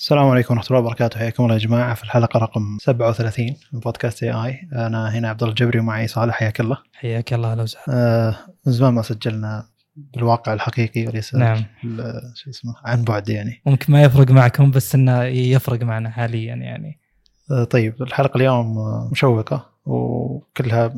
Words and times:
السلام 0.00 0.28
عليكم 0.28 0.54
ورحمة 0.54 0.66
الله 0.70 0.80
وبركاته. 0.80 1.18
حياكم 1.18 1.42
الله 1.42 1.54
يا 1.54 1.60
جماعة 1.60 1.94
في 1.94 2.02
الحلقة 2.04 2.38
رقم 2.38 2.78
37 2.80 3.46
من 3.72 3.80
بودكاست 3.80 4.22
اي 4.22 4.32
اي 4.32 4.68
أنا 4.72 5.08
هنا 5.08 5.28
عبد 5.28 5.42
الله 5.42 5.50
الجبري 5.50 5.78
ومعي 5.78 6.06
صالح. 6.06 6.34
حياك 6.34 6.60
الله. 6.60 6.78
حياك 6.94 7.32
الله 7.32 7.52
أهلا 7.52 7.62
وسهلا 7.62 7.84
آه 7.88 8.36
من 8.66 8.72
زمان 8.72 8.94
ما 8.94 9.02
سجلنا 9.02 9.66
بالواقع 9.96 10.52
الحقيقي 10.52 11.06
وليس 11.06 11.34
نعم. 11.34 11.64
شو 12.34 12.50
اسمه 12.50 12.74
عن 12.84 13.02
بعد 13.02 13.28
يعني. 13.28 13.62
ممكن 13.66 13.92
ما 13.92 14.02
يفرق 14.02 14.30
معكم 14.30 14.70
بس 14.70 14.94
إنه 14.94 15.22
يفرق 15.24 15.82
معنا 15.82 16.10
حاليا 16.10 16.54
يعني. 16.54 16.98
آه 17.50 17.64
طيب 17.64 18.02
الحلقة 18.02 18.36
اليوم 18.36 18.74
مشوقة 19.12 19.66
وكلها 19.86 20.94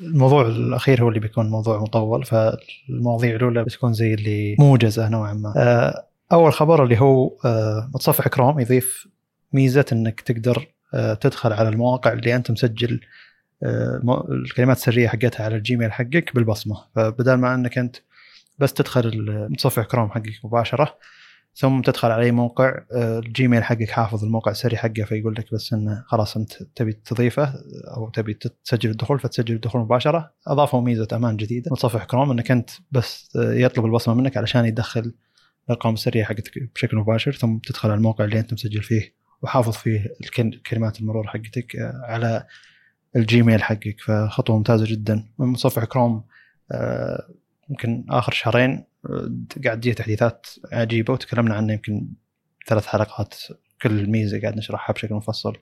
الموضوع 0.00 0.42
الأخير 0.42 1.02
هو 1.02 1.08
اللي 1.08 1.20
بيكون 1.20 1.50
موضوع 1.50 1.78
مطول 1.82 2.24
فالمواضيع 2.24 3.36
الأولى 3.36 3.64
بتكون 3.64 3.92
زي 3.92 4.14
اللي 4.14 4.56
موجزة 4.58 5.08
نوعا 5.08 5.32
ما. 5.32 5.52
آه 5.56 6.07
أول 6.32 6.52
خبر 6.52 6.84
اللي 6.84 7.00
هو 7.00 7.36
آه 7.44 7.90
متصفح 7.94 8.28
كروم 8.28 8.60
يضيف 8.60 9.08
ميزة 9.52 9.84
أنك 9.92 10.20
تقدر 10.20 10.66
آه 10.94 11.14
تدخل 11.14 11.52
على 11.52 11.68
المواقع 11.68 12.12
اللي 12.12 12.36
أنت 12.36 12.50
مسجل 12.50 13.00
آه، 13.62 14.24
الكلمات 14.30 14.76
السرية 14.76 15.08
حقتها 15.08 15.44
على 15.44 15.56
ال 15.56 15.62
Gmail 15.62 15.92
حقك 15.92 16.34
بالبصمة. 16.34 16.84
فبدل 16.96 17.34
ما 17.34 17.54
إنك 17.54 17.78
أنت 17.78 17.96
بس 18.58 18.72
تدخل 18.72 19.00
المتصفح 19.00 19.82
كروم 19.84 20.10
حقك 20.10 20.44
مباشرة 20.44 20.98
ثم 21.54 21.80
تدخل 21.82 22.10
على 22.10 22.22
أي 22.22 22.30
موقع 22.32 22.80
ال 22.92 23.04
Gmail 23.04 23.64
حقك 23.64 23.90
حافظ 23.90 24.24
الموقع 24.24 24.52
السري 24.52 24.76
حقه 24.76 25.04
فيقول 25.04 25.34
لك 25.34 25.54
بس 25.54 25.72
إنه 25.72 26.04
خلاص 26.06 26.36
أنت 26.36 26.52
تبي 26.74 26.92
تضيفه 26.92 27.54
أو 27.96 28.08
تبي 28.10 28.38
تسجل 28.64 28.90
الدخول 28.90 29.20
فتسجل 29.20 29.54
الدخول 29.54 29.80
مباشرة. 29.80 30.32
أضافوا 30.46 30.80
ميزة 30.80 31.08
أمان 31.12 31.36
جديدة. 31.36 31.70
متصفح 31.70 32.04
كروم 32.04 32.30
إنك 32.30 32.50
أنت 32.50 32.70
بس 32.92 33.30
يطلب 33.36 33.84
البصمة 33.84 34.14
منك 34.14 34.36
علشان 34.36 34.64
يدخل 34.64 35.14
الارقام 35.70 35.94
السريه 35.94 36.24
حقتك 36.24 36.70
بشكل 36.74 36.96
مباشر 36.96 37.32
ثم 37.32 37.58
تدخل 37.58 37.88
على 37.88 37.98
الموقع 37.98 38.24
اللي 38.24 38.38
أنت 38.38 38.52
مسجل 38.52 38.82
فيه 38.82 39.14
وحافظ 39.42 39.72
فيه 39.72 40.14
كلمات 40.66 41.00
المرور 41.00 41.26
حقتك 41.26 41.76
آه، 41.76 42.00
على 42.04 42.46
الجيميل 43.16 43.62
حقك. 43.62 44.00
فخطوة 44.00 44.56
ممتازة 44.56 44.86
جدا. 44.86 45.28
من 45.38 45.46
متصفح 45.46 45.84
كروم 45.84 46.24
آه، 46.72 47.28
يمكن 47.70 48.04
آخر 48.10 48.32
شهرين 48.32 48.84
آه، 49.06 49.30
قاعد 49.64 49.80
تجي 49.80 49.94
تحديثات 49.94 50.46
عجيبة 50.72 51.12
وتكلمنا 51.12 51.54
عنها 51.54 51.74
يمكن 51.74 52.08
ثلاث 52.66 52.86
حلقات. 52.86 53.34
كل 53.82 54.06
ميزة 54.06 54.40
قاعد 54.40 54.56
نشرحها 54.56 54.94
بشكل 54.94 55.14
مفصل 55.14 55.56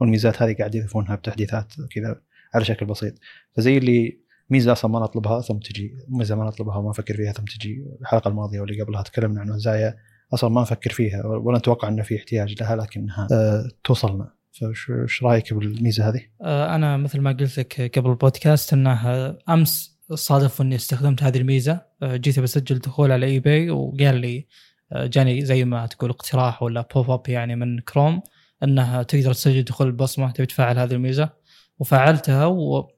والميزات 0.00 0.42
هذه 0.42 0.56
قاعد 0.58 0.74
يضيفونها 0.74 1.16
بتحديثات 1.16 1.72
كذا 1.90 2.20
على 2.54 2.64
شكل 2.64 2.86
بسيط. 2.86 3.14
فزي 3.56 3.78
اللي 3.78 4.18
ميزة 4.50 4.72
أصلا 4.72 4.90
ما 4.90 5.00
نطلبها 5.00 5.40
ثم 5.40 5.58
تجي 5.58 5.96
ميزة 6.08 6.36
ما 6.36 6.44
نطلبها 6.44 6.76
وما 6.76 6.90
نفكر 6.90 7.16
فيها 7.16 7.32
ثم 7.32 7.44
تجي 7.44 7.84
الحلقة 8.00 8.28
الماضية 8.28 8.60
واللي 8.60 8.82
قبلها 8.82 9.02
تكلمنا 9.02 9.40
عن 9.40 9.48
مزايا 9.48 9.96
أصلا 10.34 10.50
ما 10.50 10.60
نفكر 10.60 10.90
فيها 10.90 11.26
ولا 11.26 11.58
نتوقع 11.58 11.88
إنه 11.88 12.02
في 12.02 12.16
احتياج 12.16 12.62
لها 12.62 12.76
لكنها 12.76 13.28
آه، 13.32 13.68
توصلنا. 13.84 14.40
فايش 14.52 15.22
رأيك 15.22 15.54
بالميزة 15.54 16.08
هذه؟ 16.08 16.20
آه، 16.42 16.74
أنا 16.74 16.96
مثل 16.96 17.20
ما 17.20 17.32
قلت 17.32 17.58
لك 17.58 17.98
قبل 17.98 18.10
البودكاست 18.10 18.72
انه 18.72 19.36
أمس 19.48 19.98
صادف 20.14 20.60
إني 20.60 20.74
استخدمت 20.74 21.22
هذه 21.22 21.38
الميزة. 21.38 21.82
آه، 22.02 22.16
جيت 22.16 22.40
بسجل 22.40 22.78
دخول 22.78 23.12
على 23.12 23.26
eBay 23.26 23.70
وقال 23.70 24.16
لي 24.16 24.46
آه، 24.92 25.06
جاني 25.06 25.44
زي 25.44 25.64
ما 25.64 25.86
تقول 25.86 26.10
اقتراح 26.10 26.62
ولا 26.62 26.88
pop 26.94 27.10
up 27.10 27.28
يعني 27.28 27.56
من 27.56 27.78
كروم 27.78 28.22
إنها 28.62 29.02
تقدر 29.02 29.32
تسجل 29.32 29.62
دخول 29.62 29.86
البصمة 29.86 30.30
تبي 30.30 30.46
تفعل 30.46 30.78
هذه 30.78 30.92
الميزة. 30.92 31.30
وفعلتها 31.78 32.46
و 32.46 32.90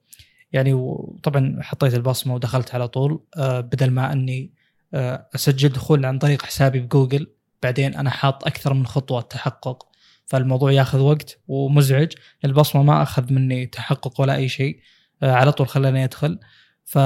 يعني 0.53 0.73
وطبعا 0.75 1.59
حطيت 1.61 1.95
البصمه 1.95 2.35
ودخلت 2.35 2.75
على 2.75 2.89
طول 2.89 3.25
آه، 3.37 3.61
بدل 3.61 3.91
ما 3.91 4.13
أني 4.13 4.53
آه، 4.95 5.29
أسجل 5.35 5.69
دخول 5.69 6.05
عن 6.05 6.19
طريق 6.19 6.43
حسابي 6.43 6.81
بجوجل 6.81 7.27
بعدين 7.63 7.95
أنا 7.95 8.11
حاط 8.11 8.47
أكثر 8.47 8.75
من 8.75 8.87
خطوة 8.87 9.21
تحقق 9.21 9.89
فالموضوع 10.27 10.73
ياخذ 10.73 10.99
وقت 10.99 11.39
ومزعج 11.49 12.13
البصمه 12.45 12.83
ما 12.83 13.03
أخذ 13.03 13.33
مني 13.33 13.67
تحقق 13.67 14.21
ولا 14.21 14.35
أي 14.35 14.49
شيء 14.49 14.81
آه، 15.23 15.33
على 15.33 15.53
طول 15.53 15.69
خلاني 15.69 16.05
أدخل. 16.05 16.39
ف 16.85 16.99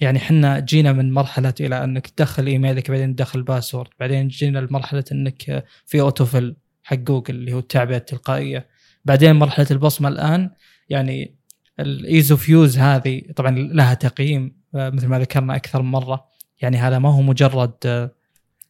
يعني 0.00 0.18
إحنا 0.18 0.60
جينا 0.60 0.92
من 0.92 1.12
مرحلة 1.12 1.54
إلى 1.60 1.84
أنك 1.84 2.06
تدخل 2.06 2.46
إيميلك 2.46 2.90
بعدين 2.90 3.16
تدخل 3.16 3.42
password 3.42 3.90
بعدين 4.00 4.28
جينا 4.28 4.58
لمرحلة 4.58 5.04
أنك 5.12 5.64
في 5.86 6.00
autofill 6.00 6.56
حق 6.82 6.96
جوجل 6.96 7.34
اللي 7.34 7.52
هو 7.52 7.58
التعبئة 7.58 7.96
التلقائية. 7.96 8.66
بعدين 9.04 9.36
مرحلة 9.36 9.66
البصمه 9.70 10.08
الآن 10.08 10.50
يعني 10.88 11.36
ال 11.80 11.90
ease 11.90 12.30
of 12.30 12.48
use 12.48 12.78
هذه 12.78 13.22
طبعا 13.36 13.50
لها 13.50 13.94
تقييم 13.94 14.62
آه، 14.74 14.90
مثل 14.90 15.06
ما 15.06 15.18
ذكرنا 15.18 15.56
أكثر 15.56 15.82
من 15.82 15.90
مرة. 15.90 16.28
يعني 16.60 16.76
هذا 16.76 16.98
ما 16.98 17.08
هو 17.08 17.22
مجرد 17.22 17.74
آه، 17.86 18.10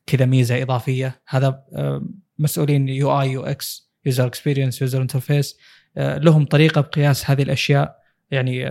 كذا 0.07 0.27
ميزة 0.27 0.63
إضافية. 0.63 1.23
هذا 1.29 1.65
آه، 1.77 2.07
مسؤولين 2.39 2.89
UI 2.89 3.21
UX 3.21 3.93
user 4.07 4.27
experience 4.27 4.83
user 4.83 5.03
interface 5.03 5.59
لهم 5.97 6.45
طريقة 6.45 6.81
بقياس 6.81 7.31
هذه 7.31 7.43
الأشياء. 7.43 8.03
يعني 8.31 8.65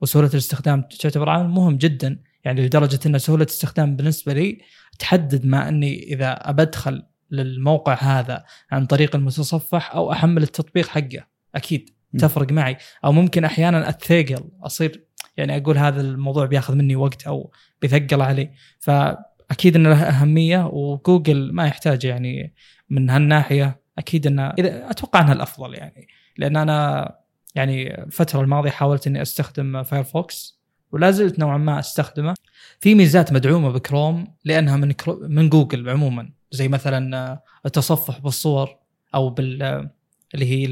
وسهولة 0.00 0.28
الاستخدام 0.28 0.82
تعتبر 1.00 1.28
عامل 1.28 1.48
مهم 1.48 1.76
جدا. 1.76 2.22
يعني 2.44 2.66
لدرجة 2.66 3.00
أن 3.06 3.18
سهولة 3.18 3.42
الاستخدام 3.42 3.96
بالنسبة 3.96 4.32
لي 4.32 4.60
تحدد 4.98 5.46
ما 5.46 5.68
أني 5.68 6.02
إذا 6.02 6.32
ابى 6.50 6.62
ادخل 6.62 7.02
للموقع 7.30 7.94
هذا 7.94 8.44
عن 8.70 8.86
طريق 8.86 9.16
المتصفح 9.16 9.94
أو 9.94 10.12
أحمل 10.12 10.42
التطبيق 10.42 10.88
حقه. 10.88 11.26
أكيد. 11.54 11.95
تفرق 12.16 12.52
معي. 12.52 12.76
أو 13.04 13.12
ممكن 13.12 13.44
أحيانا 13.44 13.88
أتثقل 13.88 14.44
أصير 14.62 15.04
يعني 15.36 15.56
أقول 15.56 15.78
هذا 15.78 16.00
الموضوع 16.00 16.46
بياخذ 16.46 16.74
مني 16.74 16.96
وقت 16.96 17.26
أو 17.26 17.52
بيثقل 17.82 18.22
علي. 18.22 18.50
فأكيد 18.78 19.76
انه 19.76 19.88
له 19.88 20.02
أهمية 20.02 20.66
وجوجل 20.66 21.52
ما 21.52 21.66
يحتاج 21.66 22.04
يعني 22.04 22.54
من 22.90 23.10
هالناحية. 23.10 23.80
أكيد 23.98 24.26
انه 24.26 24.54
أتوقع 24.58 25.20
إنها 25.20 25.32
الأفضل 25.32 25.74
يعني. 25.74 26.08
لأن 26.36 26.56
أنا 26.56 27.10
يعني 27.54 28.02
الفترة 28.02 28.40
الماضية 28.40 28.70
حاولت 28.70 29.06
إني 29.06 29.22
أستخدم 29.22 29.82
Firefox 29.82 30.60
ولا 30.92 31.10
زلت 31.10 31.38
نوعا 31.38 31.58
ما 31.58 31.78
أستخدمه. 31.78 32.34
في 32.80 32.94
ميزات 32.94 33.32
مدعومة 33.32 33.70
بكروم 33.70 34.26
لأنها 34.44 34.76
من 34.76 34.92
كرو 34.92 35.18
من 35.28 35.48
جوجل 35.48 35.88
عموما. 35.88 36.30
زي 36.50 36.68
مثلا 36.68 37.40
التصفح 37.66 38.18
بالصور 38.18 38.76
أو 39.14 39.30
بال 39.30 39.90
اللي 40.34 40.46
هي 40.46 40.66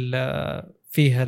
فيها 0.95 1.27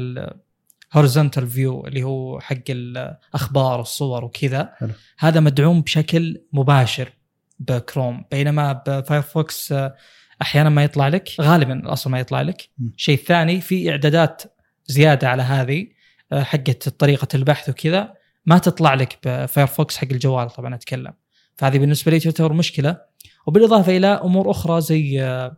ال 0.95 0.99
horizontal 0.99 1.47
view 1.47 1.87
اللي 1.87 2.03
هو 2.03 2.41
حق 2.41 2.71
الأخبار 2.71 3.81
الصور 3.81 4.25
وكذا. 4.25 4.73
هذا 5.19 5.41
مدعوم 5.41 5.81
بشكل 5.81 6.43
مباشر 6.53 7.13
بكروم 7.59 8.25
بينما 8.31 8.73
ب 8.87 8.97
Firefox 8.97 9.73
آه، 9.73 9.95
أحيانا 10.43 10.69
ما 10.69 10.85
يطلع 10.85 11.09
لك 11.09 11.29
غالبا 11.41 11.93
أصلا 11.93 12.13
ما 12.13 12.21
يطلع 12.21 12.43
لك 12.43 12.69
م. 12.79 12.89
شيء 12.97 13.19
ثاني 13.19 13.61
في 13.61 13.91
إعدادات 13.91 14.43
زيادة 14.87 15.29
على 15.29 15.43
هذه 15.43 15.87
آه، 16.33 16.43
حقت 16.43 16.89
طريقة 16.89 17.29
البحث 17.35 17.69
وكذا 17.69 18.15
ما 18.47 18.59
تطلع 18.59 18.95
لك 18.95 19.19
ب 19.25 19.34
Firefox 19.34 19.97
حق 19.97 20.09
الجوال 20.11 20.51
طبعا 20.51 20.75
أتكلم 20.75 21.13
فهذه 21.57 21.79
بالنسبة 21.79 22.13
لي 22.13 22.21
تعتبر 22.21 22.53
مشكلة 22.53 23.01
وبالإضافة 23.47 23.97
إلى 23.97 24.07
أمور 24.07 24.51
أخرى 24.51 24.81
زي 24.81 25.23
آه، 25.23 25.57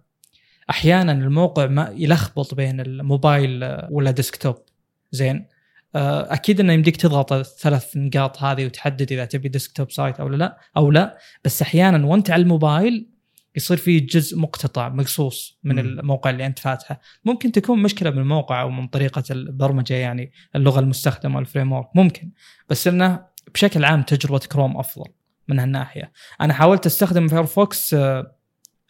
أحيانا 0.71 1.12
الموقع 1.12 1.67
ما 1.67 1.95
يلخبط 1.97 2.55
بين 2.55 2.81
الموبايل 2.81 3.79
ولا 3.91 4.11
desktop. 4.11 4.56
زين؟ 5.12 5.47
آه، 5.95 6.34
أكيد 6.34 6.61
إنه 6.61 6.73
يمديك 6.73 6.97
تضغط 6.97 7.33
الثلاث 7.33 7.97
نقاط 7.97 8.43
هذه 8.43 8.67
وتحدد 8.67 9.12
إذا 9.12 9.25
تبي 9.25 9.49
desktop 9.49 9.91
site 9.91 10.21
أو 10.21 10.29
لا 10.29 10.59
أو 10.77 10.91
لا. 10.91 11.19
بس 11.45 11.62
أحيانا 11.62 12.06
وأنت 12.06 12.31
على 12.31 12.43
الموبايل 12.43 13.09
يصير 13.56 13.77
في 13.77 14.01
جزء 14.01 14.39
مقتطع 14.39 14.89
مقصوص 14.89 15.59
من. 15.65 15.79
الموقع 15.79 16.31
اللي 16.31 16.47
أنت 16.47 16.59
فاتحه. 16.59 17.00
ممكن 17.25 17.53
تكون 17.53 17.83
مشكلة 17.83 18.11
من 18.11 18.19
الموقع 18.19 18.62
أو 18.62 18.71
من 18.71 18.87
طريقة 18.87 19.23
البرمجة 19.31 19.95
يعني 19.95 20.33
اللغة 20.56 20.81
المستخدمة 20.81 21.39
ال 21.39 21.73
framework 21.73 21.89
ممكن. 21.95 22.31
بس 22.69 22.89
إنه 22.89 23.25
بشكل 23.55 23.85
عام 23.85 24.03
تجربة 24.03 24.39
كروم 24.39 24.77
أفضل 24.77 25.11
من 25.49 25.59
هالناحية. 25.59 26.12
أنا 26.41 26.53
حاولت 26.53 26.87
أستخدم 26.87 27.29
Firefox 27.29 27.95
آه، 27.95 28.38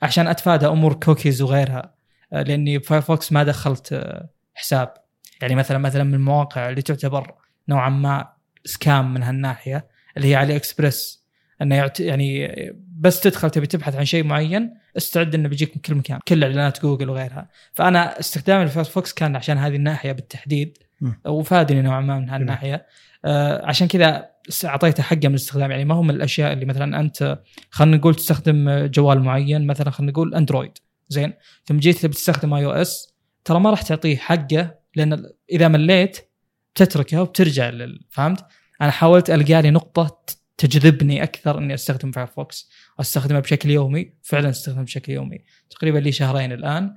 عشان 0.02 0.26
أتفادى 0.26 0.66
أمور 0.66 0.94
كوكيز 0.94 1.42
وغيرها. 1.42 1.94
آه، 2.32 2.42
لأني 2.42 2.78
ب 2.78 2.85
Firefox 2.85 3.32
ما 3.32 3.44
دخلت 3.44 3.92
آه، 3.92 4.28
حساب. 4.54 4.94
يعني 5.42 5.54
مثلا 5.54 5.78
مثلا 5.78 6.04
من 6.04 6.14
المواقع 6.14 6.68
اللي 6.68 6.82
تعتبر 6.82 7.34
نوعا 7.68 7.88
ما 7.88 8.28
scam 8.64 9.14
من 9.14 9.22
هالناحية 9.22 9.86
اللي 10.16 10.28
هي 10.28 10.34
AliExpress 10.34 11.24
إنه. 11.62 11.90
يعني 12.00 12.54
بس 12.98 13.20
تدخل 13.20 13.50
تبي 13.50 13.66
تبحث 13.66 13.96
عن 13.96 14.04
شيء 14.04 14.24
معين 14.24 14.74
استعد 14.96 15.34
إنه 15.34 15.48
بيجيك 15.48 15.76
من 15.76 15.82
كل 15.82 15.94
مكان. 15.94 16.18
كل 16.28 16.44
إعلانات 16.44 16.82
جوجل 16.82 17.10
وغيرها. 17.10 17.48
فأنا 17.72 18.20
استخدامي 18.20 18.64
ل 18.64 18.70
Firefox 18.70 19.12
كان 19.12 19.36
عشان 19.36 19.58
هذه 19.58 19.76
الناحية 19.76 20.12
بالتحديد. 20.12 20.78
وفادني 21.26 21.82
نوعا 21.82 22.00
ما 22.00 22.18
من 22.18 22.30
هالناحية. 22.30 22.86
آه 23.24 23.66
عشان 23.66 23.88
كذا 23.88 24.30
أعطيته 24.64 25.02
حقه 25.02 25.28
من 25.28 25.30
الاستخدام. 25.30 25.70
يعني 25.70 25.84
ما 25.84 25.94
هو 25.94 26.02
من 26.02 26.14
الأشياء 26.14 26.52
اللي 26.52 26.64
مثلا 26.64 27.00
أنت 27.00 27.38
خلينا 27.70 27.96
نقول 27.96 28.14
تستخدم 28.14 28.86
جوال 28.86 29.20
معين 29.20 29.66
مثلا 29.66 29.90
خلينا 29.90 30.12
نقول 30.12 30.34
Android. 30.34 30.78
زين؟ 31.08 31.32
ثم 31.64 31.78
جيت 31.78 31.98
تبي 31.98 32.14
تستخدم 32.14 32.54
iOS 32.54 33.14
ترى 33.44 33.60
ما 33.60 33.70
راح 33.70 33.82
تعطيه 33.82 34.16
حقه 34.16 34.74
لأن 34.96 35.26
إذا 35.50 35.68
مليت 35.68 36.30
تتركه 36.74 37.22
وبترجع 37.22 37.70
لل... 37.70 38.06
فهمت؟ 38.10 38.46
أنا 38.80 38.90
حاولت 38.90 39.30
ألقى 39.30 39.62
لي 39.62 39.70
نقطة 39.70 40.18
تجذبني 40.58 41.22
أكثر 41.22 41.58
إني 41.58 41.74
أستخدم 41.74 42.10
Firefox. 42.10 42.70
واستخدمه 42.98 43.40
بشكل 43.40 43.70
يومي 43.70 44.12
فعلا 44.22 44.50
أستخدمه 44.50 44.82
بشكل 44.82 45.12
يومي. 45.12 45.44
تقريبا 45.70 45.98
لي 45.98 46.12
شهرين 46.12 46.52
الآن. 46.52 46.94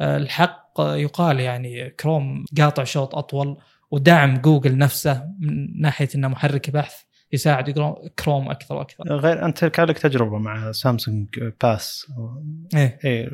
آه، 0.00 0.16
الحق 0.16 0.74
يقال 0.78 1.40
يعني 1.40 1.90
كروم 1.90 2.44
قاطع 2.58 2.84
شوط 2.84 3.14
أطول 3.14 3.56
ودعم 3.90 4.36
جوجل 4.36 4.78
نفسه 4.78 5.24
من 5.40 5.80
ناحية 5.80 6.08
إنه 6.14 6.28
محرك 6.28 6.70
بحث 6.70 6.94
يساعد 7.32 7.70
Chro- 7.70 8.08
Chrome 8.24 8.50
أكثر 8.50 8.74
وأكثر 8.74 9.04
غير 9.16 9.44
أنت 9.44 9.64
كان 9.64 9.86
لك 9.86 9.98
تجربة 9.98 10.38
مع 10.38 10.72
Samsung 10.72 11.28
Pass 11.62 12.06
إيه 12.76 12.98
إيه 13.04 13.30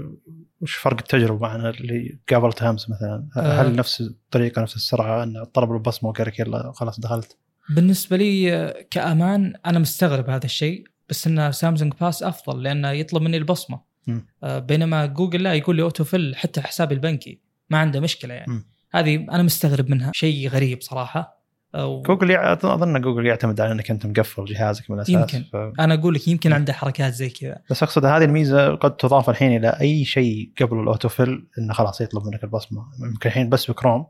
وش 0.61 0.75
فرق 0.75 0.99
التجربة 0.99 1.39
معنا 1.49 1.71
اللي 1.71 2.19
قابلتها 2.31 2.71
امس 2.71 2.91
مثلا؟ 2.91 3.29
آه. 3.37 3.63
هل 3.63 3.77
نفس 3.77 4.01
الطريقة 4.01 4.63
نفس 4.63 4.77
السرعة 4.77 5.23
إن 5.23 5.45
طلب 5.45 5.73
البصمه 5.73 6.09
وقال 6.11 6.27
لك 6.27 6.39
يلا 6.41 6.73
خلاص 6.75 7.01
دخلت؟ 7.01 7.37
بالنسبة 7.71 8.17
لي 8.17 8.55
آه، 8.55 8.87
كأمان 8.91 9.55
أنا 9.67 9.79
مستغرب 9.79 10.31
هذا 10.31 10.45
الشيء 10.45 10.85
بس 11.09 11.27
إن 11.27 11.53
Samsung 11.53 11.93
Pass 12.01 12.23
أفضل 12.23 12.63
لأنه 12.63 12.91
يطلب 12.91 13.23
مني 13.23 13.37
البصمة 13.37 13.81
مم. 14.07 14.27
آه، 14.43 14.59
بينما 14.59 15.07
جوجل 15.07 15.43
لا 15.43 15.55
يقول 15.55 15.77
لي 15.77 15.83
autofill 15.83 16.37
حتى 16.37 16.61
حسابي 16.61 16.95
البنكي 16.95 17.41
ما 17.71 17.79
عنده 17.79 18.01
مشكلة 18.01 18.35
يعني 18.35 18.53
مم. 18.53 18.65
هذه 18.93 19.17
أنا 19.17 19.43
مستغرب 19.43 19.91
منها 19.91 20.11
شيء 20.15 20.49
غريب 20.49 20.83
صراحة 20.83 21.41
آه، 21.75 22.03
جوجل 22.03 22.37
أظن 22.37 23.01
جوجل 23.01 23.27
يعتمد 23.27 23.61
على 23.61 23.73
إنك 23.73 23.91
أنت 23.91 24.07
مقفل 24.07 24.45
جهازك 24.45 24.91
من 24.91 24.97
الأساس 24.97 25.15
يمكن. 25.15 25.45
ف... 25.53 25.57
أنا 25.57 25.95
أقول 25.95 26.15
لك 26.15 26.29
يمكن 26.29 26.53
عنده 26.53 26.73
حركات 26.73 27.13
زي 27.13 27.31
كذا 27.31 27.59
بس 27.71 27.83
أقصد 27.83 28.05
هذه 28.05 28.25
الميزة 28.25 28.75
قد 28.75 28.97
تضاف 28.97 29.31
الحين 29.31 29.57
إلى 29.57 29.69
أي 29.81 30.05
شيء 30.05 30.53
قبل 30.61 30.81
ال 30.81 30.88
autofill 30.88 31.47
إنه 31.59 31.73
خلاص 31.73 32.01
يطلب 32.01 32.27
منك 32.27 32.45
البصمة 32.45 32.85
يمكن 33.01 33.29
الحين 33.29 33.49
بس 33.49 33.71
بكروم 33.71 34.07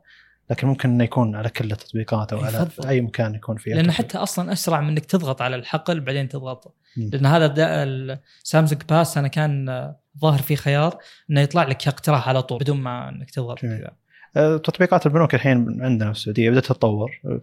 لكن 0.49 0.67
ممكن 0.67 0.89
إنه 0.89 1.03
يكون 1.03 1.35
على 1.35 1.49
كل 1.49 1.71
التطبيقات 1.71 2.33
أو 2.33 2.39
على. 2.39 2.67
أي 2.87 3.01
مكان 3.01 3.35
يكون 3.35 3.57
فيه 3.57 3.73
لأن. 3.73 3.91
حتى 3.91 4.17
أصلا 4.17 4.51
أسرع 4.51 4.81
من 4.81 4.89
إنك 4.89 5.05
تضغط 5.05 5.41
على 5.41 5.55
الحقل 5.55 5.99
بعدين 5.99 6.29
تضغط 6.29 6.75
مم. 6.97 7.09
لأن 7.13 7.25
هذا 7.25 7.53
ال 7.63 7.78
Samsung 7.78 8.81
Pass 8.89 9.17
أنا 9.17 9.27
كان 9.27 9.93
ظاهر 10.19 10.41
فيه 10.41 10.55
خيار 10.55 10.97
إنه 11.31 11.41
يطلع 11.41 11.63
لك 11.63 11.87
اقتراح 11.87 12.29
على 12.29 12.41
طول 12.41 12.59
بدون 12.59 12.77
ما 12.77 13.09
إنك 13.09 13.31
تضغط. 13.31 13.59
كذا 13.59 14.00
تطبيقات 14.33 15.05
البنوك 15.05 15.35
الحين 15.35 15.81
عندنا 15.81 16.13
في 16.13 16.19
السعودية 16.19 16.49
بدأت 16.49 16.65
تتطور 16.65 17.11
آه،. 17.25 17.39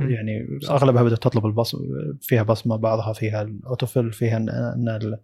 يعني. 0.00 0.58
أغلبها 0.70 1.02
بدأت 1.02 1.18
تطلب 1.18 1.46
البصمه 1.46 1.80
فيها 2.20 2.42
بصمة 2.42 2.76
بعضها 2.76 3.12
فيها 3.12 3.42
الأوتوفيل 3.42 4.12
فيها 4.12 4.36
ان 4.36 5.18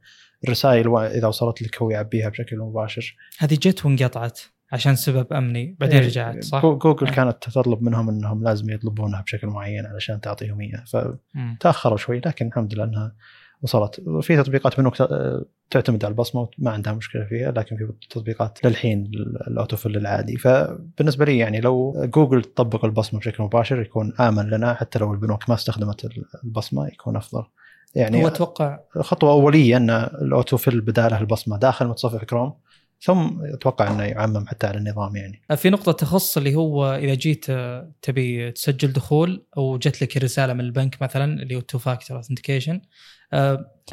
الرسائل 0.45 0.97
إذا 0.97 1.27
وصلت 1.27 1.63
لك 1.63 1.83
هو 1.83 1.91
يعبيها 1.91 2.29
بشكل 2.29 2.59
مباشر 2.59 3.17
هذه 3.39 3.55
جت 3.55 3.87
وانقطعت 3.87 4.41
عشان 4.73 4.97
سبب 4.97 5.33
أمني 5.33 5.77
بعدين 5.81 5.99
إيه، 5.99 6.07
رجعت 6.07 6.45
صح؟ 6.45 6.63
جو- 6.63 6.79
جوجل 6.79 7.07
إيه. 7.07 7.15
كانت 7.15 7.37
تطلب 7.41 7.83
منهم 7.83 8.09
إنهم 8.09 8.45
لازم 8.45 8.71
يطلبونها 8.71 9.21
بشكل 9.23 9.47
معين 9.47 9.87
علشان 9.87 10.21
تعطيهم 10.21 10.61
اياه 10.61 10.85
مم. 11.35 11.57
فتاخروا 11.61 11.97
شوي 11.97 12.19
لكن 12.27 12.47
الحمد 12.47 12.75
لله 12.75 12.85
إنها 12.85 13.15
وصلت. 13.63 14.01
في 14.23 14.37
تطبيقات 14.37 14.81
بنوك 14.81 14.97
ت- 14.97 15.47
تعتمد 15.71 16.05
على 16.05 16.13
البصمة 16.13 16.49
وما 16.59 16.71
عندها 16.71 16.93
مشكلة 16.93 17.25
فيها 17.25 17.51
لكن 17.51 17.77
في 17.77 17.89
تطبيقات 18.11 18.59
للحين 18.65 19.07
ال- 19.15 19.47
ال 19.47 19.52
autofill 19.52 19.97
العادي. 19.97 20.37
فبالنسبة 20.37 21.25
لي 21.25 21.39
يعني 21.39 21.61
لو 21.61 21.95
جوجل 22.15 22.43
تطبق 22.43 22.85
البصمة 22.85 23.21
بشكل 23.21 23.43
مباشر 23.43 23.81
يكون 23.81 24.13
آمن 24.21 24.51
لنا 24.51 24.75
حتى 24.75 24.99
لو 24.99 25.13
البنوك 25.13 25.49
ما 25.49 25.55
استخدمت 25.55 26.05
ال- 26.05 26.25
البصمة 26.45 26.87
يكون 26.87 27.17
أفضل. 27.17 27.45
يعني 27.95 28.23
هو 28.23 28.27
أتوقع 28.27 28.79
خطوة 29.01 29.31
أولية 29.33 29.77
أن 29.77 29.91
ال 29.91 30.01
autofill 30.01 30.81
بدالة 30.81 31.21
البصمة 31.21 31.57
داخل 31.57 31.87
متصفح 31.87 32.25
كروم 32.25 32.53
ثم 33.01 33.45
أتوقع 33.55 33.91
إنه 33.91 34.03
يعمم 34.03 34.47
حتى 34.47 34.67
على 34.67 34.79
النظام 34.79 35.17
يعني. 35.17 35.43
في 35.57 35.71
نقطة 35.71 35.93
تخص 35.93 36.37
اللي 36.37 36.55
هو 36.55 36.95
إذا 36.95 37.15
جيت 37.15 37.47
آه، 37.51 37.93
تبي 38.03 38.51
تسجل 38.51 38.93
دخول 38.93 39.47
أو 39.57 39.79
جت 39.79 40.03
لك 40.03 40.17
رسالة 40.17 40.53
من 40.53 40.61
البنك 40.61 41.03
مثلا 41.03 41.43
اللي 41.43 41.57
هو 41.57 41.61
two 41.61 41.79
factor 41.79 42.17
authentication 42.17 42.81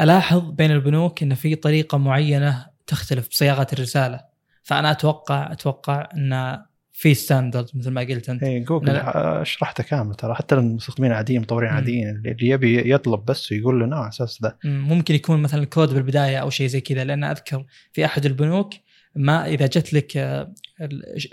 ألاحظ 0.02 0.52
بين 0.52 0.72
البنوك 0.72 1.24
إن 1.24 1.34
في 1.34 1.56
طريقة 1.56 1.98
معينة 1.98 2.66
تختلف 2.88 3.30
بصياغة 3.30 3.68
الرسالة. 3.74 4.20
فأنا 4.64 4.92
أتوقع 4.92 5.52
أتوقع 5.52 6.10
أن 6.18 6.62
في 6.92 7.14
standard 7.14 7.70
مثل 7.74 7.92
ما 7.92 8.02
قلت 8.02 8.30
أنت. 8.30 8.44
اي 8.44 8.60
جوجل 8.60 8.94
لا. 8.94 9.42
شرحته 9.46 9.84
كامل 9.84 10.16
ترى. 10.16 10.36
حتى 10.36 10.56
المستخدمين 10.56 11.12
العاديين 11.12 11.42
مطورين. 11.42 11.70
عاديين 11.70 12.10
اللي 12.10 12.50
يبي 12.50 12.94
يطلب 12.94 13.26
بس 13.26 13.52
ويقول 13.52 13.82
لنا 13.82 13.96
على 13.96 14.10
أساس 14.10 14.40
ذا. 14.44 14.56
مم، 14.64 14.88
ممكن 14.88 15.16
يكون 15.16 15.42
مثلا 15.42 15.64
الكود 15.64 15.94
بالبداية 15.94 16.38
أو 16.38 16.50
شيء 16.50 16.68
زي 16.68 16.82
كذا. 16.82 17.04
لأن 17.04 17.24
أذكر 17.24 17.66
في 17.94 18.06
أحد 18.06 18.26
البنوك 18.26 18.74
ما 19.16 19.46
إذا 19.46 19.66
جت 19.66 19.94
لك 19.94 20.18
آه، 20.18 20.54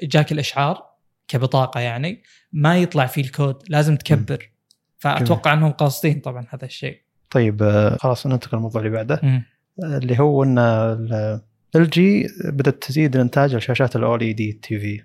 جاك 0.02 0.32
الإشعار 0.32 0.82
كبطاقة 1.28 1.80
يعني 1.80 2.22
ما 2.52 2.78
يطلع 2.78 3.06
فيه 3.06 3.22
الكود 3.22 3.62
لازم 3.68 3.96
تكبر. 3.96 4.50
فأتوقع 4.98 5.52
أنهم 5.52 5.72
قاصدين 5.72 6.20
طبعا 6.20 6.46
هذا 6.50 6.64
الشيء. 6.64 7.02
طيب 7.30 7.62
آه، 7.62 7.96
خلاص 7.96 8.26
ننتقل 8.26 8.56
للموضوع 8.56 8.80
اللي 8.80 8.92
بعده. 8.92 9.20
مم. 9.22 9.44
آه، 9.84 9.98
اللي 9.98 10.18
هو 10.18 10.44
إن 10.44 10.58
LG 10.58 12.28
بدأت 12.44 12.82
تزيد 12.82 13.14
الإنتاج 13.14 13.54
لشاشات 13.54 13.96
ال 13.96 14.32
OLED 14.32 14.52
TV 14.52 15.02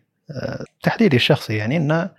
تحديدي 0.84 1.16
الشخصي 1.16 1.56
يعني 1.56 1.78
إن 1.78 2.10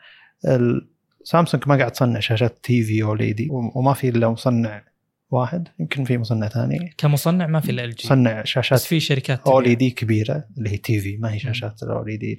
سامسونج 1.25 1.62
ما 1.66 1.76
قاعد 1.76 1.93
تصنع 1.93 2.20
شاشات 2.20 2.58
TV 2.62 3.02
OLED 3.02 3.48
وما 3.50 3.94
في 3.94 4.08
إلا 4.08 4.28
مصنع 4.28 4.84
واحد 5.30 5.69
يمكن 5.78 6.04
في 6.04 6.19
مصنع 6.19 6.48
ثاني. 6.48 6.94
كمصنع 6.98 7.46
ما 7.46 7.60
في 7.60 7.70
LG 7.70 8.06
مصنع 8.08 8.44
شاشات 8.44 8.78
بس 8.78 8.86
في 8.86 9.00
شركات. 9.00 9.40
OLED 9.46 9.90
كبيرة 9.90 10.44
اللي 10.58 10.70
هي 10.70 10.76
TV 10.76 11.16
ما 11.16 11.32
هي 11.34 11.38
شاشات 11.38 11.82
ال 11.82 12.16
OLED 12.16 12.36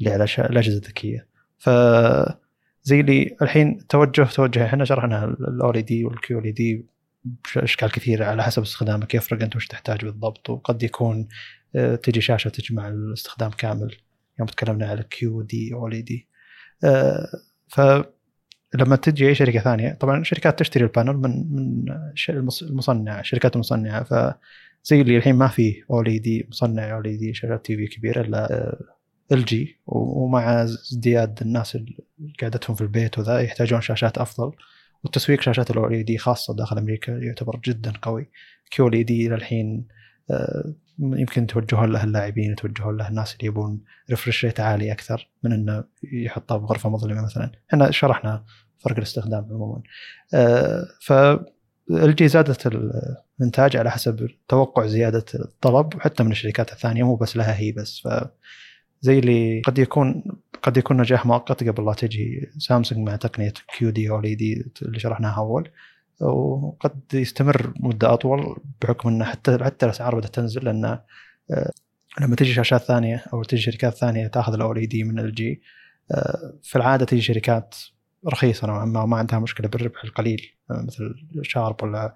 اللي 0.00 0.10
على 0.10 0.26
شا- 0.26 0.50
الأجهزة 0.50 0.76
الذكية. 0.78 1.26
ف 1.58 1.70
زي 2.82 3.00
اللي 3.00 3.36
الحين 3.42 3.86
توجه 3.86 4.22
توجه 4.24 4.64
إحنا 4.66 4.84
شرحنا 4.84 5.24
ال 5.24 6.54
OLED 6.54 6.67
وال 6.67 6.73
QLED 6.73 6.86
باشكال 7.54 7.90
كثيرة 7.90 8.24
على 8.24 8.42
حسب 8.42 8.62
استخدامك 8.62 9.14
يفرق 9.14 9.42
انت 9.42 9.56
وش 9.56 9.66
تحتاج 9.66 10.04
بالضبط 10.04 10.50
وقد 10.50 10.82
يكون 10.82 11.28
آه، 11.76 11.94
تجي 11.94 12.20
شاشة 12.20 12.48
تجمع 12.48 12.88
الاستخدام 12.88 13.50
كامل. 13.50 13.96
يوم 14.38 14.48
تكلمنا 14.48 14.86
على 14.86 15.02
QD 15.02 15.74
OLED 15.74 16.28
فلما 18.72 18.96
تجي 18.96 19.28
أي 19.28 19.34
شركة 19.34 19.60
ثانية 19.60 19.92
طبعا 19.92 20.22
شركات 20.22 20.58
تشتري 20.58 20.84
ال 20.84 20.89
panel 20.89 21.16
من 21.16 21.52
من 21.52 21.84
المصنع 22.62 23.20
الشركات 23.20 23.54
المصنعة. 23.54 24.04
ف 24.04 24.34
زي 24.84 25.00
اللي 25.00 25.16
الحين 25.16 25.34
ما 25.34 25.48
في 25.48 25.82
OLED 25.90 26.46
مصنع 26.50 26.94
OLED 26.94 27.34
شاشات 27.34 27.66
TV 27.66 27.86
كبيرة 27.86 28.20
إلا 28.20 28.76
LG. 29.32 29.78
ومع 29.86 30.62
ازدياد 30.62 31.38
الناس 31.42 31.78
قعدتهم 32.42 32.76
في 32.76 32.82
البيت 32.82 33.18
وذا 33.18 33.40
يحتاجون 33.40 33.80
شاشات 33.80 34.18
أفضل. 34.18 34.52
والتسويق 35.04 35.40
شاشات 35.40 35.70
ال 35.70 36.02
OLED 36.02 36.18
خاصة 36.18 36.56
داخل 36.56 36.78
أمريكا 36.78 37.12
يعتبر 37.12 37.60
جدا 37.64 37.92
قوي. 38.02 38.30
QD 38.70 39.28
للحين 39.28 39.86
آه، 39.88 39.94
يمكن 40.98 41.42
يتوجهون 41.42 41.92
له 41.92 42.04
اللاعبين 42.04 42.52
يتوجهون 42.52 42.96
له 42.96 43.08
الناس 43.08 43.34
اللي 43.34 43.46
يبون 43.46 43.80
refresh 44.10 44.44
rate 44.44 44.60
عالي 44.60 44.92
أكثر 44.92 45.28
من 45.42 45.52
إنه 45.52 45.84
يحطها 46.12 46.56
بغرفه 46.56 46.88
مظلمة 46.88 47.24
مثلا. 47.24 47.52
إحنا 47.70 47.90
شرحنا 47.90 48.44
فرق 48.78 48.96
الاستخدام 48.96 49.44
عموما. 49.50 49.82
آه، 50.34 50.84
ف 51.00 51.12
LG 51.90 52.28
زادت 52.28 52.66
الإنتاج 53.40 53.76
على 53.76 53.90
حسب 53.90 54.28
توقع 54.48 54.86
زيادة 54.86 55.24
الطلب 55.34 55.94
وحتى 55.94 56.22
من 56.22 56.32
الشركات 56.32 56.72
الثانية 56.72 57.02
مو 57.02 57.16
بس 57.16 57.36
لها 57.36 57.58
هي 57.58 57.72
بس. 57.72 58.00
ف 58.00 58.08
زي 59.00 59.18
اللي 59.18 59.62
قد 59.64 59.78
يكون 59.78 60.24
قد 60.62 60.76
يكون 60.76 61.00
نجاح 61.00 61.26
مؤقت 61.26 61.64
قبل 61.68 61.86
لا 61.86 61.92
تجي 61.92 62.50
سامسونج 62.58 63.08
مع 63.08 63.16
تقنية 63.16 63.52
QD 63.78 64.10
OLED 64.10 64.64
اللي 64.82 64.98
شرحناها 64.98 65.38
أول. 65.38 65.68
وقد 66.20 67.00
يستمر 67.12 67.72
مدة 67.80 68.12
أطول 68.12 68.56
بحكم 68.82 69.08
إنه 69.08 69.24
حتى 69.24 69.64
حتى 69.64 69.86
الأسعار 69.86 70.16
بدأت 70.16 70.34
تنزل 70.34 70.64
لأن 70.64 70.84
آه، 70.84 71.72
لما 72.20 72.36
تجي 72.36 72.52
شاشات 72.52 72.82
ثانية 72.82 73.24
أو 73.32 73.42
تجي 73.42 73.60
شركات 73.60 73.94
ثانية 73.94 74.26
تأخذ 74.26 74.54
ال 74.54 74.86
OLED 74.86 75.04
من 75.04 75.18
LG 75.18 75.62
في 76.62 76.76
العادة 76.76 77.04
تجي 77.04 77.20
شركات 77.20 77.76
رخيصة 78.26 78.66
نوعا 78.66 78.84
ما 78.84 79.02
وما 79.02 79.16
عندها 79.16 79.38
مشكلة 79.38 79.68
بالربح 79.68 80.04
القليل 80.04 80.56
آه، 80.70 80.82
مثل 80.82 81.14
شارب 81.42 81.82
ولا 81.82 82.14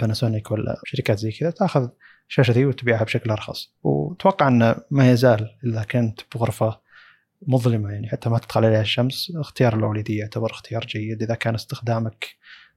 باناسونيك 0.00 0.50
ولا 0.50 0.80
شركات 0.84 1.18
زي 1.18 1.32
كذا 1.32 1.50
تأخذ 1.50 1.88
الشاشه 2.28 2.52
ذي 2.52 2.66
وتبيعها 2.66 3.04
بشكل 3.04 3.30
أرخص. 3.30 3.74
وأتوقع 3.82 4.48
إنه 4.48 4.76
ما 4.90 5.10
يزال 5.10 5.58
إذا 5.64 5.82
كنت 5.82 6.20
بغرفة 6.34 6.80
مظلمة 7.46 7.90
يعني 7.90 8.08
حتى 8.08 8.28
ما 8.28 8.38
تدخل 8.38 8.64
عليها 8.64 8.80
الشمس 8.80 9.32
اختيار 9.36 9.76
ال 9.76 10.02
OLED 10.02 10.16
يعتبر 10.16 10.50
اختيار 10.50 10.86
جيد 10.86 11.22
إذا 11.22 11.34
كان 11.34 11.54
استخدامك 11.54 12.28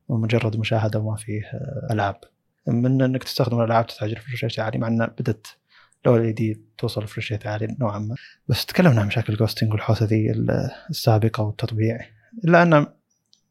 مجرد 0.09 0.57
مشاهدة 0.57 0.99
وما 0.99 1.15
فيه 1.15 1.41
آه، 1.43 1.93
ألعاب. 1.93 2.15
من 2.67 3.01
إنك 3.01 3.23
تستخدم 3.23 3.59
الألعاب 3.59 3.87
تحتاج 3.87 4.13
refresh 4.13 4.43
rate 4.43 4.59
عالي 4.59 4.77
مع 4.77 4.87
انه 4.87 5.05
بدت 5.05 5.47
ال 6.05 6.31
OLED 6.31 6.61
توصل 6.77 7.05
rate 7.31 7.47
عالي 7.47 7.75
نوعا 7.79 7.99
ما. 7.99 8.15
بس 8.47 8.65
تكلمنا 8.65 9.01
عن 9.01 9.07
مشاكل 9.07 9.33
ال 9.33 9.37
ghosting 9.37 9.71
والحوسة 9.71 10.05
ذي 10.05 10.31
السابقة 10.89 11.43
والتطبيع. 11.43 11.99
إلا 12.45 12.63
انه 12.63 12.87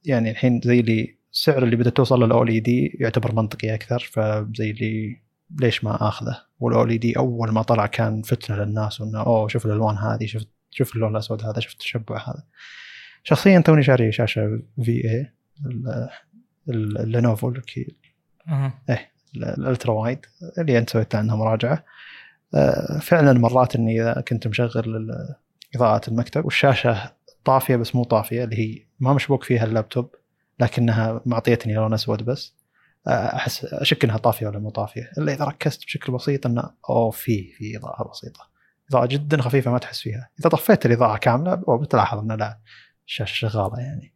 يعني 0.05 0.31
الحين 0.31 0.61
زي 0.65 0.81
اللي 0.81 1.17
السعر 1.33 1.63
اللي 1.63 1.77
بدأت 1.77 1.97
توصل 1.97 2.21
له 2.21 2.27
ال 2.26 2.61
OLED 2.61 2.97
يعتبر 3.01 3.35
منطقي 3.35 3.75
أكثر 3.75 3.99
فزي 4.13 4.71
اللي 4.71 5.23
ليش 5.61 5.85
ما 5.85 6.09
آخذه؟ 6.09 6.43
وال 6.61 6.99
OLED 6.99 7.19
أول 7.19 7.51
ما 7.51 7.63
طلع 7.63 7.87
كان 7.87 8.23
فتنة 8.23 8.57
للناس 8.57 9.01
وإنه 9.01 9.21
أوه 9.21 9.49
شوف 9.49 9.67
الألوان 9.67 9.97
هذه 9.97 10.27
شوف 10.27 10.43
شوف 10.71 10.97
اللون 10.97 11.11
الأسود 11.11 11.43
هذا 11.43 11.61
شوف 11.61 11.73
التشبع 11.73 12.17
هذا. 12.17 12.45
شخصيا 13.25 13.61
توني 13.61 13.83
شاري 13.83 14.13
شاشة 14.13 14.63
في 14.83 15.05
اي 15.05 15.33
اللينوفو 16.68 17.54
أها. 18.49 18.83
ال 19.37 19.93
ultrawide 19.93 20.26
اللي 20.59 20.78
أنت 20.78 20.90
سويت 20.90 21.14
عنها 21.14 21.37
مراجعة. 21.37 21.85
آه، 22.54 22.99
فعلا 22.99 23.33
مرات 23.33 23.76
إني 23.76 24.02
إذا 24.02 24.21
كنت 24.28 24.47
مشغل 24.47 25.09
اضاءه 25.75 26.09
المكتب 26.09 26.44
والشاشة 26.44 27.12
طافية 27.44 27.76
بس 27.76 27.94
مو 27.94 28.04
طافية 28.04 28.44
اللي 28.44 28.59
هي 28.59 28.87
ما 29.00 29.12
مشبوك 29.12 29.44
فيها 29.44 29.64
اللابتوب 29.64 30.14
لكنها 30.61 31.21
معطيتني 31.26 31.75
لون 31.75 31.94
اسود 31.94 32.23
بس. 32.23 32.54
آه، 33.06 33.37
أحس 33.37 33.64
أشك 33.64 34.04
إنها 34.04 34.16
طافية 34.16 34.47
ولا 34.47 34.59
مو 34.59 34.71
طافية. 34.71 35.11
إلا 35.18 35.33
إذا 35.33 35.44
ركزت 35.44 35.85
بشكل 35.85 36.12
بسيط 36.12 36.47
إنه 36.47 36.71
أوه 36.90 37.11
في 37.11 37.52
في 37.52 37.76
إضاءة 37.76 38.11
بسيطة. 38.11 38.40
إضاءة 38.90 39.06
جدا 39.06 39.42
خفيفة 39.42 39.71
ما 39.71 39.78
تحس 39.78 40.00
فيها. 40.00 40.30
إذا 40.40 40.49
طفيت 40.49 40.87
الإضاءة 40.87 41.18
كاملة 41.18 41.54
بتلاحظ 41.54 42.18
ان 42.18 42.33
لا 42.33 42.59
الشاشة 43.06 43.35
شغالة 43.35 43.80
يعني. 43.80 44.13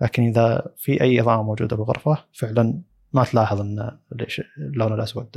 لكن 0.00 0.22
إذا 0.22 0.72
في 0.76 1.00
أي 1.00 1.20
إضاءة 1.20 1.42
موجودة 1.42 1.76
بالغرفة 1.76 2.24
فعلا 2.32 2.80
ما 3.12 3.24
تلاحظ 3.24 3.60
إن 3.60 3.98
ليش 4.12 4.42
اللون 4.58 4.92
الأسود 4.92 5.36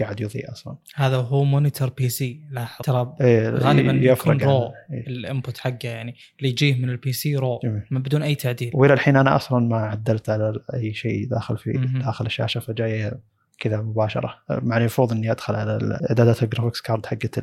قاعد 0.00 0.20
يضيء 0.20 0.52
أصلا 0.52 0.76
هذا 0.94 1.16
هو 1.16 1.44
monitor 1.44 1.90
PC 1.90 2.40
لاحظ 2.50 2.84
ترى 2.84 3.14
إيه 3.20 3.50
غالبا 3.50 3.92
يكون 3.92 4.40
raw 4.40 4.50
عنه. 4.50 4.72
إيه. 4.92 5.06
ال 5.06 5.15
input 5.15 5.58
حقه 5.58 5.88
يعني 5.88 6.14
اللي 6.38 6.48
يجيه 6.48 6.74
من 6.74 6.90
ال 6.90 7.12
PC 7.12 7.36
raw 7.36 7.60
من 7.90 8.02
بدون 8.02 8.22
أي 8.22 8.34
تعديل 8.34 8.70
وإلى 8.74 8.92
الحين 8.92 9.16
أنا 9.16 9.36
أصلا 9.36 9.68
ما 9.68 9.76
عدلت 9.76 10.30
على 10.30 10.60
أي 10.74 10.94
شيء 10.94 11.28
داخل 11.28 11.58
في 11.58 11.70
مهم. 11.70 12.02
داخل 12.02 12.26
الشاشة 12.26 12.60
فجاية 12.60 13.20
كذا 13.58 13.80
مباشرة 13.82 14.34
مع 14.50 14.76
المفروض 14.76 15.12
إني 15.12 15.30
أدخل 15.30 15.54
على 15.54 15.98
اعدادات 16.10 16.42
ال 16.42 16.46
graphics 16.46 16.80
card 16.80 17.06
حقت 17.06 17.38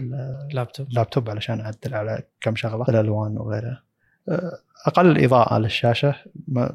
laptop 0.52 0.88
ال 0.88 0.94
laptop 0.94 1.30
علشان 1.30 1.60
أعدل 1.60 1.94
على 1.94 2.24
كم 2.42 2.56
شغلة 2.56 2.86
الالوان 2.90 3.38
وغيرها 3.38 3.84
أقل 4.86 5.24
إضاءة 5.24 5.58
للشاشه 5.58 6.16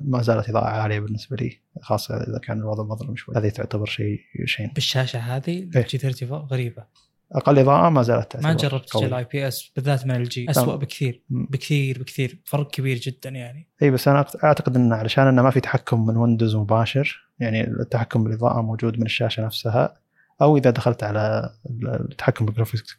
ما 0.03 0.23
زالت 0.23 0.49
إضاءة 0.49 0.67
عالية 0.67 1.01
بالنسبة 1.01 1.37
لي 1.37 1.61
خاصة 1.81 2.17
إذا 2.17 2.39
كان 2.39 2.59
الوضع 2.59 2.85
مظلم 2.85 3.17
شوي. 3.17 3.35
هذه 3.37 3.49
تعتبر 3.49 3.87
شيء 3.87 4.21
شين 4.45 4.71
بالشاشة 4.75 5.19
هذه 5.19 5.71
إيه. 5.77 5.87
G34 5.87 6.33
غريبة. 6.33 6.85
أقل 7.33 7.59
إضاءة 7.59 7.89
ما 7.89 8.03
زالت 8.03 8.33
تعتبر 8.33 8.49
ما 8.49 8.55
جربت 8.55 8.91
قوية. 8.91 9.07
ال 9.07 9.17
I 9.17 9.27
بي 9.33 9.49
إس 9.49 9.73
بالذات 9.77 10.07
من 10.07 10.17
الجي 10.17 10.51
اسوء 10.51 10.77
بكثير. 10.77 11.23
بكثير 11.31 11.99
بكثير. 11.99 12.43
فرق 12.45 12.71
كبير 12.71 12.97
جدا 12.97 13.31
يعني. 13.31 13.69
اي 13.83 13.91
بس 13.91 14.09
أنا 14.09 14.27
أعتقد 14.45 14.77
انه 14.77 14.97
علشان 14.97 15.27
إنه 15.27 15.43
ما 15.43 15.51
في 15.51 15.61
تحكم 15.61 16.07
من 16.07 16.17
ويندوز 16.17 16.57
مباشر 16.57 17.29
يعني 17.39 17.65
التحكم 17.65 18.25
بالإضاءة 18.25 18.61
موجود 18.61 18.99
من 18.99 19.07
الشاشة 19.07 19.45
نفسها 19.45 19.97
أو 20.43 20.57
إذا 20.57 20.71
دخلت 20.71 21.03
على 21.05 21.51
التحكم 21.85 22.47
بالجرافيكس 22.47 22.97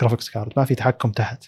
جرافيكس 0.00 0.30
كارد 0.30 0.52
ما 0.56 0.64
في 0.64 0.74
تحكم 0.74 1.12
تحت. 1.12 1.44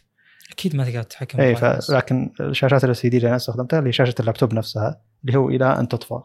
أكيد 0.51 0.77
ما 0.77 0.85
تقدر 0.85 1.03
تتحكم 1.03 1.41
اي 1.41 1.53
إس. 1.53 1.91
ف... 1.91 1.95
لكن 1.95 2.33
الشاشات 2.41 2.85
ال 2.85 2.97
سي 2.97 3.09
دي 3.09 3.17
اللي 3.17 3.29
أنا 3.29 3.37
استخدمتها 3.37 3.79
اللي 3.79 3.93
شاشة 3.93 4.15
اللابتوب 4.21 4.55
نفسها 4.55 5.01
اللي 5.25 5.39
هو 5.39 5.49
إلى 5.49 5.79
أن 5.79 5.89
تطفى 5.89 6.21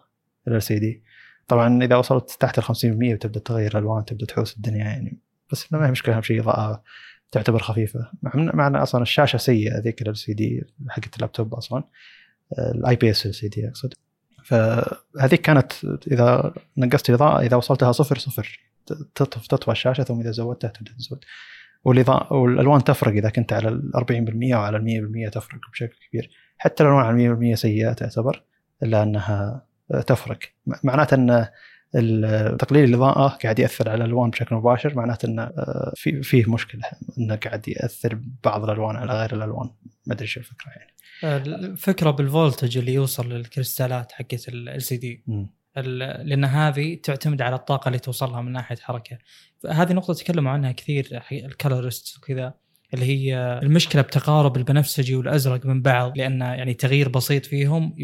ال 0.47 0.63
سي 0.63 0.79
دي. 0.79 1.03
طبعا 1.47 1.83
إذا 1.83 1.95
وصلت 1.95 2.37
تحت 2.39 2.57
ال 2.57 2.63
50% 2.63 2.69
بتبدا 3.13 3.39
تغير 3.39 3.71
الألوان 3.71 4.05
تبدأ 4.05 4.25
تحوس 4.25 4.57
الدنيا 4.57 4.85
يعني. 4.85 5.19
بس 5.51 5.73
ما 5.73 5.87
هي 5.87 5.91
مشكلة 5.91 6.15
اهم 6.15 6.21
شيء 6.21 6.41
اضاءه 6.41 6.83
تعتبر 7.31 7.59
خفيفة. 7.59 8.11
مع 8.23 8.67
ان 8.67 8.75
أصلا 8.75 9.01
الشاشة 9.01 9.37
سيئة 9.37 9.79
ذيك 9.79 10.07
LCD 10.07 10.63
حقت 10.89 11.15
اللابتوب 11.15 11.53
أصلا. 11.53 11.83
ال 12.57 13.35
IPS 13.35 13.47
LCD 13.47 13.67
أقصد. 13.67 13.93
فهذيك 14.45 15.41
كانت 15.41 15.71
إذا 16.11 16.53
نقصت 16.77 17.09
الاضاءه 17.09 17.45
إذا 17.45 17.57
وصلتها 17.57 17.91
صفر 17.91 18.17
صفر. 18.17 18.59
تطفى 19.15 19.47
تطفى 19.47 19.71
الشاشة 19.71 20.03
ثم 20.03 20.19
إذا 20.19 20.31
زودتها 20.31 20.67
تبدأ 20.67 20.91
تزود. 20.93 21.25
والألوان 21.83 22.83
تفرق 22.83 23.11
إذا 23.13 23.29
كنت 23.29 23.53
على 23.53 23.69
ال 23.69 23.91
40% 23.95 24.53
أو 24.55 24.61
على 24.61 24.77
ال 24.77 24.83
100% 25.27 25.29
تفرق 25.29 25.59
بشكل 25.71 25.95
كبير. 26.09 26.29
حتى 26.57 26.83
الالوان 26.83 27.05
على 27.05 27.17
100% 27.53 27.55
سيئة 27.55 27.93
تعتبر 27.93 28.43
إلا 28.83 29.03
أنها 29.03 29.65
تفرق. 30.07 30.39
م- 30.67 30.73
معناته 30.83 31.15
أن 31.15 31.47
ال- 31.95 32.57
تقليل 32.57 32.83
الإضاءة 32.89 33.27
قاعد 33.27 33.59
يأثر 33.59 33.89
على 33.89 34.03
الألوان 34.03 34.29
بشكل 34.29 34.55
مباشر 34.55 34.95
معناته 34.95 35.25
انه 35.25 35.43
آه، 35.43 35.93
في 35.95 36.23
فيه 36.23 36.51
مشكلة 36.51 36.81
انه 37.17 37.35
قاعد 37.35 37.67
يأثر 37.67 38.19
بعض 38.43 38.63
الألوان 38.63 38.95
على 38.95 39.13
غير 39.13 39.33
الألوان. 39.35 39.69
ما 40.07 40.13
أدري 40.13 40.21
إيش 40.23 40.37
الفكرة 40.37 40.69
يعني. 40.71 40.93
الفكرة 41.55 42.11
بال 42.11 42.26
voltage 42.26 42.77
اللي 42.77 42.93
يوصل 42.93 43.29
للكريستالات 43.29 44.11
حقت 44.11 44.49
LCD. 44.49 45.23
ال- 45.27 45.47
لأن 45.75 46.45
هذه 46.45 46.95
تعتمد 46.95 47.41
على 47.41 47.55
الطاقة 47.55 47.87
اللي 47.87 47.99
توصلها 47.99 48.41
من 48.41 48.51
ناحية 48.51 48.75
حركة 48.75 49.17
هذه 49.69 49.93
نقطة 49.93 50.13
تكلموا 50.13 50.51
عنها 50.51 50.71
كثير 50.71 51.23
ال 51.31 51.41
colorist 51.41 52.17
وكذا 52.17 52.53
اللي 52.93 53.05
هي 53.05 53.59
المشكلة 53.63 54.01
بتقارب 54.01 54.57
البنفسجي 54.57 55.15
والأزرق 55.15 55.65
من 55.65 55.81
بعض 55.81 56.17
لأن 56.17 56.41
يعني 56.41 56.73
تغيير 56.73 57.09
بسيط 57.09 57.45
فيهم 57.45 57.95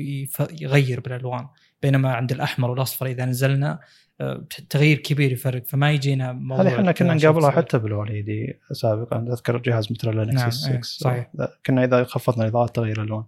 يغير 0.61 0.99
بالألوان 0.99 1.47
بينما 1.81 2.13
عند 2.13 2.31
الأحمر 2.31 2.71
والأصفر 2.71 3.05
إذا 3.05 3.25
نزلنا 3.25 3.79
آه، 4.21 4.45
تغيير 4.69 4.97
كبير 4.97 5.31
يفرق 5.31 5.65
فما 5.65 5.91
يجينا 5.91 6.33
موضوع 6.33 6.65
هذه 6.65 6.75
إحنا 6.75 6.91
كنا 6.91 7.13
نقابلها. 7.13 7.51
حتى 7.51 7.79
بالوليدي 7.79 8.59
سابقا 8.71 9.17
أذكر 9.17 9.57
جهاز 9.57 9.91
مثل 9.91 10.15
نعم، 10.15 10.25
لينكس 10.25 10.67
إيه، 10.67 10.81
6 10.81 11.03
صحيح. 11.03 11.29
كنا 11.65 11.83
إذا 11.83 12.03
خفضنا 12.03 12.43
الاضاءه 12.43 12.67
تغير 12.67 13.01
الالوان. 13.01 13.23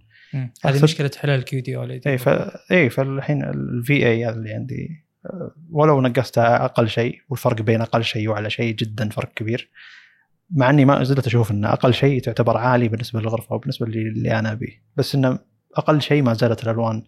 هذه 0.64 0.84
مشكلة 0.84 1.12
حلال 1.18 1.40
الكيو 1.40 1.62
دي 1.62 1.76
اوليدي 1.76 2.10
اي 2.10 2.18
ف... 2.18 2.30
اي 2.72 2.90
فالحين 2.90 3.44
الفي 3.44 4.08
اي 4.08 4.30
اللي 4.30 4.54
عندي 4.54 5.06
آه، 5.26 5.56
ولو 5.72 6.02
نقصتها 6.02 6.66
أقل 6.66 6.90
شيء 6.90 7.22
والفرق 7.30 7.62
بين 7.62 7.82
أقل 7.82 8.04
شيء 8.04 8.30
وأعلى 8.30 8.50
شيء 8.50 8.76
جدا 8.76 9.10
فرق 9.10 9.34
كبير. 9.34 9.70
مع 10.50 10.70
إني 10.70 10.86
ما 10.86 11.04
زلت 11.04 11.28
أشوف 11.28 11.52
إن 11.52 11.66
أقل 11.66 11.94
شيء 11.94 12.22
تعتبر 12.22 12.58
عالي 12.58 12.88
بالنسبة 12.88 13.20
للغرفة 13.20 13.56
وبالنسبة 13.56 13.88
اللي, 13.88 14.02
اللي 14.02 14.40
أنا 14.40 14.52
أبيه. 14.52 14.84
بس 14.96 15.16
إنه 15.16 15.40
أقل 15.76 16.02
شيء 16.02 16.22
ما 16.22 16.34
زالت 16.34 16.64
الألوان 16.64 17.04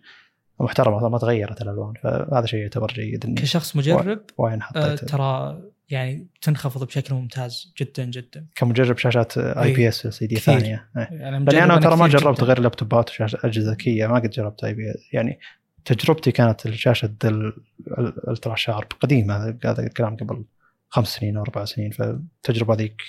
محترمة 0.60 1.10
ما 1.10 1.18
تغيرت 1.18 1.62
الألوان 1.62 1.94
فهذا 2.04 2.46
شيء 2.46 2.60
يعتبر 2.60 2.88
جيد 2.88 3.26
إني 3.26 3.36
كشخص 3.36 3.76
مجرب 3.76 4.20
وين 4.38 4.62
آه، 4.62 4.66
حطيت 4.66 5.06
ترى 5.06 5.62
يعني 5.90 6.28
تنخفض 6.42 6.84
بشكل 6.88 7.14
ممتاز 7.16 7.74
جدا 7.78 8.06
جدا 8.06 8.46
كمجرب 8.56 8.98
شاشات 8.98 9.38
IPS 9.38 10.08
LCD. 10.08 10.36
ثانية 10.36 10.90
إيه. 10.98 11.08
يعني 11.12 11.46
لأني 11.46 11.64
أنا 11.64 11.78
ترى 11.80 11.96
ما 11.96 12.08
جربت 12.08 12.38
جداً. 12.38 12.46
غير 12.48 12.60
لابتوبات 12.60 13.10
وشاشة 13.10 13.40
أجهزة 13.44 13.72
ذكية 13.72 14.08
ما 14.08 14.16
قد 14.16 14.30
جربت 14.30 14.64
IPS 14.64 14.84
يعني 15.14 15.40
تجربتي 15.86 16.32
كانت 16.32 16.66
الشاشة 16.66 17.14
ال- 17.24 17.54
ال- 17.88 18.18
ال 18.24 18.56
UltraSharp 18.56 18.88
قديمة 19.00 19.58
هذا 19.66 19.84
الكلام 19.84 20.16
قبل 20.16 20.46
خمس 20.90 21.08
سنين 21.08 21.38
أو 21.38 21.44
أربع 21.44 21.66
سنين 21.66 21.92
فالتجربة 21.92 22.76
ذيك 22.76 23.02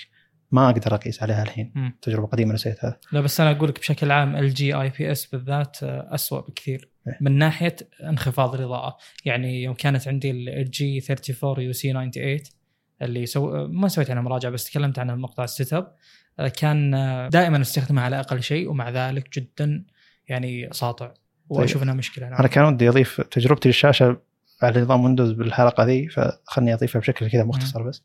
ما 0.51 0.69
أقدر 0.69 0.95
أقيس 0.95 1.23
عليها 1.23 1.43
الحين 1.43 1.71
مم. 1.75 1.97
تجربة 2.01 2.27
قديمة 2.27 2.53
نسيتها 2.53 2.99
لا 3.11 3.21
بس 3.21 3.41
أنا 3.41 3.51
أقول 3.51 3.69
لك 3.69 3.79
بشكل 3.79 4.11
عام 4.11 4.35
LG 4.35 4.73
IPS 4.73 5.25
بالذات 5.25 5.77
اسوء 5.83 6.47
بكثير 6.49 6.89
إيه. 7.07 7.17
من 7.21 7.37
ناحية 7.37 7.75
انخفاض 8.03 8.55
الإضاءة 8.55 8.97
يعني 9.25 9.63
يوم 9.63 9.73
كانت 9.75 10.07
عندي 10.07 10.31
LG 10.31 11.01
34 11.09 11.63
UC 11.65 11.91
98 11.91 12.39
اللي 13.01 13.25
سو... 13.25 13.67
ما 13.67 13.87
سويت 13.87 14.11
عنها 14.11 14.23
مراجعة 14.23 14.51
بس 14.51 14.65
تكلمت 14.65 14.99
عنها 14.99 15.15
بمقطع 15.15 15.43
ال 15.43 15.73
setup 15.73 15.95
آه، 16.39 16.47
كان 16.47 16.93
آه، 16.93 17.29
دائما 17.29 17.61
استخدمها 17.61 18.03
على 18.03 18.19
أقل 18.19 18.43
شيء 18.43 18.69
ومع 18.69 18.89
ذلك 18.89 19.39
جدا 19.39 19.85
يعني 20.27 20.69
ساطع 20.71 21.11
وأشوف 21.49 21.83
إنها 21.83 21.93
مشكلة. 21.93 22.29
نعم. 22.29 22.39
أنا 22.39 22.47
كان 22.47 22.65
ودي 22.65 22.89
أضيف 22.89 23.21
تجربتي 23.21 23.69
للشاشة 23.69 24.21
على 24.61 24.81
نظام 24.81 25.03
ويندوز 25.03 25.31
بالحلقة 25.31 25.83
ذي 25.83 26.07
فخلني 26.07 26.73
أضيفها 26.73 26.99
بشكل 26.99 27.29
كذا 27.29 27.43
مختصر 27.43 27.83
بس. 27.83 28.03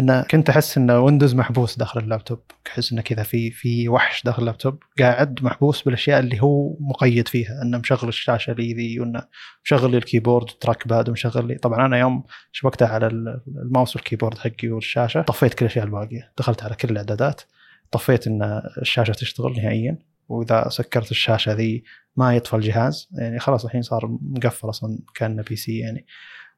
انه 0.00 0.22
كنت 0.22 0.50
أحس 0.50 0.78
إن 0.78 0.90
ويندوز 0.90 1.34
محبوس 1.34 1.78
داخل 1.78 2.00
اللابتوب. 2.00 2.38
أحس 2.66 2.92
انه 2.92 3.02
كذا 3.02 3.22
في 3.22 3.50
في 3.50 3.88
وحش 3.88 4.24
داخل 4.24 4.42
اللابتوب. 4.42 4.82
قاعد 4.98 5.42
محبوس 5.42 5.82
بالأشياء 5.82 6.20
اللي 6.20 6.42
هو 6.42 6.76
مقيد 6.80 7.28
فيها. 7.28 7.62
انه 7.62 7.78
مشغل 7.78 8.08
الشاشة 8.08 8.52
لي 8.52 8.74
ذي 8.74 9.00
وانه 9.00 9.22
مشغل 9.64 9.90
لي 9.90 9.96
ال 9.96 10.01
keyboard 10.01 10.38
وال 10.38 10.48
trackpad 10.50 11.08
ومشغل 11.08 11.48
لي. 11.48 11.54
طبعا 11.54 11.86
أنا 11.86 11.98
يوم 11.98 12.24
شبكتها 12.52 12.88
على 12.88 13.06
ال- 13.06 13.40
الماوس 13.48 13.96
وال 13.96 14.04
keyboard 14.04 14.38
حقي 14.38 14.68
والشاشة 14.68 15.22
طفيت 15.22 15.54
كل 15.54 15.66
الأشياء 15.66 15.84
الباقية. 15.84 16.32
دخلت 16.38 16.62
على 16.62 16.74
كل 16.74 16.88
الإعدادات. 16.90 17.42
طفيت 17.90 18.26
إن 18.26 18.62
الشاشة 18.82 19.12
تشتغل 19.12 19.52
نهائيا. 19.52 19.98
وإذا 20.28 20.68
سكرت 20.68 21.10
الشاشة 21.10 21.52
ذي 21.52 21.84
ما 22.16 22.36
يطفى 22.36 22.56
الجهاز. 22.56 23.08
يعني 23.18 23.38
خلاص 23.38 23.64
الحين 23.64 23.82
صار 23.82 24.18
مقفل 24.22 24.68
أصلا 24.68 24.98
كأنه 25.14 25.42
PC 25.42 25.78
يعني. 25.78 26.06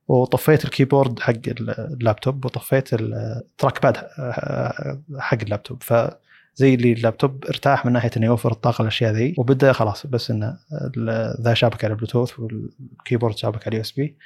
وطفيت 0.08 0.64
ال 0.64 0.71
keyboard 0.71 1.20
حق 1.20 1.34
اللابتوب 1.48 2.44
وطفيت 2.44 2.88
ال 2.92 3.82
trackpad 3.82 3.96
حق 5.18 5.38
اللابتوب. 5.42 5.82
فزي 5.82 6.74
اللي 6.74 6.92
اللابتوب 6.92 7.44
ارتاح 7.44 7.86
من 7.86 7.92
ناحية 7.92 8.10
إنه 8.16 8.26
يوفر 8.26 8.52
الطاقة 8.52 8.82
الاشياء 8.82 9.12
ذي 9.12 9.34
وبدأ 9.38 9.72
خلاص 9.72 10.06
بس 10.06 10.30
انه 10.30 10.58
ذا 11.40 11.54
شابك 11.54 11.84
على 11.84 11.92
البلوتوث 11.92 12.38
وال 12.38 12.58
keyboard 12.58 13.36
شابك 13.36 13.60
على 13.60 13.68
ال 13.68 13.80
USB 13.80 14.16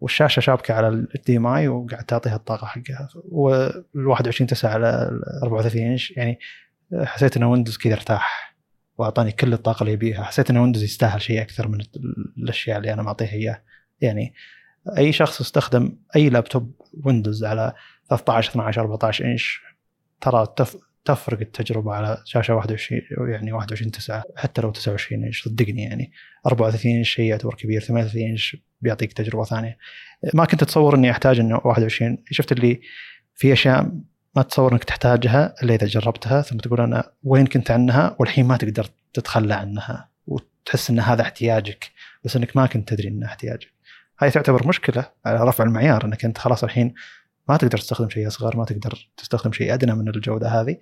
والشاشة 0.00 0.40
شابكة 0.40 0.74
على 0.74 0.88
ال 0.88 1.36
HDMI 1.36 1.68
وقاعد 1.68 2.04
تعطيها 2.04 2.36
الطاقة 2.36 2.66
حقها. 2.66 3.08
وال 3.28 3.84
21 3.94 4.46
9 4.46 4.70
على 4.70 4.88
ال 5.12 5.42
34 5.42 5.82
انش 5.82 6.10
يعني 6.10 6.38
حسيت 6.94 7.36
ان 7.36 7.44
ويندوز 7.44 7.76
كذا 7.76 7.94
ارتاح 7.94 8.56
وأعطاني 8.98 9.32
كل 9.32 9.52
الطاقة 9.52 9.80
اللي 9.80 9.92
يبيها. 9.92 10.22
حسيت 10.22 10.50
ان 10.50 10.56
ويندوز 10.56 10.82
يستاهل 10.82 11.22
شيء 11.22 11.42
أكثر 11.42 11.68
من 11.68 11.78
الأشياء 12.38 12.78
اللي 12.78 12.92
أنا 12.92 13.02
معطيها 13.02 13.32
إياه. 13.32 13.62
يعني 14.00 14.34
أي 14.98 15.12
شخص 15.12 15.40
استخدم 15.40 15.98
أي 16.16 16.28
لابتوب 16.28 16.72
ويندوز 17.04 17.44
على 17.44 17.72
13 18.08 18.50
12 18.50 18.80
14 18.80 19.24
إنش 19.24 19.60
ترى 20.20 20.46
تف 20.56 20.76
تفرق 21.04 21.40
التجربة 21.40 21.94
على 21.94 22.22
شاشة 22.24 22.54
21 22.54 23.02
يعني 23.28 23.52
21 23.52 23.90
9 23.90 24.24
حتى 24.36 24.62
لو 24.62 24.70
29 24.70 25.24
إنش 25.24 25.44
صدقني 25.44 25.82
يعني 25.82 26.12
34 26.46 26.92
إنش 26.92 27.10
شيء 27.10 27.24
يعتبر 27.24 27.54
كبير 27.54 27.80
38 27.80 28.30
إنش 28.30 28.56
بيعطيك 28.80 29.12
تجربة 29.12 29.44
ثانية 29.44 29.78
ما 30.34 30.44
كنت 30.44 30.62
اتصور 30.62 30.94
إني 30.94 31.10
أحتاج 31.10 31.40
إنه 31.40 31.60
21 31.64 32.18
شفت 32.30 32.52
اللي 32.52 32.80
في 33.34 33.52
أشياء 33.52 33.92
ما 34.36 34.42
تتصور 34.42 34.72
إنك 34.72 34.84
تحتاجها 34.84 35.54
إلا 35.62 35.74
إذا 35.74 35.86
جربتها 35.86 36.42
ثم 36.42 36.56
تقول 36.56 36.80
أنا 36.80 37.12
وين 37.24 37.46
كنت 37.46 37.70
عنها 37.70 38.16
والحين 38.18 38.46
ما 38.46 38.56
تقدر 38.56 38.86
تتخلى 39.14 39.54
عنها 39.54 40.08
وتحس 40.26 40.90
إن 40.90 41.00
هذا 41.00 41.22
احتياجك 41.22 41.90
بس 42.24 42.36
إنك 42.36 42.56
ما 42.56 42.66
كنت 42.66 42.88
تدري 42.88 43.08
إنه 43.08 43.26
احتياجك. 43.26 43.75
هاي 44.18 44.30
تعتبر 44.30 44.68
مشكلة 44.68 45.10
على 45.26 45.44
رفع 45.44 45.64
المعيار 45.64 46.04
إنك 46.04 46.24
أنت 46.24 46.38
خلاص 46.38 46.64
الحين 46.64 46.94
ما 47.48 47.56
تقدر 47.56 47.78
تستخدم 47.78 48.08
شيء 48.08 48.26
أصغر 48.26 48.56
ما 48.56 48.64
تقدر 48.64 49.08
تستخدم 49.16 49.52
شيء 49.52 49.74
أدنى 49.74 49.94
من 49.94 50.08
الجودة 50.08 50.48
هذه. 50.48 50.76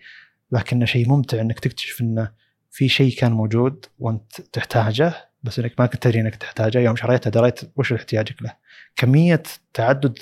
لكنه 0.52 0.84
شيء 0.84 1.08
ممتع 1.08 1.40
إنك 1.40 1.60
تكتشف 1.60 2.00
انه 2.00 2.32
في 2.70 2.88
شيء 2.88 3.16
كان 3.16 3.32
موجود 3.32 3.86
وأنت 3.98 4.40
تحتاجه 4.40 5.14
بس 5.42 5.58
إنك 5.58 5.74
ما 5.78 5.86
كنت 5.86 6.02
تدري 6.02 6.20
إنك 6.20 6.36
تحتاجه. 6.36 6.78
يوم 6.78 6.96
شريته 6.96 7.30
دريت 7.30 7.60
وش 7.76 7.92
احتياجك 7.92 8.42
له. 8.42 8.52
كمية 8.96 9.42
تعدد 9.74 10.18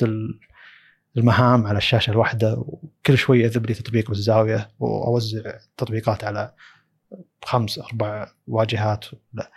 المهام 1.16 1.66
على 1.66 1.78
الشاشة 1.78 2.11
الواحدة 2.11 2.54
وكل 2.54 3.19
شوي 3.19 3.47
أذب 3.47 3.66
لي 3.66 3.75
تطبيق 3.75 4.09
بالزاوية 4.09 4.71
وأوزع 4.78 5.40
تطبيقات 5.76 6.25
على 6.25 6.52
خمس 7.45 7.78
أربع 7.78 8.28
واجهات. 8.47 9.04
لا. 9.33 9.50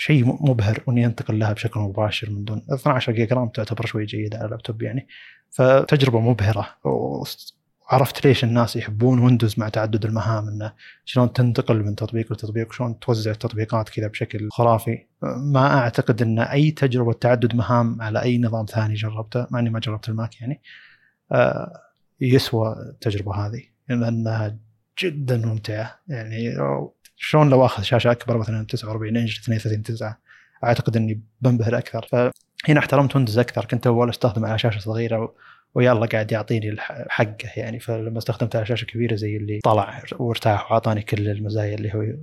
شيء 0.00 0.24
مبهر 0.50 0.82
واني 0.86 1.06
انتقل 1.06 1.38
لها 1.38 1.52
بشكل 1.52 1.80
مباشر 1.80 2.30
من 2.30 2.44
دون 2.44 2.66
12 2.72 3.12
جيجا 3.12 3.36
RAM 3.36 3.48
تعتبر 3.48 3.86
شوي 3.86 4.04
جيدة 4.04 4.38
على 4.38 4.46
اللابتوب 4.46 4.82
يعني. 4.82 5.06
فتجربة 5.50 6.20
مبهرة. 6.20 6.66
وعرفت 6.84 8.26
ليش 8.26 8.44
الناس 8.44 8.76
يحبون 8.76 9.18
ويندوز 9.18 9.58
مع 9.58 9.68
تعدد 9.68 10.04
المهام 10.04 10.48
إنه 10.48 10.72
شلون 11.04 11.32
تنتقل 11.32 11.84
من 11.84 11.94
تطبيق 11.94 12.32
لتطبيق 12.32 12.68
وشلون 12.68 12.98
توزع 12.98 13.30
التطبيقات 13.30 13.88
كذا 13.88 14.06
بشكل 14.06 14.48
خرافي. 14.50 15.06
ما 15.22 15.78
أعتقد 15.78 16.22
إن 16.22 16.38
أي 16.38 16.70
تجربة 16.70 17.12
تعدد 17.12 17.54
مهام 17.54 18.02
على 18.02 18.22
أي 18.22 18.38
نظام 18.38 18.66
ثاني 18.66 18.94
جربته 18.94 19.46
مع 19.50 19.58
إني 19.58 19.70
ما 19.70 19.80
جربت 19.80 20.08
الماك 20.08 20.40
يعني. 20.40 20.60
آه، 21.32 21.80
يسوى 22.20 22.72
التجربة 22.72 23.34
هذه 23.34 23.62
لأنها 23.88 24.56
جدا 24.98 25.46
ممتعة 25.46 26.00
يعني. 26.08 26.56
شلون 27.22 27.50
لو 27.50 27.64
أخذ 27.64 27.82
شاشة 27.82 28.10
أكبر؟ 28.10 28.38
مثلا 28.38 28.66
49 28.66 29.16
إنش 29.16 29.38
32 29.38 29.82
9 29.82 30.18
أعتقد 30.64 30.96
إني 30.96 31.20
بنبهر 31.40 31.78
أكثر. 31.78 32.06
فهنا 32.10 32.80
احترمت 32.80 33.16
ويندوز 33.16 33.38
أكثر. 33.38 33.64
كنت 33.64 33.86
أول 33.86 34.10
استخدم 34.10 34.44
على 34.44 34.58
شاشة 34.58 34.78
صغيرة 34.78 35.34
ويلا 35.74 36.06
قاعد 36.06 36.32
يعطيني 36.32 36.76
حقه 37.08 37.48
يعني. 37.56 37.80
فلما 37.80 38.18
استخدمت 38.18 38.56
على 38.56 38.66
شاشة 38.66 38.84
كبيرة 38.84 39.14
زي 39.14 39.36
اللي 39.36 39.60
طلع 39.64 40.02
وارتاح 40.18 40.70
وأعطاني 40.70 41.02
كل 41.02 41.28
المزايا 41.28 41.74
اللي 41.74 41.94
هو 41.94 42.16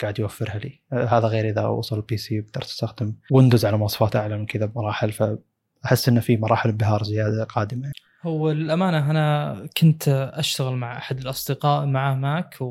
قاعد 0.00 0.18
يوفرها 0.18 0.58
لي. 0.58 0.80
هذا 0.92 1.26
غير 1.26 1.48
إذا 1.48 1.66
وصل 1.66 1.96
ال 1.96 2.16
PC 2.16 2.40
وقدرت 2.40 2.64
أستخدم 2.64 3.14
ويندوز 3.30 3.64
على 3.64 3.76
مواصفات 3.76 4.16
أعلى 4.16 4.38
من 4.38 4.46
كذا 4.46 4.66
بمراحل 4.66 5.12
فأحس 5.12 6.08
إنه 6.08 6.20
في 6.20 6.36
مراحل 6.36 6.68
انبهار 6.68 7.02
زيادة 7.02 7.44
قادمة. 7.44 7.92
هو 8.22 8.50
الامانه 8.50 9.10
أنا 9.10 9.56
كنت 9.76 10.08
أشتغل 10.34 10.74
مع 10.74 10.98
أحد 10.98 11.18
الأصدقاء 11.18 11.86
معاه 11.86 12.14
ماك 12.14 12.62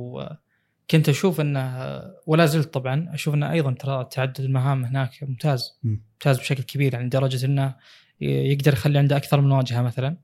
وكنت 0.89 1.09
أشوف 1.09 1.41
انه 1.41 2.01
ولا 2.25 2.45
زلت 2.45 2.73
طبعا 2.73 3.09
أشوف 3.13 3.33
انه 3.33 3.51
أيضا 3.51 3.71
ترى 3.71 4.07
تعدد 4.11 4.39
المهام 4.39 4.85
هناك 4.85 5.23
ممتاز 5.23 5.79
ممتاز 5.83 6.39
بشكل 6.39 6.63
كبير 6.63 6.93
يعني 6.93 7.05
لدرجة 7.05 7.45
إنه 7.45 7.75
يقدر 8.21 8.73
يخلي 8.73 8.99
عنده 8.99 9.17
أكثر 9.17 9.41
من 9.41 9.51
واجهة 9.51 9.81
مثلا. 9.81 10.17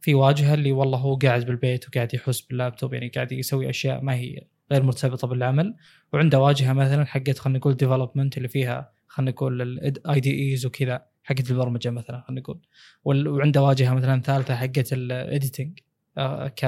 في 0.00 0.14
واجهة 0.14 0.54
اللي 0.54 0.72
والله 0.72 0.98
هو 0.98 1.14
قاعد 1.14 1.46
بالبيت 1.46 1.88
وقاعد 1.88 2.14
يحس 2.14 2.40
باللابتوب 2.40 2.94
يعني 2.94 3.08
قاعد 3.08 3.32
يسوي 3.32 3.70
أشياء 3.70 4.02
ما 4.02 4.14
هي 4.14 4.46
غير 4.72 4.82
مرتبطة 4.82 5.28
بالعمل. 5.28 5.74
وعنده 6.12 6.40
واجهة 6.40 6.72
مثلا 6.72 7.04
حقت 7.04 7.38
خلينا 7.38 7.58
نقول 7.58 7.76
development 7.76 8.36
اللي 8.36 8.48
فيها 8.48 8.92
خلينا 9.06 9.30
نقول 9.30 9.62
ال 9.62 10.20
IDEs 10.20 10.66
وكذا 10.66 11.06
حقت 11.24 11.50
البرمجة 11.50 11.90
مثلا 11.90 12.20
خلينا 12.20 12.40
نقول. 12.40 12.60
وعنده 13.04 13.62
واجهة 13.62 13.94
مثلا 13.94 14.20
ثالثة 14.20 14.54
حقت 14.56 14.92
ال 14.92 15.03
editing 15.03 15.78
آه، 16.18 16.48
ك 16.48 16.64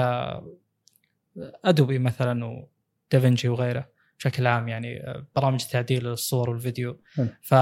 Adobe 1.65 1.99
مثلا 1.99 2.65
ودافنشي 3.13 3.49
وغيره 3.49 3.89
بشكل 4.19 4.47
عام 4.47 4.67
يعني 4.67 5.03
آه، 5.03 5.27
برامج 5.35 5.59
تعديل 5.71 6.07
الصور 6.07 6.49
والفيديو. 6.49 7.01
ف 7.41 7.53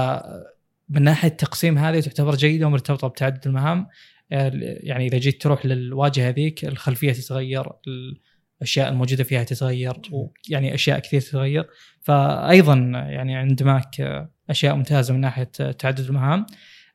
من 0.88 1.02
ناحية 1.02 1.28
التقسيم 1.28 1.78
هذه 1.78 2.00
تعتبر 2.00 2.34
جيدة 2.34 2.66
ومرتبطة 2.66 3.08
بتعدد 3.08 3.46
المهام. 3.46 3.86
آه، 4.32 4.50
يعني 4.54 5.06
إذا 5.06 5.18
جيت 5.18 5.42
تروح 5.42 5.66
للواجهة 5.66 6.30
ذيك 6.30 6.64
الخلفية 6.64 7.12
تتغير 7.12 7.72
الأشياء 8.60 8.88
الموجودة 8.88 9.24
فيها 9.24 9.44
تتغير 9.44 10.00
ويعني 10.12 10.74
أشياء 10.74 10.98
كثير 10.98 11.20
تتغير. 11.20 11.68
فايضا 12.00 12.74
يعني 13.08 13.36
عند 13.36 13.62
ماك 13.62 14.26
أشياء 14.50 14.74
ممتازة 14.74 15.14
من 15.14 15.20
ناحية 15.20 15.44
تعدد 15.78 16.00
المهام. 16.00 16.46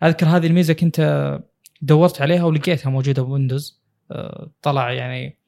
أذكر 0.03 0.25
هذه 0.25 0.47
الميزة 0.47 0.73
كنت 0.73 1.39
دورت 1.81 2.21
عليها 2.21 2.43
ولقيتها 2.43 2.89
موجودة 2.89 3.21
بويندوز. 3.21 3.83
آه، 4.11 4.51
طلع 4.61 4.91
يعني 4.91 5.38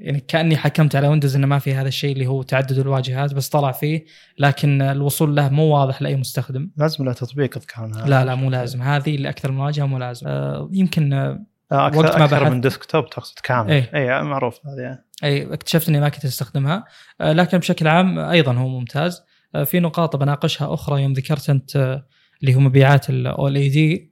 يعني 0.00 0.20
كأني 0.20 0.56
حكمت 0.56 0.96
على 0.96 1.08
ويندوز 1.08 1.36
إنه 1.36 1.46
ما 1.46 1.58
في 1.58 1.74
هذا 1.74 1.88
الشيء 1.88 2.12
اللي 2.12 2.26
هو 2.26 2.42
تعدد 2.42 2.78
الواجهات 2.78 3.34
بس 3.34 3.48
طلع 3.48 3.72
فيه 3.72 4.04
لكن 4.38 4.82
الوصول 4.82 5.36
له 5.36 5.48
مو 5.48 5.62
واضح 5.62 6.02
لأي 6.02 6.16
مستخدم. 6.16 6.70
لازم 6.76 7.04
له 7.04 7.12
تطبيق 7.12 7.56
أذكر. 7.56 7.86
لا 8.06 8.24
لا 8.24 8.34
مو 8.34 8.50
لازم. 8.50 8.82
هذه 8.82 9.14
اللي 9.14 9.28
أكثر 9.28 9.52
من 9.52 9.60
واجهه 9.60 9.86
مو 9.86 9.98
لازم. 9.98 10.26
آه. 10.28 10.68
يمكن 10.72 11.12
آه 11.12 11.46
أكثر 11.72 11.98
وقت 11.98 12.18
ما 12.18 12.24
أكثر 12.24 12.50
من 12.50 12.60
desktop 12.60 13.10
تقصد 13.10 13.38
كامل. 13.38 13.70
اي 13.70 13.88
اي 13.94 14.22
معروف 14.22 14.60
هذه. 14.66 14.98
اي 15.24 15.54
اكتشفت 15.54 15.88
إني 15.88 16.00
ما 16.00 16.08
كنت 16.08 16.24
أستخدمها. 16.24 16.84
آه 17.20 17.32
لكن 17.32 17.58
بشكل 17.58 17.88
عام 17.88 18.18
أيضا 18.18 18.52
هو 18.52 18.68
ممتاز. 18.68 19.22
آه 19.54 19.64
في 19.64 19.80
نقاط 19.80 20.16
بناقشها 20.16 20.74
أخرى 20.74 21.02
يوم 21.02 21.12
ذكرت 21.12 21.50
أنت 21.50 21.76
آه 21.76 22.06
اللي 22.42 22.54
هو 22.54 22.60
مبيعات 22.60 23.10
ال 23.10 23.56
OLED 23.56 24.10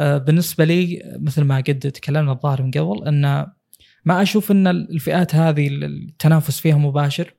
آه، 0.00 0.18
بالنسبة 0.18 0.64
لي 0.64 1.02
مثل 1.18 1.44
ما 1.44 1.56
قد 1.56 1.78
تكلمنا 1.78 2.32
الظاهر 2.32 2.62
من 2.62 2.70
قبل 2.70 3.08
أن 3.08 3.46
ما 4.04 4.22
أشوف 4.22 4.50
إن 4.50 4.66
الفئات 4.66 5.34
هذه 5.34 5.68
التنافس 5.68 6.60
فيها 6.60 6.76
مباشر. 6.76 7.34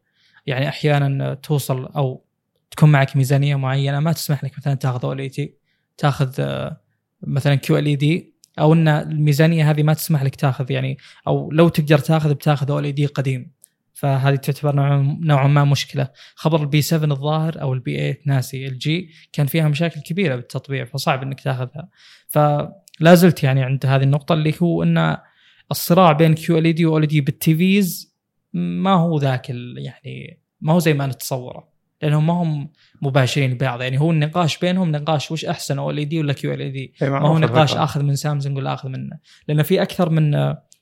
يعني 0.46 0.70
أحيانا 0.70 1.34
توصل 1.34 1.86
أو 1.86 2.24
تكون 2.72 2.92
معك 2.92 3.16
ميزانية 3.18 3.56
معينة 3.56 4.00
ما 4.00 4.12
تسمح 4.12 4.44
لك 4.44 4.58
مثلا 4.58 4.74
تأخذ 4.74 5.20
إي 5.20 5.30
تي 5.30 5.54
تأخذ 5.98 6.34
آه، 6.40 6.82
مثلا 7.22 7.56
QLED 7.56 8.34
أو 8.60 8.74
إن 8.74 8.88
الميزانية 8.88 9.72
هذه 9.72 9.84
ما 9.84 9.94
تسمح 9.94 10.24
لك 10.24 10.36
تأخذ 10.36 10.72
يعني 10.72 10.98
أو 11.28 11.52
لو 11.52 11.70
تقدر 11.70 11.98
تأخذ 11.98 12.34
بتأخذ 12.34 12.72
OLED 12.72 13.06
قديم. 13.06 13.52
فهذه 13.94 14.36
تعتبر 14.36 14.76
نوعا 15.22 15.48
ما 15.48 15.64
مشكلة. 15.66 16.08
خبر 16.36 16.62
البي 16.62 16.82
7 16.82 17.12
الظاهر 17.12 17.62
أو 17.62 17.74
البي 17.74 17.98
8 17.98 18.20
ناسي 18.26 18.68
الجي 18.68 19.10
كان 19.34 19.46
فيها 19.46 19.68
مشاكل 19.68 20.02
كبيرة 20.02 20.36
بالتطبيع 20.36 20.86
فصعب 20.86 21.24
إنك 21.24 21.42
تأخذها. 21.42 21.90
فلا 22.28 23.16
زلت 23.16 23.44
يعني 23.44 23.64
عند 23.64 23.86
هذه 23.86 24.04
النقطة 24.04 24.34
اللي 24.34 24.54
هو 24.62 24.84
إن 24.84 25.18
الصراع 25.72 26.12
بين 26.12 26.34
كيو 26.34 26.58
إل 26.58 26.74
دي 26.74 26.86
واول 26.86 27.06
دي 27.06 27.22
بالتيفيز 27.22 28.16
ما 28.54 28.94
هو 28.94 29.18
ذاك 29.18 29.50
يعني 29.50 30.40
ما 30.62 30.74
هو 30.74 30.80
زي 30.80 30.94
ما 30.94 31.08
نتصوره 31.08 31.72
لأنهم 32.02 32.28
ما 32.28 32.34
هم 32.34 32.70
مباشرين 33.02 33.54
ببعض. 33.54 33.82
يعني 33.82 34.00
هو 34.00 34.12
النقاش 34.12 34.58
بينهم 34.58 34.92
نقاش 34.92 35.32
وش 35.32 35.46
أحسن 35.46 35.80
أو 35.80 35.92
إل 35.92 36.10
دي 36.10 36.20
ولا 36.20 36.34
كيو 36.34 36.54
إل 36.54 36.72
دي؟ 36.72 36.94
ما 37.02 37.28
هو 37.28 37.38
نقاش 37.38 37.76
آخذ 37.76 38.04
من 38.04 38.16
سامسونج 38.16 38.58
ولا 38.58 38.74
آخذ 38.74 38.90
من 38.90 39.10
لأن 39.48 39.64
في 39.64 39.82
أكثر 39.82 40.10
من 40.10 40.34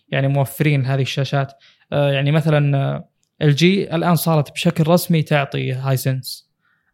يعني 0.10 0.28
موفرين 0.28 0.86
هذه 0.86 1.02
الشاشات. 1.02 1.54
آه، 1.94 2.12
يعني 2.12 2.32
مثلا 2.32 3.04
LG 3.42 3.96
الآن 3.96 4.16
صارت 4.16 4.52
بشكل 4.52 4.88
رسمي 4.88 5.22
تعطي 5.22 5.74
هايسنس 5.74 6.50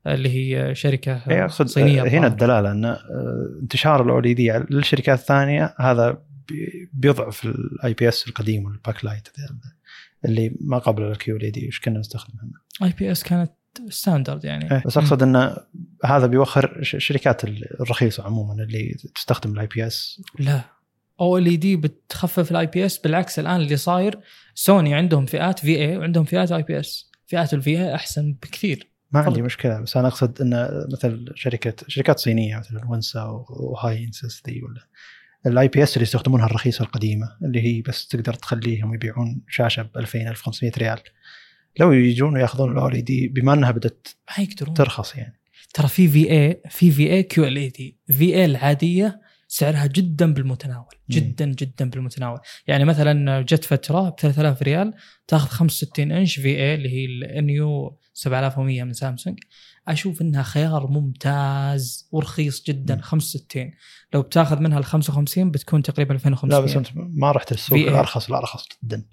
اللي 0.08 0.29
هي 0.29 0.75
شركة 0.75 1.47
صينية 1.47 2.03
هنا 2.03 2.27
الدلالة 2.27 2.71
إن 2.71 2.86
آه، 2.86 2.97
انتشار 3.62 4.03
ال 4.04 4.19
OLED 4.19 4.52
للشركات 4.69 5.19
الثانية 5.19 5.75
هذا 5.79 6.17
بيضعف 6.93 7.45
ال 7.45 7.93
IPS 7.93 8.28
القديم 8.27 8.65
وال 8.65 9.06
backlight 9.06 9.28
اللي 10.25 10.55
ما 10.62 10.77
قبل 10.77 11.03
ال 11.04 11.52
QLED 11.52 11.65
إيش 11.65 11.79
كنا 11.79 11.99
نستخدمها 11.99 12.43
IPS 12.84 13.24
كانت 13.23 13.51
standard 13.89 14.45
يعني. 14.45 14.71
إيه 14.71 14.84
بس 14.86 14.97
أقصد 14.97 15.23
إن 15.23 15.55
هذا 16.05 16.27
بيوخر 16.27 16.79
الشركات 16.79 17.43
الرخيصة 17.43 18.23
عموما 18.23 18.63
اللي 18.63 18.95
تستخدم 19.15 19.53
ال 19.54 19.67
IPS 19.67 20.21
لا. 20.39 20.62
OLED 21.21 21.76
بتخفف 21.75 22.51
ال 22.52 22.65
IPS 22.65 22.98
بالعكس 22.97 23.39
الآن 23.39 23.55
اللي 23.55 23.77
صاير 23.77 24.19
سوني 24.53 24.93
عندهم 24.93 25.25
فئات 25.25 25.60
VA 25.60 25.98
وعندهم 25.97 26.25
فئات 26.25 26.51
IPS 26.52 27.12
فئات 27.27 27.53
ال 27.54 27.69
VA 27.69 27.95
أحسن 27.95 28.34
بكثير. 28.34 28.95
ما 29.12 29.19
عندي 29.19 29.41
مشكلة 29.41 29.81
بس 29.81 29.97
أنا 29.97 30.08
أقصد 30.08 30.41
إن 30.41 30.69
مثل 30.93 31.31
شركة 31.36 31.75
شركات 31.88 32.19
صينية 32.19 32.58
مثل 32.58 32.81
ونسا 32.88 33.23
وهايسنس 33.50 34.43
ولا 34.47 34.88
ال 35.45 35.67
IPS 35.67 35.93
اللي 35.93 36.03
يستخدمونها 36.03 36.45
الرخيصة 36.45 36.84
القديمة 36.84 37.38
اللي 37.43 37.62
هي 37.62 37.81
بس 37.81 38.08
تقدر 38.08 38.34
تخليهم 38.34 38.93
يبيعون 38.93 39.41
شاشة 39.49 39.81
ب 39.81 39.97
2000 39.97 40.29
1500 40.29 40.71
ريال. 40.77 40.99
لو 41.79 41.91
يجون 41.91 42.34
ويأخذون 42.34 42.71
ال 42.71 42.89
OLED 42.89 43.28
بما 43.27 43.53
إنها 43.53 43.71
بدأت 43.71 44.08
ما 44.38 44.43
يقدرون. 44.43 44.73
ترخص 44.73 45.15
يعني. 45.15 45.39
ترى 45.73 45.88
في 45.88 46.08
في 46.08 46.31
اي 46.31 46.62
في 46.69 46.91
في 46.91 47.13
اي 47.13 47.23
كيو 47.23 47.45
ال 47.45 47.58
اي 47.58 47.69
دي 47.69 47.97
في 48.08 48.36
اي 48.36 48.45
العادية 48.45 49.21
سعرها 49.47 49.86
جدا 49.86 50.34
بالمتناول 50.34 50.86
مم. 51.10 51.15
جدا 51.15 51.45
جدا 51.45 51.89
بالمتناول 51.89 52.39
يعني 52.67 52.86
مثلا 52.86 53.41
جت 53.41 53.63
فترة 53.63 54.10
ب 54.10 54.15
3000 54.19 54.62
ريال 54.62 54.93
تاخذ 55.27 55.47
65 55.49 56.12
إنش 56.12 56.39
VA 56.39 56.76
اللي 56.75 56.89
هي 56.89 57.05
ال 57.06 57.98
NU7100 58.13 58.84
من 58.84 58.93
سامسونج 58.93 59.39
أشوف 59.88 60.21
إنها 60.21 60.43
خيار 60.43 60.88
ممتاز 60.88 62.10
ورخيص 62.12 62.63
جدا 62.63 62.95
مم. 62.95 63.01
65 63.01 63.71
لو 64.13 64.21
بتاخذ 64.21 64.60
منها 64.60 64.79
ال 64.79 64.86
55 64.86 65.51
بتكون 65.51 65.81
تقريبا 65.81 66.13
لا 66.13 66.15
2500 66.15 66.62
بس 66.63 66.75
أنت 66.77 66.88
ما 66.95 67.31
رحت 67.31 67.51
السوق 67.51 67.77
VA. 67.77 67.81
الأرخص 67.81 68.27
الارخص 68.29 68.67
جدا 68.84 69.05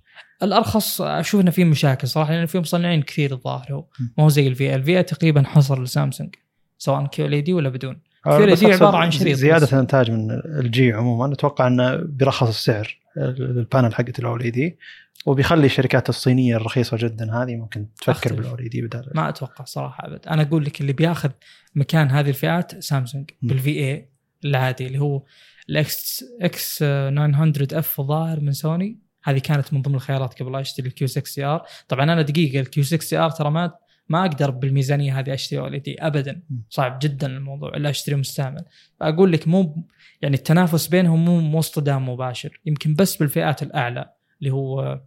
الأرخص 0.42 1.00
أشوف 1.00 1.40
إنه 1.40 1.50
في 1.50 1.64
مشاكل 1.64 2.08
صراحة 2.08 2.32
لأن 2.32 2.46
في 2.46 2.58
مصنعين 2.58 3.02
كثير 3.02 3.32
الظاهر 3.32 3.72
هو. 3.72 3.86
ما 4.18 4.24
هو 4.24 4.28
زي 4.28 4.48
ال 4.48 4.57
VA 4.57 4.74
ال 4.74 4.84
VA 4.84 5.02
تقريبا 5.02 5.42
حصر 5.42 5.82
لسامسونج 5.82 6.34
سواء 6.78 7.06
QLED 7.06 7.52
ولا 7.52 7.68
بدون 7.68 8.00
أقصد 8.26 8.64
عبارة 8.64 8.96
عن 8.96 9.11
شريط 9.11 9.37
زيادة 9.37 9.66
بس. 9.66 9.74
الإنتاج 9.74 10.11
من 10.11 10.30
LG 10.30 10.92
عموما. 10.92 11.32
أتوقع 11.32 11.66
أنه 11.66 11.96
بيرخص 11.96 12.48
السعر 12.48 12.98
ال 13.16 13.29
panel 13.29 13.94
حقت 13.94 14.18
ال 14.18 14.37
OLED. 14.37 14.78
وبيخلي 15.26 15.66
الشركات 15.66 16.08
الصينية 16.08 16.56
الرخيصة 16.56 16.96
جدا. 16.96 17.42
هذه 17.42 17.56
ممكن 17.56 17.87
تفكر 17.94 18.12
أختلف. 18.12 18.32
بال 18.32 18.56
OLED 18.56 18.82
بدل 18.82 19.11
ما 19.14 19.28
أتوقع 19.28 19.64
صراحة 19.64 20.06
أبد. 20.06 20.26
أنا 20.26 20.42
أقول 20.42 20.64
لك 20.64 20.80
اللي 20.80 20.92
بياخذ 20.92 21.30
مكان 21.74 22.11
هذه 22.11 22.28
الفئات 22.28 22.85
سامسونج. 22.85 23.30
بال 23.42 23.70
VA 23.70 24.08
العادي 24.44 24.87
اللي 24.87 24.98
هو 24.98 25.22
ال 25.68 25.96
X 25.96 26.24
X900F 26.40 28.00
ظاهر 28.00 28.40
من 28.40 28.52
سوني. 28.52 28.98
هذه 29.24 29.38
كانت 29.38 29.72
من 29.74 29.82
ضمن 29.82 29.94
الخيارات 29.94 30.42
قبل 30.42 30.52
لا 30.52 30.61
اشتري 30.61 30.88
ال 30.88 31.08
Q6CR. 31.08 31.62
طبعا 31.88 32.04
أنا 32.04 32.22
دقيقة 32.22 32.61
ال 32.61 32.85
Q6CR 32.85 33.30
ترى 33.30 33.50
ما 33.50 33.72
ما 34.08 34.20
أقدر 34.20 34.50
بالميزانية 34.50 35.18
هذه 35.18 35.34
أشتري 35.34 35.60
OLED 35.61 35.96
ابدا. 36.00 36.42
صعب 36.70 36.98
جدا 37.02 37.26
الموضوع 37.26 37.76
الا 37.76 37.90
أشتري 37.90 38.16
مستعمل 38.16 38.64
فأقول 39.00 39.32
لك 39.32 39.48
مو 39.48 39.86
يعني 40.22 40.36
التنافس 40.36 40.86
بينهم 40.86 41.24
مو 41.24 41.58
اصطدام 41.58 42.08
مباشر 42.08 42.60
يمكن 42.66 42.94
بس 42.94 43.16
بالفئات 43.16 43.62
الأعلى 43.62 44.12
اللي 44.40 44.52
هو 44.52 45.00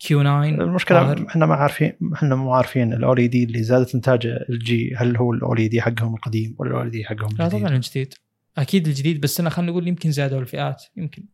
Q9 0.00 0.44
المشكلة. 0.44 1.26
إحنا 1.28 1.46
ما 1.46 1.54
عارفين 1.54 1.92
إحنا 2.14 2.34
مو 2.34 2.54
عارفين 2.54 2.92
ال 2.92 3.14
OLED 3.14 3.44
اللي 3.44 3.62
زادت 3.62 3.94
إنتاج 3.94 4.26
LG 4.26 4.94
هل 4.96 5.16
هو 5.16 5.32
ال 5.32 5.54
OLED 5.54 5.82
حقهم 5.82 6.14
القديم 6.14 6.54
ولا 6.58 6.70
ال 6.70 6.88
OLED 6.88 7.04
حقهم 7.04 7.36
لا 7.38 7.44
الجديد؟ 7.46 7.60
طبعا 7.60 7.76
الجديد 7.76 8.14
أكيد 8.58 8.86
الجديد 8.86 9.20
بس 9.20 9.40
أنا 9.40 9.50
خلينا 9.50 9.72
نقول 9.72 9.88
يمكن 9.88 10.10
زادوا 10.10 10.40
الفئات 10.40 10.82
يمكن 10.96 11.24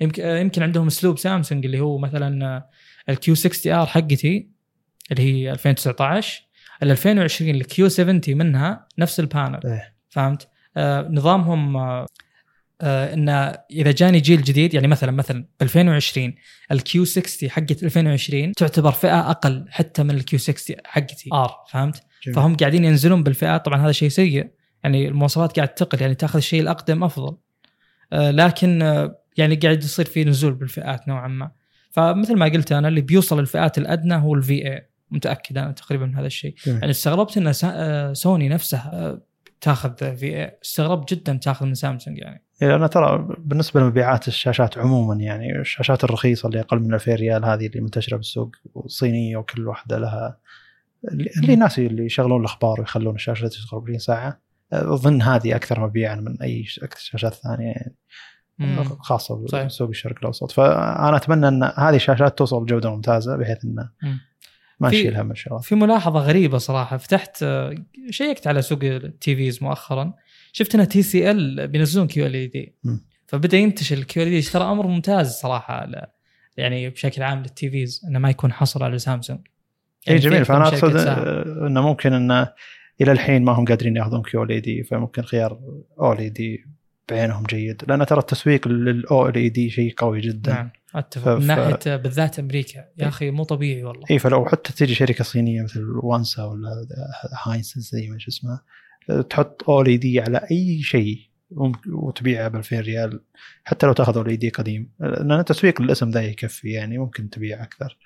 يمكن 0.00 0.22
يمكن 0.22 0.62
عندهم 0.62 0.86
أسلوب 0.86 1.18
سامسونج 1.18 1.64
اللي 1.64 1.80
هو 1.80 1.98
مثلا 1.98 2.62
ال 3.08 3.34
Q60R 3.34 3.86
حقتي 3.86 4.51
اللي 5.12 5.22
هي 5.22 5.52
2019 5.52 6.42
ال 6.82 6.90
2020 6.90 7.50
ال 7.50 7.88
Q70 7.88 8.20
منها 8.28 8.86
نفس 8.98 9.20
ال 9.20 9.27
panel 9.27 9.60
إيه. 9.64 9.94
فهمت؟ 10.08 10.48
آه 10.76 11.08
نظامهم 11.10 11.76
آه 11.76 12.06
آه 12.80 13.14
انه 13.14 13.32
إذا 13.70 13.90
جاني 13.90 14.20
جيل 14.20 14.42
جديد 14.42 14.74
يعني 14.74 14.88
مثلا 14.88 15.12
مثلا 15.12 15.44
ب 15.60 15.62
2020 15.62 16.34
ال 16.72 17.04
Q60 17.04 17.50
حقت 17.50 17.82
2020 17.82 18.52
تعتبر 18.52 18.92
فئة 18.92 19.30
أقل 19.30 19.66
حتى 19.68 20.02
من 20.02 20.10
ال 20.10 20.38
Q60 20.38 20.76
حقتي 20.84 21.30
R 21.32 21.54
فهمت؟ 21.70 22.02
جميل. 22.24 22.36
فهم 22.36 22.56
قاعدين 22.56 22.84
ينزلون 22.84 23.22
بالفئات 23.22 23.64
طبعا 23.64 23.84
هذا 23.84 23.92
شيء 23.92 24.08
سيء 24.08 24.50
يعني 24.84 25.08
المواصفات 25.08 25.56
قاعد 25.56 25.68
تقل 25.68 26.00
يعني 26.00 26.14
تاخذ 26.14 26.36
الشيء 26.36 26.60
الأقدم 26.60 27.04
أفضل 27.04 27.36
آه، 28.12 28.30
لكن 28.30 28.82
آه، 28.82 29.18
يعني 29.36 29.56
قاعد 29.56 29.84
يصير 29.84 30.04
في 30.04 30.24
نزول 30.24 30.54
بالفئات 30.54 31.08
نوعا 31.08 31.28
ما 31.28 31.50
فمثل 31.90 32.36
ما 32.36 32.46
قلت 32.46 32.72
أنا 32.72 32.88
اللي 32.88 33.00
بيوصل 33.00 33.40
الفئات 33.40 33.78
الأدنى 33.78 34.14
هو 34.14 34.34
الفي 34.34 34.72
اي 34.72 34.91
متأكد 35.12 35.58
أنا 35.58 35.72
تقريبا 35.72 36.06
من 36.06 36.16
هذا 36.16 36.26
الشيء 36.26 36.54
جميل. 36.66 36.78
يعني 36.78 36.90
استغربت 36.90 37.36
إن 37.36 37.52
آه، 37.64 38.12
سوني 38.12 38.48
نفسها 38.48 38.90
آه، 38.92 39.20
تاخذ 39.60 40.16
في 40.16 40.50
استغربت 40.64 41.14
جدا 41.14 41.38
تاخذ 41.42 41.66
من 41.66 41.74
سامسونج 41.74 42.18
يعني 42.18 42.44
يعني 42.60 42.74
أنا 42.74 42.86
ترى 42.86 43.28
بالنسبة 43.38 43.80
لمبيعات 43.80 44.28
الشاشات 44.28 44.78
عموما 44.78 45.14
يعني 45.14 45.58
الشاشات 45.60 46.04
الرخيصة 46.04 46.46
اللي 46.46 46.60
أقل 46.60 46.78
من 46.80 46.94
2000 46.94 47.14
ريال 47.14 47.44
هذه 47.44 47.66
اللي 47.66 47.80
منتشرة 47.80 48.16
بالسوق 48.16 48.56
وصينية 48.74 49.36
وكل 49.36 49.68
واحدة 49.68 49.98
لها 49.98 50.38
اللي 51.38 51.54
الناس 51.54 51.78
اللي 51.78 52.06
يشغلون 52.06 52.40
الأخبار 52.40 52.80
ويخلون 52.80 53.14
الشاشة 53.14 53.48
تشتغل 53.48 53.78
40 53.78 53.98
ساعة 53.98 54.40
أظن 54.72 55.22
هذه 55.22 55.56
أكثر 55.56 55.80
مبيعا 55.80 56.14
من 56.14 56.42
أي 56.42 56.64
شاشات 56.96 57.34
ثانية 57.34 57.66
يعني. 57.66 57.94
خاصة. 59.00 59.46
بسوق 59.64 59.88
الشرق 59.88 60.16
الأوسط 60.18 60.50
فأنا 60.50 61.16
أتمنى 61.16 61.48
إن 61.48 61.62
هذه 61.62 61.96
الشاشات 61.96 62.38
توصل 62.38 62.64
بجودة 62.64 62.90
ممتازة 62.90 63.36
بحيث 63.36 63.64
انه. 63.64 63.90
ما 64.82 65.22
هم 65.22 65.34
شاء 65.34 65.52
الله 65.52 65.62
في 65.62 65.74
ملاحظة 65.74 66.20
غريبة 66.20 66.58
صراحة. 66.58 66.96
فتحت 66.96 67.42
آه، 67.42 67.74
شيكت 68.10 68.46
على 68.46 68.62
سوق 68.62 68.78
ال 68.82 69.36
TVs 69.36 69.62
مؤخرا. 69.62 70.14
شفت 70.52 70.74
ان 70.74 70.88
TCL 70.88 71.68
بينزلون 71.68 72.06
QLED 72.06 72.74
مم. 72.84 73.04
فبدأ 73.26 73.56
ينتشر 73.56 73.96
ال 73.96 74.30
QLED 74.30 74.42
ترى 74.42 74.64
أمر 74.64 74.86
ممتاز 74.86 75.32
صراحة 75.32 75.86
يعني 76.56 76.90
بشكل 76.90 77.22
عام 77.22 77.38
لل 77.38 77.70
TVs 77.70 78.00
إنه 78.08 78.18
ما 78.18 78.30
يكون 78.30 78.52
حصر 78.52 78.84
على 78.84 78.98
سامسونج. 78.98 79.38
اي 79.38 79.44
يعني 80.06 80.20
في 80.20 80.28
جميل. 80.28 80.44
فأنا 80.44 80.68
أقصد. 80.68 80.96
آه، 80.96 81.66
إنه 81.66 81.82
ممكن 81.82 82.12
إنه 82.12 82.52
إلى 83.00 83.12
الحين 83.12 83.44
ما 83.44 83.52
هم 83.52 83.64
قادرين 83.64 83.96
يأخذون 83.96 84.22
QLED 84.22 84.82
فممكن 84.82 85.22
خيار 85.22 85.60
OLED 86.00 86.64
بعينهم 87.08 87.44
جيد. 87.44 87.82
لأن 87.88 88.06
ترى 88.06 88.18
التسويق 88.18 88.68
لل 88.68 89.28
OLED 89.28 89.70
شيء 89.70 89.94
قوي 89.96 90.20
جدا. 90.20 90.52
نعم 90.52 90.70
أتفق. 90.94 91.38
من 91.38 91.46
ناحية 91.46 91.96
بالذات 91.96 92.38
أمريكا. 92.38 92.84
يا 92.98 93.08
أخي 93.08 93.30
مو 93.30 93.44
طبيعي 93.44 93.84
والله. 93.84 94.04
اي 94.10 94.18
فلو 94.18 94.46
حتى 94.46 94.72
تجي 94.72 94.94
شركة 94.94 95.24
صينية 95.24 95.62
مثل 95.62 95.84
وانسا 96.02 96.44
ولا 96.44 96.86
هايسنس 97.46 97.78
زي 97.78 98.08
ما 98.08 98.18
شو 98.18 98.28
اسمه 98.28 98.60
تحط 99.30 99.68
OLED 99.68 100.20
على 100.20 100.40
أي 100.50 100.82
شيء 100.82 101.18
وتبيعه 101.92 102.48
ب 102.48 102.56
2000 102.56 102.80
ريال 102.80 103.20
حتى 103.64 103.86
لو 103.86 103.92
تأخذ 103.92 104.16
OLED 104.16 104.48
قديم. 104.48 104.90
لأن 105.00 105.32
التسويق 105.32 105.82
للاسم 105.82 106.10
ذا 106.10 106.22
يكفي 106.22 106.68
يعني 106.68 106.98
ممكن 106.98 107.30
تبيع 107.30 107.62
أكثر. 107.62 107.98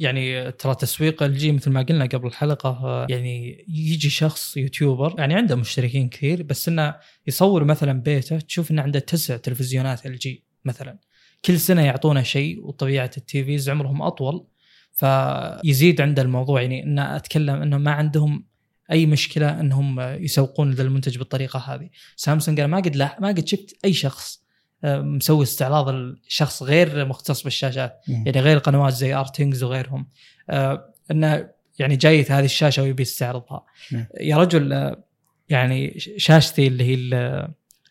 يعني 0.00 0.52
ترى 0.52 0.74
تسويق 0.74 1.22
LG 1.22 1.52
مثل 1.52 1.70
ما 1.70 1.82
قلنا 1.82 2.06
قبل 2.06 2.26
الحلقة 2.26 2.68
آه، 2.70 3.06
يعني 3.10 3.64
يجي 3.68 4.10
شخص 4.10 4.56
YouTuber 4.56 5.14
يعني 5.18 5.34
عنده 5.34 5.56
مشتركين 5.56 6.08
كثير 6.08 6.42
بس 6.42 6.68
إنه 6.68 6.94
يصور 7.26 7.64
مثلا 7.64 7.92
بيته 7.92 8.38
تشوف 8.38 8.70
إنه 8.70 8.82
عنده 8.82 8.98
تسع 8.98 9.36
تلفزيونات 9.36 10.06
LG 10.06 10.44
مثلا. 10.64 10.98
كل 11.44 11.60
سنة 11.60 11.82
يعطونا 11.82 12.22
شيء 12.22 12.66
وطبيعة 12.66 13.10
ال 13.16 13.44
TVs 13.44 13.70
عمرهم 13.70 14.02
أطول 14.02 14.46
فيزيد 14.92 16.00
عند 16.00 16.20
الموضوع. 16.20 16.62
يعني 16.62 16.84
إن 16.84 16.98
أتكلم 16.98 17.62
انهم 17.62 17.80
ما 17.80 17.90
عندهم 17.90 18.46
أي 18.92 19.06
مشكلة 19.06 19.60
إنهم 19.60 20.00
يسوقون 20.00 20.70
ذا 20.70 20.82
المنتج 20.82 21.18
بالطريقة 21.18 21.58
هذه. 21.58 21.90
سامسونج 22.16 22.60
أنا 22.60 22.68
ما 22.68 22.76
قد 22.76 22.96
لا 22.96 23.16
ما 23.20 23.28
قد 23.28 23.48
شفت 23.48 23.76
أي 23.84 23.92
شخص 23.92 24.42
آه، 24.42 24.42
مسوي 24.84 25.42
استعراض 25.42 25.88
الشخص 25.88 26.62
غير 26.62 27.04
مختص 27.04 27.42
بالشاشات 27.42 28.00
يعني 28.08 28.40
غير 28.40 28.58
قنوات 28.58 28.92
زي 28.92 29.14
RTINGS 29.14 29.62
وغيرهم. 29.62 30.08
آه 30.50 30.94
إنه 31.10 31.48
يعني 31.78 31.96
جاية 31.96 32.38
هذه 32.38 32.44
الشاشة 32.44 32.82
ويبي 32.82 33.02
يستعرضها. 33.02 33.64
نعم. 33.92 34.06
يا 34.20 34.36
رجل 34.36 34.72
آه 34.72 35.04
يعني 35.48 35.98
شاشتي 36.16 36.66
اللي 36.66 36.84
هي 36.84 36.94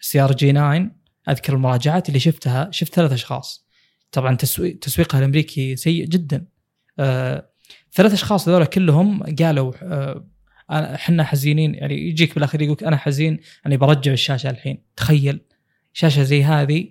ال 0.01 0.19
CRG9 0.19 0.91
أذكر 1.29 1.53
المراجعات 1.53 2.07
اللي 2.09 2.19
شفتها 2.19 2.71
شفت 2.71 2.93
ثلاث 2.93 3.11
أشخاص. 3.11 3.67
طبعا 4.11 4.35
تسويق 4.35 4.79
تسويقها 4.79 5.19
الأمريكي 5.19 5.75
سيء 5.75 6.05
جدا. 6.05 6.45
آه 6.99 7.49
ثلاث 7.93 8.13
أشخاص 8.13 8.49
هذول 8.49 8.65
كلهم 8.65 9.23
قالوا 9.23 9.73
آه 9.83 10.25
إحنا 10.69 11.23
حزينين 11.23 11.75
يعني 11.75 12.09
يجيك 12.09 12.35
بالاخير 12.35 12.61
يقولك 12.61 12.83
أنا 12.83 12.97
حزين 12.97 13.39
أني 13.65 13.77
برجع 13.77 14.11
الشاشة 14.11 14.49
الحين. 14.49 14.83
تخيل. 14.95 15.41
شاشة 15.93 16.23
زي 16.23 16.43
هذه 16.43 16.87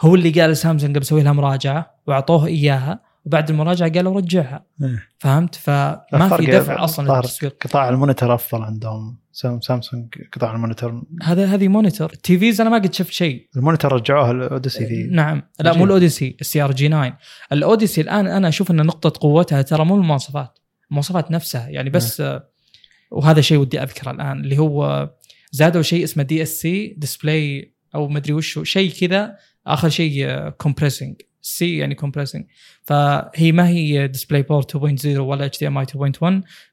هو 0.00 0.14
اللي 0.14 0.30
قال 0.30 0.56
سامسونج 0.56 0.98
بسوي 0.98 1.22
لها 1.22 1.32
مراجعة 1.32 1.94
وأعطوه 2.06 2.46
إياها 2.46 3.00
وبعد 3.24 3.50
المراجعة 3.50 3.92
قالوا 3.92 4.16
رجعها. 4.16 4.64
إيه. 4.82 5.08
فهمت؟ 5.18 5.54
فما 5.54 6.36
في 6.36 6.46
دفع 6.46 6.84
أصلا 6.84 7.06
ظهر 7.06 7.16
للتسويق. 7.22 7.56
قطاع 7.60 7.88
ال 7.88 7.94
monitor 7.94 8.34
أفضل 8.34 8.62
عندهم. 8.62 9.18
سام- 9.32 9.60
سامسونج 9.60 10.14
قطاع 10.32 10.54
ال 10.54 10.60
monitor 10.60 11.02
هذا 11.22 11.46
هذه 11.46 11.68
monitor. 11.68 12.08
TVs 12.08 12.60
أنا 12.60 12.70
ما 12.70 12.76
قد 12.76 12.94
شفت 12.94 13.12
شيء. 13.12 13.48
ال 13.56 13.61
monitor 13.61 13.92
رجعوها 13.92 14.30
الاوديسي 14.30 14.84
ذي. 14.84 15.02
نعم. 15.10 15.42
لا. 15.60 15.72
مو 15.76 15.84
الأوديسي 15.84 16.36
ال 16.40 16.62
CRG9 16.62 17.18
الاوديسي 17.52 18.00
الآن 18.00 18.26
أنا 18.26 18.48
أشوف 18.48 18.70
إن 18.70 18.86
نقطة 18.86 19.12
قوتها 19.20 19.62
ترى 19.62 19.84
مو 19.84 19.96
المواصفات 19.96 20.58
المواصفات 20.90 21.30
نفسها. 21.30 21.68
يعني 21.68 21.90
بس 21.90 22.20
آه، 22.20 22.48
وهذا 23.10 23.40
شيء 23.40 23.58
ودي 23.58 23.82
أذكره 23.82 24.10
الآن 24.10 24.40
اللي 24.40 24.58
هو 24.58 25.10
زادوا 25.52 25.82
شيء 25.82 26.04
اسمه 26.04 26.22
DSC 26.22 26.94
display 26.98 27.71
أو 27.94 28.08
مدري 28.08 28.32
وش 28.32 28.58
شيء 28.62 28.90
كذا 28.90 29.36
آخر 29.66 29.88
شيء 29.88 30.48
compressing 30.48 31.16
C 31.42 31.78
يعني 31.78 31.94
compressing 31.94 32.44
فهي 32.82 33.52
ما 33.52 33.68
هي 33.68 34.08
display 34.08 34.42
port 34.42 34.76
2.0 34.76 35.06
ولا 35.06 35.46
HDMI 35.46 35.86
2.1 35.86 36.24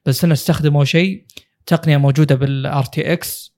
بس 0.06 0.24
انه 0.24 0.32
استخدموا 0.32 0.84
شيء 0.84 1.24
تقنية 1.66 1.96
موجودة 1.96 2.34
بال 2.34 2.84
RTX 2.84 3.54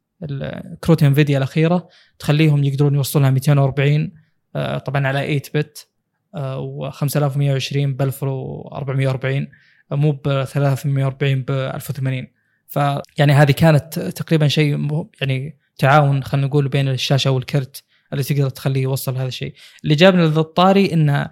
كروت 0.84 1.02
انفيديا 1.02 1.38
الأخيرة 1.38 1.88
تخليهم 2.18 2.64
يقدرون 2.64 2.94
يوصلونها 2.94 3.30
240 3.30 4.12
آه، 4.56 4.78
طبعا 4.78 5.06
على 5.06 5.18
8 5.18 5.42
bit 5.54 5.88
و 6.36 6.90
5120 6.90 7.94
ب 7.94 8.02
1440 8.02 9.48
مو 9.90 10.12
ب 10.12 10.44
340 10.44 11.42
ب 11.42 11.50
1080 11.50 12.26
فيعني 12.68 13.32
هذه 13.32 13.52
كانت 13.52 13.98
تقريبا 13.98 14.48
شيء 14.48 14.88
يعني 15.20 15.58
تعاون 15.78 16.24
خلينا 16.24 16.46
نقول 16.46 16.68
بين 16.68 16.88
الشاشة 16.88 17.30
والكرت 17.30 17.84
اللي 18.12 18.24
تقدر 18.24 18.50
تخليه 18.50 18.82
يوصل 18.82 19.16
هذا 19.16 19.28
الشيء. 19.28 19.54
اللي 19.84 19.94
جابنا 19.94 20.22
للطاري 20.22 20.92
إن 20.92 21.28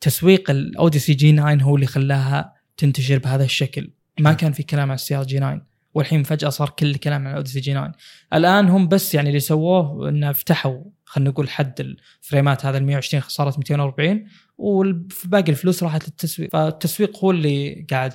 تسويق 0.00 0.50
الاوديسي 0.50 1.14
جي 1.14 1.32
9 1.32 1.54
هو 1.62 1.76
اللي 1.76 1.86
خلاها 1.86 2.54
تنتشر 2.76 3.18
بهذا 3.18 3.44
الشكل. 3.44 3.90
ما 4.20 4.32
كان 4.32 4.52
في 4.52 4.62
كلام 4.62 4.88
عن 4.90 4.94
ال 4.94 5.24
CRG9 5.24 5.66
والحين 5.94 6.22
فجأة 6.22 6.48
صار 6.48 6.68
كل 6.70 6.90
الكلام 6.90 7.26
عن 7.26 7.30
الاوديسي 7.30 7.60
جي 7.60 7.72
9 7.72 7.92
الآن 8.34 8.68
هم 8.68 8.88
بس 8.88 9.14
يعني 9.14 9.28
اللي 9.28 9.40
سووه 9.40 10.08
انه 10.08 10.32
فتحوا 10.32 10.84
خلينا 11.04 11.30
نقول 11.30 11.48
حد 11.50 11.80
الفريمات 11.80 12.66
هذا 12.66 12.78
ال 12.78 12.84
120 12.84 13.22
صارت 13.28 13.58
240 13.58 14.24
وباقي 14.58 15.50
الفلوس 15.52 15.82
راحت 15.82 16.08
للتسويق. 16.08 16.50
فالتسويق 16.52 17.24
هو 17.24 17.30
اللي 17.30 17.86
قاعد 17.90 18.12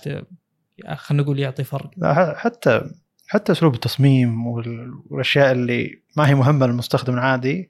خلينا 0.96 1.24
نقول 1.24 1.40
يعطي 1.40 1.64
فرق. 1.64 1.92
لا، 1.98 2.34
حتى 2.38 2.82
حتى 3.32 3.52
أسلوب 3.52 3.74
التصميم 3.74 4.48
وال- 4.48 4.94
والأشياء 5.10 5.52
اللي 5.52 6.02
ما 6.18 6.30
هي 6.30 6.36
مهمة 6.36 6.66
للمستخدم 6.68 7.14
العادي 7.14 7.70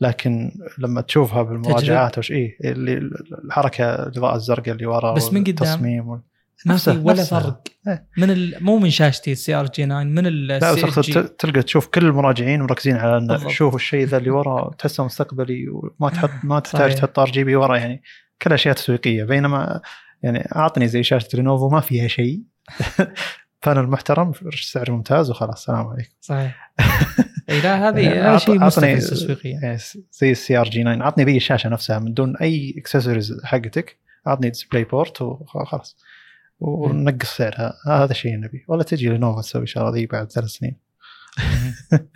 لكن 0.00 0.52
لما 0.78 1.00
تشوفها 1.00 1.42
بالمراجعات 1.42 2.18
وش 2.18 2.30
إيه 2.30 2.56
اللي 2.64 3.10
الحركة 3.44 3.84
الإضاءة 3.94 4.36
الزرقاء 4.36 4.74
اللي 4.74 4.86
ورا 4.86 5.14
بس 5.14 5.32
من 5.32 5.40
قدام 5.40 5.50
التصميم 5.50 6.08
وال... 6.08 6.20
ما 6.66 6.76
في 6.76 6.90
ولا 6.90 7.12
نفسها. 7.20 7.40
فرق 7.40 7.62
إيه. 7.88 8.06
من 8.18 8.30
ال... 8.30 8.64
مو 8.64 8.78
من 8.78 8.90
شاشتي 8.90 9.32
ال 9.32 9.54
CRG9 9.54 10.04
من 10.04 10.24
لا 10.24 10.72
بس 10.72 11.06
تلقى 11.38 11.62
تشوف 11.62 11.86
كل 11.86 12.06
المراجعين 12.06 12.60
مركزين 12.62 12.96
على 12.96 13.16
ان 13.18 13.26
بالضبط. 13.26 13.50
شوف 13.50 13.74
الشيء 13.74 14.06
ذا 14.06 14.16
اللي 14.16 14.30
ورا 14.30 14.70
تحسه 14.78 15.04
مستقبلي 15.04 15.66
وما 15.68 16.10
تحط 16.10 16.30
ما 16.44 16.60
تحتاج. 16.60 16.94
تحط 16.94 17.18
RGB 17.18 17.56
ورا 17.56 17.76
يعني 17.76 18.02
كل 18.42 18.52
أشياء 18.52 18.74
تسويقية 18.74 19.24
بينما 19.24 19.80
يعني 20.22 20.48
أعطني 20.56 20.88
زي 20.88 21.02
شاشة 21.02 21.28
لينوفو 21.34 21.68
ما 21.68 21.80
فيها 21.80 22.08
شيء 22.08 22.42
panel 23.66 23.86
محترم 23.86 24.32
سعر 24.60 24.90
ممتاز 24.90 25.30
وخلاص 25.30 25.58
السلام 25.58 25.86
عليكم. 25.86 26.14
صحيح. 26.20 26.72
إي 27.50 27.60
لا 27.60 27.88
هذه 27.88 28.00
يعني 28.00 28.38
شيء 28.38 28.60
مستفز 28.60 29.10
تسويقيا 29.10 29.60
يعني 29.62 29.78
زي 30.12 30.30
ال 30.30 30.56
CRG9 30.56 31.02
اعطني 31.02 31.24
ذي 31.24 31.36
الشاشة 31.36 31.68
نفسها 31.68 31.98
من 31.98 32.14
دون 32.14 32.36
أي 32.36 32.74
اكسسوارز 32.78 33.44
حقتك. 33.44 33.98
اعطني 34.26 34.48
display 34.48 34.84
port 34.84 35.22
وخلاص. 35.22 35.96
ونقص 36.60 37.36
سعرها 37.36 37.74
هذا 37.86 38.10
الشيء 38.10 38.40
نبي. 38.40 38.64
ولا 38.68 38.82
تجي 38.82 39.08
لينوفو 39.08 39.40
تسوي 39.40 39.62
الشغله 39.62 39.90
ذي 39.90 40.06
بعد 40.06 40.32
ثلاث 40.32 40.48
سنين. 40.48 40.76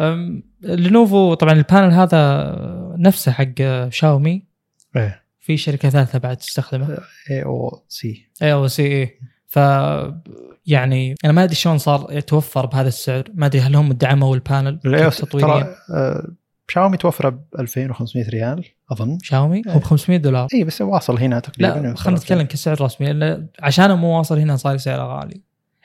أم، 0.00 0.42
لينوفو 0.62 1.34
طبعا 1.34 1.52
ال 1.52 1.59
panel 1.59 1.92
هذا 1.92 2.54
نفسه 2.98 3.32
حق 3.32 3.88
شاومي. 3.88 4.44
إيه. 4.96 5.22
في 5.40 5.56
شركة 5.56 5.90
ثالثة 5.90 6.18
بعد 6.18 6.36
تستخدمه. 6.36 6.98
اي 7.30 7.44
أو 7.44 7.82
سي 7.88 8.26
اي 8.42 8.52
أو 8.52 8.68
سي 8.68 8.82
اي 8.82 9.18
ف 9.46 9.58
يعني 10.70 11.14
أنا 11.24 11.32
ما 11.32 11.44
أدري 11.44 11.54
شلون 11.54 11.78
صار 11.78 12.06
يتوفر 12.10 12.66
بهذا 12.66 12.88
السعر. 12.88 13.24
ما 13.34 13.46
أدري 13.46 13.60
هل 13.60 13.76
هم 13.76 13.92
دعموا 13.92 14.34
ال 14.34 14.42
panel 14.42 14.80
ترى 15.40 15.76
آه، 15.94 16.28
شاومي 16.68 16.96
توفره 16.96 17.28
ب 17.28 17.44
2500 17.58 18.28
ريال 18.28 18.64
أظن. 18.92 19.18
شاومي؟ 19.22 19.62
هو 19.68 19.78
ب 19.78 19.82
500 19.82 20.18
دولار. 20.18 20.48
اي 20.54 20.64
بس 20.64 20.80
واصل 20.80 21.18
هنا 21.18 21.40
تقريبا. 21.40 21.88
لا 21.88 21.94
خلينا 21.94 22.18
نتكلم 22.18 22.42
كسعر 22.42 22.80
رسمي. 22.80 23.12
لأن 23.12 23.46
عشان 23.60 23.98
مو 23.98 24.18
واصل 24.18 24.38
هنا 24.38 24.56
صار 24.56 24.76
سعره 24.76 25.02
غالي. 25.02 25.40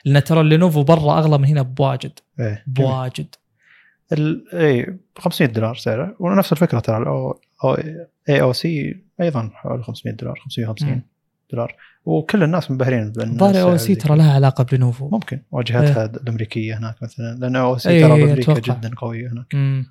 لأن 0.05 0.23
ترى 0.23 0.41
اللينوفو 0.41 0.83
برا 0.83 1.19
أغلى 1.19 1.37
من 1.37 1.45
هنا 1.45 1.61
بواجد. 1.61 2.19
إيه 2.39 2.63
بواجد. 2.67 3.35
اي 4.53 4.97
500 5.17 5.51
دولار 5.51 5.75
سعره. 5.75 6.15
ونفس 6.19 6.51
الفكرة 6.51 6.79
ترى 6.79 6.97
الاو 6.97 7.39
اي 8.29 8.41
أو 8.41 8.53
سي 8.53 9.03
أيضا 9.21 9.49
حوالي 9.53 9.83
500 9.83 10.15
دولار 10.15 10.39
550 10.39 10.89
مم. 10.89 11.01
دولار. 11.51 11.75
وكل 12.05 12.43
الناس 12.43 12.71
منبهرين 12.71 13.11
بأن 13.11 13.29
الظاهر 13.31 13.51
السعر 13.51 13.71
أو 13.71 13.77
سي 13.77 13.95
ترى. 13.95 14.17
لها 14.17 14.33
علاقة 14.33 14.63
بلينوفو 14.63 15.09
ممكن 15.09 15.39
واجهتها 15.51 16.05
الأمريكية 16.05 16.77
هناك 16.77 17.03
مثلا 17.03 17.35
لأن 17.39 17.55
أو 17.55 17.77
سي 17.77 17.89
إيه، 17.89 18.01
ترى 18.07 18.21
بأمريكا 18.25 18.51
أتوقع. 18.53 18.79
جدا 18.79 18.95
قوية 18.95 19.31
هناك 19.31 19.45
امم 19.53 19.85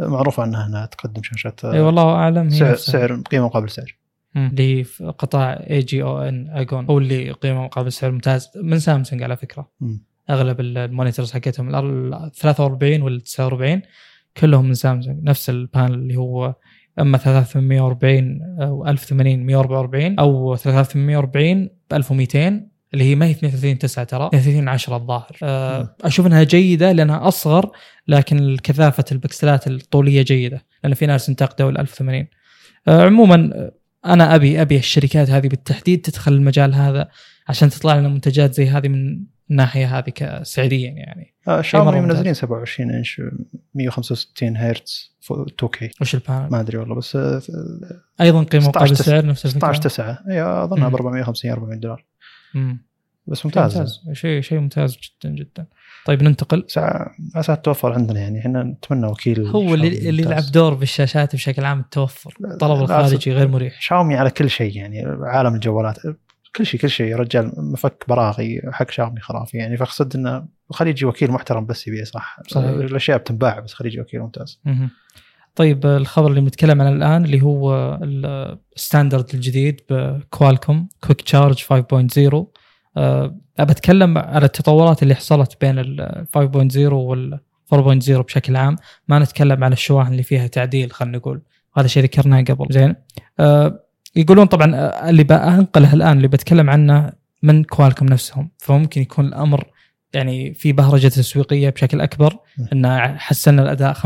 معروف 0.00 0.40
عنها 0.40 0.66
انها 0.66 0.86
تقدم 0.86 1.22
شاشات 1.22 1.64
اي 1.64 1.80
والله 1.80 2.02
أعلم 2.14 2.50
سعر, 2.50 2.70
نفسها. 2.72 2.92
سعر 2.92 3.20
قيمة 3.20 3.44
مقابل 3.46 3.70
سعر 3.70 3.96
مم. 4.34 4.48
اللي 4.52 4.84
في 4.84 5.04
قطاع 5.04 5.52
اي 5.70 5.78
جي 5.80 6.02
أو 6.02 6.18
ان 6.22 6.48
اجون 6.50 6.86
هو 6.86 6.98
اللي 6.98 7.30
قيمة 7.32 7.64
مقابل 7.64 7.92
سعر 7.92 8.10
ممتاز 8.10 8.48
من 8.62 8.78
سامسونج 8.78 9.22
على 9.22 9.36
فكرة 9.36 9.70
مم. 9.80 10.02
أغلب 10.30 10.60
ال 10.60 10.68
monitors 10.68 11.32
حقتهم 11.32 11.74
ال 11.74 12.30
43 12.34 13.02
وال 13.02 13.20
49 13.20 13.82
كلهم 14.36 14.64
من 14.66 14.74
سامسونج 14.74 15.24
نفس 15.24 15.50
ال 15.50 15.57
panel 15.57 15.94
اللي 15.94 16.16
هو 16.16 16.54
أما 17.00 17.18
340 17.18 18.40
أو 18.60 18.86
1080 18.86 19.46
144 19.46 20.18
أو 20.18 20.56
340 20.56 21.68
ب 21.90 21.94
1200 21.94 22.68
اللي 22.94 23.04
هي 23.04 23.14
ما 23.14 23.26
هي 23.26 23.30
32 23.30 23.78
9 23.78 24.04
ترى 24.04 24.26
32 24.26 24.68
10 24.68 24.96
الظاهر. 24.96 25.36
أه 25.42 25.96
أشوف 26.04 26.26
إنها 26.26 26.42
جيدة 26.42 26.92
لأنها 26.92 27.28
أصغر 27.28 27.70
لكن 28.08 28.56
كثافه 28.62 29.04
البكسلات 29.12 29.66
الطولية 29.66 30.22
جيدة 30.22 30.64
لأن 30.84 30.94
في 30.94 31.06
ناس 31.06 31.28
انتقدوا 31.28 31.70
ال 31.70 31.78
1080 31.78 32.26
أه 32.88 33.02
عموما 33.02 33.50
آه، 33.54 33.72
أنا 34.06 34.34
أبي 34.34 34.62
أبي 34.62 34.76
الشركات 34.76 35.30
هذه 35.30 35.48
بالتحديد 35.48 36.00
تدخل 36.00 36.32
المجال 36.32 36.74
هذا 36.74 37.08
عشان 37.48 37.70
تطلع 37.70 37.96
لنا 37.96 38.08
منتجات 38.08 38.54
زي 38.54 38.68
هذه 38.68 38.88
من 38.88 39.24
الناحيه 39.50 39.98
هذه 39.98 40.10
كسعريا 40.14 40.90
يعني. 40.90 41.34
آه، 41.48 41.60
شاومي 41.60 41.86
مرة 41.90 42.00
ممتاز. 42.00 42.16
منزلين 42.16 42.34
27 42.34 42.90
إنش 42.90 43.22
165 43.74 44.56
هرتز 44.56 45.12
2K 45.30 45.90
وش 46.00 46.14
ال 46.14 46.19
panel؟ 46.19 46.48
ما 46.50 46.60
أدري 46.60 46.78
والله 46.78 46.94
بس 46.94 47.16
آه، 47.16 47.40
أيضا 48.20 48.42
قيمة 48.42 48.64
16 48.64 48.68
مقابل 48.68 48.96
تس- 48.96 49.02
سعر 49.06 49.26
نفس 49.26 49.46
الفكرة 49.46 49.58
16 49.72 49.82
9 49.82 50.18
اي 50.30 50.42
اظنها 50.42 50.88
ب 50.88 50.90
مم. 50.90 50.96
450 50.96 51.50
400 51.50 51.78
دولار. 51.78 52.04
مم. 52.54 52.88
بس 53.26 53.46
ممتاز. 53.46 53.76
ممتاز. 53.78 54.00
شيء 54.12 54.40
شيء 54.40 54.58
ممتاز 54.58 54.96
جدا 54.96 55.34
جدا. 55.34 55.66
طيب 56.06 56.22
ننتقل. 56.22 56.64
ساعة 56.68 57.10
عسى 57.34 57.56
تتوفر 57.56 57.92
عندنا 57.92 58.20
يعني. 58.20 58.38
إحنا 58.40 58.62
نتمنى 58.62 59.06
وكيل 59.06 59.40
هو 59.46 59.52
شاومي 59.52 59.74
اللي 59.74 60.08
اللي. 60.08 60.22
يلعب 60.22 60.42
دور 60.52 60.74
بالشاشات 60.74 61.34
بشكل 61.34 61.64
عام 61.64 61.80
التوفر 61.80 62.34
الطلب 62.44 62.80
الخارجي 62.82 63.32
غير 63.32 63.48
مريح. 63.48 63.80
شاومي 63.80 64.16
على 64.16 64.30
كل 64.30 64.50
شيء 64.50 64.76
يعني 64.76 65.00
عالم 65.22 65.54
الجوالات. 65.54 65.96
كل 66.56 66.66
شيء 66.66 66.80
كل 66.80 66.90
شيء. 66.90 67.06
يا 67.06 67.16
رجال 67.16 67.52
مفك 67.56 68.04
براغي 68.08 68.62
حق 68.72 68.90
شاومي 68.90 69.20
خرافي. 69.20 69.56
يعني 69.58 69.76
فاقصد 69.76 70.16
إنه 70.16 70.46
خليه 70.70 70.90
يجي 70.90 71.06
وكيل 71.06 71.30
محترم 71.30 71.66
بس 71.66 71.88
يبيه 71.88 72.04
صح 72.04 72.40
صحيح. 72.48 72.68
الأشياء 72.68 73.18
بتنباع 73.18 73.60
بس 73.60 73.74
خليه 73.74 73.90
يجي 73.90 74.00
وكيل 74.00 74.20
ممتاز. 74.20 74.60
طيب 75.54 75.86
الخبر 75.86 76.30
اللي 76.30 76.40
بنتكلم 76.40 76.82
عنه 76.82 76.92
الآن 76.92 77.24
اللي 77.24 77.42
هو 77.42 77.98
ال 78.76 78.82
standard 78.82 79.34
الجديد 79.34 79.80
بكوالكوم 79.90 80.88
Quick 81.00 81.20
Charge 81.20 81.62
5.0 81.62 82.46
أه 82.96 83.36
بتكلم 83.60 84.18
على 84.18 84.44
التطورات 84.44 85.02
اللي 85.02 85.14
حصلت 85.14 85.56
بين 85.60 85.78
ال 85.78 86.26
5.0 86.36 86.76
وال 86.76 87.40
4.0 87.74 88.10
بشكل 88.10 88.56
عام. 88.56 88.76
ما 89.08 89.18
نتكلم 89.18 89.64
عن 89.64 89.72
الشواحن 89.72 90.12
اللي 90.12 90.22
فيها 90.22 90.46
تعديل 90.46 90.92
خلينا 90.92 91.18
نقول. 91.18 91.42
هذا 91.76 91.86
شيء 91.86 92.02
ذكرناه 92.02 92.42
قبل. 92.42 92.66
زين. 92.70 92.94
أه 93.40 93.84
يقولون 94.18 94.46
طبعا 94.46 94.76
آه، 94.76 95.10
اللي 95.10 95.24
بنقله 95.24 95.94
الان 95.94 96.16
اللي 96.16 96.28
بتكلم 96.28 96.70
عنه 96.70 97.12
من 97.42 97.64
كوالكوم 97.64 98.08
نفسهم. 98.08 98.50
فممكن 98.58 99.02
يكون 99.02 99.26
الأمر 99.26 99.64
يعني 100.14 100.54
في 100.54 100.72
بهرجة 100.72 101.08
تسويقية 101.08 101.70
بشكل 101.70 102.00
أكبر 102.00 102.38
إن 102.72 103.18
حسنا 103.18 103.62
الأداء 103.62 103.92
50% 103.92 104.02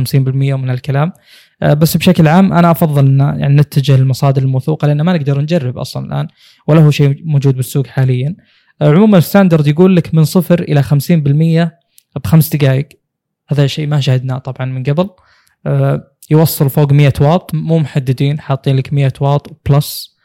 من 0.56 0.70
الكلام. 0.70 1.12
آه، 1.62 1.74
بس 1.74 1.96
بشكل 1.96 2.28
عام 2.28 2.52
أنا 2.52 2.70
أفضل 2.70 3.06
إن 3.06 3.20
يعني 3.20 3.56
نتجه 3.56 3.96
للمصادر 3.96 4.42
الموثوقة 4.42 4.86
لأن 4.86 5.02
ما 5.02 5.12
نقدر 5.12 5.40
نجرب 5.40 5.78
أصلا 5.78 6.06
الآن 6.06 6.28
ولا 6.66 6.80
هو 6.80 6.90
شيء 6.90 7.22
موجود 7.24 7.56
بالسوق 7.56 7.86
حاليا. 7.86 8.36
آه، 8.82 8.90
عموما 8.90 9.18
ال 9.18 9.24
standard 9.24 9.66
يقول 9.66 9.96
لك 9.96 10.14
من 10.14 10.24
صفر 10.24 10.62
إلى 10.62 10.82
50% 10.82 11.78
بخمس 12.24 12.56
دقائق. 12.56 12.88
هذا 13.48 13.66
شيء 13.66 13.86
ما 13.86 14.00
شاهدناه 14.00 14.38
طبعا 14.38 14.66
من 14.66 14.82
قبل. 14.82 15.08
يوصل 16.32 16.70
فوق 16.70 16.92
100 16.92 17.12
واط 17.20 17.54
مو 17.54 17.78
محددين 17.78 18.40
حاطين 18.40 18.76
لك 18.76 18.92
100 18.92 19.12
واط 19.20 19.60
plus. 19.70 20.16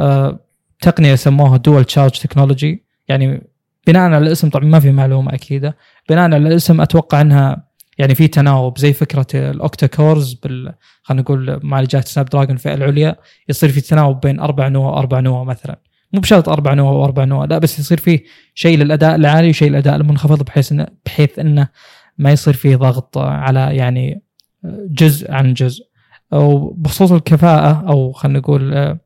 آه، 0.00 0.38
تقنية 0.80 1.14
سموها 1.14 1.56
dual 1.56 1.84
charge 1.84 2.10
technology 2.10 2.84
يعني 3.08 3.42
بناء 3.86 4.02
على 4.02 4.18
الاسم 4.18 4.50
طبعا 4.50 4.64
ما 4.64 4.80
في 4.80 4.92
معلومة 4.92 5.34
أكيدة. 5.34 5.76
بناء 6.08 6.24
على 6.24 6.36
الاسم 6.36 6.80
أتوقع 6.80 7.20
إنها 7.20 7.68
يعني 7.98 8.14
في 8.14 8.28
تناوب 8.28 8.78
زي 8.78 8.92
فكرة 8.92 9.26
ال 9.34 9.44
octa 9.44 9.86
cores 9.86 10.32
بال 10.34 10.74
خلينا 11.02 11.22
نقول 11.22 11.60
معالجات 11.62 12.08
سناب 12.08 12.26
دراجون 12.26 12.54
الفئة 12.56 12.74
العليا 12.74 13.16
يصير 13.48 13.68
في 13.68 13.80
تناوب 13.80 14.20
بين 14.20 14.40
أربع 14.40 14.68
نواه 14.68 14.90
وأربع 14.90 15.20
نواه 15.20 15.44
مثلا. 15.44 15.78
مو 16.12 16.20
بشرط 16.20 16.48
أربع 16.48 16.74
نواه 16.74 16.92
وأربع 16.92 17.24
نواه 17.24 17.46
لا 17.46 17.58
بس 17.58 17.78
يصير 17.78 17.98
فيه 17.98 18.24
شيء 18.54 18.78
للأداء 18.78 19.14
العالي 19.14 19.48
وشيء 19.48 19.70
للأداء 19.70 19.96
المنخفض 19.96 20.42
بحيث 20.42 20.72
انه 20.72 20.86
بحيث 21.06 21.38
إنه 21.38 21.68
ما 22.18 22.32
يصير 22.32 22.54
فيه 22.54 22.76
ضغط 22.76 23.18
على 23.18 23.76
يعني 23.76 24.22
جزء 24.64 25.32
عن 25.32 25.54
جزء. 25.54 25.84
وبخصوص 26.32 27.12
الكفاءة 27.12 27.88
أو 27.88 28.12
خلينا 28.12 28.38
نقول 28.38 28.74
آه، 28.74 28.98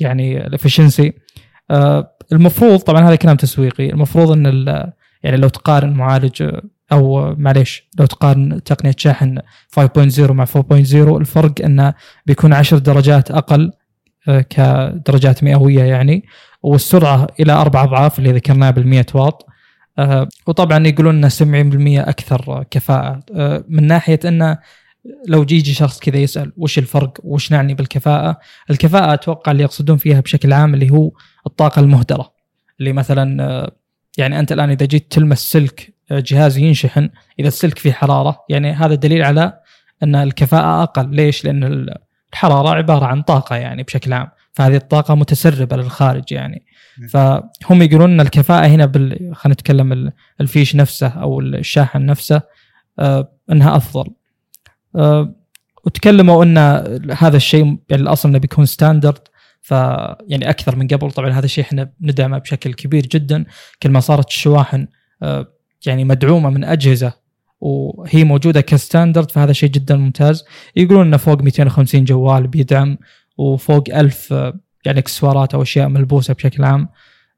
يعني 0.00 0.46
الافشنسي 0.46 1.12
المفروض 2.32 2.78
طبعا 2.78 3.08
هذا 3.08 3.16
كلام 3.16 3.36
تسويقي 3.36 3.90
المفروض 3.90 4.30
إن 4.30 4.46
يعني 5.22 5.36
لو 5.36 5.48
تقارن 5.48 5.92
معالج 5.92 6.42
آه، 6.42 6.62
أو 6.92 7.34
معليش 7.34 7.88
لو 7.98 8.06
تقارن 8.06 8.62
تقنية 8.62 8.94
شاحن 8.96 9.38
5.0 9.70 10.30
مع 10.30 10.44
4.0 10.44 10.94
الفرق 10.94 11.52
إنه 11.64 11.94
بيكون 12.26 12.52
10 12.52 12.78
درجات 12.78 13.30
أقل 13.30 13.72
آه، 14.28 14.40
كدرجات 14.40 15.44
مئوية 15.44 15.82
يعني 15.82 16.24
والسرعة 16.62 17.26
إلى 17.40 17.52
أربع 17.52 17.84
أضعاف 17.84 18.18
اللي 18.18 18.32
ذكرناها 18.32 18.70
بال 18.70 18.86
100 18.86 19.06
واط. 19.14 19.47
آه، 19.98 20.28
وطبعا 20.46 20.86
يقولون 20.86 21.16
إنه 21.16 21.28
70% 21.28 22.08
أكثر 22.08 22.64
كفاءة. 22.70 23.20
آه، 23.34 23.64
من 23.68 23.86
ناحية 23.86 24.20
إنه 24.24 24.58
لو 25.28 25.42
يجي 25.42 25.74
شخص 25.74 25.98
كذا 25.98 26.16
يسأل 26.16 26.52
وش 26.56 26.78
الفرق 26.78 27.18
وش 27.24 27.52
نعني 27.52 27.74
بالكفاءة 27.74 28.38
الكفاءة 28.70 29.14
أتوقع 29.14 29.52
اللي 29.52 29.62
يقصدون 29.62 29.96
فيها 29.96 30.20
بشكل 30.20 30.52
عام 30.52 30.74
اللي 30.74 30.90
هو 30.90 31.10
الطاقة 31.46 31.80
المهدرة. 31.80 32.32
اللي 32.80 32.92
مثلا 32.92 33.44
آه، 33.44 33.72
يعني 34.18 34.38
أنت 34.38 34.52
الآن 34.52 34.70
إذا 34.70 34.86
جيت 34.86 35.12
تلمس 35.12 35.38
سلك 35.38 35.94
جهاز 36.10 36.58
ينشحن 36.58 37.10
إذا 37.38 37.48
السلك 37.48 37.78
فيه 37.78 37.92
حرارة 37.92 38.44
يعني 38.48 38.72
هذا 38.72 38.94
دليل 38.94 39.22
على 39.22 39.60
إن 40.02 40.14
الكفاءة 40.14 40.82
أقل. 40.82 41.14
ليش؟ 41.14 41.44
لأن 41.44 41.86
الحرارة 42.32 42.68
عبارة 42.68 43.04
عن 43.06 43.22
طاقة 43.22 43.56
يعني 43.56 43.82
بشكل 43.82 44.12
عام. 44.12 44.28
فهذه 44.52 44.76
الطاقة 44.76 45.14
متسربة 45.14 45.76
للخارج 45.76 46.32
يعني. 46.32 46.64
فهم 47.08 47.82
يقولون 47.82 48.10
إن 48.10 48.20
الكفاءة 48.20 48.66
هنا 48.66 48.86
بال 48.86 49.30
خلينا 49.34 49.54
نتكلم 49.54 50.12
الفيش 50.40 50.76
نفسه 50.76 51.08
أو 51.08 51.40
الشاحن 51.40 52.06
نفسه 52.06 52.42
آه 52.98 53.32
إنها 53.52 53.76
أفضل. 53.76 54.10
آه 54.96 55.34
وتكلموا 55.84 56.44
إن 56.44 56.58
هذا 57.18 57.36
الشيء 57.36 57.64
يعني 57.88 58.02
الأصل 58.02 58.28
إنه 58.28 58.38
بيكون 58.38 58.66
ستاندرد 58.66 59.28
ف 59.60 59.70
يعني 60.28 60.50
أكثر 60.50 60.76
من 60.76 60.88
قبل. 60.88 61.10
طبعا 61.10 61.30
هذا 61.30 61.44
الشيء 61.44 61.64
إحنا 61.64 61.92
ندعمه 62.00 62.38
بشكل 62.38 62.74
كبير 62.74 63.06
جدا. 63.06 63.44
كل 63.82 63.90
ما 63.90 64.00
صارت 64.00 64.28
الشواحن 64.28 64.86
آه 65.22 65.46
يعني 65.86 66.04
مدعومة 66.04 66.50
من 66.50 66.64
أجهزة 66.64 67.12
وهي 67.60 68.24
موجودة 68.24 68.60
كستاندرد 68.60 69.30
فهذا 69.30 69.52
شيء 69.52 69.70
جدا 69.70 69.96
ممتاز. 69.96 70.44
يقولون 70.76 71.06
انه 71.06 71.16
فوق 71.16 71.42
250 71.42 72.04
جوال 72.04 72.46
بيدعم 72.46 72.98
وفوق 73.38 73.84
1000 73.94 74.34
يعني 74.84 74.98
إكسسوارات 74.98 75.54
أو 75.54 75.62
أشياء 75.62 75.88
ملبوسة 75.88 76.34
بشكل 76.34 76.64
عام. 76.64 76.88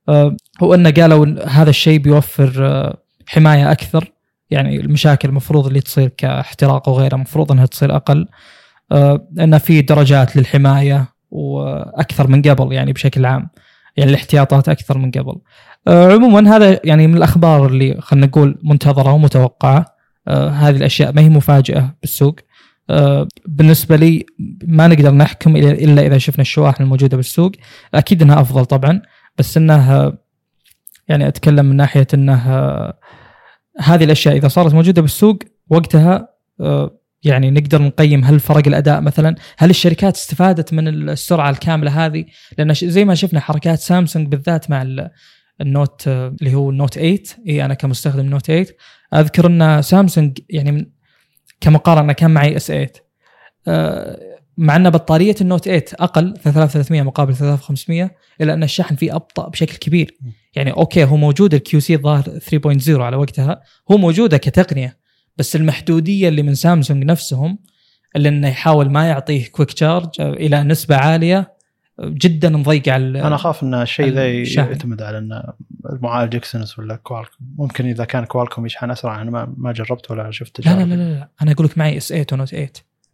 آه، 0.09 0.37
هو 0.63 0.75
أنه 0.75 0.91
قالوا 0.91 1.49
هذا 1.49 1.71
الشيء 1.71 1.99
بيوفر 1.99 2.53
آه، 2.59 2.97
حماية 3.27 3.73
أكثر. 3.73 4.13
يعني 4.51 4.81
المشاكل 4.81 5.29
المفروض 5.29 5.67
اللي 5.67 5.81
تصير 5.81 6.09
كاحتراق 6.09 6.89
وغيره 6.89 7.15
المفروض 7.15 7.53
إنها 7.53 7.67
تصير 7.67 7.97
أقل. 7.97 8.27
آه، 8.93 9.29
انه 9.41 9.59
في 9.59 9.83
درجات 9.83 10.37
للحماية 10.37 11.09
وأكثر 11.31 12.29
من 12.29 12.43
قبل 12.43 12.73
يعني 12.73 12.93
بشكل 12.93 13.27
عام. 13.27 13.49
يعني 13.97 14.11
الاحتياطات 14.11 14.69
أكثر 14.69 14.99
من 14.99 15.11
قبل. 15.11 15.37
عموما 15.89 16.57
هذا 16.57 16.81
يعني 16.85 17.07
من 17.07 17.17
الأخبار 17.17 17.67
اللي 17.67 18.01
خلينا 18.01 18.27
نقول 18.27 18.59
منتظرة 18.63 19.13
ومتوقعة. 19.13 19.87
هذه 20.29 20.77
الأشياء 20.77 21.13
ما 21.13 21.23
هي 21.23 21.29
مفاجأة 21.29 21.95
بالسوق. 22.01 22.37
بالنسبة 23.47 23.97
لي 23.97 24.27
ما 24.65 24.87
نقدر 24.87 25.15
نحكم 25.15 25.57
الا 25.57 26.07
إذا 26.07 26.19
شفنا 26.19 26.43
الشواحن 26.43 26.83
الموجودة 26.83 27.17
بالسوق. 27.17 27.53
أكيد 27.95 28.23
إنها 28.23 28.41
أفضل 28.41 28.65
طبعا 28.65 29.03
بس 29.39 29.57
إنها 29.57 30.19
يعني 31.09 31.29
أتكلم 31.29 31.67
من 31.67 31.77
ناحية 31.77 32.07
انه 32.15 32.43
هذه 33.79 34.05
الأشياء 34.05 34.37
إذا 34.37 34.49
صارت 34.49 34.75
موجودة 34.75 35.03
بالسوق 35.03 35.39
وقتها 35.71 36.29
آه، 36.61 37.01
يعني 37.23 37.51
نقدر 37.51 37.83
نقيم 37.83 38.25
هل 38.25 38.41
فرق 38.41 38.67
الأداء 38.67 39.01
مثلا 39.01 39.37
هل 39.59 39.71
الشركات 39.71 40.17
استفادت 40.17 40.73
من 40.73 40.89
السرعة 40.89 41.51
الكاملة 41.51 42.07
هذه؟ 42.07 42.25
لأن 42.59 42.75
زي 42.75 43.05
ما 43.05 43.15
شفنا 43.15 43.41
حركات 43.41 43.79
سامسونج 43.79 44.29
بالذات 44.29 44.71
مع 44.71 44.83
النوت 45.61 46.09
آه، 46.09 46.35
اللي 46.41 46.55
هو 46.55 46.71
النوت 46.71 46.95
8 46.95 47.19
إي 47.49 47.65
أنا 47.65 47.75
كمستخدم 47.75 48.27
نوت 48.27 48.47
8 48.47 48.67
أذكر 49.15 49.47
إن 49.47 49.83
سامسونج 49.83 50.39
يعني 50.51 50.73
من 50.73 50.87
كمقارنه 51.61 52.13
كان 52.13 52.31
معي 52.31 52.57
اس 52.57 52.67
8 52.67 52.93
آه، 53.69 54.41
مع 54.57 54.77
أن 54.77 54.91
بطارية 54.91 55.35
النوت 55.41 55.65
8 55.65 55.85
أقل 55.95 56.37
3300 56.37 57.03
مقابل 57.03 57.37
3500 57.37 58.11
إلا 58.41 58.55
أن 58.55 58.63
الشحن 58.63 58.97
فيه 58.97 59.15
أبطأ 59.15 59.49
بشكل 59.49 59.77
كبير. 59.77 60.19
يعني 60.55 60.71
okay 60.71 61.05
هو 61.05 61.17
موجود 61.17 61.55
ال 61.55 61.81
QC 61.81 61.95
الظاهر 61.95 62.23
3.0 62.23 62.89
على 62.89 63.17
وقتها. 63.17 63.61
هو 63.91 63.97
موجودة 63.97 64.37
كتقنية 64.37 64.99
بس 65.37 65.57
المحدودية 65.57 66.29
اللي 66.29 66.43
من 66.43 66.55
سامسونج 66.55 67.05
نفسهم 67.05 67.59
اللي 68.17 68.29
إنه 68.29 68.49
يحاول 68.49 68.91
ما 68.91 69.09
يعطيه 69.09 69.47
quick 69.47 69.73
charge 69.73 70.09
إلى 70.21 70.63
نسبة 70.63 70.97
عالية 70.97 71.60
جدا 72.05 72.49
مضيقه 72.49 72.93
على 72.93 73.23
أنا 73.23 73.35
أخاف 73.35 73.63
إن 73.63 73.75
الشيء 73.75 74.09
ذا 74.09 74.33
يعتمد 74.33 75.03
على 75.03 75.19
إن 75.19 75.43
المعالج 75.93 76.37
Exynos 76.37 76.79
ولا 76.79 76.97
Qualcomm 76.97 77.37
ممكن 77.59 77.87
إذا 77.87 78.05
كان 78.05 78.25
Qualcomm 78.25 78.67
يشحن 78.67 78.91
أسرع 78.91 79.23
أنا 79.23 79.31
ما 79.31 79.55
ما 79.57 79.73
جربت 79.73 80.11
ولا 80.11 80.31
شفت 80.31 80.67
لا 80.67 80.71
لا, 80.71 80.85
لا 80.85 80.95
لا 80.95 81.15
لا. 81.15 81.29
أنا 81.43 81.53
أقول 81.53 81.67
لك 81.67 81.79
معي 81.79 81.97
S 81.97 82.09
8 82.09 82.27
و 82.33 82.36
Note 82.36 82.49
8 82.49 82.71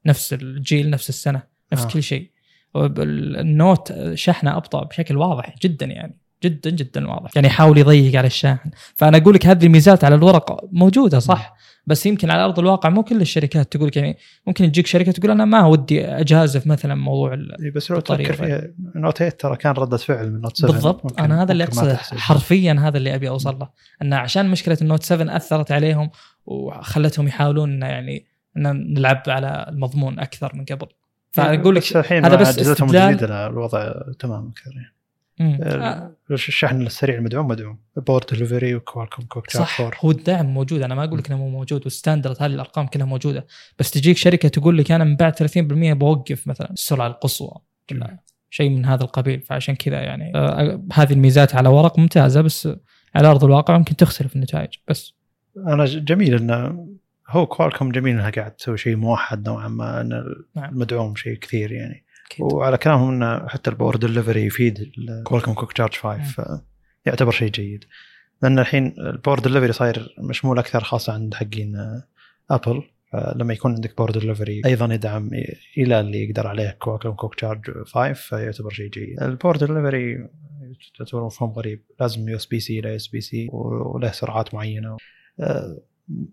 نفس 0.06 0.32
الجيل 0.32 0.90
نفس 0.90 1.08
السنة 1.08 1.42
نفس 1.72 1.84
آه. 1.84 1.88
كل 1.88 2.02
شيء. 2.02 2.30
ال 2.76 2.99
Note 2.99 3.92
شحنه 4.14 4.56
أبطأ 4.56 4.84
بشكل 4.84 5.16
واضح 5.16 5.54
جدا 5.62 5.86
يعني. 5.86 6.18
جدا 6.42 6.70
جدا 6.70 7.08
واضح. 7.08 7.30
يعني 7.34 7.46
يحاول 7.46 7.78
يضيق 7.78 8.18
على 8.18 8.26
الشاحن. 8.26 8.70
فأنا 8.94 9.16
أقول 9.16 9.34
لك 9.34 9.46
هذه 9.46 9.66
الميزات 9.66 10.04
على 10.04 10.14
الورق 10.14 10.64
موجودة 10.72 11.18
صح؟ 11.18 11.56
بس 11.86 12.06
يمكن 12.06 12.30
على 12.30 12.44
أرض 12.44 12.58
الواقع 12.58 12.88
مو 12.88 13.02
كل 13.02 13.20
الشركات 13.20 13.72
تقول 13.72 13.90
يعني 13.96 14.18
ممكن 14.46 14.72
تجيك 14.72 14.86
شركة 14.86 15.12
تقول 15.12 15.30
أنا 15.30 15.44
ما 15.44 15.66
ودي 15.66 16.06
أجازف 16.06 16.66
مثلا 16.66 16.94
موضوع 16.94 17.38
بس 17.74 17.90
لو 17.90 18.00
تفكر 18.00 18.32
فيها 18.32 18.62
Note 18.94 19.18
8 19.18 19.30
ترى 19.30 19.56
كان 19.56 19.72
ردة 19.72 19.96
فعل 19.96 20.32
من 20.32 20.40
Note 20.40 20.56
7 20.56 20.72
بالضبط. 20.72 21.20
أنا 21.20 21.42
هذا 21.42 21.52
اللي 21.52 21.64
أقصده 21.64 21.96
حرفيا 21.96 22.72
هذا 22.72 22.98
اللي 22.98 23.14
أبي 23.14 23.28
أوصل 23.28 23.58
له. 23.58 23.68
إن 24.02 24.12
عشان 24.12 24.50
مشكلة 24.50 24.78
ال 24.82 24.86
Note 24.86 25.02
7 25.02 25.36
أثرت 25.36 25.72
عليهم 25.72 26.10
وخلتهم 26.46 27.28
يحاولون 27.28 27.82
إن 27.82 28.20
إن 28.56 28.94
نلعب 28.94 29.22
على 29.28 29.66
المضمون 29.68 30.18
أكثر 30.18 30.52
من 30.54 30.64
قبل. 30.64 30.86
فأقول 31.30 31.76
لك 31.76 31.96
هذا 31.96 32.36
بس 32.36 32.58
استدلال 32.58 33.32
الوضع 33.32 33.92
تمام 34.18 34.48
أكثر 34.48 34.70
يعني. 34.74 34.95
آه. 35.40 36.16
الشحن 36.30 36.82
السريع 36.82 37.16
المدعوم 37.16 37.48
مدعوم. 37.48 37.78
power 37.96 38.24
delivery 38.32 38.74
و 38.74 38.79
Qualcomm 38.79 39.22
quick 39.22 39.50
صح. 39.50 40.04
هو 40.04 40.10
الدعم 40.10 40.46
موجود. 40.46 40.82
أنا 40.82 40.94
ما 40.94 41.04
أقول 41.04 41.18
لك 41.18 41.30
إنه 41.30 41.38
مو 41.38 41.48
موجود 41.48 41.80
وال 41.84 41.94
standard 41.94 42.36
هذه 42.40 42.54
الأرقام 42.54 42.86
كلها 42.86 43.06
موجودة. 43.06 43.46
بس 43.78 43.90
تجيك 43.90 44.16
شركة 44.16 44.48
تقول 44.48 44.78
لك 44.78 44.90
أنا 44.90 45.04
من 45.04 45.16
بعد 45.16 45.36
30% 45.36 45.92
بوقف 45.92 46.46
مثلا 46.48 46.70
السرعه 46.70 47.06
القصوى. 47.06 47.52
شيء 48.50 48.70
من 48.70 48.84
هذا 48.84 49.04
القبيل. 49.04 49.40
فعشان 49.40 49.74
كذا 49.74 50.00
يعني 50.00 50.32
آه 50.34 50.82
هذه 50.92 51.12
الميزات 51.12 51.54
على 51.54 51.68
ورق 51.68 51.98
ممتازة 51.98 52.40
بس 52.40 52.68
على 53.14 53.28
أرض 53.28 53.44
الواقع 53.44 53.78
ممكن 53.78 53.96
تختلف 53.96 54.36
النتائج. 54.36 54.70
بس 54.88 55.12
أنا 55.56 55.84
جميل 55.84 56.34
إنه 56.34 56.86
هو 57.28 57.46
Qualcomm 57.46 57.92
جميل 57.92 58.14
إنها 58.14 58.30
قاعد 58.30 58.50
تسوي 58.50 58.78
شيء 58.78 58.96
موحد 58.96 59.48
نوعا 59.48 59.68
ما 59.68 60.00
إن 60.00 60.34
نعم. 60.56 60.70
المدعوم 60.70 61.16
شيء 61.16 61.38
كثير 61.38 61.72
يعني. 61.72 62.05
أكيد. 62.26 62.52
وعلى 62.52 62.78
كلامهم 62.78 63.10
إنه 63.10 63.48
حتى 63.48 63.70
ال 63.70 63.74
power 63.74 63.96
delivery 63.96 64.46
يفيد 64.46 64.92
Qualcomm 65.24 65.54
quick 65.54 65.72
charge 65.72 65.94
5 65.94 66.62
يعتبر 67.06 67.30
شيء 67.30 67.50
جيد. 67.50 67.84
لأن 68.42 68.58
الحين 68.58 68.94
ال 68.98 69.05
power 69.05 69.38
delivery 69.38 69.72
صاير 69.72 70.14
مشمول 70.18 70.58
أكثر 70.58 70.84
خاصة 70.84 71.12
عند 71.12 71.34
حقين 71.34 72.02
Apple 72.50 72.82
لما 73.36 73.52
يكون 73.54 73.74
عندك 73.74 73.96
power 73.98 74.10
delivery 74.10 74.62
أيضا 74.66 74.94
يدعم 74.94 75.30
إلى 75.78 76.00
اللي 76.00 76.24
يقدر 76.24 76.46
عليه 76.46 76.70
Qualcomm 76.70 77.12
quick 77.12 77.34
charge 77.34 77.70
5 77.84 78.12
فيعتبر 78.12 78.70
شيء 78.70 78.90
جيد. 78.90 79.22
ال 79.22 79.28
power 79.28 79.56
delivery 79.56 80.28
تعتبر 80.98 81.24
مفهوم 81.24 81.50
غريب. 81.50 81.82
لازم 82.00 82.28
يو 82.28 82.36
اس 82.36 82.46
بي 82.46 82.60
سي 82.60 82.78
إلى 82.78 82.96
اس 82.96 83.08
بي 83.08 83.20
سي 83.20 83.48
وله 83.52 84.12
سرعات 84.12 84.54
معينة. 84.54 84.96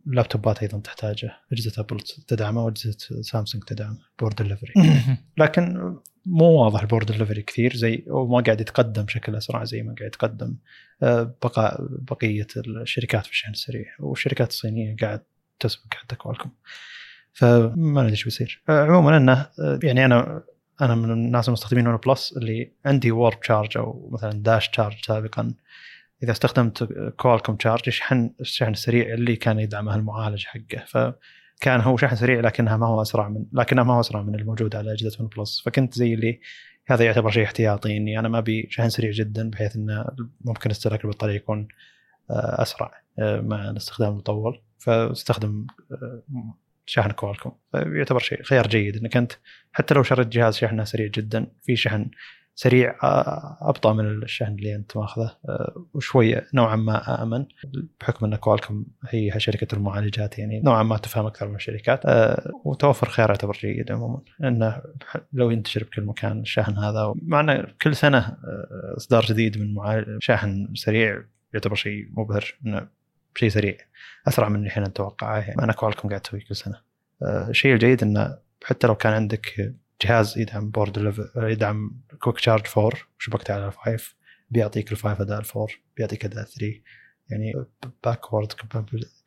ال 0.07 0.14
laptopات 0.14 0.61
أيضا 0.61 0.79
تحتاجه 0.79 1.31
أجهزة 1.51 1.81
Apple 1.81 1.99
تدعمه 2.27 2.65
وأجهزة 2.65 3.21
سامسونج 3.21 3.63
تدعم 3.63 3.97
power 4.19 4.35
delivery 4.35 4.73
لكن 5.37 5.95
مو 6.25 6.45
واضح 6.45 6.81
ال 6.81 6.86
power 6.86 7.11
delivery 7.11 7.41
كثير 7.41 7.75
زي 7.75 8.05
وما 8.07 8.41
قاعد 8.41 8.61
يتقدم 8.61 9.03
بشكل 9.03 9.35
أسرع 9.35 9.63
زي 9.63 9.83
ما 9.83 9.95
قاعد 9.99 10.07
يتقدم 10.07 10.55
آه، 11.03 11.35
بقاء 11.43 11.87
بقية 11.89 12.47
الشركات 12.57 13.25
في 13.25 13.31
الشحن 13.31 13.51
السريع 13.51 13.85
والشركات 13.99 14.49
الصينية 14.49 14.95
قاعد 15.01 15.21
تسبق 15.59 15.93
حتى 15.93 16.15
Qualcomm 16.15 16.49
فما 17.33 18.01
ندري 18.01 18.11
إيش 18.11 18.23
بيصير. 18.23 18.63
آه، 18.69 18.83
عموما 18.85 19.17
إنه 19.17 19.49
آه، 19.59 19.79
يعني 19.83 20.05
أنا 20.05 20.43
أنا 20.81 20.95
من 20.95 21.11
الناس 21.11 21.47
المستخدمين 21.47 21.87
OnePlus 21.87 22.37
اللي 22.37 22.71
عندي 22.85 23.11
warp 23.11 23.39
charge 23.39 23.77
أو 23.77 24.09
مثلا 24.13 24.31
dash 24.31 24.69
charge 24.69 25.05
سابقا. 25.05 25.53
إذا 26.23 26.31
استخدمت 26.31 26.83
Qualcomm 27.17 27.55
charge 27.55 27.87
يشحن 27.87 28.33
الشحن 28.41 28.71
السريع 28.71 29.13
اللي 29.13 29.35
كان 29.35 29.59
يدعمه 29.59 29.95
المعالج 29.95 30.45
حقه. 30.45 30.85
فكان 30.87 31.81
هو 31.81 31.97
شحن 31.97 32.15
سريع 32.15 32.39
لكنها 32.39 32.77
ما 32.77 32.87
هو 32.87 33.01
أسرع 33.01 33.29
من 33.29 33.45
لكنها 33.53 33.83
ما 33.83 33.93
هو 33.93 33.99
أسرع 33.99 34.21
من 34.21 34.35
الموجود 34.35 34.75
على 34.75 34.93
أجهزة 34.93 35.23
OnePlus 35.23 35.61
فكنت 35.65 35.93
زي 35.93 36.13
اللي 36.13 36.39
هذا 36.87 37.05
يعتبر 37.05 37.29
شيء 37.29 37.43
احتياطي 37.43 37.97
إني 37.97 38.19
أنا 38.19 38.29
ما 38.29 38.37
أبي 38.37 38.67
شحن 38.69 38.89
سريع 38.89 39.11
جدا 39.11 39.49
بحيث 39.49 39.75
إنه 39.75 40.05
ممكن 40.41 40.69
استهلاك 40.69 41.05
البطارية 41.05 41.35
يكون 41.35 41.67
آه، 42.31 42.61
أسرع 42.61 42.91
آه، 43.19 43.41
مع 43.41 43.69
الاستخدام 43.69 44.11
المطول. 44.11 44.61
فاستخدم 44.77 45.67
آه، 45.91 46.23
شحن 46.85 47.11
كوالكوم 47.11 47.51
فيعتبر 47.71 48.19
شيء 48.19 48.43
خيار 48.43 48.67
جيد 48.67 48.97
إنك 48.97 49.17
أنت 49.17 49.31
حتى 49.71 49.93
لو 49.93 50.03
شريت 50.03 50.27
جهاز 50.27 50.55
شحنه 50.55 50.83
سريع 50.83 51.07
جدا 51.07 51.47
في 51.63 51.75
شحن 51.75 52.09
سريع 52.55 52.95
آه، 53.03 53.57
أبطأ 53.61 53.93
من 53.93 54.23
الشحن 54.23 54.53
اللي 54.53 54.75
أنت 54.75 54.97
ماخذه. 54.97 55.37
آه، 55.49 55.85
وشوي 55.93 56.41
نوعا 56.53 56.75
ما 56.75 57.23
امن 57.23 57.45
بحكم 58.01 58.25
أن 58.25 58.35
كوالكم 58.35 58.85
هي 59.09 59.39
شركه 59.39 59.75
المعالجات 59.75 60.39
يعني 60.39 60.61
نوعا 60.61 60.83
ما 60.83 60.97
تفهم 60.97 61.25
أكثر 61.25 61.47
من 61.47 61.55
الشركات. 61.55 62.01
آه، 62.05 62.51
وتوفر 62.65 63.09
خيار 63.09 63.29
يعتبر 63.29 63.53
جيد 63.53 63.91
عموما 63.91 64.21
انه 64.43 64.81
لو 65.33 65.49
ينتشر 65.49 65.83
بكل 65.83 66.01
مكان 66.01 66.41
الشحن 66.41 66.77
هذا 66.77 67.13
مع 67.21 67.39
انه 67.39 67.67
كل 67.81 67.95
سنة 67.95 68.37
إصدار 68.97 69.25
جديد 69.25 69.57
من 69.57 69.73
معالج 69.73 70.17
شاحن 70.19 70.73
سريع 70.75 71.23
يعتبر 71.53 71.75
شيء 71.75 72.07
مبهر 72.11 72.55
إنه 72.65 72.87
بشيء 73.35 73.49
سريع 73.49 73.77
أسرع 74.27 74.49
من 74.49 74.55
اللي 74.55 74.67
إحنا 74.67 74.87
نتوقعه 74.87 75.39
يعني. 75.39 75.63
أنا 75.63 75.73
Qualcomm 75.73 76.09
قاعد 76.09 76.21
تسوي 76.21 76.39
كل 76.39 76.55
سنة. 76.55 76.81
الشيء 77.23 77.73
الجيد 77.73 78.03
إنه 78.03 78.37
حتى 78.63 78.87
لو 78.87 78.95
كان 78.95 79.13
عندك 79.13 79.73
جهاز 80.01 80.37
يدعم 80.37 80.69
power 80.69 81.15
يدعم 81.37 82.01
quick 82.19 82.37
charge 82.37 82.63
4 82.77 82.91
وشبكته 83.19 83.53
على 83.53 83.71
5 83.71 84.03
بيعطيك 84.49 84.91
ال 84.91 84.97
5 84.97 85.23
اداء 85.23 85.39
ال 85.39 85.45
4 85.55 85.67
بيعطيك 85.97 86.25
اداء 86.25 86.43
3 86.43 86.73
يعني 87.29 87.53
backward 88.03 88.53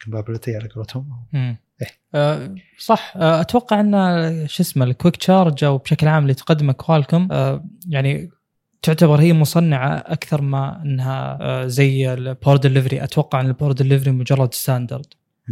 compatibility 0.05 0.57
على 0.57 0.69
قولتهم. 0.69 1.27
إيه؟ 1.83 1.91
أه 2.15 2.55
صح. 2.79 3.15
أه 3.17 3.41
أتوقع 3.41 3.81
أن 3.81 4.49
شو 4.49 4.63
اسمه 4.63 4.85
ال 4.85 4.90
quick 4.90 5.17
charge 5.17 5.65
أو 5.65 5.79
بشكل 5.79 6.09
عام 6.09 6.23
اللي 6.23 6.35
تقدمه 6.35 6.73
Qualcomm 6.73 7.29
أه 7.33 7.65
يعني 7.89 8.31
تعتبر 8.83 9.21
هي 9.21 9.33
مصنعة 9.33 9.97
أكثر 9.97 10.43
ما 10.43 10.83
أنها 10.83 11.39
أه 11.41 11.67
زي 11.67 12.15
ال 12.15 12.22
power 12.22 12.57
delivery 12.57 13.05
أتوقع 13.05 13.41
أن 13.41 13.47
ال 13.47 13.51
power 13.51 13.73
delivery 13.73 14.11
مجرد 14.11 14.55
standard 14.55 15.07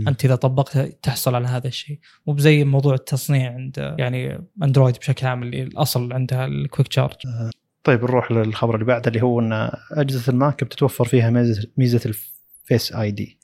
أنت 0.09 0.25
إذا 0.25 0.35
طبقتها 0.35 0.87
تحصل 1.03 1.35
على 1.35 1.47
هذا 1.47 1.69
الشيء. 1.69 1.99
مو 2.27 2.35
بزي 2.35 2.65
موضوع 2.65 2.95
التصنيع 2.95 3.53
عند 3.53 3.95
يعني 3.99 4.49
Android 4.63 4.97
بشكل 4.99 5.27
عام 5.27 5.43
اللي 5.43 5.63
الأصل 5.63 6.13
عندها 6.13 6.47
ال 6.47 6.54
quick 6.54 6.89
charge 6.89 7.15
أه، 7.27 7.51
طيب 7.85 8.03
نروح 8.03 8.33
للخبر 8.33 8.75
اللي 8.75 8.87
بعده 8.87 9.09
اللي 9.09 9.23
هو 9.23 9.41
إن 9.41 9.71
أجهزة 9.93 10.33
ال 10.33 10.41
Mac 10.41 10.65
بتتوفر 10.65 11.05
فيها 11.05 11.31
ميزه 11.31 11.69
ميزة 11.77 12.01
ال 12.07 12.93
Face 12.93 13.11
ID 13.11 13.39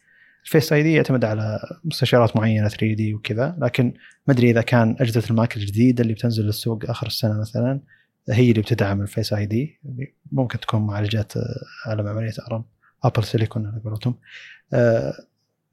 ال 0.44 0.72
Face 0.72 0.82
ID 0.82 0.92
يعتمد 0.92 1.24
على 1.24 1.60
مستشعرات 1.84 2.36
معينة 2.36 2.68
3D 2.68 3.14
وكذا 3.14 3.56
لكن 3.58 3.94
ما 4.26 4.34
أدري 4.34 4.50
إذا 4.50 4.62
كان 4.62 4.96
أجهزة 5.00 5.22
ال 5.30 5.37
Mac 5.37 5.56
الجديدة 5.56 6.02
اللي 6.02 6.14
بتنزل 6.14 6.44
للسوق 6.44 6.90
آخر 6.90 7.06
السنة 7.06 7.40
مثلا 7.40 7.80
هي 8.30 8.50
اللي 8.50 8.62
بتدعم 8.62 9.02
ال 9.02 9.32
Face 9.32 9.46
ID 9.46 9.80
ممكن 10.32 10.60
تكون 10.60 10.86
معالجات 10.86 11.32
على 11.86 12.10
عمليه 12.10 12.32
ARM 12.50 12.64
Apple 13.04 13.24
silicon 13.24 13.66
على 13.66 13.80
قولتهم. 13.84 14.14
أه 14.72 15.12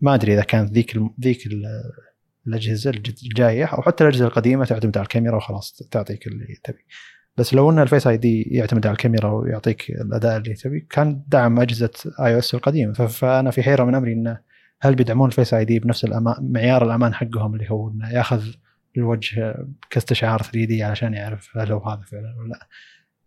ما 0.01 0.13
أدري 0.15 0.33
إذا 0.33 0.43
كانت 0.43 0.71
ذيك 0.71 0.99
ذيك 1.21 1.49
الأجهزة 2.47 2.89
الجاية 2.89 3.65
أو 3.65 3.81
حتى 3.81 4.03
الأجهزة 4.03 4.25
القديمة 4.25 4.65
تعتمد 4.65 4.97
على 4.97 5.03
الكاميرا 5.03 5.35
وخلاص 5.35 5.83
تعطيك 5.91 6.27
اللي 6.27 6.45
تبي. 6.63 6.85
بس 7.37 7.53
لو 7.53 7.71
إن 7.71 7.79
ال 7.79 8.07
Face 8.07 8.17
ID 8.17 8.41
يعتمد 8.41 8.87
على 8.87 8.93
الكاميرا 8.93 9.31
ويعطيك 9.31 9.89
الأداء 9.89 10.37
اللي 10.37 10.53
تبي 10.53 10.79
كان 10.89 11.23
دعم 11.27 11.59
أجهزة 11.59 11.91
iOS 12.19 12.55
القديمة. 12.55 12.93
فأنا 12.93 13.51
في 13.51 13.63
حيرة 13.63 13.83
من 13.83 13.95
أمري 13.95 14.13
انه 14.13 14.39
هل 14.81 14.95
بيدعمون 14.95 15.27
ال 15.29 15.53
Face 15.53 15.65
ID 15.65 15.79
بنفس 15.79 16.05
الأمان 16.05 16.35
معيار 16.51 16.85
الأمان 16.85 17.13
حقهم 17.13 17.53
اللي 17.53 17.71
هو 17.71 17.89
إنه 17.89 18.09
يأخذ 18.09 18.43
الوجه 18.97 19.65
كاستشعار 19.89 20.41
3D 20.41 20.83
علشان 20.83 21.13
يعرف 21.13 21.57
هل 21.57 21.71
هو 21.71 21.89
هذا 21.89 22.01
فعلا 22.01 22.35
ولا 22.37 22.59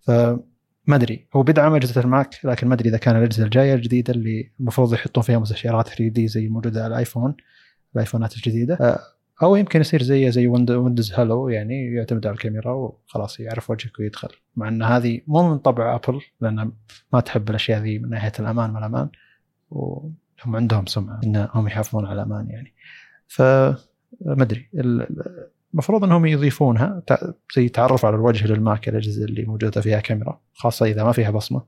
لا. 0.08 0.40
فما 0.90 0.96
أدري. 0.96 1.26
هو 1.36 1.42
بيدعم 1.42 1.74
أجهزة 1.74 2.00
ال 2.00 2.09
Mac 2.09 2.34
لكن 2.44 2.68
ما 2.68 2.74
أدري 2.74 2.88
إذا 2.88 2.98
كان 2.98 3.16
الأجهزة 3.16 3.44
الجاية 3.44 3.74
الجديده 3.74 4.12
اللي 4.12 4.50
المفروض 4.60 4.94
يحطون 4.94 5.22
فيها 5.22 5.38
مستشعرات 5.38 5.88
3D 5.88 6.28
زي 6.28 6.48
موجودة 6.48 6.84
على 6.84 6.92
ال 6.92 6.98
iPhone. 6.98 7.36
ال 7.94 7.99
iPhoneات 8.00 8.36
الجديدة. 8.36 8.98
أو 9.42 9.56
يمكن 9.56 9.80
يصير 9.80 10.02
زي 10.02 10.30
زي 10.30 10.46
Windows 10.46 11.12
Hello 11.12 11.48
يعني 11.48 11.94
يعتمد 11.94 12.26
على 12.26 12.34
الكاميرا 12.34 12.72
وخلاص 12.72 13.40
يعرف 13.40 13.70
وجهك 13.70 13.98
ويدخل. 13.98 14.28
مع 14.56 14.68
إن 14.68 14.82
هذه 14.82 15.20
مو 15.26 15.50
من 15.50 15.58
طبع 15.58 15.94
Apple 15.94 16.20
لأن 16.40 16.72
ما 17.12 17.20
تحب 17.20 17.50
الأشياء 17.50 17.80
ذي 17.80 17.98
من 17.98 18.08
ناحية 18.08 18.32
الأمان 18.40 18.70
ما 18.70 18.78
الأمان. 18.78 19.08
وهم 19.70 20.56
عندهم 20.56 20.86
سمعة 20.86 21.20
انهم 21.24 21.66
يحافظون 21.66 22.06
على 22.06 22.22
الأمان 22.22 22.50
يعني. 22.50 22.74
ف 23.26 23.42
ما 24.20 24.42
أدري. 24.42 24.68
المفروض 25.72 26.04
إنهم 26.04 26.26
يضيفونها. 26.26 27.02
زي 27.56 27.68
تعرف 27.68 28.04
على 28.04 28.16
الوجه 28.16 28.46
لل 28.46 28.63
Mac 28.63 28.88
الاجهزه 28.88 29.24
اللي 29.24 29.44
موجودة 29.44 29.80
فيها 29.80 30.00
كاميرا 30.00 30.40
خاصة 30.54 30.86
إذا 30.86 31.04
ما 31.04 31.12
فيها 31.12 31.30
بصمة 31.30 31.62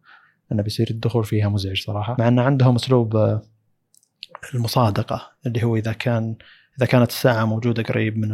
لأنه 0.50 0.62
بيصير 0.62 0.86
الدخول 0.90 1.24
فيها 1.24 1.48
مزعج 1.48 1.82
صراحة. 1.82 2.16
مع 2.18 2.28
إن 2.28 2.38
عندهم 2.38 2.74
أسلوب 2.74 3.40
المصادقة 4.54 5.30
اللي 5.46 5.64
هو 5.64 5.76
إذا 5.76 5.92
كان 5.92 6.36
إذا 6.78 6.86
كانت 6.86 7.10
الساعة 7.10 7.44
موجودة 7.44 7.82
قريب 7.82 8.18
من 8.18 8.30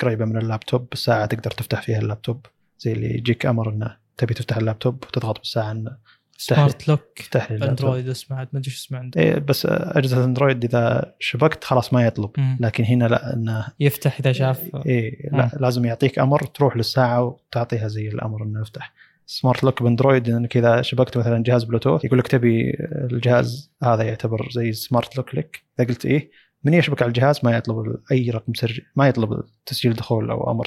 قريبة 0.00 0.24
من 0.24 0.36
اللابتوب 0.36 0.88
الساعة 0.92 1.26
تقدر 1.26 1.50
تفتح 1.50 1.82
فيها 1.82 1.98
اللابتوب. 1.98 2.46
زي 2.78 2.92
اللي 2.92 3.14
يجيك 3.14 3.46
أمر 3.46 3.70
إنه 3.70 3.96
تبي 4.16 4.34
تفتح 4.34 4.56
اللابتوب 4.56 5.04
وتضغط 5.04 5.38
بالساعة 5.38 5.70
إنه 5.70 5.96
smart 6.36 6.88
lock 6.88 7.02
افتح 7.20 7.52
لي 7.52 7.68
Android 7.68 8.08
اسمه 8.08 8.36
ما 8.36 8.42
أدري 8.42 8.62
إيش 8.66 8.76
اسمه. 8.76 8.98
عنده 8.98 9.20
إيه 9.20 9.38
بس 9.38 9.66
أجهزة 9.70 10.24
Android 10.24 10.64
إذا 10.64 11.14
شبكت 11.18 11.64
خلاص 11.64 11.92
ما 11.92 12.06
يطلب. 12.06 12.30
مم. 12.38 12.58
لكن 12.60 12.84
هنا 12.84 13.04
لا 13.04 13.34
إنه 13.34 13.66
يفتح 13.80 14.18
إذا 14.18 14.32
شاف. 14.32 14.70
إيه 14.86 15.30
لا 15.32 15.50
لازم 15.60 15.84
يعطيك 15.84 16.18
أمر 16.18 16.44
تروح 16.44 16.76
للساعة 16.76 17.22
وتعطيها 17.24 17.88
زي 17.88 18.08
الأمر 18.08 18.42
إنه 18.42 18.60
يفتح. 18.60 18.92
smart 19.26 19.64
lock 19.64 19.82
ب 19.82 19.88
Android 19.88 20.28
انك 20.28 20.56
اذا 20.56 20.82
شبكت 20.82 21.16
مثلا 21.16 21.42
جهاز 21.42 21.64
بلوتوث 21.64 22.04
يقول 22.04 22.18
لك 22.18 22.28
تبي 22.28 22.76
الجهاز 22.80 23.72
هذا 23.82 24.02
يعتبر 24.02 24.48
زي 24.50 24.72
smart 24.72 25.16
lock 25.16 25.34
لك. 25.34 25.62
إذا 25.80 25.88
قلت 25.88 26.06
إيه 26.06 26.30
من 26.64 26.74
يشبك 26.74 27.02
على 27.02 27.08
الجهاز 27.08 27.40
ما 27.42 27.56
يطلب 27.56 27.96
أي 28.12 28.30
رقم 28.30 28.54
سري 28.54 28.82
ما 28.96 29.08
يطلب 29.08 29.42
تسجيل 29.66 29.92
دخول 29.92 30.30
أو 30.30 30.50
أمر 30.50 30.66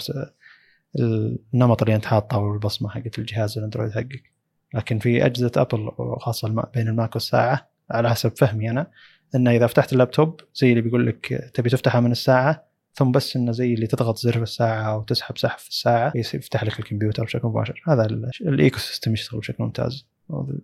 النمط 1.54 1.82
اللي 1.82 1.96
أنت 1.96 2.06
حاطه 2.06 2.36
أو 2.36 2.54
البصمة 2.54 2.90
حقت 2.90 3.20
الجهاز 3.20 3.58
ال 3.58 3.62
Android 3.62 3.92
حقك. 3.92 4.35
لكن 4.76 5.00
في 5.00 5.26
أجهزة 5.26 5.52
Apple 5.58 5.92
خاصه 6.20 6.66
بين 6.74 6.88
ال 6.88 6.95
Mac 6.95 7.16
والساعة 7.16 7.70
على 7.92 8.10
حسب 8.10 8.38
فهمي 8.38 8.70
أنا 8.70 8.88
إنه 9.36 9.52
إذا 9.52 9.68
فتحت 9.68 9.94
اللابتوب 9.94 10.42
زي 10.56 10.70
اللي 10.70 10.82
بيقول 10.82 11.08
لك 11.08 11.52
تبي 11.54 11.70
تفتحها 11.70 12.02
من 12.02 12.12
الساعة 12.12 12.66
ثم 12.94 13.12
بس 13.12 13.36
إنه 13.36 13.52
زي 13.52 13.74
اللي 13.74 13.88
تضغط 13.88 14.18
زر 14.18 14.32
في 14.32 14.44
الساعة 14.44 14.94
أو 14.94 15.04
تسحب 15.04 15.38
سحب 15.38 15.60
في 15.60 15.70
الساعة 15.70 16.14
يفتح 16.16 16.64
لك 16.64 16.80
الكمبيوتر 16.80 17.24
بشكل 17.24 17.48
مباشر. 17.48 17.84
هذا 17.88 18.06
ال 18.42 18.80
ecosystem 18.80 19.14
يشتغل 19.14 19.40
بشكل 19.40 19.64
ممتاز 19.64 20.08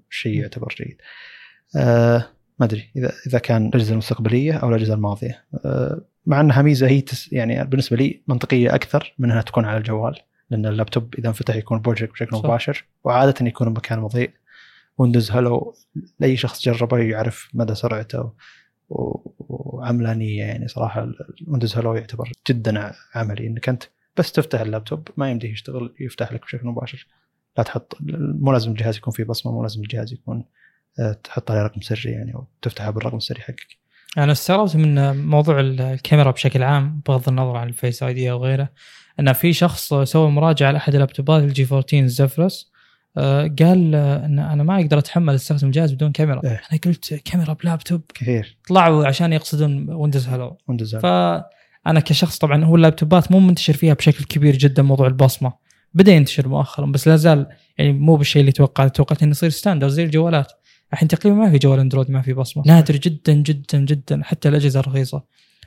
شيء 0.10 0.42
يعتبر 0.42 0.76
جيد. 0.78 0.98
آه 1.76 2.28
ما 2.60 2.66
أدري 2.66 2.92
إذا 2.96 3.12
إذا 3.28 3.40
كان 3.40 3.68
الأجهزة 3.68 3.92
المستقبلية 3.92 4.54
أو 4.54 4.70
الأجهزة 4.70 4.94
الماضية. 4.94 5.46
آه 5.66 6.02
مع 6.26 6.42
إنها 6.42 6.62
ميزة 6.62 6.88
هي 6.88 7.02
تس 7.02 7.34
يعني 7.34 7.66
بالنسبة 7.66 7.98
لي 7.98 8.22
منطقية 8.28 8.76
أكثر 8.76 9.14
من 9.20 9.32
إنها 9.32 9.42
تكون 9.42 9.66
على 9.66 9.78
الجوال. 9.78 10.20
لأن 10.52 10.66
اللابتوب 10.66 11.16
إذا 11.20 11.28
انفتح 11.28 11.56
يكون 11.56 11.80
بوجهك 11.80 12.12
بشكل 12.12 12.38
صح. 12.38 12.46
مباشر 12.46 12.86
وعادة 13.04 13.46
يكون 13.48 13.74
بمكان 13.74 14.00
مضيء 14.00 14.32
Windows 14.98 15.32
Hello 15.32 15.76
لأي 16.20 16.38
شخص 16.38 16.62
جربه 16.62 16.98
يعرف 16.98 17.50
مدى 17.54 17.76
سرعته 17.76 18.32
وعملية 19.40 20.44
يعني 20.44 20.68
صراحة 20.68 21.12
Windows 21.48 21.78
Hello 21.78 21.96
يعتبر 21.96 22.32
جدا 22.50 22.94
عملي 23.16 23.48
إنك 23.48 23.70
أنت 23.70 23.84
بس 24.18 24.32
تفتح 24.32 24.60
اللابتوب 24.60 25.08
ما 25.18 25.32
يمديه 25.32 25.52
يشتغل 25.52 25.96
يفتح 26.00 26.34
لك 26.34 26.42
بشكل 26.42 26.68
مباشر 26.68 27.08
لا 27.58 27.64
تحط 27.64 27.98
مو 28.40 28.52
لازم 28.52 28.72
الجهاز 28.72 28.98
يكون 28.98 29.14
فيه 29.14 29.24
بصمة 29.24 29.52
مو 29.52 29.62
لازم 29.62 29.82
الجهاز 29.82 30.14
يكون 30.14 30.46
آه، 31.00 31.14
تحط 31.14 31.52
عليه 31.52 31.62
رقم 31.62 31.82
سري 31.82 32.12
يعني 32.12 32.34
أو 32.34 32.48
بالرقم 32.92 33.18
السري 33.18 33.42
حقك. 33.42 33.78
أنا 34.18 34.32
استغربت 34.32 34.76
من 34.76 35.18
موضوع 35.26 35.60
الكاميرا 35.60 36.32
بشكل 36.32 36.64
عام 36.64 37.02
بغض 37.08 37.30
النظر 37.30 37.58
عن 37.58 37.68
ال 37.68 38.04
Face 38.04 38.14
ID 38.14 38.32
أو 38.32 38.44
غيره 38.44 38.70
أن 39.20 39.34
في 39.34 39.54
شخص 39.54 39.94
سوى 39.94 40.30
مراجعة 40.32 40.72
لأحد 40.72 40.94
اللابتوبات 40.94 41.44
ال 41.44 41.68
G14 41.72 42.08
Zephyrus 42.08 42.72
آه، 43.18 43.42
قال 43.60 43.96
أن 43.96 44.40
أنا 44.40 44.64
ما 44.64 44.82
أقدر 44.82 44.98
أتحمل 44.98 45.36
استخدم 45.36 45.68
الجهاز 45.68 45.94
بدون 45.94 46.12
كاميرا. 46.12 46.42
إيه؟ 46.44 46.62
أنا 46.72 46.80
قلت 46.86 47.14
كاميرا 47.14 47.54
بلابتوب. 47.54 48.02
كثير. 48.14 48.58
طلعوا 48.68 49.08
عشان 49.08 49.34
يقصدون 49.34 49.90
Windows 49.90 50.28
Hello 50.28 50.58
Windows 50.68 50.96
Hello 50.96 51.02
فأنا 51.02 52.00
كشخص 52.00 52.38
طبعا 52.38 52.66
هو 52.66 52.76
اللابتوبات 52.76 53.32
مو 53.32 53.40
منتشر 53.40 53.74
فيها 53.74 53.94
بشكل 53.94 54.24
كبير 54.24 54.56
جدا 54.58 54.84
موضوع 54.84 55.08
البصمة. 55.08 55.54
بدأ 55.94 56.12
ينتشر 56.12 56.48
مؤخرا 56.48 56.86
بس 56.86 57.08
لا 57.08 57.16
زال 57.16 57.48
يعني 57.78 57.94
مو 57.94 58.16
بالشيء 58.16 58.40
اللي 58.40 58.52
توقعت 58.52 58.96
توقعت 58.96 59.24
إنه 59.24 59.32
يصير 59.32 59.50
standard 59.50 59.92
زي 59.92 60.04
الجوالات. 60.04 60.52
الحين 60.94 61.08
تقريبا 61.08 61.38
ما 61.38 61.52
في 61.52 61.58
جوال 61.58 61.80
اندرويد 61.80 62.12
ما 62.12 62.22
في 62.22 62.34
بصمة. 62.34 62.64
نادر 62.68 62.96
جدا 62.96 63.34
جدا 63.34 63.78
جدا 63.78 64.22
حتى 64.24 64.50
الأجهزة 64.50 64.80
الرخيصة. 64.80 65.24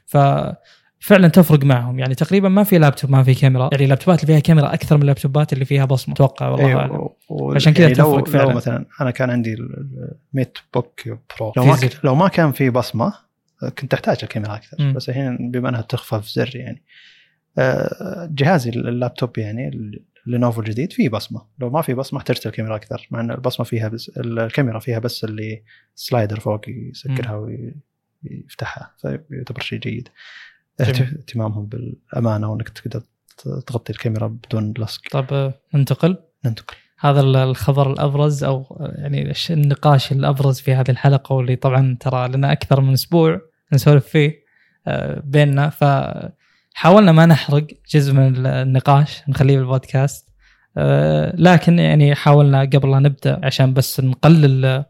ف 0.07 0.17
فعلا 1.05 1.29
تفرق 1.29 1.65
معهم. 1.65 1.99
يعني 1.99 2.15
تقريبا 2.15 2.49
ما 2.49 2.65
في 2.65 2.79
لابتوب 2.79 3.11
ما 3.11 3.23
في 3.23 3.35
كاميرا. 3.35 3.69
يعني 3.73 3.85
اللابتوبات 3.85 4.23
اللي 4.23 4.33
فيها 4.33 4.41
كاميرا 4.41 4.75
أكثر 4.75 4.97
من 4.97 5.03
اللابتوبات 5.03 5.53
اللي 5.53 5.65
فيها 5.65 5.85
بصمة. 5.85 6.15
أتوقع 6.15 6.49
والله 6.49 6.69
أيوه 6.69 6.81
أعلم. 6.81 7.09
عشان 7.55 7.73
كذا 7.73 7.83
يعني 7.83 7.95
تفرق 7.95 8.29
فعلا. 8.29 8.51
لو 8.51 8.57
مثلا 8.57 8.87
أنا 9.01 9.11
كان 9.11 9.31
عندي 9.31 9.55
ال 10.35 10.59
MateBook 10.75 11.09
Pro 11.09 11.53
لو 11.57 11.65
ما, 11.65 11.79
لو 12.05 12.15
ما 12.15 12.29
كان 12.29 12.53
في 12.53 12.71
بصمة 12.71 13.15
كنت 13.79 13.95
أحتاج 13.95 14.19
الكاميرا 14.23 14.55
أكثر. 14.55 14.77
م. 14.81 14.93
بس 14.93 15.09
الحين 15.09 15.51
بما 15.51 15.69
أنها 15.69 15.81
تخفى 15.81 16.23
في 16.23 16.33
زر 16.33 16.57
يعني 16.57 16.83
آه، 17.59 18.29
جهازي 18.33 18.71
اللابتوب 18.71 19.39
يعني 19.39 19.93
لينوفو 20.27 20.61
الجديد 20.61 20.93
فيه 20.93 21.09
بصمة. 21.09 21.43
لو 21.59 21.71
ما 21.71 21.83
في 21.83 21.95
بصمة 21.95 22.19
احتجت 22.19 22.47
الكاميرا 22.47 22.77
أكثر 22.77 23.09
مع 23.11 23.21
إن 23.21 23.31
البصمة 23.31 23.67
فيها 23.67 23.89
بس 23.89 24.11
الكاميرا 24.19 24.79
فيها 24.79 24.99
بس 24.99 25.25
ال 25.25 25.63
slider 25.95 26.41
فوق 26.41 26.61
يسكرها 26.69 27.49
ويفتحها 28.25 28.95
فيعتبر 29.01 29.61
شيء 29.61 29.79
جيد. 29.79 30.09
اهتمامهم 30.81 31.67
بالأمانة 31.67 32.53
وإنك 32.53 32.69
تقدر 32.69 33.03
تغطي 33.67 33.93
الكاميرا 33.93 34.27
بدون 34.27 34.75
لصق. 34.79 35.01
طيب 35.11 35.53
ننتقل. 35.75 36.17
ننتقل. 36.45 36.77
هذا 36.99 37.21
الخبر 37.21 37.93
الأبرز 37.93 38.45
أو 38.45 38.77
يعني 38.81 39.33
النقاش 39.51 40.13
الأبرز 40.13 40.61
في 40.61 40.75
هذه 40.75 40.91
الحلقة 40.91 41.33
واللي 41.33 41.57
طبعا 41.57 41.97
ترى 42.01 42.29
لنا 42.29 42.53
أكثر 42.53 42.81
من 42.81 42.93
أسبوع 42.93 43.41
نسولف 43.73 44.07
فيه 44.07 44.45
آه، 44.87 45.23
بيننا. 45.25 45.69
فحاولنا 45.69 47.13
ما 47.13 47.27
نحرق 47.27 47.67
جزء 47.91 48.13
من 48.13 48.47
النقاش 48.47 49.23
نخليه 49.29 49.59
بالبودكاست. 49.59 50.29
آه، 50.77 51.35
لكن 51.37 51.79
يعني 51.79 52.15
حاولنا 52.15 52.61
قبل 52.61 52.91
لا 52.91 52.99
نبدأ 52.99 53.41
عشان 53.43 53.75
بس 53.75 54.01
نقلل 54.01 54.85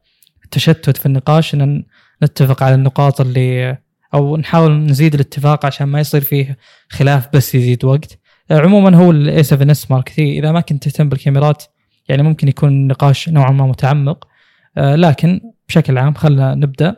التشتت 0.45 0.97
في 0.97 1.07
النقاش 1.07 1.55
إن 1.55 1.85
نتفق 2.23 2.63
على 2.63 2.75
النقاط 2.75 3.21
اللي 3.21 3.79
أو 4.15 4.37
نحاول 4.37 4.73
نزيد 4.73 5.15
الاتفاق 5.15 5.67
عشان 5.67 5.87
ما 5.87 6.01
يصير 6.01 6.21
فيه 6.21 6.59
خلاف 6.89 7.29
بس 7.33 7.55
يزيد 7.55 7.85
وقت. 7.85 8.19
آه، 8.51 8.61
عموما 8.61 8.97
هو 8.97 9.11
ال 9.11 9.43
a7S 9.43 9.91
Mark 9.91 10.09
3 10.09 10.23
إذا 10.23 10.53
ما 10.53 10.61
كنت 10.61 10.85
تهتم 10.85 11.09
بالكاميرات 11.09 11.65
يعني 12.09 12.23
ممكن 12.23 12.49
يكون 12.49 12.69
النقاش 12.69 13.29
نوعا 13.29 13.51
ما 13.51 13.67
متعمق. 13.67 14.29
آه، 14.77 14.97
لكن 14.97 15.41
بشكل 15.69 15.99
عام 15.99 16.15
خلينا 16.15 16.55
نبدأ. 16.55 16.97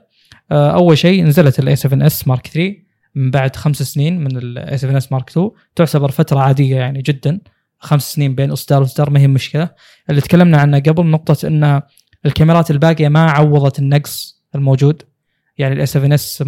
آه، 0.50 0.70
أول 0.70 0.98
شيء 0.98 1.24
نزلت 1.24 1.58
ال 1.58 1.76
a7S 1.76 2.28
Mark 2.28 2.46
3 2.46 2.74
من 3.14 3.30
بعد 3.30 3.56
خمس 3.56 3.82
سنين 3.82 4.20
من 4.20 4.36
ال 4.36 4.78
a7S 4.78 5.12
Mark 5.12 5.30
2 5.30 5.50
تعتبر 5.74 6.10
فترة 6.10 6.40
عادية 6.40 6.76
يعني 6.76 7.02
جدا. 7.02 7.40
خمس 7.78 8.12
سنين 8.14 8.34
بين 8.34 8.50
إصدار 8.50 8.82
وإصدار 8.82 9.10
ما 9.10 9.20
هي 9.20 9.28
مشكلة. 9.28 9.70
اللي 10.10 10.20
تكلمنا 10.20 10.58
عنه 10.58 10.78
قبل 10.78 11.06
نقطة 11.06 11.46
إن 11.46 11.82
الكاميرات 12.26 12.70
الباقية 12.70 13.08
ما 13.08 13.30
عوضت 13.30 13.78
النقص 13.78 14.42
الموجود. 14.54 15.02
يعني 15.58 15.74
ال 15.74 15.86
a7S 15.86 16.42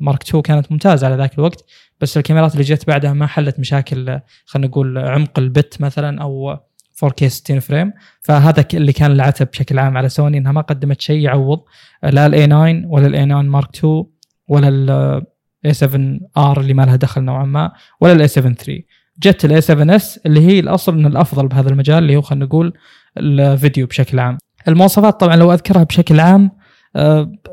Mark 0.00 0.22
2 0.22 0.42
كانت 0.42 0.72
ممتازة 0.72 1.06
على 1.06 1.16
ذاك 1.16 1.34
الوقت 1.34 1.64
بس 2.00 2.16
الكاميرات 2.16 2.52
اللي 2.52 2.64
جت 2.64 2.86
بعدها 2.86 3.12
ما 3.12 3.26
حلت 3.26 3.60
مشاكل 3.60 4.20
خلينا 4.44 4.68
نقول 4.68 4.98
عمق 4.98 5.38
البت 5.38 5.80
مثلا 5.80 6.22
أو 6.22 6.58
4K 7.04 7.26
60 7.26 7.60
frame. 7.60 7.92
فهذا 8.22 8.64
اللي 8.74 8.92
كان 8.92 9.10
العتب 9.10 9.46
بشكل 9.46 9.78
عام 9.78 9.96
على 9.96 10.08
سوني 10.08 10.38
إنها 10.38 10.52
ما 10.52 10.60
قدمت 10.60 11.00
شيء 11.00 11.20
يعوض 11.20 11.60
لا 12.02 12.26
ال 12.26 12.46
a9 12.46 12.82
ولا 12.86 13.06
ال 13.06 13.26
a9 13.26 13.42
Mark 13.42 13.76
2 13.76 14.04
ولا 14.48 14.68
ال 14.68 15.72
a7R 15.72 16.60
اللي 16.60 16.74
ما 16.74 16.82
لها 16.82 16.96
دخل 16.96 17.22
نوعا 17.22 17.44
ما 17.44 17.72
ولا 18.00 18.12
ال 18.12 18.28
a7 18.28 18.52
3 18.52 18.82
جت 19.22 19.44
ال 19.44 19.60
a7S 19.60 20.20
اللي 20.26 20.40
هي 20.40 20.60
الأصل 20.60 20.98
إن 20.98 21.06
الأفضل 21.06 21.48
بهذا 21.48 21.70
المجال 21.70 21.98
اللي 21.98 22.16
هو 22.16 22.22
خلينا 22.22 22.44
نقول 22.44 22.72
الفيديو 23.16 23.86
بشكل 23.86 24.18
عام. 24.18 24.38
المواصفات 24.68 25.20
طبعا 25.20 25.36
لو 25.36 25.52
أذكرها 25.52 25.82
بشكل 25.82 26.20
عام 26.20 26.44
آه، 26.44 26.57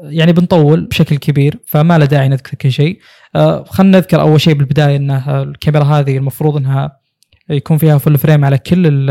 يعني 0.03 0.33
بنطول 0.33 0.85
بشكل 0.85 1.15
كبير 1.15 1.59
فما 1.65 1.97
له 1.97 2.05
داعي 2.05 2.29
نذكر 2.29 2.55
كل 2.55 2.71
شيء. 2.71 2.99
آه، 3.35 3.63
خلينا 3.63 3.97
نذكر 3.97 4.21
أول 4.21 4.41
شيء 4.41 4.53
بالبداية 4.53 4.95
ان 4.95 5.11
الكاميرا 5.11 5.83
هذه 5.83 6.17
المفروض 6.17 6.57
إنها 6.57 6.99
يكون 7.49 7.77
فيها 7.77 7.97
full 7.97 8.17
frame 8.17 8.45
على 8.45 8.57
كل 8.57 9.09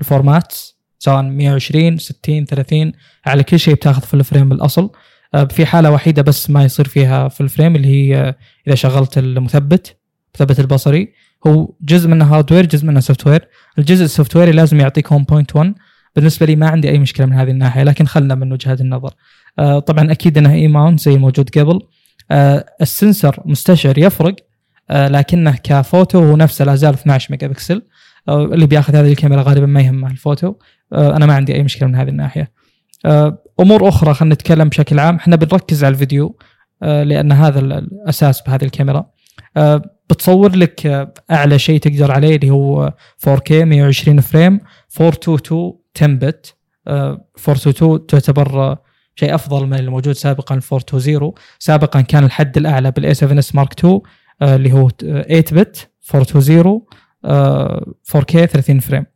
ال 0.00 0.08
format 0.08 0.54
سواء 0.98 1.22
120 1.22 1.98
60 1.98 2.44
30 2.44 2.92
على 3.26 3.42
كل 3.42 3.58
شيء 3.58 3.74
بتاخذ 3.74 4.02
full 4.02 4.24
frame 4.24 4.48
بالأصل. 4.48 4.90
آه، 5.34 5.44
في 5.44 5.66
حالة 5.66 5.90
وحيدة 5.90 6.22
بس 6.22 6.50
ما 6.50 6.64
يصير 6.64 6.88
فيها 6.88 7.28
full 7.28 7.48
frame 7.48 7.76
اللي 7.76 7.88
هي 7.88 8.34
إذا 8.66 8.74
شغلت 8.74 9.18
المثبت 9.18 9.96
المثبت 10.34 10.60
البصري. 10.60 11.12
هو 11.46 11.74
جزء 11.80 12.08
منه 12.08 12.34
hardware 12.34 12.66
جزء 12.66 12.86
منه 12.86 13.00
software 13.00 13.48
الجزء 13.78 14.04
ال 14.04 14.36
software 14.36 14.54
لازم 14.54 14.80
يعطيك 14.80 15.12
1.1 15.12 15.74
بالنسبة 16.16 16.46
لي 16.46 16.56
ما 16.56 16.68
عندي 16.68 16.90
أي 16.90 16.98
مشكلة 16.98 17.26
من 17.26 17.32
هذه 17.32 17.50
الناحية 17.50 17.82
لكن 17.82 18.06
خلنا 18.06 18.34
من 18.34 18.52
وجهة 18.52 18.76
النظر. 18.80 19.10
آه، 19.10 19.16
طبعا 19.58 20.12
أكيد 20.12 20.38
إنها 20.38 20.54
E-mount 20.54 21.00
زي 21.00 21.14
الموجود 21.14 21.58
قبل. 21.58 21.80
آه، 22.30 22.64
ال 22.80 22.89
sensor 22.89 23.42
مستشعر 23.44 23.98
يفرق 23.98 24.34
آه، 24.90 25.08
لكنه 25.08 25.56
كفوتو 25.64 26.18
هو 26.18 26.36
نفسه 26.36 26.64
لا 26.64 26.74
زال 26.74 26.94
12 26.94 27.30
ميجا 27.30 27.46
بكسل. 27.46 27.82
اللي 28.28 28.66
بياخذ 28.66 28.96
هذه 28.96 29.12
الكاميرا 29.12 29.42
غالبا 29.42 29.66
ما 29.66 29.80
يهمه 29.80 30.10
الفوتو. 30.10 30.54
أنا 30.92 31.26
ما 31.26 31.34
عندي 31.34 31.54
أي 31.54 31.62
مشكلة 31.62 31.88
من 31.88 31.94
هذه 31.94 32.08
الناحية. 32.08 32.52
أمور 33.60 33.88
أخرى 33.88 34.14
خلينا 34.14 34.34
نتكلم 34.34 34.68
بشكل 34.68 34.98
عام. 34.98 35.16
إحنا 35.16 35.36
بنركز 35.36 35.84
على 35.84 35.92
الفيديو 35.92 36.38
لأن 36.82 37.32
هذا 37.32 37.60
الأساس 37.60 38.42
بهذه 38.42 38.64
الكاميرا. 38.64 39.06
بتصور 40.10 40.56
لك 40.56 41.10
أعلى 41.30 41.58
شيء 41.58 41.80
تقدر 41.80 42.12
عليه 42.12 42.36
اللي 42.36 42.50
هو 42.50 42.92
4K 43.26 43.52
120 43.52 44.20
frame 44.20 44.60
422 45.00 45.72
10 45.96 46.06
bit 46.06 46.54
422 46.88 48.06
تعتبر 48.06 48.76
شيء 49.14 49.34
أفضل 49.34 49.66
من 49.66 49.78
الموجود 49.78 50.14
سابقا 50.14 50.54
420 50.54 51.32
سابقا 51.58 52.00
كان 52.00 52.24
الحد 52.24 52.56
الأعلى 52.56 52.90
بال 52.90 53.14
a7S 53.14 53.54
Mark 53.54 53.72
2 53.78 54.00
اللي 54.42 54.72
هو 54.72 54.88
8 54.88 55.24
bit 55.52 55.90
420 56.14 56.80
4K 58.16 58.44
30 58.44 58.78
frame. 58.80 59.06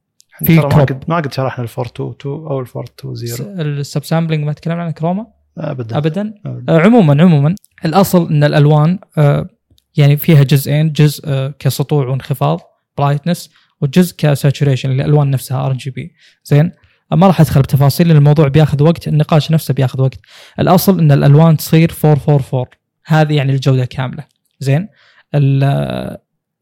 في 0.44 0.57
ما 0.57 0.62
قد 0.62 1.05
ما 1.09 1.16
قد 1.16 1.32
شرحنا 1.32 1.64
ال 1.64 1.68
422 1.78 2.47
أو 2.47 2.61
ال 2.61 2.66
420 2.66 3.61
ال 3.61 4.05
subsampling 4.05 4.44
ما 4.44 4.53
تكلمنا 4.53 4.82
عن 4.82 4.90
chroma؟ 4.90 5.26
ابدا. 5.59 5.99
ابدا, 5.99 6.34
أبداً. 6.47 6.72
آه 6.72 6.80
عموما 6.80 7.22
عموما 7.22 7.55
الأصل 7.84 8.28
إن 8.28 8.44
الألوان 8.44 8.99
آه 9.18 9.49
يعني 9.97 10.16
فيها 10.16 10.42
جزئين 10.42 10.92
جزء 10.92 11.22
آه 11.26 11.55
كسطوع 11.59 12.07
وانخفاض 12.07 12.61
brightness 12.99 13.51
وجزء 13.80 14.16
ك 14.18 14.25
saturation 14.25 14.90
الالوان 14.90 15.30
نفسها 15.30 15.66
RGB 15.66 16.14
زين؟ 16.44 16.72
ما 17.12 17.26
راح 17.26 17.40
أدخل 17.40 17.62
بتفاصيل 17.62 18.09
لأن 18.09 18.16
الموضوع 18.16 18.48
بياخذ 18.48 18.82
وقت 18.82 19.09
النقاش 19.09 19.50
نفسه 19.50 19.74
بياخذ 19.74 20.02
وقت. 20.02 20.18
الأصل 20.59 20.98
إن 20.98 21.12
الألوان 21.12 21.57
تصير 21.57 21.92
444 22.04 22.66
هذه 23.07 23.34
يعني 23.34 23.52
الجودة 23.52 23.84
كاملة. 23.84 24.24
زين؟ 24.61 24.88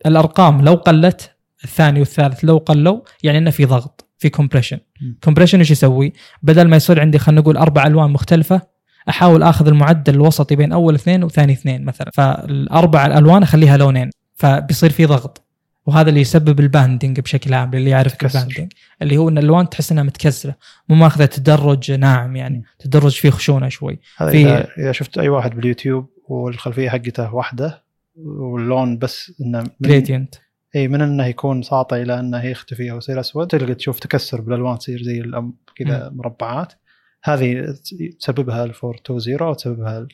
الأرقام 0.07 0.65
لو 0.65 0.75
قلت 0.75 1.31
الثاني 1.65 2.01
والثالث 2.01 2.45
لو 2.45 2.59
قلوا 2.59 3.01
يعني 3.23 3.39
إنه 3.39 3.51
في 3.51 3.65
ضغط 3.65 4.11
في 4.19 4.29
compression 4.29 4.79
compression 5.25 5.59
إيش 5.59 5.71
يسوي؟ 5.71 6.13
بدل 6.43 6.69
ما 6.69 6.77
يصير 6.77 7.01
عندي 7.01 7.19
خلينا 7.19 7.41
نقول 7.41 7.57
أربع 7.57 7.87
ألوان 7.87 8.11
مختلفة 8.11 8.63
أحاول 9.09 9.43
آخذ 9.43 9.67
المعدل 9.67 10.15
الوسطي 10.15 10.57
بين 10.57 10.73
أول 10.73 10.95
اثنين 10.95 11.25
وثاني 11.25 11.53
اثنين 11.53 11.85
مثلا. 11.85 12.11
فالأربع 12.15 13.07
الألوان 13.07 13.43
أخليها 13.43 13.77
لونين 13.77 14.11
فبيصير 14.35 14.91
في 14.91 15.07
ضغط. 15.07 15.44
وهذا 15.87 16.09
اللي 16.09 16.21
يسبب 16.21 16.61
ال 16.61 16.68
banding 16.68 17.21
بشكل 17.21 17.55
عام 17.55 17.71
للي 17.75 17.91
يعرف 17.91 18.25
ال 18.25 18.31
banding 18.31 18.73
اللي 19.03 19.17
هو 19.17 19.29
إن 19.29 19.39
الالوان 19.39 19.69
تحس 19.69 19.93
إنها 19.93 20.03
متكسرة 20.03 20.57
مو 20.89 20.97
ماخذة 20.97 21.25
تدرج 21.25 21.93
ناعم 21.93 22.37
يعني 22.37 22.65
تدرج 22.79 23.13
فيه 23.13 23.31
خشونة 23.31 23.69
شوي. 23.69 24.01
هذا 24.17 24.31
في 24.31 24.47
اذا 24.79 24.93
شفت 24.93 25.19
أي 25.19 25.29
واحد 25.29 25.55
باليوتيوب 25.55 26.11
والخلفية 26.29 26.91
حقته 26.91 27.35
واحدة 27.35 27.85
واللون 28.17 28.99
بس 28.99 29.33
إنه 29.41 29.65
gradient 29.81 30.35
إي 30.77 30.89
من 30.89 31.01
إنه 31.01 31.27
يكون 31.27 31.63
ساطع 31.63 31.97
إلى 31.97 32.21
إنه 32.21 32.45
يختفي 32.45 32.91
أو 32.91 32.97
يصير 32.99 33.21
أسود 33.21 33.47
تلقى 33.47 33.75
تشوف 33.75 33.99
تكسر 33.99 34.41
بالألوان 34.41 34.79
تصير 34.79 35.03
زي 35.03 35.23
كذا 35.77 36.11
مربعات. 36.15 36.73
هذه 37.25 37.75
تسببها 38.21 38.65
ال 38.65 38.73
420 38.85 39.51
وتسببها 39.51 39.99
ال 39.99 40.09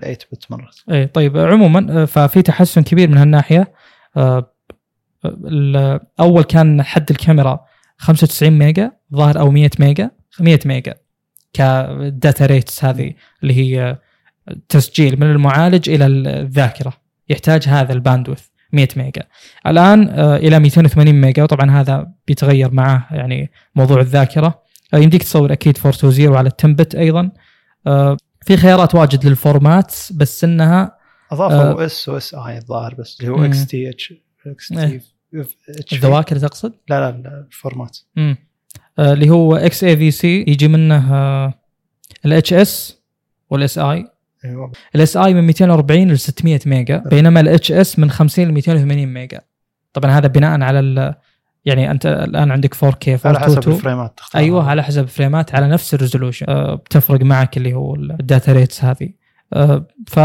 8 0.00 0.18
bit 0.32 0.50
مرات. 0.50 0.76
إي 0.90 1.06
طيب 1.06 1.36
عموما 1.38 2.06
ففي 2.06 2.42
تحسن 2.42 2.82
كبير 2.82 3.08
من 3.08 3.16
هالناحية. 3.16 3.72
الأول 5.24 6.42
كان 6.42 6.82
حد 6.82 7.10
الكاميرا 7.10 7.64
95 7.98 8.58
ميجا 8.58 8.92
ظاهر 9.14 9.40
أو 9.40 9.50
100 9.50 9.70
ميجا 9.78 10.10
100 10.40 10.58
ميجا 10.64 10.94
ك 11.52 11.71
data 11.71 12.46
rates 12.46 12.84
هذه 12.84 13.14
اللي 13.42 13.54
هي 13.54 13.98
تسجيل 14.68 15.20
من 15.20 15.30
المعالج 15.30 15.90
إلى 15.90 16.06
الذاكرة. 16.06 16.92
يحتاج 17.28 17.68
هذا 17.68 17.92
ال 17.92 17.97
bandwidth 17.97 18.46
100 18.72 18.88
ميجا. 18.96 19.22
الآن 19.66 20.08
آه، 20.08 20.36
إلى 20.36 20.58
280 20.58 21.20
ميجا 21.20 21.42
وطبعا 21.42 21.70
هذا 21.70 22.12
بيتغير 22.26 22.70
معه 22.70 23.08
يعني 23.10 23.50
موضوع 23.74 24.00
الذاكرة. 24.00 24.62
آه، 24.94 24.98
يمديك 24.98 25.22
تصور 25.22 25.52
أكيد 25.52 25.78
420 25.78 26.36
على 26.36 26.48
التمبت 26.48 26.94
أيضا. 26.94 27.30
آه، 27.86 28.16
في 28.40 28.56
خيارات 28.56 28.94
واجد 28.94 29.26
لل 29.26 29.43
format 29.43 29.94
بس 30.14 30.44
إنها 30.44 30.98
اضافوا 31.32 31.84
اس 31.84 32.08
واس 32.08 32.34
آي 32.34 32.58
الظاهر 32.58 32.94
بس 32.94 33.20
اللي 33.20 33.32
هو 33.32 33.44
إكس 33.44 33.66
تي 33.66 33.90
إتش 33.90 34.14
إكس 34.46 34.68
تي 34.68 35.00
الذواكر 35.92 36.38
تقصد؟ 36.38 36.72
لا 36.88 37.00
لا 37.00 37.16
لا 37.16 37.46
الفورمات. 37.50 37.98
امم 38.18 38.36
اللي 38.98 39.30
هو 39.30 39.56
إكس 39.56 39.84
اي 39.84 39.96
في 39.96 40.10
سي 40.10 40.44
يجي 40.48 40.68
منه 40.68 41.54
الاتش 42.24 42.52
اس 42.52 43.02
والاس 43.50 43.78
اي 43.78 44.06
الاس 44.94 45.16
اي 45.16 45.34
من 45.34 45.44
240 45.44 46.10
ل 46.10 46.18
600 46.18 46.60
ميجا 46.66 47.02
بينما 47.10 47.40
الاتش 47.40 47.72
اس 47.72 47.98
من 47.98 48.10
50 48.10 48.44
ل 48.48 48.52
280 48.52 49.06
ميجا. 49.06 49.40
طبعا 49.92 50.10
هذا 50.10 50.26
بناء 50.26 50.60
على 50.60 51.14
يعني 51.64 51.90
أنت 51.90 52.06
الآن 52.06 52.50
عندك 52.50 52.74
4K 52.74 53.26
على 53.26 53.40
حسب 53.40 53.68
الفريمات 53.68 54.14
تختار 54.16 54.42
أيوه 54.42 54.70
على 54.70 54.82
حسب 54.82 55.02
الفريمات 55.02 55.54
على 55.54 55.68
نفس 55.68 55.94
الريزولوشن. 55.94 56.46
أه 56.48 56.74
بتفرق 56.74 57.20
معك 57.20 57.56
اللي 57.56 57.74
هو 57.74 57.94
الداتا 57.94 58.52
ريتس 58.52 58.84
هذه. 58.84 59.10
أه 59.52 59.86
ف 60.06 60.18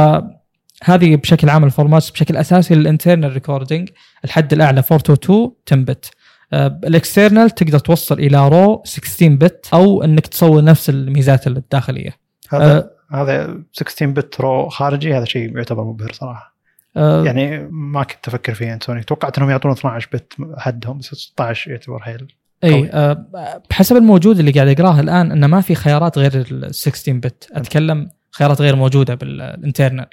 هذه 0.83 1.15
بشكل 1.15 1.49
عام 1.49 1.63
ال 1.63 1.70
format 1.70 2.11
بشكل 2.11 2.37
أساسي 2.37 2.75
لل 2.75 2.87
internal 2.87 3.33
recording 3.33 3.89
الحد 4.25 4.53
الأعلى 4.53 4.83
422 4.91 5.55
10 5.67 5.83
bit 5.83 6.11
ال 6.53 6.64
external 6.64 7.49
تقدر 7.49 7.79
توصل 7.79 8.19
إلى 8.19 8.49
RAW 8.49 8.81
16 8.85 9.35
bit 9.35 9.69
أو 9.73 10.03
إنك 10.03 10.27
تصور 10.27 10.63
نفس 10.63 10.89
الميزات 10.89 11.47
الداخلية. 11.47 12.11
هذا 12.49 12.77
أه 12.77 12.91
هذا 13.11 13.57
16 13.73 14.05
bit 14.05 14.41
RAW 14.41 14.69
خارجي 14.69 15.17
هذا 15.17 15.25
شيء 15.25 15.57
يعتبر 15.57 15.83
مبهر 15.83 16.11
صراحة. 16.11 16.55
أه 16.97 17.25
يعني 17.25 17.67
ما 17.71 18.03
كنت 18.03 18.27
أفكر 18.27 18.53
فيه 18.53 18.73
انت 18.73 18.83
سوني. 18.83 19.03
توقعت 19.03 19.37
إنهم 19.37 19.49
يعطون 19.49 19.71
12 19.71 20.09
bit 20.13 20.33
حدهم 20.57 20.97
بس 20.97 21.05
16 21.05 21.71
يعتبر 21.71 21.99
حيل 21.99 22.27
إي 22.63 22.89
أه 22.89 23.25
بحسب 23.69 23.95
الموجود 23.95 24.39
اللي 24.39 24.51
قاعد 24.51 24.67
اقراه 24.67 24.99
الآن 24.99 25.31
انه 25.31 25.47
ما 25.47 25.61
في 25.61 25.75
خيارات 25.75 26.17
غير 26.17 26.31
ال 26.35 26.75
16 26.75 27.13
bit. 27.13 27.47
أتكلم 27.51 28.09
خيارات 28.31 28.61
غير 28.61 28.75
موجودة 28.75 29.15
بال 29.15 29.33
internal 29.33 30.05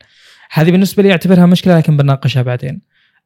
هذه 0.51 0.71
بالنسبة 0.71 1.03
لي 1.03 1.11
أعتبرها 1.11 1.47
مشكلة 1.47 1.77
لكن 1.77 1.97
بناقشها 1.97 2.43
بعدين. 2.43 2.81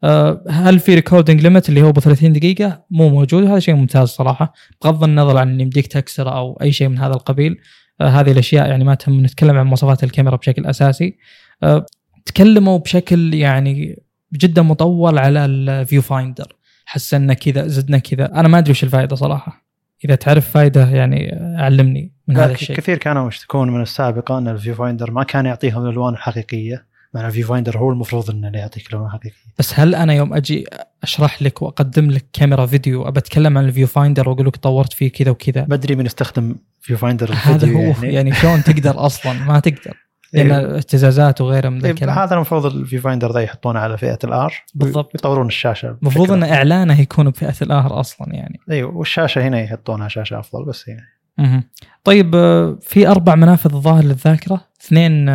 أه 0.04 0.44
هل 0.50 0.78
في 0.78 0.94
recording 0.94 1.40
limit 1.40 1.68
اللي 1.68 1.82
هو 1.82 1.92
ب 1.92 1.98
30 1.98 2.32
دقيقة؟ 2.32 2.84
مو 2.90 3.08
موجود 3.08 3.42
وهذا 3.42 3.58
شيء 3.58 3.74
ممتاز 3.74 4.08
صراحة. 4.08 4.52
بغض 4.84 5.04
النظر 5.04 5.36
عن 5.36 5.48
ان 5.48 5.60
يمديك 5.60 5.86
تكسره 5.86 6.30
أو 6.30 6.58
أي 6.62 6.72
شيء 6.72 6.88
من 6.88 6.98
هذا 6.98 7.12
القبيل 7.12 7.58
آه 8.00 8.08
هذه 8.08 8.32
الأشياء 8.32 8.68
يعني 8.68 8.84
ما 8.84 8.94
تهم 8.94 9.24
نتكلم 9.24 9.58
عن 9.58 9.66
مواصفات 9.66 10.04
الكاميرا 10.04 10.36
بشكل 10.36 10.66
أساسي. 10.66 11.16
آه 11.62 11.86
تكلموا 12.26 12.78
بشكل 12.78 13.34
يعني 13.34 14.02
جدا 14.32 14.62
مطول 14.62 15.18
على 15.18 15.44
ال 15.44 16.02
viewfinder 16.02 16.56
حسنا 16.86 17.34
كذا 17.34 17.66
زدنا 17.66 17.98
كذا. 17.98 18.40
أنا 18.40 18.48
ما 18.48 18.58
أدري 18.58 18.70
وش 18.70 18.84
الفائدة 18.84 19.16
صراحة. 19.16 19.66
إذا 20.04 20.14
تعرف 20.14 20.50
فائده 20.50 20.88
يعني 20.88 21.38
علمني 21.58 22.12
من 22.28 22.36
هذا 22.36 22.52
الشيء. 22.52 22.76
كثير 22.76 22.98
كانوا 22.98 23.28
يشتكون 23.28 23.70
من 23.70 23.82
السابقة 23.82 24.38
إن 24.38 24.48
ال 24.48 24.74
viewfinder 24.74 25.10
ما 25.10 25.22
كان 25.22 25.46
يعطيهم 25.46 25.86
الألوان 25.86 26.14
الحقيقية. 26.14 26.89
مع 27.14 27.26
ال 27.26 27.46
viewfinder 27.46 27.78
هو 27.78 27.90
المفروض 27.90 28.30
إنه 28.30 28.58
يعطيك 28.58 28.86
الالوان 28.86 29.06
الحقيقيه 29.06 29.36
بس 29.58 29.80
هل 29.80 29.94
أنا 29.94 30.14
يوم 30.14 30.34
أجي 30.34 30.64
أشرح 31.02 31.42
لك 31.42 31.62
وأقدم 31.62 32.10
لك 32.10 32.26
كاميرا 32.32 32.66
فيديو 32.66 33.08
أبى 33.08 33.18
أتكلم 33.18 33.58
عن 33.58 33.64
ال 33.64 33.86
viewfinder 33.86 34.28
وأقول 34.28 34.46
لك 34.46 34.56
طورت 34.56 34.92
فيه 34.92 35.12
كذا 35.12 35.30
وكذا؟ 35.30 35.66
ما 35.68 35.74
أدري 35.74 35.96
من 35.96 36.06
يستخدم 36.06 36.56
viewfinder 36.80 37.32
هذا 37.32 37.72
هو 37.72 37.80
يعني, 37.80 38.14
يعني 38.14 38.32
شلون 38.32 38.62
تقدر 38.62 38.94
أصلا؟ 39.06 39.32
ما 39.32 39.60
تقدر. 39.60 39.96
لأن 40.32 40.50
اهتزازات 40.50 41.40
وغيرها 41.40 41.70
من 41.70 41.84
إيه، 41.84 41.90
الكلام. 41.90 42.18
هذا 42.18 42.34
المفروض 42.34 42.66
ال 42.66 43.00
viewfinder 43.00 43.32
ذا 43.32 43.40
يحطونه 43.40 43.80
على 43.80 43.98
فئة 43.98 44.18
ال 44.24 44.39
R 44.39 44.54
بالضبط. 44.74 45.14
يطورون 45.14 45.46
الشاشة 45.46 45.96
المفروض 46.02 46.32
إن 46.32 46.42
إعلانه 46.42 47.00
يكون 47.00 47.30
بفئة 47.30 47.54
ال 47.62 47.81
R 47.81 48.00
أصلا 48.00 48.34
يعني. 48.34 48.60
أيوه 48.70 48.96
والشاشة 48.96 49.48
هنا 49.48 49.60
يحطونها 49.60 50.08
شاشة 50.08 50.38
أفضل 50.38 50.64
بس 50.64 50.88
يعني. 50.88 51.06
مهم. 51.38 51.64
طيب 52.04 52.34
آه، 52.34 52.78
في 52.80 53.08
أربع 53.08 53.34
منافذ 53.34 53.74
الظاهر 53.74 54.04
للذاكرة. 54.04 54.60
اثنين 54.80 55.28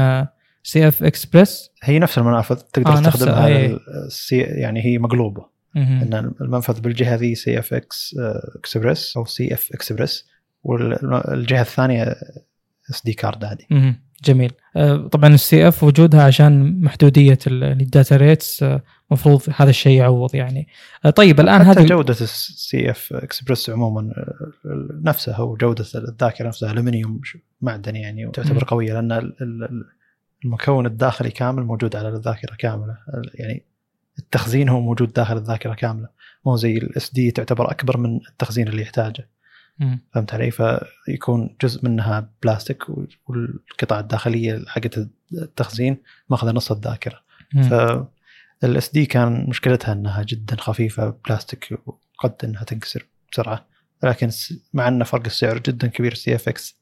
CFexpress؟ 0.66 1.70
هي 1.84 2.00
نفس 2.00 2.18
المنافذ 2.18 2.56
تقدر 2.56 2.92
آه، 2.98 3.02
تستخدمها 3.02 3.46
أي. 3.48 3.68
لل- 3.68 3.80
ال 4.08 4.23
C 4.23 4.38
يعني 4.38 4.86
هي 4.86 4.98
مقلوبة. 4.98 5.46
إن 5.76 6.32
المنفذ 6.42 6.82
بالجهة 6.82 7.16
ذي 7.16 7.36
سي 7.36 7.60
اف 7.60 7.74
إكس 7.74 8.16
إكسبريس 8.56 9.18
أو 9.18 9.26
سي 9.26 9.54
اف 9.54 9.70
إكسبريس 9.74 10.26
والجهة 10.64 11.62
الثانية 11.62 12.16
SD 12.90 13.14
card 13.14 13.44
عادي 13.46 13.68
جميل. 14.24 14.52
آه، 14.76 15.08
طبعا 15.08 15.34
ال 15.34 15.68
CF 15.68 15.84
وجودها 15.84 16.24
عشان 16.24 16.82
محدودية 16.82 17.38
ال- 17.48 17.64
ال 17.64 17.74
data 17.74 18.16
rates 18.16 18.64
آه، 18.64 18.82
مفروض 19.12 19.42
هذا 19.56 19.70
الشيء 19.70 19.98
يعوض 19.98 20.36
يعني. 20.36 20.68
آه، 21.06 21.10
طيب 21.10 21.40
الآن 21.40 21.64
حتى 21.64 21.80
هذه 21.80 21.86
جودة 21.88 22.14
ال 22.22 22.92
CFexpress 22.92 23.70
عموما 23.70 24.02
آه، 24.02 24.88
نفسها 25.04 25.40
وجوده 25.40 25.86
الذاكرة 25.96 26.48
نفسها 26.48 26.72
الومنيوم 26.72 27.22
معدني 27.62 28.02
يعني 28.02 28.26
وتعتبر. 28.26 28.64
قوية 28.68 28.94
لأن 28.94 29.32
المكون 30.46 30.86
الداخلي 30.86 31.32
كامل 31.32 31.64
موجود 31.64 31.96
على 31.96 32.10
الذاكرة 32.10 32.56
كاملة 32.56 32.98
يعني 33.34 33.64
التخزين 34.20 34.70
هو 34.70 34.82
موجود 34.82 35.14
داخل 35.14 35.38
الذاكرة 35.38 35.74
كاملة 35.74 36.08
مو 36.46 36.56
زي 36.56 36.78
ال 36.78 37.14
SD 37.14 37.32
تعتبر 37.32 37.72
أكبر 37.72 37.98
من 37.98 38.20
التخزين 38.30 38.68
اللي 38.68 38.82
يحتاجه 38.82 39.30
مم. 39.80 40.00
فهمت 40.14 40.34
علي؟ 40.34 40.52
فيكون 40.52 41.56
جزء 41.62 41.86
منها 41.86 42.30
بلاستيك 42.44 42.84
والقطع 43.28 44.00
الداخلية 44.00 44.64
حقت 44.68 45.08
التخزين 45.34 45.98
ماخذة 46.30 46.52
نص 46.52 46.72
الذاكرة. 46.72 47.22
فال 48.62 48.90
SD 48.90 49.06
كان 49.06 49.46
مشكلتها 49.50 49.94
إنها 49.94 50.24
جدا 50.24 50.56
خفيفة 50.56 51.18
بلاستيك 51.26 51.80
وقد 51.86 52.36
إنها 52.44 52.64
تنكسر 52.64 53.06
بسرعة 53.32 53.66
لكن 54.04 54.30
مع 54.74 54.88
ان 54.88 55.04
فرق 55.04 55.26
السعر 55.26 55.58
جدا 55.58 55.88
كبير 55.88 56.14
سي 56.14 56.36
اف 56.36 56.50
إكس 56.50 56.78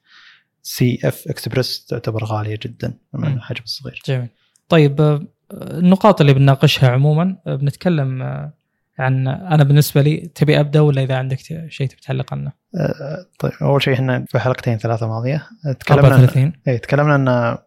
سي 0.63 0.99
إف 1.03 1.27
اكسبرس 1.27 1.85
تعتبر 1.85 2.23
غالية 2.23 2.59
جدا 2.63 2.93
من. 3.13 3.33
الحجم 3.33 3.63
الصغير 3.63 4.01
جميل 4.07 4.29
طيب 4.69 5.01
آه، 5.01 5.21
النقاط 5.51 6.21
اللي 6.21 6.33
بنناقشها 6.33 6.89
عموما 6.89 7.37
آه، 7.47 7.55
بنتكلم 7.55 8.21
آه، 8.21 8.53
عن 8.99 9.27
أنا 9.27 9.63
بالنسبة 9.63 10.01
لي 10.01 10.17
تبي 10.35 10.59
أبدأ 10.59 10.79
ولا 10.79 11.03
إذا 11.03 11.17
عندك 11.17 11.39
شيء 11.69 11.87
تبي 11.87 12.01
تعلق 12.01 12.33
عنه؟ 12.33 12.51
آه، 12.75 13.25
طيب 13.39 13.51
أول 13.61 13.81
شيء 13.83 13.93
إحنا 13.93 14.25
في 14.29 14.39
حلقتين 14.39 14.77
ثلاثة 14.77 15.07
ماضية 15.07 15.47
تكلمنا 15.79 16.07
عن 16.07 16.11
34 16.13 16.53
اي 16.67 16.77
تكلمنا 16.77 17.15
ان 17.15 17.57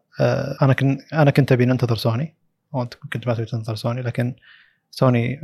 أنا 0.63 0.73
كنت 0.73 1.01
أنا 1.13 1.31
كنت 1.31 1.53
أبي 1.53 1.65
ننتظر 1.65 1.97
سوني 1.97 2.35
وأنت 2.73 2.95
كنت 2.95 3.27
ما 3.27 3.35
تبي 3.35 3.45
تنتظر 3.45 3.75
سوني 3.75 4.03
لكن 4.03 4.35
سوني 4.91 5.41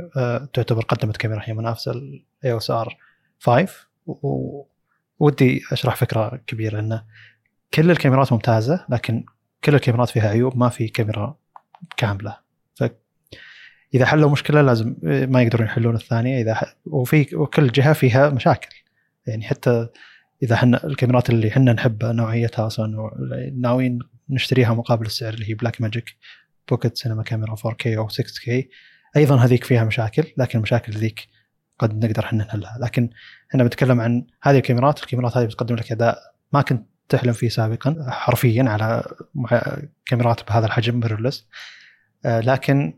تعتبر 0.53 0.83
قدمت 0.83 1.17
كاميرا 1.17 1.41
هي 1.43 1.53
منافسة 1.53 1.91
ال 1.91 2.51
EOS 2.51 2.71
R5 2.71 3.67
و- 4.05 4.65
ودي 5.19 5.61
أشرح 5.71 5.95
فكرة 5.95 6.41
كبيرة 6.47 6.79
انه 6.79 7.03
كل 7.73 7.91
الكاميرات 7.91 8.33
ممتازة 8.33 8.85
لكن 8.89 9.25
كل 9.63 9.75
الكاميرات 9.75 10.09
فيها 10.09 10.29
عيوب 10.29 10.57
ما 10.57 10.69
في 10.69 10.87
كاميرا 10.87 11.37
كاملة. 11.97 12.37
ف 12.75 12.83
إذا 13.93 14.05
حلوا 14.05 14.29
مشكلة 14.29 14.61
لازم 14.61 14.95
ما 15.03 15.41
يقدرون 15.41 15.67
يحلون 15.67 15.95
الثانية. 15.95 16.41
إذا 16.41 16.53
ح... 16.53 16.75
وفي 16.85 17.35
وكل 17.35 17.71
جهة 17.71 17.93
فيها 17.93 18.29
مشاكل. 18.29 18.75
يعني 19.27 19.43
حتى 19.43 19.87
إذا 20.43 20.55
إحنا 20.55 20.85
الكاميرات 20.85 21.29
اللي 21.29 21.47
إحنا 21.47 21.73
نحبها 21.73 22.11
نوعيتها 22.11 22.67
أصلا 22.67 23.11
ناويين 23.57 23.99
نشتريها 24.29 24.73
مقابل 24.73 25.05
السعر 25.05 25.33
اللي 25.33 25.49
هي 25.49 25.53
Blackmagic 25.53 26.15
Pocket 26.69 26.97
Cinema 26.97 27.23
Camera 27.23 27.55
4K 27.55 27.87
أو 27.87 28.09
6K 28.09 28.51
أيضا 29.15 29.35
هذيك 29.35 29.63
فيها 29.63 29.83
مشاكل 29.83 30.23
لكن 30.37 30.59
المشاكل 30.59 30.93
ذيك 30.93 31.27
قد 31.79 32.05
نقدر 32.05 32.23
إحنا 32.23 32.43
نحلها. 32.43 32.77
لكن 32.81 33.09
إحنا 33.49 33.63
بنتكلم 33.63 34.01
عن 34.01 34.25
هذه 34.43 34.57
الكاميرات 34.57 34.99
الكاميرات 34.99 35.37
هذه 35.37 35.45
بتقدم 35.45 35.75
لك 35.75 35.91
أداء 35.91 36.17
ما 36.53 36.61
كنت 36.61 36.92
تحلم 37.09 37.33
فيه 37.33 37.49
سابقا 37.49 38.05
حرفيا 38.09 38.63
على 38.63 39.03
كاميرات 40.05 40.49
بهذا 40.49 40.65
الحجم 40.65 40.99
mirrorless 40.99 41.47
آه، 42.25 42.39
لكن 42.39 42.93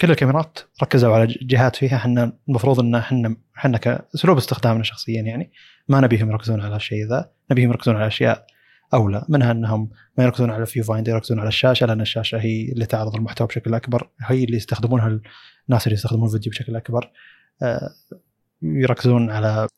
كل 0.00 0.10
الكاميرات 0.10 0.58
ركزوا 0.82 1.14
على 1.14 1.26
جهات 1.42 1.76
فيها 1.76 1.96
إحنا 1.96 2.32
المفروض 2.48 2.80
إن 2.80 2.94
إحنا 2.94 3.36
إحنا 3.58 3.78
كأسلوب 3.78 4.36
استخدامنا 4.36 4.82
شخصيا 4.82 5.22
يعني 5.22 5.52
ما 5.88 6.00
نبيهم 6.00 6.30
يركزون 6.30 6.60
على 6.60 6.76
الشيء 6.76 7.06
ذا 7.08 7.30
نبيهم 7.50 7.70
يركزون 7.70 7.96
على 7.96 8.06
أشياء 8.06 8.46
أولى 8.94 9.24
منها 9.28 9.52
إنهم 9.52 9.90
ما 10.18 10.24
يركزون 10.24 10.50
على 10.50 10.62
ال 10.62 10.84
viewfinder 10.84 11.12
يركزون 11.12 11.38
على 11.38 11.48
الشاشة 11.48 11.86
لأن 11.86 12.00
الشاشة 12.00 12.38
هي 12.38 12.72
اللي 12.72 12.86
تعرض 12.86 13.16
المحتوى 13.16 13.46
بشكل 13.46 13.74
أكبر 13.74 14.10
هي 14.20 14.44
اللي 14.44 14.56
يستخدمونها 14.56 15.20
الناس 15.68 15.86
اللي 15.86 15.94
يستخدمون 15.94 16.26
الفيديو 16.26 16.50
بشكل 16.50 16.76
أكبر. 16.76 17.10
آه، 17.62 17.90
يركزون 18.62 19.30
على 19.30 19.68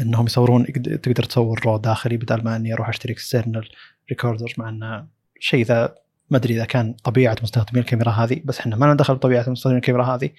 انهم 0.00 0.26
يصورون 0.26 0.66
تقدر 1.02 1.22
تصور 1.22 1.60
RAW 1.64 1.76
داخلي 1.76 2.16
بدل 2.16 2.44
ما 2.44 2.56
اني 2.56 2.72
أروح 2.74 2.88
اشتري 2.88 3.12
external 3.12 3.68
recorder 4.10 4.54
مع 4.58 4.68
إنه 4.68 5.06
شيء 5.40 5.64
ذا 5.64 5.94
ما 6.30 6.36
أدري 6.38 6.54
إذا 6.54 6.64
كان 6.64 6.92
طبيعة 7.04 7.36
مستخدمين 7.42 7.82
الكاميرا 7.84 8.10
هذه 8.10 8.40
بس 8.44 8.58
إحنا 8.60 8.76
ما 8.76 8.92
ندخل 8.92 9.14
بطبيعة 9.14 9.50
مستخدمين 9.50 9.76
الكاميرا 9.78 10.04
هذه 10.04 10.30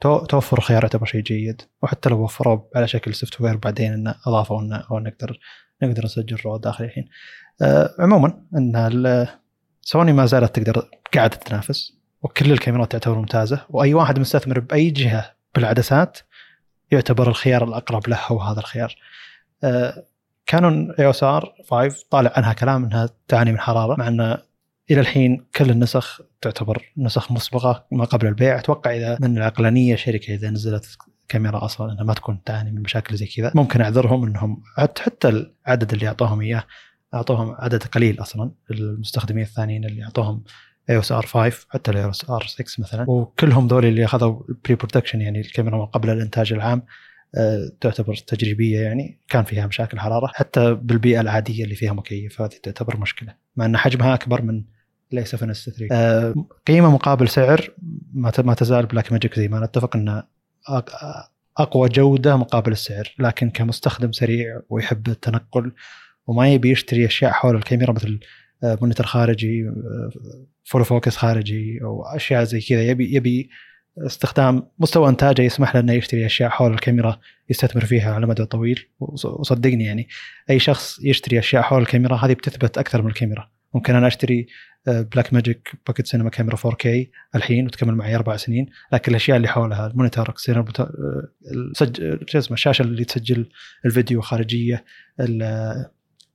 تو- 0.00 0.24
توفر 0.24 0.58
الخيار 0.58 0.82
يعتبر 0.82 1.06
شيء 1.06 1.20
جيد 1.22 1.62
وحتى 1.82 2.08
لو 2.08 2.22
وفروا 2.24 2.60
على 2.76 2.88
شكل 2.88 3.14
software 3.14 3.56
بعدين 3.56 3.92
إنه 3.92 4.14
أضافوا 4.26 4.60
إنه 4.62 4.84
أو 4.90 4.98
نقدر 4.98 5.38
نقدر 5.82 6.04
نسجل 6.04 6.36
RAW 6.44 6.56
داخلي 6.56 6.86
الحين. 6.86 7.08
آه 7.62 7.94
عموما 7.98 8.42
إن 8.56 9.26
سوني 9.82 10.12
ما 10.12 10.26
زالت 10.26 10.56
تقدر 10.60 10.88
قاعدة 11.14 11.36
تنافس 11.36 11.92
وكل 12.22 12.52
الكاميرات 12.52 12.92
تعتبر 12.92 13.18
ممتازة 13.18 13.66
وأي 13.68 13.94
واحد 13.94 14.18
مستثمر 14.18 14.60
بأي 14.60 14.90
جهة 14.90 15.32
بالعدسات 15.54 16.18
يعتبر 16.90 17.28
الخيار 17.28 17.64
الأقرب 17.64 18.08
له 18.08 18.18
هو 18.28 18.40
هذا 18.40 18.60
الخيار. 18.60 18.96
آه 19.64 20.04
كانون 20.46 20.90
EOS 20.98 21.22
R5 21.22 22.04
طالع 22.10 22.32
عنها 22.36 22.52
كلام 22.52 22.84
إنها 22.84 23.08
تعاني 23.28 23.52
من 23.52 23.58
حرارة 23.58 23.96
مع 23.98 24.08
ان 24.08 24.38
إلى 24.90 25.00
الحين 25.00 25.46
كل 25.56 25.70
النسخ 25.70 26.20
تعتبر 26.40 26.92
نسخ 26.96 27.32
مسبقة 27.32 27.86
ما 27.92 28.04
قبل 28.04 28.26
البيع 28.26 28.58
أتوقع 28.58 28.96
إذا 28.96 29.18
من 29.20 29.36
العقلانية 29.38 29.96
شركة 29.96 30.34
إذا 30.34 30.50
نزلت 30.50 30.98
كاميرا 31.28 31.64
أصلا 31.64 31.92
إنها 31.92 32.04
ما 32.04 32.14
تكون 32.14 32.42
تعاني 32.44 32.70
من 32.70 32.82
مشاكل 32.82 33.16
زي 33.16 33.26
كذا 33.26 33.52
ممكن 33.54 33.80
أعذرهم 33.80 34.24
إنهم 34.24 34.62
حتى 34.76 35.28
العدد 35.28 35.92
اللي 35.92 36.08
أعطوهم 36.08 36.40
إياه 36.40 36.64
أعطوهم 37.14 37.54
عدد 37.58 37.82
قليل 37.82 38.20
أصلا 38.20 38.50
المستخدمين 38.70 39.44
الثانيين 39.44 39.84
اللي 39.84 40.04
أعطوهم 40.04 40.44
EOS 40.90 41.12
R 41.12 41.26
5 41.26 41.66
حتى 41.70 41.90
ال 41.90 42.10
EOS 42.10 42.30
R 42.30 42.46
6 42.46 42.64
مثلا. 42.78 43.10
وكلهم 43.10 43.66
ذول 43.66 43.84
اللي 43.84 44.04
أخذوا 44.04 44.40
pre-production 44.64 45.20
يعني 45.20 45.40
الكاميرا 45.40 45.78
من 45.78 45.86
قبل 45.86 46.10
الإنتاج 46.10 46.52
العام 46.52 46.82
آه، 47.34 47.70
تعتبر 47.80 48.14
تجريبية 48.14 48.80
يعني. 48.80 49.18
كان 49.28 49.44
فيها 49.44 49.66
مشاكل 49.66 49.98
حرارة 49.98 50.26
حتى 50.34 50.74
بالبيئة 50.74 51.20
العادية 51.20 51.64
اللي 51.64 51.74
فيها 51.74 51.92
مكيف 51.92 52.40
هذه 52.40 52.54
تعتبر 52.62 52.96
مشكلة. 52.96 53.34
مع 53.56 53.64
أن 53.64 53.76
حجمها 53.76 54.14
أكبر 54.14 54.42
من 54.42 54.62
ال 55.12 55.18
a 55.18 55.24
7 55.24 55.50
s 55.50 55.70
3 55.70 55.94
آه، 55.94 56.34
قيمة 56.66 56.90
مقابل 56.90 57.28
سعر 57.28 57.70
ما 58.14 58.54
تزال 58.54 58.86
Blackmagic 58.86 59.34
زي 59.34 59.48
ما 59.48 59.60
نتفق 59.60 59.96
إنه 59.96 60.22
أقوى 61.58 61.88
جودة 61.88 62.36
مقابل 62.36 62.72
السعر. 62.72 63.14
لكن 63.18 63.50
كمستخدم 63.50 64.12
سريع 64.12 64.60
ويحب 64.68 65.08
التنقل 65.08 65.72
وما 66.26 66.48
يبي 66.48 66.70
يشتري 66.70 67.06
أشياء 67.06 67.32
حول 67.32 67.56
الكاميرا 67.56 67.92
مثل 67.92 68.20
monitor 68.62 69.06
خارجي 69.06 69.68
آه، 69.68 70.10
follow 70.64 70.84
focus 70.84 71.16
خارجي 71.16 71.78
أو 71.82 72.04
أشياء 72.04 72.44
زي 72.44 72.60
كذا 72.60 72.82
يبي 72.82 73.14
يبي 73.14 73.50
استخدام 74.06 74.68
مستوى 74.78 75.08
إنتاجه 75.08 75.42
يسمح 75.42 75.74
له 75.74 75.80
إنه 75.80 75.92
يشتري 75.92 76.26
أشياء 76.26 76.50
حول 76.50 76.72
الكاميرا 76.74 77.20
يستثمر 77.50 77.84
فيها 77.84 78.14
على 78.14 78.26
مدى 78.26 78.44
طويل 78.44 78.86
وص- 79.00 79.24
وصدقني 79.26 79.84
يعني 79.84 80.08
أي 80.50 80.58
شخص 80.58 80.98
يشتري 81.04 81.38
أشياء 81.38 81.62
حول 81.62 81.82
الكاميرا 81.82 82.16
هذه 82.16 82.32
بتثبت 82.32 82.78
أكثر 82.78 83.02
من 83.02 83.08
الكاميرا 83.08 83.50
ممكن 83.74 83.94
أنا 83.94 84.06
أشتري 84.06 84.46
Blackmagic 84.86 85.72
Pocket 85.86 86.06
Cinema 86.06 86.30
Camera 86.30 86.56
4K 86.56 86.86
الحين 87.34 87.66
وتكمل 87.66 87.94
معي 87.94 88.14
أربع 88.16 88.36
سنين 88.36 88.66
لكن 88.92 89.10
الأشياء 89.12 89.36
اللي 89.36 89.48
حولها 89.48 89.88
بتا- 90.62 90.80
آه،. 90.82 91.28
شو 92.26 92.38
اسمه 92.38 92.54
الشاشة 92.54 92.82
اللي 92.82 93.04
تسجل 93.04 93.48
الفيديو 93.84 94.20
خارجية 94.20 94.84
ال- 95.20 95.86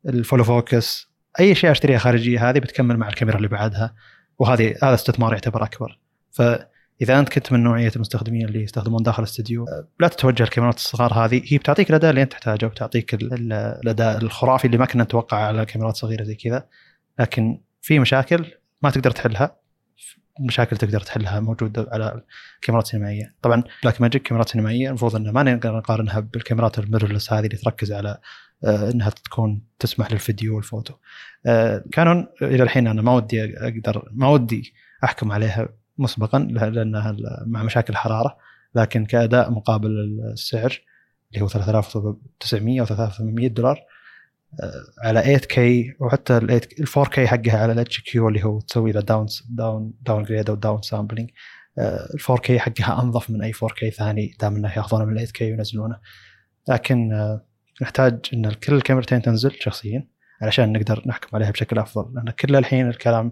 ال 0.05 0.11
follow 0.11 0.43
focus 0.43 1.10
أي 1.39 1.55
شيء 1.55 1.71
أشتريها 1.71 1.97
خارجية 1.97 2.49
هذه 2.49 2.59
بتكمل 2.59 2.97
مع 2.97 3.09
الكاميرا 3.09 3.37
اللي 3.37 3.47
بعدها 3.47 3.95
وهذه 4.39 4.75
هذا 4.83 4.93
استثمار 4.93 5.31
يعتبر 5.33 5.63
أكبر. 5.63 5.99
فإذا 6.31 7.19
أنت 7.19 7.29
كنت 7.29 7.51
من 7.51 7.63
نوعية 7.63 7.91
المستخدمين 7.95 8.47
اللي 8.47 8.63
يستخدمون 8.63 9.03
داخل 9.03 9.23
الاستديو 9.23 9.65
لا 9.99 10.07
تتوجه 10.07 10.43
الكاميرات 10.43 10.75
الصغار 10.75 11.13
هذه 11.13 11.41
هي 11.47 11.57
بتعطيك 11.57 11.89
الأداء 11.89 12.09
اللي 12.09 12.21
أنت 12.21 12.31
تحتاجه 12.31 12.65
وبتعطيك 12.65 13.13
ال- 13.13 13.33
ال- 13.33 13.53
الأداء 13.53 14.17
الخرافي 14.17 14.65
اللي 14.65 14.77
ما 14.77 14.85
كنا 14.85 15.03
نتوقعه 15.03 15.39
على 15.39 15.65
كاميرات 15.65 15.95
صغيرة 15.95 16.23
زي 16.23 16.35
كذا. 16.35 16.67
لكن 17.19 17.61
في 17.81 17.99
مشاكل 17.99 18.45
ما 18.81 18.89
تقدر 18.89 19.11
تحلها 19.11 19.61
مشاكل 20.39 20.77
تقدر 20.77 20.99
تحلها 21.01 21.39
موجودة 21.39 21.87
على 21.91 22.21
الكاميرات 22.55 22.85
السينمائيه 22.85 23.35
طبعا 23.41 23.63
Blackmagic 23.83 24.21
كاميرات 24.21 24.49
سينمائية 24.49 24.87
المفروض 24.87 25.15
إن 25.15 25.29
ما 25.29 25.43
نقدر 25.43 25.77
نقارنها 25.77 26.19
بالكاميرات 26.19 26.79
ال 26.79 26.84
mirrorless 26.84 27.33
هذه 27.33 27.45
اللي 27.45 27.57
تركز 27.57 27.91
على 27.91 28.17
إنها 28.63 29.09
تكون 29.09 29.61
تسمح 29.79 30.11
للفيديو 30.11 30.55
والفوتو. 30.55 30.93
آه، 31.45 31.83
كانون 31.91 32.27
إلى 32.41 32.63
الحين 32.63 32.87
أنا 32.87 33.01
ما 33.01 33.15
ودي 33.15 33.57
أقدر 33.57 34.09
ما 34.11 34.29
ودي 34.29 34.73
أحكم 35.03 35.31
عليها 35.31 35.69
مسبقا 35.97 36.39
لأنها 36.39 37.17
مع 37.45 37.63
مشاكل 37.63 37.93
الحراره 37.93 38.37
لكن 38.75 39.05
كأداء 39.05 39.51
مقابل 39.51 39.89
السعر 40.33 40.81
اللي 41.33 41.43
هو 41.43 41.47
3900 41.47 42.81
أو 42.81 42.85
3800 42.85 43.47
دولار 43.47 43.79
آه، 44.63 45.07
على 45.07 45.39
8K 45.39 45.59
وحتى 45.99 46.37
ال 46.37 46.87
4K 46.87 47.19
حقها 47.19 47.57
على 47.57 47.71
ال 47.71 48.01
HQ 48.01 48.27
اللي 48.27 48.43
هو 48.43 48.59
تسوي 48.59 48.91
له 48.91 49.01
down 49.01 49.25
down 49.49 49.93
downgrade 50.01 50.49
أو 50.49 50.55
downsampling 50.55 51.29
ال 51.79 52.19
4K 52.21 52.51
حقها 52.51 53.01
أنظف 53.01 53.29
من 53.29 53.41
أي 53.41 53.53
4K 53.53 53.89
ثاني 53.89 54.35
دام 54.39 54.55
إنه 54.55 54.71
يأخذونه 54.77 55.05
من 55.05 55.19
ال 55.19 55.27
8K 55.27 55.41
وينزلونه. 55.41 55.99
لكن 56.69 57.13
آه، 57.13 57.45
نحتاج 57.81 58.19
إن 58.33 58.51
كل 58.51 58.73
الكاميرتين 58.73 59.21
تنزل 59.21 59.51
شخصيا 59.59 60.07
علشان 60.41 60.73
نقدر 60.73 61.03
نحكم 61.05 61.29
عليها 61.33 61.51
بشكل 61.51 61.79
أفضل 61.79 62.13
لأن 62.15 62.29
كل 62.29 62.55
الحين 62.55 62.89
الكلام 62.89 63.31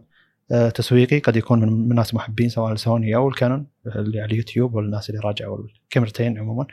آه، 0.52 0.70
تسويقي 0.70 1.20
قد 1.20 1.36
يكون 1.36 1.88
من 1.88 1.96
ناس 1.96 2.14
محبين 2.14 2.50
سواء 2.50 2.74
لسوني 2.74 3.16
أو 3.16 3.30
الكانون 3.30 3.68
اللي 3.86 4.20
على 4.22 4.32
اليوتيوب 4.32 4.76
والناس 4.76 5.10
اللي 5.10 5.22
راجعوا 5.22 5.58
الكاميرتين 5.86 6.38
عموما 6.38 6.68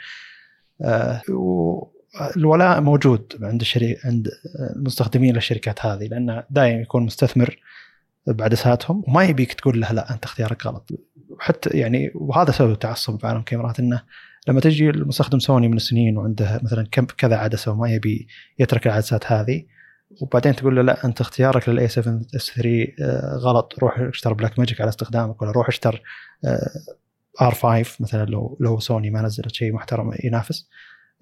آه، 0.83 1.23
والولاء 1.29 2.81
موجود 2.81 3.33
عند. 3.43 3.65
عند 4.05 4.29
المستخدمين 4.77 5.35
للشركات 5.35 5.87
هذه 5.87 6.05
لأن 6.05 6.43
دائما 6.51 6.81
يكون 6.81 7.03
مستثمر 7.03 7.59
بعدساتهم 8.27 9.05
وما 9.09 9.25
يبيك 9.25 9.53
تقول 9.53 9.81
له 9.81 9.93
لا 9.93 10.15
أنت 10.15 10.25
اختيارك 10.25 10.67
غلط 10.67 10.91
حتى 11.39 11.71
يعني 11.71 12.11
وهذا 12.15 12.51
سبب 12.51 12.73
التعصب 12.73 13.19
بعالم 13.19 13.39
الكاميرات 13.39 13.79
إنه 13.79 14.03
لما 14.49 14.61
تجي 14.61 14.91
المستخدم 14.91 15.39
سوني 15.39 15.69
من 15.69 15.77
السنين 15.77 16.19
وعنده 16.19 16.61
مثلا 16.63 16.87
كم 16.91 17.05
كذا 17.05 17.37
عدسه 17.37 17.73
وما 17.73 17.91
يبي 17.91 18.29
يترك 18.59 18.87
العدسات 18.87 19.33
هذه 19.33 19.65
وبعدين 20.21 20.57
تقول 20.57 20.77
له 20.77 20.83
لا 20.83 21.05
أنت 21.05 21.21
اختيارك 21.21 21.69
لل 21.69 21.82
a 21.82 21.89
7 21.89 22.21
s 22.37 22.51
3 22.51 22.87
غلط 23.37 23.75
روح 23.79 23.99
اشتر 23.99 24.33
Blackmagic 24.33 24.81
على 24.81 24.89
استخدامك 24.89 25.43
ولا 25.43 25.51
روح 25.51 25.69
اشتر 25.69 26.03
R 27.43 27.55
5 27.55 27.97
مثلا 28.01 28.25
لو 28.25 28.57
لو 28.61 28.79
سوني 28.79 29.11
ما 29.11 29.23
نزلت 29.23 29.55
شيء 29.55 29.73
محترم 29.73 30.11
ينافس 30.25 30.69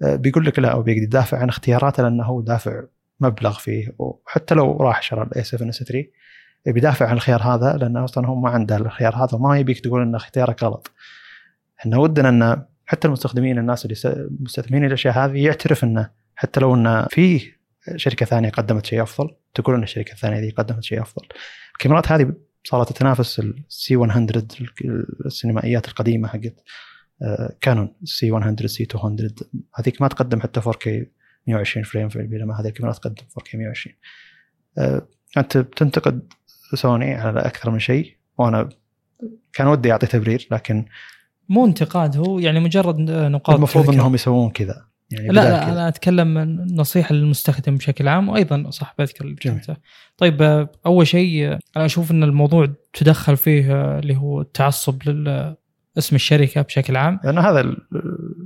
آه، 0.03 0.15
بيقول 0.15 0.45
لك 0.45 0.59
لا 0.59 0.71
أو 0.71 0.81
بيقدر 0.81 1.03
يدافع 1.03 1.37
عن 1.37 1.49
اختياراته 1.49 2.03
لأنه 2.03 2.23
هو 2.23 2.41
دافع 2.41 2.83
مبلغ 3.19 3.59
فيه 3.59 3.95
وحتى 3.99 4.55
لو 4.55 4.77
راح 4.77 5.01
شرى 5.01 5.23
ال 5.23 5.33
a 5.33 5.43
7 5.43 5.69
s 5.69 5.83
3 5.83 6.07
بيدافع 6.65 7.07
عن 7.07 7.15
الخيار 7.15 7.41
هذا 7.41 7.73
لأنه 7.73 8.03
أصلا 8.03 8.27
هو 8.27 8.35
ما 8.35 8.49
عنده 8.49 8.77
الخيار 8.77 9.15
هذا 9.15 9.33
وما 9.33 9.59
يبيك 9.59 9.79
تقول 9.79 10.01
إن 10.01 10.15
اختيارك 10.15 10.63
غلط. 10.63 10.91
إحنا 11.79 11.97
ودنا 11.97 12.29
إن 12.29 12.65
حتى 12.85 13.07
المستخدمين 13.07 13.57
الناس 13.57 13.85
اللي 13.85 14.29
مستثمرين 14.39 14.85
الأشياء 14.85 15.13
هذه 15.13 15.45
يعترف 15.45 15.83
إنه 15.83 16.09
حتى 16.35 16.59
لو 16.59 16.75
إنه 16.75 17.05
في 17.09 17.51
شركة 17.95 18.25
ثانية 18.25 18.49
قدمت 18.49 18.85
شيء 18.85 19.03
أفضل 19.03 19.35
تقول 19.53 19.75
إن 19.75 19.83
الشركة 19.83 20.11
الثانية 20.11 20.39
دي 20.39 20.49
قدمت 20.49 20.83
شيء 20.83 21.01
أفضل. 21.01 21.27
الكاميرات 21.73 22.11
هذه 22.11 22.33
صارت 22.63 22.89
تتنافس 22.89 23.39
ال 23.39 23.67
C 23.67 23.95
100 23.95 24.27
السينمائيات 25.25 25.87
القديمة 25.87 26.27
حقت 26.27 26.63
كانون 27.61 27.95
C 28.03 28.31
100 28.31 28.55
C 28.65 28.87
200 28.93 29.35
هذيك 29.75 30.01
ما 30.01 30.07
تقدم 30.07 30.41
حتى 30.41 30.61
4K 30.61 30.87
120 31.47 32.09
frame 32.09 32.27
بينما 32.27 32.61
هذه 32.61 32.67
الكاميرا 32.67 32.93
تقدم 32.93 33.23
4K 33.39 33.55
120 33.55 33.95
آه، 34.77 35.07
أنت 35.37 35.57
بتنتقد 35.57 36.33
سوني 36.73 37.13
على 37.13 37.39
أكثر 37.39 37.71
من 37.71 37.79
شيء 37.79 38.17
وأنا 38.37 38.69
كان 39.53 39.67
ودي 39.67 39.91
أعطي 39.91 40.07
تبرير 40.07 40.47
لكن 40.51 40.85
مو 41.49 41.65
انتقاد 41.65 42.17
هو 42.17 42.39
يعني 42.39 42.59
مجرد 42.59 42.99
نقاط 43.11 43.55
المفروض. 43.55 43.89
إنهم 43.89 44.15
يسوون 44.15 44.49
كذا 44.49 44.85
يعني 45.11 45.27
لا 45.27 45.33
لا. 45.33 45.71
أنا 45.71 45.87
أتكلم 45.87 46.37
للنصيحه 46.39 47.15
للمستخدم 47.15 47.75
بشكل 47.75 48.07
عام 48.07 48.29
وأيضا 48.29 48.69
صح 48.69 48.95
بذكر 48.99 49.25
اللي. 49.25 49.61
طيب 50.17 50.41
آه، 50.41 50.69
أول 50.85 51.07
شيء 51.07 51.45
آه، 51.47 51.59
أنا 51.77 51.85
أشوف 51.85 52.11
إن 52.11 52.23
الموضوع 52.23 52.67
تدخل 52.93 53.37
فيه 53.37 53.75
آه، 53.75 53.99
اللي 53.99 54.15
هو 54.15 54.41
التعصب 54.41 55.09
لاسم 55.95 56.15
الشركة 56.15 56.61
بشكل 56.61 56.95
عام 56.97 57.19
لأن 57.23 57.37
هذا 57.37 57.59
ال- 57.61 57.77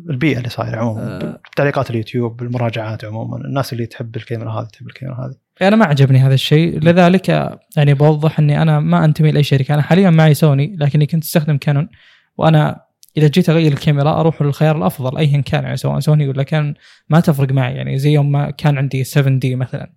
البيئة 0.10 0.38
اللي 0.38 0.50
صايرة 0.50 0.78
عموما 0.78 1.02
آه. 1.02 1.39
تعليقات 1.56 1.89
اليوتيوب 1.89 2.38
بالمراجعات 2.38 3.06
عموما 3.06 3.38
الناس 3.38 3.74
اللي 3.74 3.86
تحب 3.86 4.16
الكاميرا 4.16 4.52
هذه 4.52 4.68
تحب 4.68 4.88
الكاميرا 4.88 5.16
هذه 5.26 5.36
أنا 5.68 5.76
ما 5.76 5.86
عجبني 5.86 6.20
هذا 6.20 6.34
الشيء 6.34 6.80
لذلك 6.80 7.30
آه، 7.30 7.60
يعني 7.78 7.93
بوضح 7.93 8.39
إني 8.39 8.62
أنا 8.62 8.80
ما 8.80 9.06
أنتمي 9.06 9.32
لأي 9.32 9.43
شركة 9.43 9.74
أنا 9.74 9.82
حاليا 9.82 10.10
معي 10.10 10.34
سوني 10.34 10.76
لكني 10.80 11.06
كنت 11.06 11.24
أستخدم 11.24 11.58
كانون 11.58 11.89
وأنا 12.38 12.89
إذا 13.20 13.28
جيت 13.28 13.49
أغير 13.49 13.72
الكاميرا 13.72 14.20
أروح 14.20 14.41
للخيار 14.41 14.78
الأفضل 14.78 15.17
ايا 15.17 15.41
كان 15.41 15.63
يعني 15.63 15.78
سواء 15.78 15.99
سوني 15.99 16.28
ولا 16.28 16.43
كان 16.43 16.74
ما 17.09 17.20
تفرق 17.20 17.51
معي 17.51 17.76
يعني. 17.76 17.97
زي 17.97 18.11
يوم 18.11 18.32
ما 18.32 18.51
كان 18.51 18.78
عندي 18.78 19.03
7 19.03 19.39
D 19.39 19.55
مثلا 19.55 19.93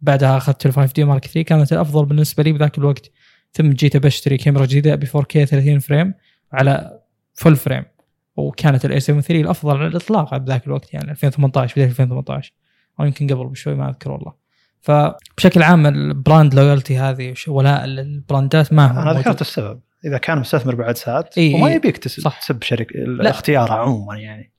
بعدها 0.00 0.36
أخذت 0.36 0.66
ال 0.66 0.72
5 0.72 0.92
D 0.92 1.04
Mark 1.04 1.24
3 1.24 1.42
كانت 1.42 1.72
الأفضل 1.72 2.06
بالنسبة 2.06 2.42
لي 2.42 2.52
بذاك 2.52 2.78
الوقت. 2.78 3.10
ثم 3.52 3.70
جيت 3.70 3.96
بشتري 3.96 4.36
كاميرا 4.36 4.66
جديدة 4.66 4.94
ب 4.94 5.04
4K 5.04 5.44
30 5.44 5.78
frame 5.78 6.14
على 6.52 7.00
full 7.34 7.56
frame 7.56 7.84
وكانت 8.36 8.84
ال 8.84 8.92
a 8.92 9.00
7 9.00 9.20
3 9.20 9.40
الأفضل 9.40 9.76
على 9.76 9.86
الإطلاق 9.86 10.36
بذاك 10.36 10.66
الوقت 10.66 10.94
يعني 10.94 11.10
2018 11.10 11.74
بداية 11.74 11.88
2018 11.88 12.52
أو 13.00 13.04
يمكن 13.04 13.26
قبل 13.26 13.46
بشوي 13.46 13.74
ما 13.74 13.88
أذكر 13.88 14.10
والله. 14.10 14.32
فبشكل 14.80 15.62
عام 15.62 15.86
ال 15.86 15.97
brand 15.97 16.54
loyalty 16.54 16.98
هذه 16.98 17.34
ولاء 17.48 17.84
البراندات 17.84 18.72
ما 18.72 18.86
هو 18.86 19.10
أنا. 19.10 19.20
ذكرت 19.20 19.40
السبب. 19.40 19.80
إذا 20.04 20.18
كان 20.18 20.38
مستثمر 20.38 20.74
بعدسات 20.74 21.38
إي 21.38 21.54
وما 21.54 21.66
إي. 21.68 21.74
يبيك 21.74 21.96
تس- 21.96 22.20
صح. 22.20 22.40
تسب 22.40 22.62
شركه 22.62 22.98
الاختيار 22.98 23.72
عموما 23.72 24.16
يعني. 24.18 24.52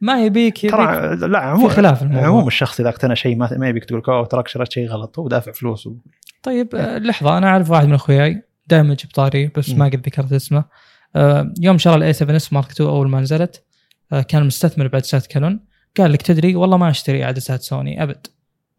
ما 0.00 0.24
يبيك, 0.24 0.64
يبيك 0.64 0.74
ترى 0.76 1.16
لا 1.16 1.40
في 1.40 1.46
عموما 1.46 1.68
خلاف 1.68 2.02
الموضوع. 2.02 2.26
عموم 2.28 2.46
الشخص 2.46 2.80
إذا 2.80 2.88
اقتنى 2.88 3.16
شيء 3.16 3.36
ما, 3.36 3.48
ما 3.58 3.68
يبيك 3.68 3.84
تقول 3.84 4.02
أوه 4.08 4.26
تراك 4.26 4.48
شريت 4.48 4.72
شيء 4.72 4.88
غلط 4.88 5.18
هو 5.18 5.28
دافع 5.28 5.52
فلوس 5.52 5.86
و... 5.86 5.94
طيب 6.42 6.74
آه، 6.74 6.98
لحظة 6.98 7.38
أنا 7.38 7.48
أعرف 7.48 7.70
واحد 7.70 7.86
من 7.86 7.94
أخوياي 7.94 8.42
دام 8.66 8.93
جا 8.93 9.06
بطاري 9.06 9.50
بس 9.56 9.70
مم. 9.70 9.78
ما 9.78 9.84
قد 9.86 10.06
ذكرت 10.06 10.32
اسمه. 10.32 10.64
آه، 11.16 11.52
يوم 11.60 11.78
شرى 11.78 11.94
ال 11.94 12.03
a 12.03 12.12
7 12.12 12.36
s 12.36 12.52
Mark 12.52 12.70
2 12.70 12.90
أول 12.90 13.08
ما 13.08 13.20
نزلت 13.20 13.64
آه، 14.12 14.22
كان 14.22 14.46
مستثمر 14.46 14.88
بعدسات 14.88 15.26
كانون. 15.26 15.60
قال 15.98 16.12
لك 16.12 16.22
تدري 16.22 16.54
والله 16.56 16.76
ما 16.76 16.90
أشتري 16.90 17.24
عدسات 17.24 17.62
سوني 17.62 18.02
أبد. 18.02 18.26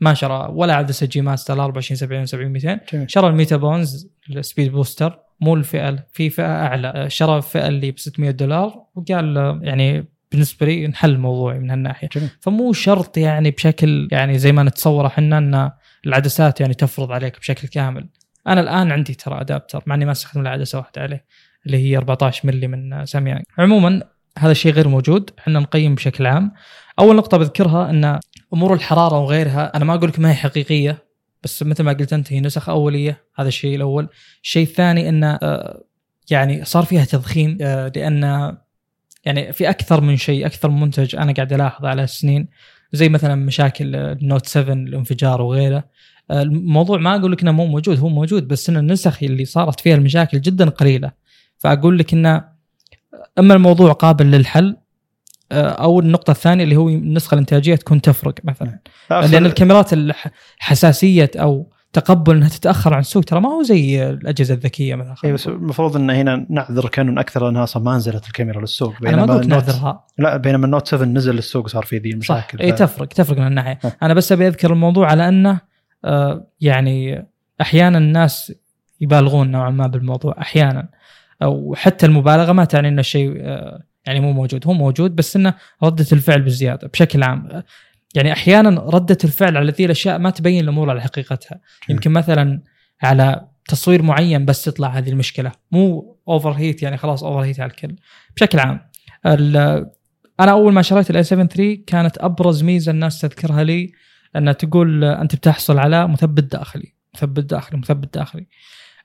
ما 0.01 0.13
شرى 0.13 0.47
ولا 0.51 0.73
عدسه 0.73 1.05
G 1.05 1.21
Master 1.21 1.63
24 1.63 1.97
70 1.97 2.25
70 2.25 2.51
200 2.51 2.79
جميل. 2.93 3.11
شرى 3.11 3.27
ال 3.27 3.55
Metabones 3.55 4.09
ال 4.29 4.36
Speed 4.36 4.71
Booster 4.71 5.19
مو 5.41 5.55
الفئة 5.55 6.05
في 6.13 6.29
فئة 6.29 6.65
أعلى. 6.65 7.09
شرى 7.09 7.37
الفئة 7.37 7.67
اللي 7.67 7.91
ب 7.91 7.99
600 7.99 8.31
دولار 8.31 8.83
وقال 8.95 9.59
يعني 9.63 10.05
بالنسبة 10.31 10.65
لي 10.65 10.85
انحل 10.85 11.17
موضوعي 11.17 11.59
من 11.59 11.69
هالناحية. 11.71 12.09
جميل. 12.15 12.29
فمو 12.39 12.73
شرط 12.73 13.17
يعني 13.17 13.51
بشكل 13.51 14.07
يعني 14.11 14.37
زي 14.37 14.51
ما 14.51 14.63
نتصور 14.63 15.07
إحنا 15.07 15.37
أن 15.37 15.71
العدسات 16.05 16.61
يعني 16.61 16.73
تفرض 16.73 17.11
عليك 17.11 17.39
بشكل 17.39 17.67
كامل. 17.67 18.07
أنا 18.47 18.61
الآن 18.61 18.91
عندي 18.91 19.13
ترى 19.13 19.41
ادابتر 19.41 19.83
مع 19.85 19.95
إني 19.95 20.05
ما 20.05 20.11
أستخدم 20.11 20.41
إلا 20.41 20.49
عدسة 20.49 20.77
واحدة 20.77 21.01
عليه 21.01 21.25
اللي 21.65 21.77
هي 21.77 21.97
14 21.97 22.47
ملي 22.47 22.67
من 22.67 23.05
ساميانج 23.05 23.43
عموما 23.57 24.03
هذا 24.37 24.51
الشيء 24.51 24.73
غير 24.73 24.87
موجود 24.87 25.29
إحنا 25.39 25.59
نقيم 25.59 25.95
بشكل 25.95 26.25
عام. 26.25 26.51
أول 26.99 27.15
نقطة 27.15 27.37
بذكرها 27.37 27.89
أن 27.89 28.19
أمور 28.53 28.73
الحرارة 28.73 29.19
وغيرها 29.19 29.75
أنا 29.75 29.85
ما 29.85 29.93
أقول 29.93 30.09
لك 30.09 30.19
ما 30.19 30.29
هي 30.29 30.35
حقيقية 30.35 30.97
بس 31.43 31.63
مثل 31.63 31.83
ما 31.83 31.93
قلت 31.93 32.13
أنت 32.13 32.33
هي 32.33 32.39
نسخ 32.39 32.69
أولية 32.69 33.23
هذا 33.35 33.47
الشيء 33.47 33.75
الأول. 33.75 34.09
الشيء 34.43 34.63
الثاني 34.63 35.09
انه 35.09 35.39
آه، 35.43 35.83
يعني 36.29 36.65
صار 36.65 36.83
فيها 36.85 37.05
تضخيم 37.05 37.57
آه، 37.61 37.91
لأن 37.95 38.51
يعني 39.25 39.53
في 39.53 39.69
أكثر 39.69 40.01
من 40.01 40.17
شيء 40.17 40.45
أكثر 40.45 40.69
من 40.69 40.79
منتج 40.79 41.15
أنا 41.15 41.33
قاعد 41.33 41.53
ألاحظه 41.53 41.87
على 41.87 42.03
السنين 42.03 42.47
زي 42.93 43.09
مثلا 43.09 43.35
مشاكل 43.35 43.95
النوت 43.95 44.45
7 44.45 44.73
الانفجار 44.73 45.41
وغيره. 45.41 45.83
آه، 46.31 46.41
الموضوع 46.41 46.97
ما 46.97 47.15
أقول 47.15 47.31
لك 47.31 47.41
إنه 47.41 47.51
مو 47.51 47.65
موجود 47.65 47.99
هو 47.99 48.09
موجود 48.09 48.47
بس 48.47 48.69
إن 48.69 48.77
النسخ 48.77 49.23
اللي 49.23 49.45
صارت 49.45 49.79
فيها 49.79 49.95
المشاكل 49.95 50.41
جدا 50.41 50.69
قليلة. 50.69 51.11
فأقول 51.57 51.97
لك 51.97 52.13
انه 52.13 52.43
أما 53.39 53.53
الموضوع 53.53 53.91
قابل 53.91 54.31
للحل 54.31 54.67
آه، 54.67 54.80
أو 55.51 55.99
النقطة 55.99 56.31
الثانية 56.31 56.63
اللي 56.63 56.75
هو 56.75 56.89
النسخة 56.89 57.33
الانتاجية 57.35 57.75
تكون 57.75 58.01
تفرق 58.01 58.33
مثلا. 58.43 58.79
لأن 59.09 59.45
الكاميرات 59.45 59.89
حساسية 60.59 61.31
أو 61.35 61.71
تقبل 61.93 62.35
إنها 62.35 62.49
تتأخر 62.49 62.93
عن 62.93 62.99
السوق 62.99 63.23
ترى 63.23 63.41
ما 63.41 63.49
هو 63.49 63.63
زي 63.63 64.09
الأجهزة 64.09 64.53
الذكية 64.53 64.95
مثلا. 64.95 65.15
اي 65.25 65.33
بس 65.33 65.47
المفروض 65.47 65.95
إن 65.95 66.09
هنا 66.09 66.45
نعذر 66.49 66.87
كانون 66.89 67.17
أكثر 67.17 67.43
لأنها 67.45 67.63
أصلا 67.63 67.83
ما 67.83 67.95
نزلت 67.95 68.27
الكاميرا 68.27 68.61
للسوق 68.61 68.93
أنا 69.07 69.25
ما 69.25 69.33
قلت 69.33 69.43
النوت 69.43 69.65
نعذرها. 69.69 70.05
لا 70.17 70.37
بينما 70.37 70.65
النوت 70.65 70.87
7 70.87 71.05
نزل 71.05 71.35
للسوق 71.35 71.67
صار 71.67 71.83
في 71.85 71.97
ذي 71.97 72.09
صح. 72.09 72.13
المشاكل. 72.35 72.59
اي 72.61 72.71
ف- 72.71 72.75
تفرق 72.75 73.07
تفرق 73.07 73.37
من 73.37 73.47
الناحية. 73.47 73.79
ها. 73.83 73.91
أنا 74.03 74.13
بس 74.13 74.31
أبي 74.31 74.47
أذكر 74.47 74.73
الموضوع 74.73 75.07
على 75.11 75.29
أنه 75.29 75.59
آه، 76.05 76.47
يعني 76.61 77.25
أحيانا 77.61 77.97
الناس 77.97 78.53
يبالغون 79.01 79.51
نوعا 79.51 79.69
ما 79.69 79.87
بالموضوع 79.87 80.35
أحيانا. 80.41 80.89
أو 81.43 81.75
حتى 81.77 82.05
المبالغة 82.05 82.51
ما 82.51 82.65
تعني 82.65 82.87
ان 82.87 82.99
الشيء 82.99 83.33
آه، 83.39 83.83
يعني 84.05 84.19
مو 84.19 84.31
موجود. 84.31 84.67
هو 84.67 84.73
موجود 84.73 85.15
بس 85.15 85.35
إنه 85.35 85.53
ردة 85.83 86.05
الفعل 86.11 86.41
بزيادة 86.41 86.87
بشكل 86.87 87.23
عام. 87.23 87.63
يعني 88.15 88.31
أحيانا 88.33 88.69
ردة 88.69 89.17
الفعل 89.23 89.57
على 89.57 89.71
ذي 89.71 89.85
الأشياء 89.85 90.19
ما 90.19 90.29
تبين 90.29 90.63
الأمور 90.63 90.89
على 90.89 91.01
حقيقتها. 91.01 91.59
يمكن 91.89 92.11
مثلا 92.11 92.61
على 93.03 93.47
تصوير 93.65 94.01
معين 94.01 94.45
بس 94.45 94.63
تطلع 94.63 94.87
هذه 94.87 95.09
المشكلة. 95.09 95.51
مو 95.71 96.17
overheat 96.27 96.83
يعني 96.83 96.97
خلاص 96.97 97.23
overheat 97.23 97.59
على 97.59 97.71
الكل. 97.71 97.95
بشكل 98.35 98.59
عام 98.59 98.79
أنا 100.39 100.51
أول 100.51 100.73
ما 100.73 100.81
شريت 100.81 101.09
ال 101.09 101.16
a 101.16 101.23
7 101.23 101.47
3 101.47 101.83
كانت 101.87 102.17
أبرز 102.17 102.63
ميزة 102.63 102.91
الناس 102.91 103.21
تذكرها 103.21 103.63
لي 103.63 103.91
إنها 104.35 104.53
تقول 104.53 105.03
أنت 105.03 105.35
بتحصل 105.35 105.79
على 105.79 106.07
مثبت 106.07 106.43
داخلي 106.43 106.93
مثبت 107.15 107.43
داخلي 107.43 107.79
مثبت 107.79 108.13
داخلي. 108.13 108.47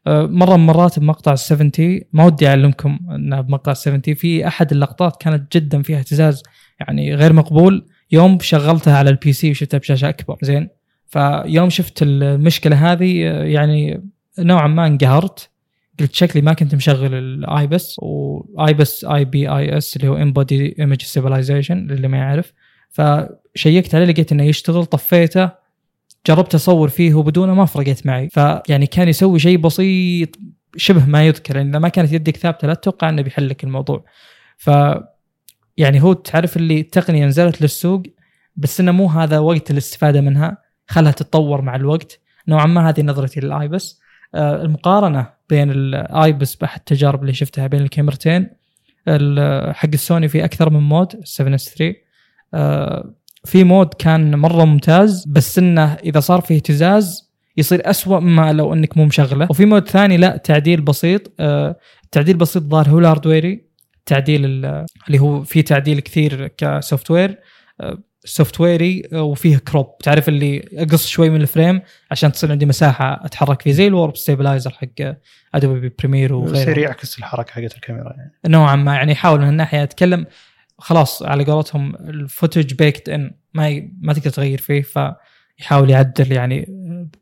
مرة 0.08 0.56
من 0.56 0.62
المرات 0.62 0.98
بمقطع 0.98 1.32
ال 1.32 1.38
70 1.38 1.70
ما 2.12 2.24
ودي 2.24 2.48
أعلمكم 2.48 2.98
انه 3.14 3.40
بمقطع 3.40 3.72
ال 3.72 3.76
70 3.76 4.00
في 4.00 4.46
أحد 4.46 4.72
اللقطات 4.72 5.22
كانت 5.22 5.56
جدا 5.56 5.82
فيها 5.82 5.98
اهتزاز 5.98 6.42
يعني 6.80 7.14
غير 7.14 7.32
مقبول. 7.32 7.86
يوم 8.12 8.38
شغلتها 8.40 8.98
على 8.98 9.10
ال 9.10 9.32
PC 9.32 9.50
وشفتها 9.50 9.78
بشاشة 9.78 10.08
أكبر. 10.08 10.38
زين. 10.42 10.68
فيوم 11.06 11.70
شفت 11.70 12.02
المشكلة 12.02 12.92
هذه 12.92 13.28
أه، 13.28 13.44
يعني 13.44 14.04
نوعا 14.38 14.66
ما 14.66 14.86
انقهرت. 14.86 15.50
قلت 16.00 16.14
شكلي 16.14 16.42
ما 16.42 16.52
كنت 16.52 16.74
مشغل 16.74 17.14
ال 17.14 17.66
IBIS 17.66 17.96
و 17.98 18.74
IBIS 18.74 19.04
IBIS 19.04 19.96
اللي 19.96 20.08
هو 20.08 20.16
in-body 20.16 20.76
image 20.78 21.02
stabilization 21.02 21.86
للي 21.86 22.08
ما 22.08 22.18
يعرف. 22.18 22.52
فشيكت 22.90 23.94
عليه 23.94 24.04
لقيت 24.04 24.32
إنه 24.32 24.44
يشتغل 24.44 24.86
طفيته. 24.86 25.65
جربت 26.26 26.54
أصور 26.54 26.88
فيه 26.88 27.14
وبدونه 27.14 27.54
ما 27.54 27.64
فرقت 27.64 28.06
معي. 28.06 28.28
فيعني 28.28 28.86
كان 28.86 29.08
يسوي 29.08 29.38
شيء 29.38 29.58
بسيط 29.58 30.38
شبه 30.76 31.06
ما 31.06 31.26
يذكر. 31.26 31.56
يعني 31.56 31.78
ما 31.78 31.88
كانت 31.88 32.12
يدك 32.12 32.36
ثابته 32.36 32.68
لا 32.68 32.74
تتوقع 32.74 33.08
إنه 33.08 33.22
بيحل 33.22 33.48
لك 33.48 33.64
الموضوع. 33.64 34.04
ف 34.56 34.70
يعني 35.76 36.02
هو 36.02 36.12
تعرف 36.12 36.56
اللي 36.56 36.80
التقنية 36.80 37.26
نزلت 37.26 37.62
للسوق 37.62 38.02
بس 38.56 38.80
إنه 38.80 38.92
مو 38.92 39.06
هذا 39.06 39.38
وقت 39.38 39.70
الاستفادة 39.70 40.20
منها. 40.20 40.58
خلها 40.86 41.12
تتطور 41.12 41.62
مع 41.62 41.76
الوقت. 41.76 42.20
نوعا 42.48 42.66
ما 42.66 42.88
هذه 42.88 43.02
نظرتي 43.02 43.40
لل 43.40 43.68
IBIS 43.68 44.00
آه، 44.34 44.62
المقارنة 44.62 45.30
بين 45.48 45.70
ال 45.70 45.87
IBIS 45.87 46.54
بأحد 46.54 46.78
التجارب 46.78 47.22
اللي 47.22 47.32
شفتها 47.32 47.66
بين 47.66 47.80
الكاميرتين 47.82 48.50
حق 49.72 49.88
السوني 49.94 50.28
في 50.28 50.44
أكثر 50.44 50.70
من 50.70 50.80
mode 50.80 51.24
7S 51.24 51.74
3 51.74 51.94
في 53.46 53.64
mode 53.64 53.94
كان 53.94 54.38
مرة 54.38 54.64
ممتاز 54.64 55.24
بس 55.28 55.58
إنه 55.58 55.94
إذا 55.94 56.20
صار 56.20 56.40
فيه 56.40 56.56
اهتزاز 56.56 57.30
يصير 57.56 57.90
أسوأ 57.90 58.20
مما 58.20 58.52
لو 58.52 58.72
إنك 58.72 58.96
مو 58.96 59.04
مشغلة. 59.04 59.46
وفي 59.50 59.64
mode 59.64 59.88
ثاني 59.88 60.16
لا 60.16 60.36
تعديل 60.36 60.80
بسيط. 60.80 61.32
آه، 61.40 61.76
تعديل 62.12 62.36
بسيط 62.36 62.62
ظاهر 62.62 62.88
هو 62.88 62.98
ال 62.98 63.05
hardware 63.05 63.59
ي 63.59 63.66
تعديل 64.06 64.44
اللي 64.44 65.18
هو 65.18 65.42
في 65.42 65.62
تعديل 65.62 66.00
كثير 66.00 66.46
ك 66.46 67.10
software 67.10 67.38
آه، 67.80 67.98
software 68.24 68.60
ي 68.60 69.02
وفيه 69.12 69.56
crop. 69.56 69.98
تعرف 69.98 70.28
اللي 70.28 70.68
أقص 70.72 71.06
شوي 71.06 71.30
من 71.30 71.40
ال 71.40 71.47
frame 71.47 71.80
عشان 72.10 72.32
تصير 72.32 72.52
عندي 72.52 72.66
مساحة 72.66 73.20
أتحرك 73.24 73.62
فيه 73.62 73.72
زي 73.72 73.86
ال 73.86 73.92
warp 73.92 74.16
stabilizer 74.16 74.70
حق 74.70 75.14
Adobe 75.54 75.92
Premiere 75.98 76.34
وغيره. 76.34 76.56
يصير 76.56 76.78
يعكس 76.78 77.18
الحركة 77.18 77.52
حقت 77.52 77.74
الكاميرا 77.74 78.14
يعني. 78.16 78.32
نوعا 78.46 78.76
ما 78.76 78.94
يعني 78.94 79.12
يحاول 79.12 79.40
من 79.40 79.48
الناحيه 79.48 79.82
أتكلم. 79.82 80.26
خلاص 80.78 81.22
على 81.22 81.44
قولتهم 81.44 81.94
ال 81.94 82.04
footage 82.04 82.74
baked 82.74 83.08
in 83.08 83.34
ما 83.54 83.68
ي... 83.68 83.92
ما 84.00 84.12
تقدر 84.12 84.30
تغير 84.30 84.58
فيه 84.58 84.82
فيحاول 84.82 85.90
يعدل 85.90 86.32
يعني 86.32 86.66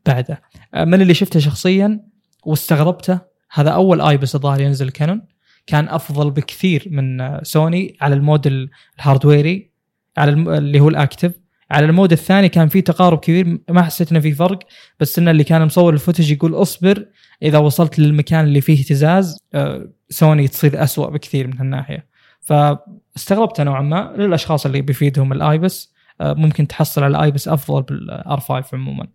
بعده. 0.05 0.41
من 0.75 1.01
اللي 1.01 1.13
شفته 1.13 1.39
شخصيا 1.39 1.99
واستغربته 2.45 3.19
هذا 3.51 3.69
أول 3.69 4.01
IBIS 4.01 4.35
الظاهر 4.35 4.61
ينزل 4.61 4.89
كانون 4.89 5.21
كان 5.67 5.89
أفضل 5.89 6.31
بكثير 6.31 6.87
من 6.91 7.39
سوني 7.43 7.97
على 8.01 8.15
ال 8.15 8.26
mode 8.26 8.69
ال 8.99 9.06
hardware 9.06 9.64
ي 9.64 9.71
على 10.17 10.31
الم... 10.31 10.49
اللي 10.49 10.79
هو 10.79 10.89
ال 10.89 10.94
active. 10.94 11.31
على 11.71 11.85
ال 11.85 11.90
mode 11.90 12.11
الثاني 12.11 12.49
كان 12.49 12.67
في 12.67 12.81
تقارب 12.81 13.19
كبير 13.19 13.59
ما 13.69 13.81
حسيت 13.81 14.11
إنه 14.11 14.19
في 14.19 14.31
فرق 14.31 14.59
بس 14.99 15.19
إنه 15.19 15.31
اللي 15.31 15.43
كان 15.43 15.65
مصور 15.65 15.93
ال 15.93 15.98
footage 15.98 16.31
يقول 16.31 16.55
اصبر 16.55 17.05
إذا 17.43 17.57
وصلت 17.57 17.99
للمكان 17.99 18.45
اللي 18.45 18.61
فيه 18.61 18.79
اهتزاز 18.79 19.39
آه، 19.53 19.89
سوني 20.09 20.47
تصير 20.47 20.83
أسوأ 20.83 21.09
بكثير 21.09 21.47
من 21.47 21.57
هالناحية. 21.57 22.07
فاستغربت 22.45 23.61
نوعا 23.61 23.81
ما 23.81 24.13
للأشخاص 24.17 24.65
اللي 24.65 24.81
بيفيدهم 24.81 25.33
ال 25.33 25.45
IBIS 25.45 25.93
آه، 26.21 26.33
ممكن 26.33 26.67
تحصل 26.67 27.03
على 27.03 27.17
ال 27.17 27.23
IBIS 27.23 27.47
أفضل 27.47 27.81
بال 27.81 28.39
R5 28.39 28.63
عموما. 28.73 29.07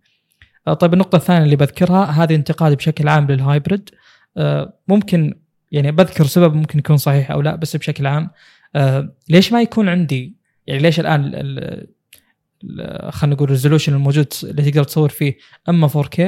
آه، 0.67 0.73
طيب 0.73 0.93
النقطة 0.93 1.15
الثانية 1.15 1.43
اللي 1.43 1.55
بذكرها 1.55 2.05
هذه 2.05 2.35
انتقاد 2.35 2.77
بشكل 2.77 3.07
عام 3.07 3.27
لل 3.31 3.46
hybrid 3.46 3.89
ممكن 4.87 5.39
يعني 5.71 5.91
بذكر 5.91 6.25
سبب 6.25 6.53
ممكن 6.53 6.79
يكون 6.79 6.97
صحيح 6.97 7.31
أو 7.31 7.41
لا 7.41 7.55
بس 7.55 7.75
بشكل 7.75 8.07
عام 8.07 8.29
ليش 9.29 9.53
ما 9.53 9.61
يكون 9.61 9.89
عندي 9.89 10.35
يعني 10.67 10.81
ليش 10.81 10.99
الآن 10.99 11.31
خلينا 13.09 13.35
نقول 13.35 13.47
ال 13.47 13.51
resolution 13.51 13.93
الموجود 13.93 14.33
اللي 14.43 14.71
تقدر 14.71 14.83
تصور 14.83 15.09
فيه 15.09 15.37
أما 15.69 15.87
4K 15.87 16.21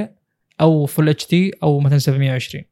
أو 0.61 0.85
full 0.85 1.09
HD 1.09 1.51
أو 1.63 1.79
مثلا 1.79 1.97
720 1.97 2.63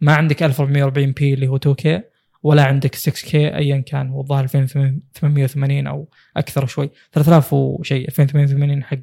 ما 0.00 0.14
عندك 0.14 0.42
1440 0.42 1.12
p 1.12 1.34
اللي 1.34 1.48
هو 1.48 1.58
2K 1.58 2.00
ولا 2.48 2.64
عندك 2.64 2.94
6K 2.94 3.34
ايا 3.34 3.78
كان 3.78 4.08
هو 4.08 4.20
الظاهر 4.20 4.44
2880 4.44 5.86
أو 5.86 6.08
أكثر 6.36 6.66
شوي. 6.66 6.90
3000 7.12 7.52
وشيء 7.52 8.08
2880 8.08 8.84
حق 8.84 8.96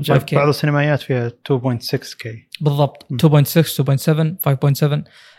5K 0.00 0.34
بعض 0.34 0.48
السينمائيات 0.48 1.00
فيها 1.00 1.28
2.6K 1.28 2.28
بالضبط 2.60 3.06
2.6 3.12 3.26
2.7 3.26 4.50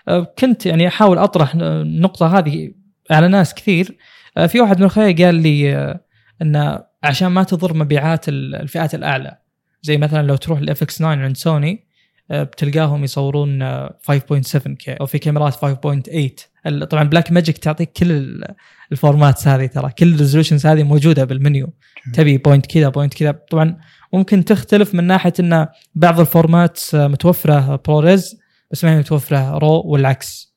5.7 0.09 0.13
كنت 0.39 0.65
يعني 0.65 0.87
أحاول 0.87 1.17
أطرح 1.17 1.55
النقطة 1.55 2.37
هذه 2.37 2.71
على 3.11 3.27
ناس 3.27 3.53
كثير. 3.53 3.97
آه، 4.37 4.47
في 4.47 4.61
واحد 4.61 4.79
من 4.79 4.85
أخوياي 4.85 5.13
قال 5.13 5.35
لي 5.35 5.75
آه، 5.75 6.05
انه 6.41 6.79
عشان 7.03 7.27
ما 7.27 7.43
تضر 7.43 7.73
مبيعات 7.73 8.29
الفئات 8.29 8.95
الأعلى 8.95 9.37
زي 9.81 9.97
مثلا 9.97 10.27
لو 10.27 10.35
تروح 10.35 10.59
ال 10.59 10.83
FX 10.83 10.97
9 10.97 11.07
عند 11.07 11.37
سوني 11.37 11.87
آه، 12.31 12.43
بتلقاهم 12.43 13.03
يصورون 13.03 13.79
5.7K 13.89 14.89
أو 15.01 15.05
في 15.05 15.19
كاميرات 15.19 15.53
5.8 15.53 16.52
طبعا 16.89 17.03
Blackmagic 17.03 17.57
تعطيك 17.57 17.91
كل 17.91 18.43
ال 18.91 18.98
formats 18.98 19.47
هذه 19.47 19.65
ترى. 19.65 19.91
كل 19.99 20.13
ال 20.13 20.18
resolutions 20.18 20.65
هذه 20.65 20.83
موجودة 20.83 21.23
بالمنيو. 21.23 21.73
تبي 22.13 22.37
point 22.37 22.65
كذا 22.65 22.89
point 22.89 23.13
كذا. 23.13 23.31
طبعا 23.31 23.77
ممكن 24.13 24.45
تختلف 24.45 24.95
من 24.95 25.03
ناحية 25.03 25.33
إن 25.39 25.67
بعض 25.95 26.19
ال 26.19 26.29
formats 26.29 26.95
متوفرة 26.95 27.81
ب 27.87 27.95
ProRes 27.95 28.39
بس 28.71 28.83
ما 28.83 28.93
هي 28.93 28.97
متوفرة 28.97 29.57
raw 29.57 29.81
والعكس 29.85 30.53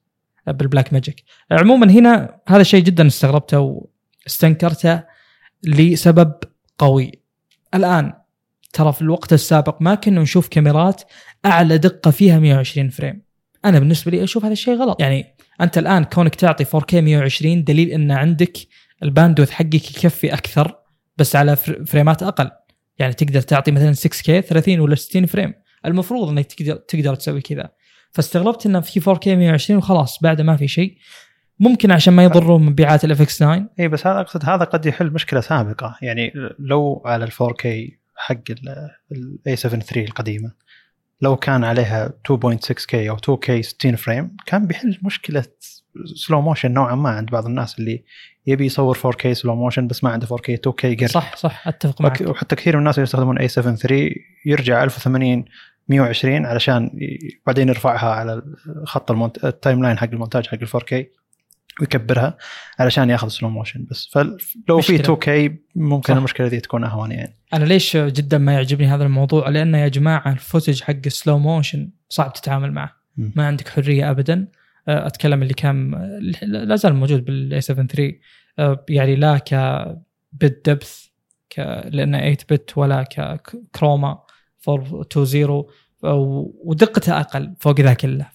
بال 0.46 0.92
Blackmagic 0.92 1.24
عموما 1.50 1.90
هنا 1.90 2.40
هذا 2.48 2.60
الشيء 2.60 2.82
جدا 2.82 3.06
استغربته 3.06 3.86
واستنكرته 4.24 5.02
لسبب 5.62 6.34
قوي. 6.78 7.12
الآن 7.74 8.12
ترى 8.72 8.92
في 8.92 9.02
الوقت 9.02 9.32
السابق 9.32 9.82
ما 9.82 9.94
كنا 9.94 10.20
نشوف 10.20 10.48
كاميرات 10.48 11.02
أعلى 11.46 11.78
دقة 11.78 12.10
فيها 12.10 12.38
120 12.38 12.88
frame. 12.88 13.25
أنا 13.64 13.78
بالنسبة 13.78 14.10
لي 14.10 14.24
أشوف 14.24 14.44
هذا 14.44 14.52
الشيء 14.52 14.74
غلط. 14.74 15.00
يعني 15.00 15.24
أنت 15.60 15.78
الآن 15.78 16.04
كونك 16.04 16.34
تعطي 16.34 16.64
4K 16.64 16.94
120 16.94 17.64
دليل 17.64 17.90
إن 17.90 18.10
عندك 18.10 18.58
ال 19.02 19.07
bandwidth 19.07 19.50
حقك 19.50 19.74
يكفي 19.74 20.34
أكثر 20.34 20.78
بس 21.16 21.36
على 21.36 21.56
فريمات 21.56 22.22
أقل. 22.22 22.50
يعني 22.98 23.12
تقدر 23.12 23.40
تعطي 23.40 23.70
مثلا 23.70 23.94
6K 23.94 24.40
30 24.40 24.80
ولا 24.80 24.94
60 24.94 25.26
frame. 25.26 25.54
المفروض 25.86 26.28
إنك 26.28 26.46
تقدر 26.46 26.76
تقدر 26.76 27.14
تسوي 27.14 27.40
كذا. 27.40 27.70
فاستغربت 28.12 28.66
انه 28.66 28.80
في 28.80 29.00
4K 29.00 29.26
120 29.26 29.78
وخلاص 29.78 30.18
بعده 30.22 30.44
ما 30.44 30.56
في 30.56 30.68
شيء. 30.68 30.96
ممكن 31.60 31.90
عشان 31.90 32.14
ما 32.14 32.24
يضروا 32.24 32.58
مبيعات 32.58 33.04
ال 33.04 33.20
FX 33.20 33.38
9 33.38 33.68
إي 33.80 33.88
بس 33.88 34.06
هذا 34.06 34.20
أقصد 34.20 34.44
هذا 34.44 34.64
قد 34.64 34.86
يحل 34.86 35.10
مشكلة 35.10 35.40
سابقة. 35.40 35.98
يعني 36.02 36.32
لو 36.58 37.02
على 37.04 37.24
ال 37.24 37.32
4K 37.32 37.66
حق 38.16 38.42
ال 39.12 39.56
a7 39.56 39.80
3 39.80 40.04
القديمة 40.04 40.52
لو 41.20 41.36
كان 41.36 41.64
عليها 41.64 42.12
2.6K 42.32 42.94
أو 42.94 43.16
2K 43.16 43.60
60 43.60 43.96
frame 43.96 44.36
كان 44.46 44.66
بيحل 44.66 44.98
مشكلة 45.02 45.44
slow 46.14 46.40
motion 46.40 46.72
نوعا 46.72 46.94
ما 46.94 47.10
عند 47.10 47.30
بعض 47.30 47.46
الناس 47.46 47.78
اللي 47.78 48.04
يبي 48.46 48.66
يصور 48.66 48.96
4K 48.96 49.32
slow 49.32 49.54
motion 49.54 49.86
بس 49.86 50.04
ما 50.04 50.10
عنده 50.10 50.26
4K 50.26 50.50
2K 50.68 50.84
قرب 50.84 51.06
صح 51.06 51.36
صح 51.36 51.68
أتفق 51.68 52.02
معك. 52.02 52.20
وحتى 52.20 52.56
كثير 52.56 52.74
من 52.76 52.78
الناس 52.78 52.94
اللي 52.94 53.02
يستخدمون 53.02 53.38
a7 53.38 53.74
3 53.74 54.10
يرجع 54.46 54.84
1080 54.84 55.44
120 55.88 56.46
علشان 56.46 56.90
بعدين 57.46 57.68
يرفعها 57.68 58.10
على 58.10 58.42
خط 58.84 59.10
المونت... 59.10 59.44
ال 59.44 59.82
timeline 59.82 59.98
حق 59.98 60.08
المونتاج 60.12 60.46
حق 60.46 60.58
ال 60.62 60.68
4K 60.68 61.04
ويكبرها 61.80 62.36
علشان 62.78 63.10
ياخذ 63.10 63.28
slow 63.28 63.48
motion 63.48 63.86
بس. 63.90 64.08
فلو 64.12 64.80
في 64.80 64.98
2K 64.98 65.52
ممكن 65.74 66.12
صح. 66.12 66.16
المشكلة 66.16 66.48
دي 66.48 66.60
تكون 66.60 66.84
أهون 66.84 67.12
يعني. 67.12 67.36
أنا 67.54 67.64
ليش 67.64 67.96
جدا 67.96 68.38
ما 68.38 68.52
يعجبني 68.52 68.86
هذا 68.86 69.04
الموضوع؟ 69.04 69.48
لأنه 69.48 69.78
يا 69.78 69.88
جماعة 69.88 70.32
ال 70.32 70.38
footage 70.39 70.82
حق 70.82 70.94
ال 71.06 71.13
slow 71.13 71.38
motion 71.38 71.90
صعب 72.08 72.32
تتعامل 72.32 72.72
معه. 72.72 72.92
م. 73.16 73.30
ما 73.36 73.46
عندك 73.46 73.68
حرية 73.68 74.10
ابدا. 74.10 74.48
أه، 74.88 75.06
أتكلم 75.06 75.42
اللي 75.42 75.54
كان 75.54 75.94
لا 76.42 76.76
زال 76.76 76.94
موجود 76.94 77.24
بال 77.24 77.60
a7 77.60 77.86
3 77.86 78.12
أه، 78.58 78.84
يعني 78.88 79.16
لا 79.16 79.38
ك 79.38 79.54
bit 80.32 80.70
depth 80.70 81.06
ك 81.50 81.58
لأنه 81.84 82.18
8 82.18 82.36
bit 82.50 82.78
ولا 82.78 83.02
ك 83.02 83.19
chroma 83.19 84.22
420 84.68 85.64
ودقتها 86.64 87.20
أقل 87.20 87.54
فوق 87.60 87.80
ذا 87.80 87.94
كله 87.94 88.28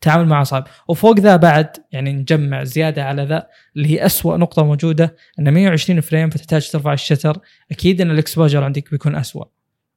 فالتعامل 0.00 0.28
معه 0.28 0.44
صعب 0.44 0.68
وفوق 0.88 1.20
ذا 1.20 1.36
بعد 1.36 1.68
يعني 1.92 2.12
نجمع 2.12 2.64
زيادة 2.64 3.04
على 3.04 3.24
ذا 3.24 3.46
اللي 3.76 3.88
هي 3.88 4.06
أسوأ 4.06 4.36
نقطة 4.36 4.64
موجودة 4.64 5.16
إن 5.38 5.54
120 5.54 6.00
frame 6.00 6.30
فتحتاج 6.30 6.70
ترفع 6.70 6.92
ال 6.92 6.97
shutter. 6.97 7.38
أكيد 7.70 8.00
إن 8.00 8.10
ال 8.10 8.16
exposure 8.16 8.64
عندك 8.64 8.90
بيكون 8.90 9.16
أسوأ. 9.16 9.44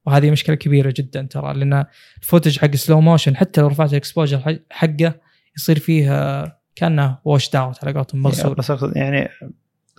وهذه 0.06 0.30
مشكلة 0.30 0.56
كبيرة 0.56 0.94
جدا 0.96 1.22
ترى 1.30 1.54
لأن 1.54 1.84
ال 2.22 2.26
footage 2.26 2.58
حق 2.58 2.74
slow 2.74 3.00
motion 3.00 3.36
حتى 3.36 3.60
لو 3.60 3.66
رفعت 3.66 3.90
ال 3.90 3.98
exposure 3.98 4.58
حقه 4.70 5.14
يصير 5.56 5.78
فيه 5.78 6.44
كأنه 6.74 7.18
washed 7.24 7.50
out 7.50 7.84
على 7.84 7.94
قولتهم 7.94 8.22
مغسول 8.22 8.54
بس 8.54 8.72
يعني 8.96 9.28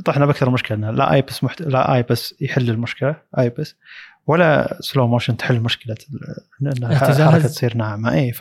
طحنا 0.06 0.26
بأكثر 0.26 0.50
مشكلة 0.50 0.78
انه 0.78 0.92
لا 0.92 1.14
IBIS 1.14 1.44
محت... 1.44 1.62
لا 1.62 1.96
IBIS 1.96 2.36
يحل 2.42 2.70
المشكلة 2.70 3.16
IBIS 3.40 3.76
ولا 4.28 4.78
slow 4.80 5.08
motion 5.08 5.38
تحل 5.38 5.60
مشكلة 5.60 5.96
إن 6.62 6.68
الحركة 6.68 7.48
تصير 7.48 7.78
ناعمة. 7.78 8.14
اي 8.14 8.32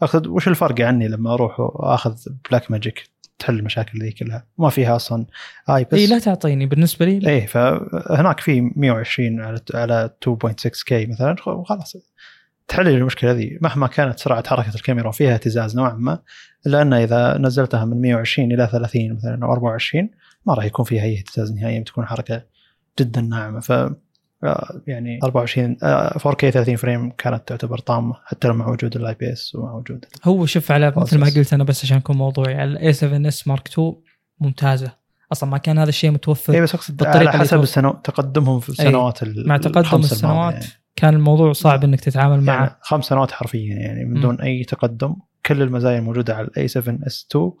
فاخذ 0.00 0.28
وش 0.28 0.48
الفرق 0.48 0.80
عني 0.80 1.08
لما 1.08 1.34
أروح 1.34 1.60
وأخذ 1.60 2.16
Blackmagic 2.50 3.16
تحل 3.38 3.58
المشاكل 3.58 3.98
ذي 3.98 4.10
كلها. 4.10 4.46
ما 4.58 4.70
فيها 4.70 4.96
أصلا 4.96 5.26
IBIS. 5.70 5.94
إي 5.94 6.06
لا 6.06 6.18
تعطيني 6.18 6.66
بالنسبة 6.66 7.06
لي 7.06 7.30
إي 7.30 7.46
فهناك 7.46 8.40
في 8.40 8.60
120 8.76 9.40
على 9.40 9.60
على 9.74 10.10
2.6 10.24 10.84
K 10.86 11.06
مثلا. 11.06 11.36
وخلاص 11.46 11.96
تحل 12.68 12.88
المشكلة 12.88 13.32
ذي. 13.32 13.58
مهما 13.62 13.86
كانت 13.86 14.18
سرعة 14.18 14.48
حركة 14.48 14.74
الكاميرا 14.74 15.08
وفيها 15.08 15.34
اهتزاز 15.34 15.76
نوعا 15.76 15.92
ما 15.92 16.18
الا 16.66 16.82
ان 16.82 16.92
إذا 16.92 17.38
نزلتها 17.38 17.84
من 17.84 18.00
120 18.00 18.52
إلى 18.52 18.68
30 18.72 19.12
مثلا 19.12 19.44
أو 19.46 19.52
24 19.52 20.10
ما 20.46 20.54
راح 20.54 20.64
يكون 20.64 20.84
فيها 20.84 21.02
أي 21.02 21.18
اهتزاز 21.18 21.52
نهائيا 21.52 21.80
بتكون 21.80 22.06
حركة 22.06 22.42
جدا 23.00 23.20
ناعمة. 23.20 23.60
ف 23.60 23.72
يعني 24.86 25.18
24 25.24 25.76
4K 26.18 26.50
30 26.50 26.76
frame 26.76 27.10
كانت 27.10 27.48
تعتبر 27.48 27.78
طامة 27.78 28.14
حتى 28.24 28.48
مع 28.48 28.68
وجود 28.68 28.96
ال 28.96 29.14
IBIS 29.14 29.54
ومع 29.54 29.72
وجود 29.72 30.04
هو 30.24 30.46
شوف 30.46 30.72
على 30.72 30.92
مثل 30.96 31.18
ما 31.18 31.26
قلت 31.36 31.52
أنا 31.52 31.64
بس 31.64 31.84
عشان 31.84 31.96
اكون 31.96 32.16
موضوعي 32.16 32.54
على 32.54 32.70
ال 32.70 32.92
a7S 32.92 33.48
Mark 33.48 33.68
2 33.68 33.92
ممتازة 34.40 34.92
أصلا 35.32 35.50
ما 35.50 35.58
كان 35.58 35.78
هذا 35.78 35.88
الشيء 35.88 36.10
متوفر 36.10 36.54
اي 36.54 36.60
بس 36.60 36.74
أقصد 36.74 37.04
على 37.06 37.32
حسب 37.32 37.60
السنو... 37.60 37.92
تقدمهم 38.04 38.60
في 38.60 38.68
السنوات 38.68 39.22
أي. 39.22 39.34
مع 39.46 39.56
تقدم 39.56 39.98
السنوات 39.98 40.54
يعني. 40.54 40.66
كان 40.96 41.14
الموضوع 41.14 41.52
صعب 41.52 41.84
إنك 41.84 42.00
تتعامل 42.00 42.40
معه 42.40 42.54
يعني 42.54 42.76
خمس 42.80 43.04
سنوات 43.04 43.30
حرفيا 43.30 43.74
يعني 43.74 44.04
من 44.04 44.20
دون 44.20 44.34
م. 44.34 44.40
أي 44.40 44.64
تقدم 44.64 45.16
كل 45.46 45.62
المزايا 45.62 45.98
الموجودة 45.98 46.36
على 46.36 46.46
ال 46.46 46.68
a7S 46.68 47.26
2 47.30 47.52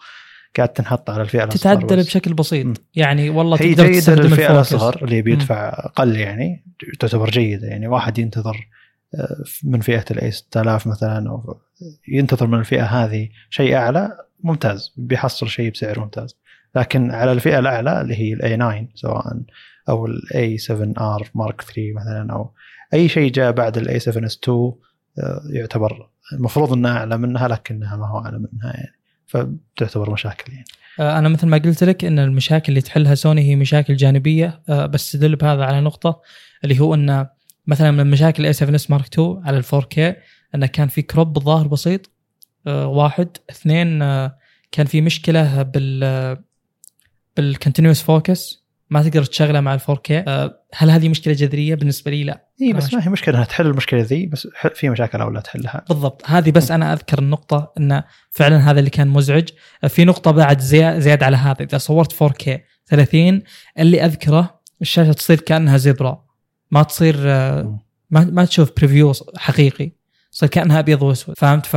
قاعد 0.56 0.68
تنحط 0.68 1.10
على 1.10 1.22
الفئة 1.22 1.44
الأصغر 1.44 1.74
تتعدل 1.74 1.96
بشكل 1.96 2.34
بسيط. 2.34 2.66
م. 2.66 2.74
يعني 2.94 3.30
والله 3.30 3.58
هي 3.60 3.74
تقدر 3.74 3.92
تستخدم 3.92 4.20
الفئه 4.20 4.52
الأصغر 4.52 5.04
اللي 5.04 5.22
بيدفع 5.22 5.68
أقل 5.68 6.16
يعني 6.16 6.64
تعتبر 7.00 7.30
جيدة 7.30 7.66
يعني. 7.66 7.88
واحد 7.88 8.18
ينتظر 8.18 8.68
آه، 9.14 9.44
من 9.64 9.80
فئة 9.80 10.04
ال 10.10 10.30
A6000 10.30 10.86
مثلا 10.86 11.30
أو 11.30 11.60
ينتظر 12.08 12.46
من 12.46 12.58
الفئة 12.58 12.84
هذه 12.84 13.28
شيء 13.50 13.76
أعلى 13.76 14.18
ممتاز. 14.44 14.94
بيحصل 14.96 15.48
شيء 15.48 15.72
بسعر 15.72 16.00
ممتاز. 16.00 16.36
لكن 16.74 17.10
على 17.10 17.32
الفئة 17.32 17.58
الأعلى 17.58 18.00
اللي 18.00 18.14
هي 18.14 18.32
ال 18.32 18.56
A9 18.56 18.88
سواء 18.94 19.24
أو 19.88 20.06
ال 20.06 20.58
A7R 20.58 21.30
Mark 21.34 21.60
3 21.60 21.92
مثلا 21.96 22.32
أو 22.32 22.50
أي 22.94 23.08
شيء 23.08 23.32
جاء 23.32 23.52
بعد 23.52 23.76
ال 23.76 23.98
A7S 23.98 24.38
2 24.44 24.72
يعتبر 25.50 26.08
المفروض 26.32 26.72
إنها 26.72 26.98
أعلى 26.98 27.18
منها 27.18 27.48
لكنها 27.48 27.96
ما 27.96 28.08
هو 28.08 28.18
أعلى 28.18 28.38
منها 28.38 28.72
يعني. 28.74 28.95
فتعتبر 29.26 30.10
مشاكل 30.10 30.52
يعني. 30.52 30.64
آه، 31.00 31.18
أنا 31.18 31.28
مثل 31.28 31.46
ما 31.46 31.58
قلت 31.58 31.84
لك 31.84 32.04
إن 32.04 32.18
المشاكل 32.18 32.68
اللي 32.68 32.80
تحلها 32.80 33.14
سوني 33.14 33.42
هي 33.42 33.56
مشاكل 33.56 33.96
جانبية. 33.96 34.62
آه، 34.68 34.86
بس 34.86 35.12
تدل 35.12 35.36
بهذا 35.36 35.64
على 35.64 35.80
نقطة 35.80 36.20
اللي 36.64 36.80
هو 36.80 36.94
إن 36.94 37.26
مثلا 37.66 37.90
من 37.90 38.10
مشاكل 38.10 38.42
ال 38.42 38.52
A7S 38.52 38.90
Mark 38.90 39.06
2 39.06 39.42
على 39.44 39.58
ال 39.58 39.64
4K 39.64 39.98
انه 40.54 40.66
كان 40.66 40.88
في 40.88 41.02
crop 41.02 41.32
بالظاهر 41.32 41.66
بسيط 41.66 42.10
آه، 42.66 42.86
واحد. 42.86 43.28
اثنين 43.50 43.98
كان 44.72 44.86
في 44.86 45.00
مشكلة 45.00 45.62
بال 45.62 46.36
بال 47.36 47.47
continuous 47.47 48.02
focus 48.02 48.65
ما 48.90 49.02
تقدر 49.02 49.24
تشغله 49.24 49.60
مع 49.60 49.74
ال 49.74 49.80
4K 49.80 50.10
أه، 50.10 50.60
هل 50.74 50.90
هذه 50.90 51.08
مشكلة 51.08 51.34
جذرية؟ 51.34 51.74
بالنسبة 51.74 52.10
لي 52.10 52.24
لا. 52.24 52.46
اي 52.62 52.72
بس 52.72 52.94
ما 52.94 53.06
هي 53.06 53.10
مشكلة 53.10 53.34
إنها 53.34 53.44
تحل 53.44 53.66
المشكلة 53.66 54.00
ذي 54.00 54.26
بس 54.26 54.48
في 54.74 54.88
مشاكل 54.88 55.20
أو 55.20 55.30
لا 55.30 55.40
تحلها. 55.40 55.84
بالضبط. 55.88 56.22
هذه 56.26 56.50
بس 56.50 56.70
أنا 56.70 56.92
أذكر 56.92 57.18
النقطة 57.18 57.72
إن 57.78 58.02
فعلا 58.30 58.70
هذا 58.70 58.78
اللي 58.78 58.90
كان 58.90 59.08
مزعج. 59.08 59.48
في 59.88 60.04
نقطة 60.04 60.30
بعد 60.30 60.60
زياد, 60.60 60.98
زياد 60.98 61.22
على 61.22 61.36
هذا. 61.36 61.62
إذا 61.62 61.78
صورت 61.78 62.12
4K 62.12 62.50
30 62.86 63.42
اللي 63.78 64.04
أذكره 64.04 64.60
الشاشة 64.82 65.12
تصير 65.12 65.40
كأنها 65.40 65.76
zebra. 65.76 66.26
ما 66.70 66.82
تصير 66.82 67.16
أه، 67.18 67.78
ما, 68.10 68.24
ما 68.24 68.44
تشوف 68.44 68.72
preview 68.76 69.12
حقيقي. 69.36 69.92
تصير 70.32 70.48
كأنها 70.48 70.78
أبيض 70.78 71.02
وأسود. 71.02 71.34
فهمت؟ 71.38 71.66
ف 71.66 71.76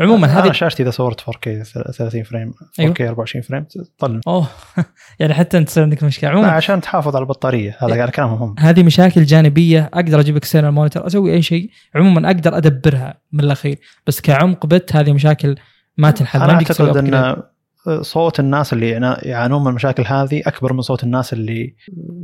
عموما 0.00 0.26
هذه 0.26 0.44
أنا 0.44 0.52
شاشتي 0.52 0.82
إذا 0.82 0.90
صورت 0.90 1.20
4K 1.20 1.62
30 1.92 2.22
frame 2.22 2.52
4K 2.52 2.80
أيوه؟ 2.80 2.94
24 3.00 3.42
فريم 3.42 3.64
تظل 3.98 4.20
أوه. 4.26 4.46
يعني 5.20 5.34
حتى 5.34 5.58
أنت 5.58 5.68
تصير 5.68 5.82
عندك 5.82 6.04
مشكلة. 6.04 6.30
عموما 6.30 6.50
عشان 6.50 6.80
تحافظ 6.80 7.16
على 7.16 7.22
البطارية. 7.22 7.76
هذا 7.78 8.00
قال 8.00 8.10
كلام 8.10 8.30
مهم 8.30 8.54
هذه 8.58 8.82
مشاكل 8.82 9.24
جانبية. 9.24 9.90
أقدر 9.94 10.20
أجيب 10.20 10.36
external 10.36 10.72
monitor 10.72 11.06
أسوي 11.06 11.32
أي 11.32 11.42
شيء. 11.42 11.70
عموما 11.94 12.26
أقدر 12.26 12.56
أدبرها 12.56 13.20
من 13.32 13.40
الاخير 13.40 13.78
بس 14.06 14.20
كعمق 14.20 14.66
bit 14.66 14.96
هذه 14.96 15.12
مشاكل 15.12 15.56
ما 15.96 16.10
تنحل. 16.10 16.42
أنا 16.42 16.52
أعتقد 16.52 16.96
إن 16.96 17.36
صوت 18.00 18.40
الناس 18.40 18.72
اللي 18.72 18.90
يعانون 19.22 19.62
من 19.62 19.68
المشاكل 19.68 20.02
هذه 20.06 20.42
أكبر 20.46 20.72
من 20.72 20.80
صوت 20.80 21.04
الناس 21.04 21.32
اللي 21.32 21.74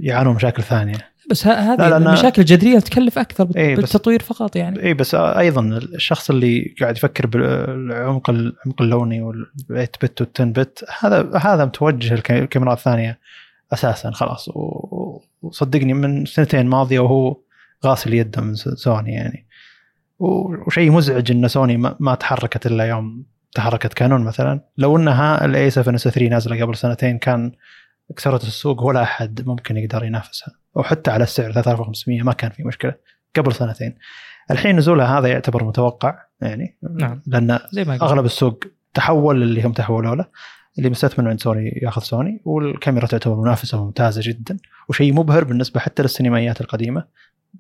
يعانون 0.01 0.35
مشاكل 0.35 0.63
ثانية. 0.63 0.99
بس 1.31 1.47
هذه 1.47 1.97
المشاكل 1.97 2.43
الجذرية 2.43 2.79
تكلف 2.79 3.19
أكثر 3.19 3.49
إيه 3.57 3.77
بالتطوير 3.77 4.23
فقط 4.23 4.57
يعني. 4.57 4.83
اي 4.83 4.95
بس 4.95 5.15
أيضا 5.15 5.61
الشخص 5.95 6.31
اللي 6.31 6.75
قاعد 6.81 6.97
يفكر 6.97 7.27
بالعمق 7.27 8.31
العمق 8.31 8.83
اللوني 8.83 9.33
وال8 9.33 9.73
bit 9.73 10.23
وال10 10.23 10.43
bit 10.43 10.85
هذا 11.01 11.31
هذا 11.37 11.65
متوجه 11.65 12.15
الكاميرات 12.15 12.79
الثانية 12.79 13.19
أساسا 13.73 14.11
خلاص. 14.11 14.49
وصدقني 15.43 15.95
من 15.95 16.27
سنتين 16.27 16.67
ماضيه 16.67 16.99
وهو 16.99 17.37
غاسل 17.87 18.15
يده 18.15 18.43
من 18.43 18.55
سوني 18.55 19.13
يعني. 19.13 19.47
وشيء 20.19 20.91
مزعج 20.91 21.31
إن 21.31 21.49
سوني 21.49 21.77
ما 22.01 22.15
تحركت 22.15 22.67
إلا 22.67 22.85
يوم 22.85 23.25
تحركت 23.55 23.95
كانون 23.95 24.25
مثلا. 24.25 24.61
لو 24.79 24.97
إنها 24.97 25.45
ال 25.45 25.71
A7S 25.71 26.09
3 26.09 26.29
نازلة 26.29 26.63
قبل 26.63 26.77
سنتين 26.77 27.19
كان 27.19 27.53
كسرت 28.17 28.45
السوق 28.45 28.83
ولا 28.83 29.03
أحد 29.03 29.47
ممكن 29.47 29.77
يقدر 29.77 30.05
ينافسها. 30.05 30.55
وحتى 30.75 31.11
على 31.11 31.25
السعر 31.25 31.53
3500 31.53 32.23
ما 32.23 32.33
كان 32.33 32.51
في 32.51 32.65
مشكلة 32.65 32.95
قبل 33.37 33.55
سنتين. 33.55 33.95
الحين 34.51 34.77
نزولها 34.77 35.19
هذا 35.19 35.29
يعتبر 35.29 35.65
متوقع 35.65 36.19
يعني 36.41 36.77
نعم. 36.99 37.23
لأن 37.27 37.59
زي 37.73 37.85
ما 37.85 37.95
أغلب 37.95 38.25
السوق 38.25 38.65
تحول 38.95 39.43
اللي 39.43 39.63
هم 39.63 39.73
تحولوا 39.73 40.15
له. 40.15 40.25
اللي 40.79 40.91
مستثمر 40.91 41.29
عند 41.29 41.41
سوني 41.41 41.81
ياخذ 41.83 42.03
سوني 42.03 42.41
والكاميرا 42.45 43.07
تعتبر 43.07 43.37
منافسة 43.41 43.85
ممتازة 43.85 44.21
جدا 44.25 44.57
وشيء 44.89 45.15
مبهر 45.15 45.45
بالنسبة 45.45 45.81
حتى 45.81 46.03
للسينمائيات 46.03 46.61
القديمة. 46.61 47.05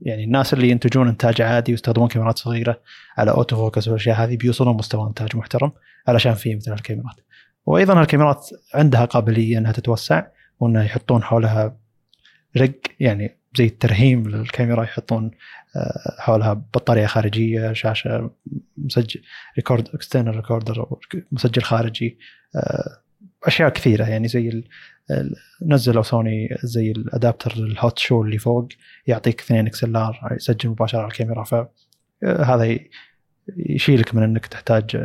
يعني 0.02 0.24
الناس 0.24 0.54
اللي 0.54 0.70
ينتجون 0.70 1.08
إنتاج 1.08 1.42
عادي 1.42 1.72
ويستخدمون 1.72 2.08
كاميرات 2.08 2.38
صغيرة 2.38 2.80
على 3.18 3.30
auto 3.30 3.56
focus 3.56 3.88
والأشياء 3.88 4.16
هذه 4.16 4.36
بيوصلون 4.36 4.76
مستوى 4.76 5.08
إنتاج 5.08 5.36
محترم 5.36 5.72
علشان 6.08 6.34
في 6.34 6.54
مثل 6.54 6.72
الكاميرات 6.72 7.16
وأيضا 7.66 8.00
الكاميرات 8.00 8.46
عندها 8.74 9.04
قابلية 9.04 9.58
إنها 9.58 9.72
تتوسع. 9.72 10.22
وانه 10.60 10.84
يحطون 10.84 11.22
حولها 11.22 11.76
rig 12.56 12.80
يعني 13.00 13.38
زي 13.56 13.64
الترهيم 13.64 14.28
للكاميرا 14.28 14.84
يحطون 14.84 15.30
آه، 15.76 16.16
حولها 16.18 16.52
بطارية 16.52 17.06
خارجية 17.06 17.72
شاشة 17.72 18.30
مسجل 18.76 19.22
record 19.56 19.88
external 19.94 20.36
recorder 20.36 20.86
مسجل 21.32 21.62
خارجي 21.62 22.18
آه، 22.56 22.98
أشياء 23.44 23.68
كثيرة. 23.68 24.04
يعني 24.04 24.28
زي 24.28 24.64
نزلوا 25.62 26.02
سوني 26.02 26.48
زي 26.62 26.90
ال 26.90 26.98
adapter 26.98 27.52
ال 27.52 27.64
hot 27.64 27.98
shoe 27.98 28.22
اللي 28.22 28.38
فوق 28.38 28.68
يعطيك 29.06 29.40
2 29.40 29.66
XLR 29.66 30.36
يسجل 30.36 30.68
مباشرة 30.68 30.98
على 30.98 31.08
الكاميرا. 31.08 31.44
فهذا 31.44 32.64
آه، 32.64 32.78
يشيلك 33.56 34.14
من 34.14 34.22
إنك 34.22 34.46
تحتاج 34.46 34.96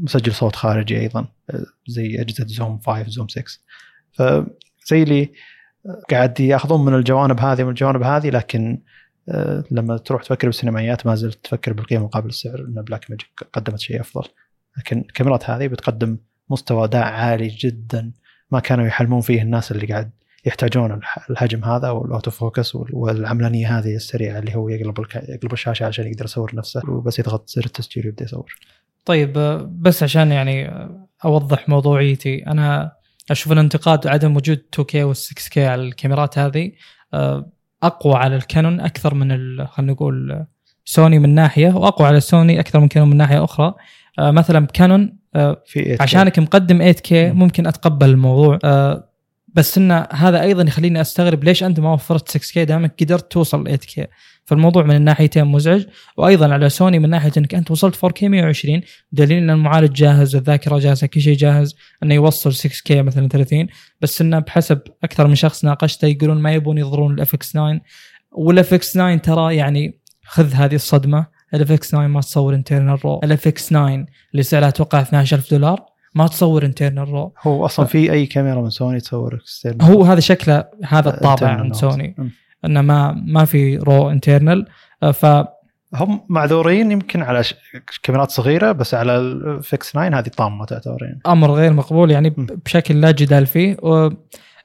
مسجل 0.00 0.32
صوت 0.32 0.56
خارجي 0.56 1.00
أيضا 1.00 1.26
زي 1.86 2.20
أجهزة 2.20 2.46
Zoom 2.46 2.78
5 2.78 3.08
Zoom 3.08 3.28
6 3.28 3.44
فزي 4.18 5.02
اللي 5.02 5.32
قاعد 6.10 6.40
ياخذون 6.40 6.84
من 6.84 6.94
الجوانب 6.94 7.40
هذه 7.40 7.62
ومن 7.62 7.70
الجوانب 7.70 8.02
هذه 8.02 8.30
لكن 8.30 8.78
آه، 9.28 9.64
لما 9.70 9.96
تروح 9.96 10.22
تفكر 10.22 10.46
بالسينمائيات 10.46 11.06
ما 11.06 11.14
زلت 11.14 11.44
تفكر 11.44 11.72
بالقيمه 11.72 12.04
مقابل 12.04 12.28
السعر 12.28 12.58
إن 12.60 12.82
Blackmagic 12.82 13.28
قدمت 13.52 13.80
شيء 13.80 14.00
أفضل 14.00 14.28
لكن 14.78 14.98
الكاميرات 14.98 15.50
هذه 15.50 15.66
بتقدم 15.66 16.18
مستوى 16.50 16.84
أداء 16.84 17.04
عالي 17.04 17.48
جدا 17.48 18.12
ما 18.50 18.60
كانوا 18.60 18.86
يحلمون 18.86 19.20
فيه 19.20 19.42
الناس 19.42 19.72
اللي 19.72 19.86
قاعد 19.86 20.10
يحتاجون 20.44 21.00
الحجم 21.30 21.64
هذا 21.64 21.90
وال 21.90 22.03
auto 22.03 22.30
focus 22.30 22.74
والعملانية 22.74 23.78
هذه 23.78 23.96
السريعة 23.96 24.38
اللي 24.38 24.56
هو 24.56 24.68
يقلب 24.68 25.06
يقلب 25.28 25.52
الشاشة 25.52 25.86
عشان 25.86 26.06
يقدر 26.06 26.24
يصور 26.24 26.54
نفسه 26.54 26.90
وبس 26.90 27.18
يضغط 27.18 27.48
زر 27.48 27.64
التسجيل 27.64 28.06
ويبدأ 28.06 28.24
يصور. 28.24 28.54
طيب 29.04 29.38
آه، 29.38 29.70
بس 29.72 30.02
عشان 30.02 30.32
يعني 30.32 30.70
أوضح 31.24 31.68
موضوعيتي 31.68 32.46
أنا 32.46 32.92
أشوف 33.30 33.52
الانتقاد 33.52 34.06
عدم 34.06 34.36
وجود 34.36 34.62
2K 34.76 34.94
و 34.94 35.14
6K 35.14 35.58
على 35.58 35.82
الكاميرات 35.82 36.38
هذه 36.38 36.72
آه، 37.14 37.50
أقوى 37.82 38.14
على 38.14 38.36
الكانون 38.36 38.80
أكثر 38.80 39.14
من 39.14 39.28
خلينا 39.66 39.92
نقول 39.92 40.46
سوني 40.84 41.18
من 41.18 41.34
ناحية 41.34 41.68
وأقوى 41.68 42.08
على 42.08 42.20
سوني 42.20 42.60
أكثر 42.60 42.80
من 42.80 42.88
كانون 42.88 43.10
من 43.10 43.16
ناحية 43.16 43.44
أخرى 43.44 43.74
آه، 44.18 44.30
مثلا 44.30 44.66
كانون 44.66 45.18
آه، 45.34 45.62
في 45.66 45.96
8K. 45.96 46.02
عشانك 46.02 46.38
مقدم 46.38 46.92
8K 46.92 47.12
مم. 47.12 47.38
ممكن 47.38 47.66
أتقبل 47.66 48.08
الموضوع 48.08 48.58
آه، 48.64 49.07
بس 49.58 49.78
انه 49.78 50.06
هذا 50.12 50.42
أيضا 50.42 50.62
يخليني 50.62 51.00
أستغرب 51.00 51.44
ليش 51.44 51.64
أنت 51.64 51.80
ما 51.80 51.92
وفرت 51.92 52.38
6K 52.38 52.58
دامك 52.58 52.94
قدرت 53.00 53.32
توصل 53.32 53.76
8K 53.76 54.06
فالموضوع 54.44 54.82
من 54.82 54.96
الناحيتين 54.96 55.44
مزعج. 55.44 55.84
وأيضا 56.16 56.52
على 56.52 56.68
سوني 56.68 56.98
من 56.98 57.10
ناحية 57.10 57.32
إنك 57.36 57.54
أنت 57.54 57.70
وصلت 57.70 57.96
4K 57.96 58.22
120 58.22 58.80
دليل 59.12 59.38
إن 59.38 59.50
المعالج 59.50 59.92
جاهز 59.92 60.36
الذاكرة 60.36 60.78
جاهزه 60.78 61.06
كل 61.06 61.20
شيء 61.20 61.36
جاهز 61.36 61.76
إنه 62.02 62.14
يوصل 62.14 62.52
6K 62.52 62.90
مثلا 62.90 63.28
30 63.28 63.66
بس 64.00 64.20
انه 64.20 64.38
بحسب 64.38 64.80
أكثر 65.04 65.26
من 65.26 65.34
شخص 65.34 65.64
ناقشته 65.64 66.06
يقولون 66.06 66.42
ما 66.42 66.52
يبون 66.52 66.78
يضرون 66.78 67.14
ال 67.14 67.34
FX9 67.34 67.52
وال 67.52 68.74
FX9 68.74 69.16
ترى 69.16 69.56
يعني 69.56 70.00
خذ 70.24 70.52
هذه 70.52 70.74
الصدمة. 70.74 71.26
ال 71.54 71.72
FX9 71.72 72.06
ما 72.06 72.20
تصور 72.20 72.54
internal 72.54 73.04
raw 73.04 73.20
ال 73.24 73.46
FX9 73.46 74.06
اللي 74.32 74.42
سعرها 74.42 74.68
أتوقع 74.68 75.00
12000 75.00 75.50
دولار. 75.50 75.97
ما 76.18 76.26
تصور 76.26 76.64
internal 76.64 77.08
raw 77.08 77.32
هو 77.42 77.64
أصلا 77.64 77.86
في 77.86 78.12
أي 78.12 78.26
كاميرا 78.26 78.60
من 78.60 78.70
سوني 78.70 79.00
تصور 79.00 79.34
external 79.34 79.82
هو 79.82 80.02
هذا 80.02 80.20
شكله 80.20 80.64
هذا 80.84 81.14
الطابع 81.14 81.68
noise. 81.68 81.72
سوني. 81.72 82.16
إنه 82.64 82.80
ما 82.80 83.12
ما 83.26 83.44
في 83.44 83.76
raw 83.76 84.10
internal 84.10 84.66
ف 85.12 85.26
هم 85.94 86.20
معذورين 86.28 86.92
يمكن 86.92 87.22
على 87.22 87.42
ش... 87.42 87.54
كاميرات 88.02 88.30
صغيرة 88.30 88.72
بس 88.72 88.94
على 88.94 89.18
ال 89.18 89.92
FX9 89.92 90.18
هذه 90.18 90.28
طامة 90.28 90.64
تعتبر 90.64 90.98
يعني 91.02 91.20
أمر 91.26 91.50
غير 91.50 91.72
مقبول 91.72 92.10
يعني 92.10 92.30
م. 92.30 92.46
بشكل 92.64 93.00
لا 93.00 93.10
جدال 93.10 93.46
فيه 93.46 93.76
و 93.82 94.10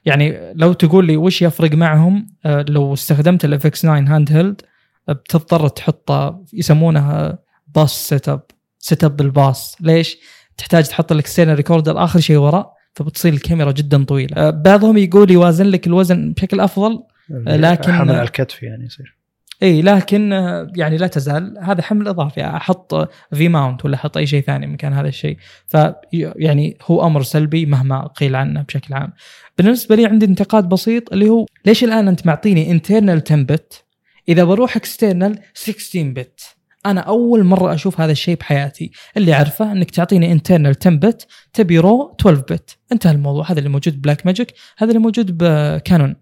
يعني 0.04 0.52
لو 0.54 0.72
تقول 0.72 1.06
لي 1.06 1.16
وش 1.16 1.42
يفرق 1.42 1.72
معهم 1.72 2.26
آه، 2.46 2.64
لو 2.68 2.92
استخدمت 2.94 3.44
ال 3.44 3.66
FX9 3.66 3.80
handheld 3.80 4.60
بتضطر 5.08 5.68
تحط 5.68 6.10
يسمونها 6.52 7.38
باص 7.74 8.08
setup 8.08 8.42
setup 8.78 9.16
بالباص 9.16 9.76
ليش؟ 9.80 10.18
تحتاج 10.56 10.88
تحط 10.88 11.12
ال 11.12 11.17
external 11.17 11.56
recorder 11.56 12.04
آخر 12.04 12.20
شيء 12.20 12.36
وراء 12.36 12.72
فبتصير 12.94 13.32
الكاميرا 13.32 13.72
جدا 13.72 14.04
طويلة. 14.04 14.36
آه، 14.36 14.50
بعضهم 14.50 14.96
يقول 14.98 15.30
يوازن 15.30 15.66
لك 15.66 15.86
الوزن 15.86 16.32
بشكل 16.32 16.60
أفضل 16.60 17.02
لكن- 17.30 17.92
حمل 17.92 18.10
على 18.14 18.22
الكتف 18.22 18.62
يعني 18.62 18.84
يصير. 18.84 19.16
إي 19.62 19.82
لكن 19.82 20.32
آه، 20.32 20.72
يعني 20.76 20.96
لا 20.96 21.06
تزال. 21.06 21.58
هذا 21.62 21.82
حمل 21.82 22.08
إضافي 22.08 22.44
أحط 22.44 23.08
في 23.34 23.48
mount 23.48 23.84
ولا 23.84 23.94
أحط 23.94 24.16
أي 24.16 24.26
شيء 24.26 24.42
ثاني 24.42 24.66
مكان 24.66 24.92
هذا 24.92 25.08
الشيء. 25.08 25.36
ف 25.66 25.76
يعني 26.12 26.76
هو 26.86 27.06
أمر 27.06 27.22
سلبي 27.22 27.66
مهما 27.66 28.06
قيل 28.06 28.36
عنه 28.36 28.62
بشكل 28.62 28.94
عام. 28.94 29.12
بالنسبة 29.58 29.96
لي 29.96 30.06
عندي 30.06 30.26
انتقاد 30.26 30.68
بسيط 30.68 31.12
اللي 31.12 31.28
هو 31.28 31.46
ليش 31.66 31.84
الآن 31.84 32.08
أنت 32.08 32.26
معطيني 32.26 32.70
internal 32.70 33.22
10 33.26 33.42
bit 33.42 33.84
إذا 34.28 34.44
بروح 34.44 34.76
external 34.76 35.38
16 35.54 36.02
bit 36.12 36.40
أنا 36.86 37.00
أول 37.00 37.44
مرة 37.44 37.74
أشوف 37.74 38.00
هذا 38.00 38.12
الشيء 38.12 38.36
بحياتي. 38.36 38.90
اللي 39.16 39.34
أعرفه 39.34 39.72
إنك 39.72 39.90
تعطيني 39.90 40.32
internal 40.32 40.74
10 40.80 40.90
bit 40.90 41.26
تبي 41.52 41.78
raw 41.78 42.16
12 42.20 42.40
bit 42.40 42.78
انتهى 42.92 43.12
الموضوع. 43.12 43.50
هذا 43.50 43.58
اللي 43.58 43.70
موجود 43.70 44.02
Blackmagic. 44.02 44.54
هذا 44.78 44.90
اللي 44.90 45.02
موجود 45.02 45.38
بكانون 45.38 46.16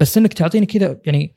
بس 0.00 0.18
إنك 0.18 0.32
تعطيني 0.32 0.66
كذا 0.66 1.00
يعني 1.06 1.34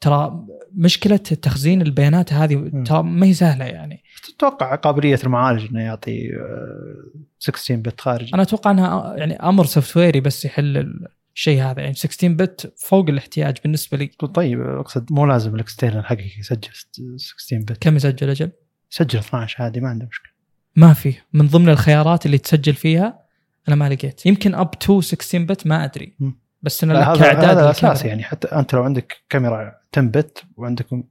ترى 0.00 0.46
مشكلة 0.74 1.16
تخزين 1.16 1.82
البيانات 1.82 2.32
هذه 2.32 2.82
ترى 2.86 3.02
ما 3.02 3.26
هي 3.26 3.34
سهلة 3.34 3.64
يعني. 3.64 4.02
تتوقع 4.28 4.74
قابلية 4.74 5.18
المعالج 5.24 5.66
إنه 5.70 5.82
يعطي 5.82 6.34
آه، 6.34 7.22
16 7.38 7.76
bit 7.76 8.00
خارجي؟ 8.00 8.34
أنا 8.34 8.42
أتوقع 8.42 8.70
إنها 8.70 9.14
يعني 9.16 9.36
أمر 9.36 9.64
software 9.64 10.20
بس 10.20 10.44
يحل 10.44 10.94
الشيء 11.34 11.62
هذا. 11.62 11.80
يعني 11.80 11.94
16 11.94 12.28
bit 12.28 12.74
فوق 12.76 13.08
الاحتياج 13.08 13.56
بالنسبة 13.62 13.98
لي. 13.98 14.06
طيب 14.34 14.60
أقصد 14.60 15.12
مو 15.12 15.26
لازم 15.26 15.54
ال 15.54 15.60
external 15.60 16.04
حقك 16.04 16.38
يسجل 16.38 16.70
16 17.16 17.58
bit 17.58 17.82
كم 17.82 17.96
يسجل 17.96 18.30
أجل؟ 18.30 18.50
سجل 18.90 19.18
12 19.18 19.62
عادي 19.62 19.80
ما 19.80 19.88
عنده 19.88 20.06
مشكلة. 20.06 20.32
ما 20.76 20.92
في. 20.92 21.14
من 21.32 21.46
ضمن 21.46 21.68
الخيارات 21.68 22.26
اللي 22.26 22.38
تسجل 22.38 22.74
فيها 22.74 23.22
أنا 23.68 23.76
ما 23.76 23.88
لقيت. 23.88 24.26
يمكن 24.26 24.54
up 24.54 24.70
to 24.70 25.00
16 25.00 25.44
bit 25.44 25.66
ما 25.66 25.84
أدري. 25.84 26.16
بس 26.62 26.84
انه 26.84 26.94
لا، 26.94 27.12
لك 27.12 27.18
كاعداد 27.18 27.44
هذا 27.44 27.68
للكاميرا. 27.68 27.70
أساس 27.70 28.04
يعني 28.04 28.22
حتى 28.22 28.48
أنت 28.48 28.74
لو 28.74 28.82
عندك 28.82 29.16
كاميرا 29.28 29.74
10 29.92 30.02
بت 30.02 30.44
وعندكم 30.56 31.04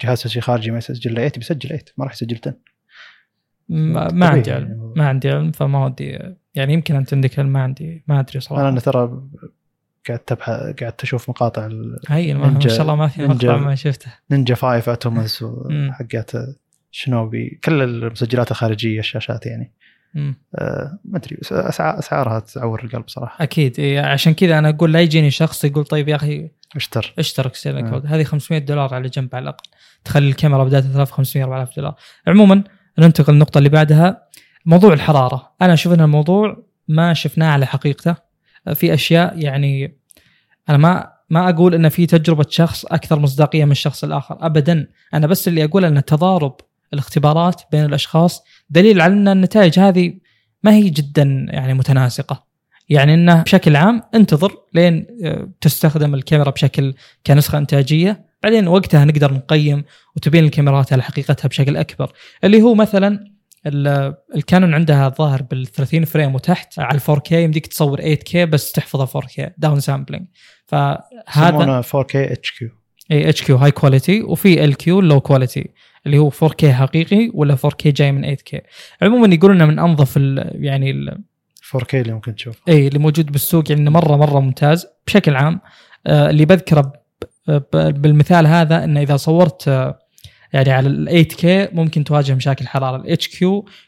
جهاز 0.00 0.22
تسجيل 0.22 0.42
خارجي 0.42 0.70
ما 0.70 0.78
يسجل 0.78 1.14
8 1.14 1.32
بيسجل 1.36 1.68
8 1.68 1.84
ما 1.98 2.04
راح 2.04 2.12
يسجل 2.12 2.38
10 2.42 2.56
ما, 3.68 4.12
ما 4.12 4.28
عندي 4.28 4.50
يعني. 4.50 4.64
علم 4.64 4.92
ما 4.96 5.08
عندي 5.08 5.30
علم 5.30 5.52
فما 5.52 5.84
ودي 5.84 6.18
يعني 6.54 6.72
يمكن 6.72 6.96
أنت 6.96 7.14
عندك 7.14 7.38
ما 7.38 7.62
عندي 7.62 8.04
ما 8.06 8.20
أدري 8.20 8.40
صراحة 8.40 8.68
أنا 8.68 8.80
ترى 8.80 9.22
قاعد 10.08 10.18
تبحث 10.18 10.52
قاعد 10.80 10.92
تشوف 10.92 11.28
مقاطع 11.30 11.66
ال- 11.66 11.98
هي 12.08 12.34
ما, 12.34 12.60
شاء 12.60 12.82
الله 12.82 12.94
ما 12.96 13.08
في 13.08 13.20
نينجا. 13.22 13.48
مقطع 13.52 13.56
ما 13.64 13.74
شفته 13.74 14.12
نينجا 14.30 14.54
5 14.54 14.92
أتومز 14.92 15.38
مم. 15.70 15.92
حقات 15.92 16.30
شنوبي 16.90 17.60
كل 17.64 17.82
المسجلات 17.82 18.50
الخارجية 18.50 18.98
الشاشات 19.00 19.46
يعني. 19.46 19.72
آه، 20.54 20.98
ما 21.04 21.18
أدري 21.18 21.38
أسعارها 21.52 22.38
تعور 22.40 22.84
القلب 22.84 23.08
صراحة 23.08 23.42
أكيد 23.44 23.80
إيه 23.80 24.00
عشان 24.00 24.34
كذا 24.34 24.58
أنا 24.58 24.68
أقول 24.68 24.92
لا 24.92 25.00
يجيني 25.00 25.30
شخص 25.30 25.64
يقول 25.64 25.84
طيب 25.84 26.08
يا 26.08 26.16
أخي 26.16 26.50
اشتر 26.76 27.14
اشترك 27.18 27.54
ستيرلينج 27.54 27.88
آه. 27.94 28.02
هذه 28.06 28.22
500 28.24 28.60
دولار 28.60 28.94
على 28.94 29.08
جنب 29.08 29.34
على 29.34 29.42
الأقل 29.42 29.64
تخلي 30.04 30.28
الكاميرا 30.28 30.64
بداية 30.64 30.80
3500 30.80 31.44
4000 31.44 31.76
دولار 31.76 31.94
عموما 32.26 32.62
ننتقل 32.98 33.32
للنقطة 33.32 33.58
اللي 33.58 33.68
بعدها 33.68 34.28
موضوع 34.66 34.92
الحرارة. 34.92 35.52
أنا 35.62 35.72
أشوف 35.72 35.92
إن 35.92 36.00
الموضوع 36.00 36.62
ما 36.88 37.14
شفناه 37.14 37.50
على 37.52 37.66
حقيقته. 37.66 38.16
في 38.74 38.94
أشياء 38.94 39.38
يعني 39.38 39.98
أنا 40.68 40.78
ما 40.78 41.12
ما 41.30 41.48
أقول 41.48 41.74
إن 41.74 41.88
في 41.88 42.06
تجربة 42.06 42.46
شخص 42.48 42.84
أكثر 42.84 43.18
مصداقية 43.18 43.64
من 43.64 43.70
الشخص 43.70 44.04
الآخر. 44.04 44.36
ابدا 44.40 44.86
أنا 45.14 45.26
بس 45.26 45.48
اللي 45.48 45.64
أقول 45.64 45.84
إن 45.84 46.04
تضارب 46.04 46.56
الاختبارات 46.92 47.62
بين 47.72 47.84
الأشخاص 47.84 48.42
دليل 48.70 49.00
على 49.00 49.12
إن 49.12 49.28
النتائج 49.28 49.78
هذه 49.78 50.14
ما 50.62 50.74
هي 50.74 50.90
جدا 50.90 51.46
يعني 51.48 51.74
متناسقة. 51.74 52.46
يعني 52.88 53.14
إنه 53.14 53.42
بشكل 53.42 53.76
عام 53.76 54.02
انتظر 54.14 54.52
لين 54.74 55.06
آه، 55.24 55.48
تستخدم 55.60 56.14
الكاميرا 56.14 56.50
بشكل 56.50 56.94
كنسخة 57.26 57.58
إنتاجية. 57.58 58.30
بعدين 58.42 58.68
وقتها 58.68 59.04
نقدر 59.04 59.34
نقيم 59.34 59.84
وتبين 60.16 60.44
الكاميرات 60.44 60.92
على 60.92 61.02
حقيقتها 61.02 61.48
بشكل 61.48 61.76
أكبر. 61.76 62.12
اللي 62.44 62.62
هو 62.62 62.74
مثلا 62.74 63.30
الكانون 63.66 64.74
عندها 64.74 65.06
الظاهر 65.06 65.42
بال 65.42 65.66
30 65.66 66.04
frame 66.04 66.34
وتحت 66.34 66.78
على 66.78 67.00
4K 67.00 67.32
يمديك 67.32 67.66
تصور 67.66 68.00
8K 68.00 68.36
بس 68.36 68.72
تحفظها 68.72 69.22
4K 69.22 69.50
down 69.58 69.80
sampling 69.80 70.26
فهذا 70.66 71.02
يسمونه 71.48 71.82
4K 71.82 72.14
HQ 72.14 72.68
إي 73.10 73.28
HQ 73.28 73.56
high 73.56 73.70
quality 73.70 74.22
وفي 74.22 74.64
LQ 74.64 75.00
low 75.00 75.20
quality 75.20 75.70
اللي 76.06 76.18
هو 76.18 76.30
4K 76.30 76.64
حقيقي 76.64 77.30
ولا 77.34 77.56
4K 77.56 77.86
جاي 77.86 78.12
من 78.12 78.36
8K 78.36 78.58
عموما 79.02 79.34
يقولون 79.34 79.56
إنه 79.56 79.66
من 79.66 79.78
أنظف 79.78 80.16
ال 80.16 80.50
يعني 80.54 80.90
ال 80.90 81.18
4K 81.76 81.94
اللي 81.94 82.12
ممكن 82.12 82.34
تشوف 82.34 82.60
إي 82.68 82.88
اللي 82.88 82.98
موجود 82.98 83.32
بالسوق 83.32 83.70
يعني 83.70 83.90
مره 83.90 84.16
مرة 84.16 84.40
ممتاز 84.40 84.86
بشكل 85.06 85.36
عام. 85.36 85.60
آه، 86.06 86.30
اللي 86.30 86.44
بذكره 86.44 86.92
بالمثال 87.72 88.46
هذا 88.46 88.84
إنه 88.84 89.00
إذا 89.00 89.16
صورت 89.16 89.68
آه، 89.68 89.98
يعني 90.52 90.70
على 90.70 90.88
ال 90.88 91.26
8K 91.26 91.74
ممكن 91.74 92.04
تواجه 92.04 92.34
مشاكل 92.34 92.66
حرارة. 92.66 92.96
ال 92.96 93.18
HQ 93.18 93.44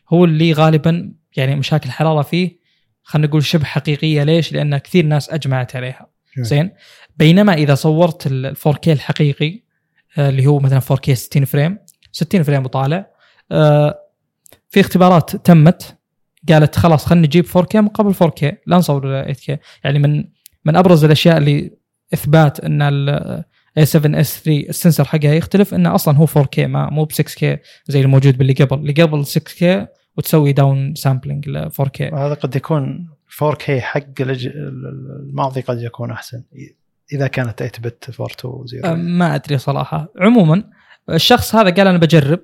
هو 0.09 0.25
اللي 0.25 0.53
غالبا 0.53 1.13
يعني 1.37 1.57
مشاكل 1.57 1.91
حرارة 1.91 2.23
فيه 2.23 2.59
خلينا 3.03 3.29
نقول 3.29 3.45
شبه 3.45 3.65
حقيقية. 3.65 4.23
ليش؟ 4.23 4.53
لأن 4.53 4.79
كثير 4.79 5.07
ناس 5.07 5.31
أجمعت 5.31 5.77
عليها. 5.77 6.13
جميل. 6.37 6.47
زين؟ 6.47 6.71
بينما 7.17 7.55
إذا 7.55 7.75
صورت 7.75 8.27
ال 8.27 8.57
4K 8.57 8.89
الحقيقي 8.89 9.63
آه، 10.19 10.29
اللي 10.29 10.47
هو 10.47 10.59
مثلا 10.59 10.81
4K 10.81 11.13
60 11.13 11.45
frame 11.45 11.79
60 12.13 12.43
frame 12.43 12.65
وطالع 12.65 13.07
آه، 13.53 13.99
في 14.69 14.81
اختبارات 14.81 15.37
تمت 15.37 15.99
قالت 16.49 16.77
خلاص 16.77 17.07
خلينا 17.07 17.27
نجيب 17.27 17.47
4K 17.47 17.77
مقابل 17.77 18.15
4K 18.15 18.55
لا 18.67 18.77
نصور 18.77 19.25
8K 19.33 19.57
يعني 19.85 19.99
من 19.99 20.25
من 20.65 20.77
أبرز 20.77 21.05
الأشياء 21.05 21.39
اللي 21.39 21.71
إثبات 22.15 22.61
إن 22.61 22.83
ال 23.79 23.87
A7S3 23.87 24.47
ال 24.47 24.55
sensor 24.55 25.05
حقها 25.05 25.35
يختلف 25.35 25.75
إنه 25.75 25.95
أصلا 25.95 26.17
هو 26.17 26.27
4K 26.27 26.59
ما 26.59 26.91
مو 26.91 27.05
ب 27.05 27.13
6K 27.13 27.45
زي 27.87 28.01
الموجود 28.01 28.39
باللي 28.39 28.53
قبل. 28.53 28.79
اللي 28.79 28.93
قبل 28.93 29.27
6K 29.27 29.87
وتسوي 30.17 30.53
down 30.53 30.95
sampling 30.95 31.49
ل 31.49 31.71
4K 31.71 32.15
هذا 32.15 32.35
قد 32.35 32.57
يكون 32.57 33.09
4K 33.45 33.71
حق 33.71 34.21
الماضي 34.21 35.61
قد 35.61 35.83
يكون 35.83 36.11
أحسن 36.11 36.43
إذا 37.13 37.27
كانت 37.27 37.63
8 37.63 37.73
بت 37.83 38.11
420 38.21 38.85
أه، 38.85 38.95
ما 38.95 39.35
أدري 39.35 39.59
صراحة. 39.59 40.09
عموما 40.21 40.65
الشخص 41.11 41.55
هذا 41.55 41.71
قال 41.71 41.87
أنا 41.87 41.99
بجرب. 41.99 42.41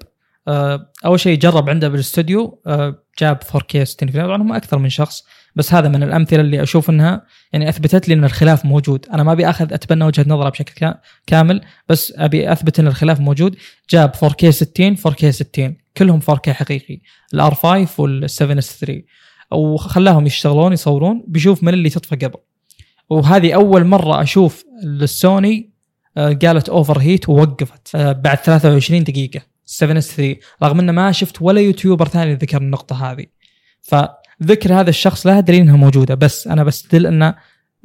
أول 1.04 1.20
شيء 1.20 1.38
جرب 1.38 1.70
عنده 1.70 1.88
بالاستوديو 1.88 2.62
أه، 2.66 2.94
جاب 3.20 3.38
4K 3.42 3.82
60 3.82 4.08
فريم. 4.10 4.24
طبعا 4.26 4.42
هم 4.42 4.52
أكثر 4.52 4.78
من 4.78 4.88
شخص 4.88 5.24
بس 5.56 5.74
هذا 5.74 5.88
من 5.88 6.02
الأمثلة 6.02 6.40
اللي 6.40 6.62
أشوف 6.62 6.90
إنها 6.90 7.26
يعني 7.52 7.68
أثبتت 7.68 8.08
لي 8.08 8.14
إن 8.14 8.24
الخلاف 8.24 8.64
موجود. 8.64 9.06
أنا 9.12 9.22
ما 9.22 9.32
أبي 9.32 9.50
أخذ 9.50 9.72
أتبنى 9.72 10.04
وجهة 10.04 10.24
نظره 10.28 10.48
بشكل 10.50 10.72
كا- 10.74 11.00
كامل 11.26 11.60
بس 11.88 12.12
أبي 12.16 12.52
أثبت 12.52 12.80
إن 12.80 12.86
الخلاف 12.86 13.20
موجود. 13.20 13.56
جاب 13.90 14.12
4K 14.16 14.48
60 14.48 14.96
4K 14.96 15.24
60 15.30 15.76
كلهم 15.96 16.20
4K 16.20 16.48
حقيقي. 16.50 17.00
ال 17.34 17.54
R5 17.54 18.00
وال 18.02 18.30
7S3 18.30 19.02
وخلاهم 19.52 20.26
يشتغلون 20.26 20.72
يصورون. 20.72 21.24
بيشوف 21.26 21.62
من 21.62 21.74
اللي 21.74 21.90
تطفى 21.90 22.16
قبل. 22.16 22.38
وهذه 23.10 23.52
أول 23.54 23.84
مرة 23.84 24.22
أشوف 24.22 24.64
السوني 24.84 25.70
آه، 26.16 26.32
قالت 26.32 26.68
overheat 26.68 27.28
ووقفت. 27.28 27.94
آه، 27.94 28.12
بعد 28.12 28.36
23 28.38 29.04
دقيقة. 29.04 29.40
7S3 29.70 30.36
رغم 30.62 30.80
إنه 30.80 30.92
ما 30.92 31.12
شفت 31.12 31.42
ولا 31.42 31.60
YouTuber 31.60 32.08
ثاني 32.08 32.34
ذكر 32.34 32.56
النقطة 32.56 33.10
هذه. 33.10 33.26
فذكر 33.82 34.80
هذا 34.80 34.90
الشخص 34.90 35.26
لها 35.26 35.40
دليل 35.40 35.60
إنها 35.60 35.76
موجودة 35.76 36.14
بس 36.14 36.48
أنا 36.48 36.64
بستدل 36.64 37.06
إنه 37.06 37.34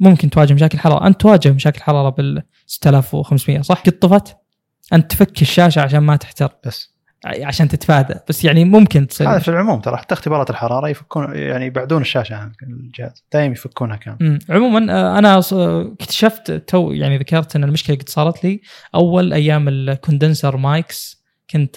ممكن 0.00 0.30
تواجه 0.30 0.54
مشاكل 0.54 0.78
حراره 0.78 1.06
أنت 1.06 1.20
تواجه 1.20 1.52
مشاكل 1.52 1.80
حراره 1.80 2.10
بال 2.10 2.42
6500 2.66 3.62
صح؟ 3.62 3.80
قد 3.80 3.92
طفت؟ 3.92 4.36
أنت 4.92 5.10
تفك 5.10 5.42
الشاشة 5.42 5.80
عشان 5.80 5.98
ما 5.98 6.16
تحتر. 6.16 6.48
بس 6.66 6.94
عشان 7.26 7.68
تتفادى. 7.68 8.14
بس 8.28 8.44
يعني 8.44 8.64
ممكن 8.64 9.06
تصير. 9.06 9.30
هذا 9.30 9.38
في 9.38 9.48
العموم 9.48 9.80
ترى 9.80 9.96
حتى 9.96 10.14
اختبارات 10.14 10.50
الحرارة 10.50 10.88
يفكون 10.88 11.36
يعني 11.38 11.66
يبعدون 11.66 12.02
الشاشة 12.02 12.36
عن 12.36 12.52
الجهاز. 12.62 13.24
دائما 13.32 13.52
يفكونها 13.52 13.96
كان. 13.96 14.16
مم. 14.20 14.38
عموما 14.50 14.92
آه، 14.92 15.18
أنا 15.18 15.40
اكتشفت 16.00 16.52
تو 16.52 16.92
يعني 16.92 17.18
ذكرت 17.18 17.56
إن 17.56 17.64
المشكلة 17.64 17.96
قد 17.96 18.08
صارت 18.08 18.44
لي 18.44 18.60
أول 18.94 19.32
أيام 19.32 19.68
ال 19.68 19.77
condenser 19.77 20.56
mics. 20.56 21.23
كنت 21.54 21.76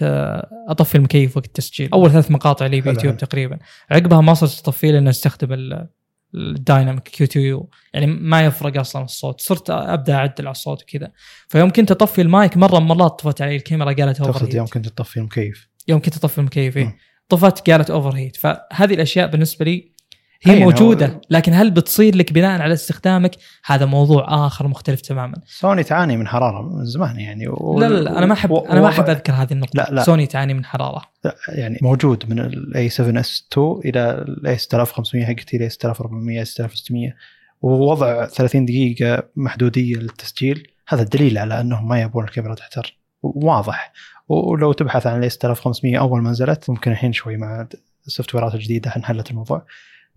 أطفي 0.69 0.95
المكيف 0.95 1.37
وقت 1.37 1.45
التسجيل. 1.45 1.89
أول 1.93 2.11
ثلاث 2.11 2.31
مقاطع 2.31 2.65
لي. 2.65 2.81
بيوتيوب 2.81 3.17
تقريبا. 3.17 3.59
عقبها 3.91 4.21
ما 4.21 4.33
صرت 4.33 4.59
اطفيه 4.59 4.91
لأن 4.91 5.07
أستخدم 5.07 5.53
ال- 5.53 5.89
ال 6.35 6.44
dynamic 6.44 7.03
QTU. 7.03 7.69
يعني 7.93 8.07
ما 8.07 8.45
يفرق 8.45 8.79
أصلا 8.79 9.03
الصوت. 9.03 9.41
صرت 9.41 9.69
أبدأ 9.69 10.15
أعدل 10.15 10.47
على 10.47 10.51
الصوت 10.51 10.83
وكذا. 10.83 11.11
فيوم 11.47 11.69
كنت 11.69 11.91
أطفي 11.91 12.21
المايك 12.21 12.57
مرة 12.57 12.79
مرات 12.79 13.19
طفت 13.19 13.41
علي. 13.41 13.55
الكاميرا 13.55 13.91
قالت 13.93 14.21
overheat 14.21 14.55
يوم 14.55 14.67
كنت 14.67 14.87
تطفي 14.87 15.17
المكيف. 15.17 15.69
يوم 15.87 16.01
كنت 16.01 16.15
أطفي 16.15 16.37
المكيف. 16.37 16.77
إيه. 16.77 16.97
طفت 17.29 17.69
قالت 17.69 17.89
overheat 17.89 18.35
فهذه 18.35 18.93
الأشياء 18.93 19.27
بالنسبة 19.27 19.65
لي 19.65 19.96
هي 20.43 20.59
موجودة 20.59 21.21
لكن 21.29 21.53
هل 21.53 21.71
بتصير 21.71 22.15
لك 22.15 22.33
بناء 22.33 22.61
على 22.61 22.73
استخدامك؟ 22.73 23.31
هذا 23.65 23.85
موضوع 23.85 24.47
آخر 24.47 24.67
مختلف 24.67 25.01
تماما. 25.01 25.33
سوني 25.45 25.83
تعاني 25.83 26.17
من 26.17 26.27
حرارة 26.27 26.61
من 26.61 26.85
زمان 26.85 27.19
يعني 27.19 27.47
و... 27.47 27.79
لا 27.79 27.89
لا 27.89 27.99
لا 27.99 28.17
أنا 28.17 28.25
ما 28.25 28.33
احب 28.33 28.51
و- 28.51 28.57
أنا 28.57 28.81
ما 28.81 28.87
أحب 28.89 29.09
أذكر 29.09 29.33
هذه 29.33 29.51
النقطة. 29.53 29.71
لا، 29.77 29.87
لا. 29.91 30.03
سوني 30.03 30.25
تعاني 30.27 30.53
من 30.53 30.65
حرارة. 30.65 31.01
يعني 31.49 31.79
موجود 31.81 32.29
من 32.29 32.39
ال 32.39 32.89
a7S2 32.89 33.79
إلى 33.85 34.11
ال 34.11 34.57
a6500 34.57 35.25
حقتي 35.25 35.57
ال 35.57 35.69
a6400 35.69 36.43
6600 36.43 37.13
ووضع 37.61 38.25
30 38.25 38.65
دقيقة 38.65 39.23
محدودية 39.35 39.95
للتسجيل. 39.95 40.67
هذا 40.87 41.03
دليل 41.03 41.37
على 41.37 41.59
أنهم 41.61 41.87
ما 41.87 42.01
يبون 42.01 42.23
الكاميرا 42.23 42.55
تحتر. 42.55 42.97
واضح. 43.23 43.93
ولو 44.27 44.71
تبحث 44.73 45.07
عن 45.07 45.17
ال 45.17 45.29
a6500 45.29 45.99
أول 45.99 46.21
ما 46.21 46.29
نزلت 46.31 46.69
ممكن 46.69 46.91
الحين 46.91 47.13
شوي 47.13 47.37
مع 47.37 47.67
ال 48.07 48.10
software 48.10 48.35
ات 48.35 48.55
الجديده 48.55 48.93
انحلت 48.97 49.31
الموضوع. 49.31 49.65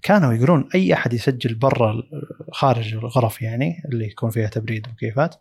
كانوا 0.03 0.33
يقولون 0.33 0.69
أي 0.75 0.95
أحد 0.95 1.13
يسجل 1.13 1.55
برا 1.55 2.03
خارج 2.53 2.95
الغرف 2.95 3.43
يعني 3.43 3.83
اللي 3.93 4.07
يكون 4.07 4.31
فيها 4.31 4.49
تبريد 4.49 4.87
ومكيفات 4.89 5.35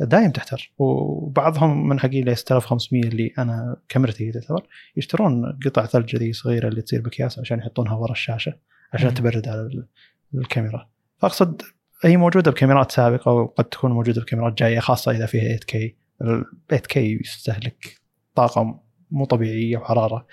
دايم 0.00 0.30
تحتر. 0.30 0.72
وبعضهم 0.78 1.88
من 1.88 2.00
حقين 2.00 2.22
ال 2.22 2.34
a6500 2.34 3.02
اللي 3.04 3.32
أنا 3.38 3.76
كاميرتي 3.88 4.32
تعتبر 4.32 4.66
يشترون 4.96 5.58
قطع 5.64 5.86
ثلج 5.86 6.16
ذي 6.16 6.32
صغيرة 6.32 6.68
اللي 6.68 6.82
تصير 6.82 7.00
بكياس 7.00 7.38
عشان 7.38 7.58
يحطونها 7.58 7.94
ورا 7.94 8.12
الشاشة 8.12 8.54
عشان. 8.92 9.14
تبرد 9.14 9.48
على 9.48 9.60
ال- 9.60 9.86
الكاميرا. 10.34 10.88
فأقصد 11.18 11.62
هي 12.04 12.16
موجودة 12.16 12.50
بكاميرات 12.50 12.92
سابقة 12.92 13.32
وقد 13.32 13.64
تكون 13.64 13.92
موجودة 13.92 14.20
بكاميرات 14.22 14.58
جاية 14.58 14.78
خاصة 14.80 15.12
إذا 15.12 15.26
فيها 15.26 15.56
8K 15.56 15.76
ال 16.22 16.44
8K 16.74 16.96
يستهلك 16.96 18.00
طاقة 18.34 18.80
مو 19.10 19.24
طبيعية 19.24 19.76
وحرارة. 19.76 20.26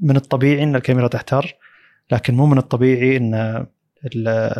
من 0.00 0.16
الطبيعي 0.16 0.62
إن 0.62 0.76
الكاميرا 0.76 1.08
تحتر. 1.08 1.54
لكن 2.12 2.34
مو 2.34 2.46
من 2.46 2.58
الطبيعي 2.58 3.16
إن 3.16 3.34
ال- 4.14 4.52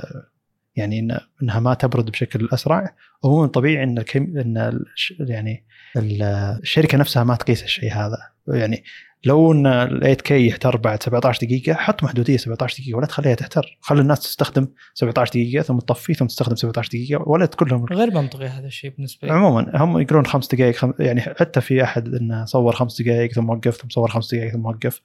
يعني 0.76 0.98
إن 0.98 1.18
إنها 1.42 1.60
ما 1.60 1.74
تبرد 1.74 2.10
بشكل 2.10 2.48
أسرع 2.52 2.94
ومو 3.22 3.38
من 3.38 3.44
الطبيعي 3.44 3.82
إن 3.84 4.04
إن 4.16 4.80
يعني 5.20 5.64
ال- 5.96 6.22
الشركة 6.62 6.98
نفسها 6.98 7.24
ما 7.24 7.34
تقيس 7.34 7.62
الشيء 7.64 7.92
هذا. 7.92 8.16
يعني 8.48 8.84
لو 9.24 9.52
إن 9.52 9.66
ال 9.66 10.16
8K 10.16 10.30
يحتر 10.30 10.76
بعد 10.76 11.02
17 11.02 11.46
دقيقة 11.46 11.74
حط 11.74 12.02
محدودية 12.04 12.36
17 12.36 12.82
دقيقة 12.82 12.96
ولا 12.96 13.06
تخليها 13.06 13.34
تحتر. 13.34 13.78
خلي 13.80 14.00
الناس 14.00 14.20
تستخدم 14.20 14.68
17 14.94 15.30
دقيقة 15.30 15.62
ثم 15.62 15.78
تطفي 15.78 16.14
ثم 16.14 16.26
تستخدم 16.26 16.56
17 16.56 16.88
دقيقة 16.88 17.22
ولا 17.28 17.46
كلهم 17.46 17.84
غير 17.84 18.14
منطقي 18.14 18.46
هذا 18.46 18.66
الشيء 18.66 18.90
بالنسبة 18.90 19.28
لي. 19.28 19.34
عموما 19.34 19.70
هم 19.74 19.98
يقولون 20.00 20.26
خمس 20.26 20.54
دقائق 20.54 20.76
خم... 20.76 20.92
يعني 20.98 21.20
حتى 21.20 21.60
في 21.60 21.82
أحد 21.84 22.14
إنه 22.14 22.44
صور 22.44 22.72
خمس 22.72 23.02
دقائق 23.02 23.32
ثم 23.32 23.50
وقف 23.50 23.76
ثم 23.76 23.88
صور 23.88 24.10
خمس 24.10 24.34
دقائق 24.34 24.52
ثم 24.52 24.66
وقف. 24.66 25.00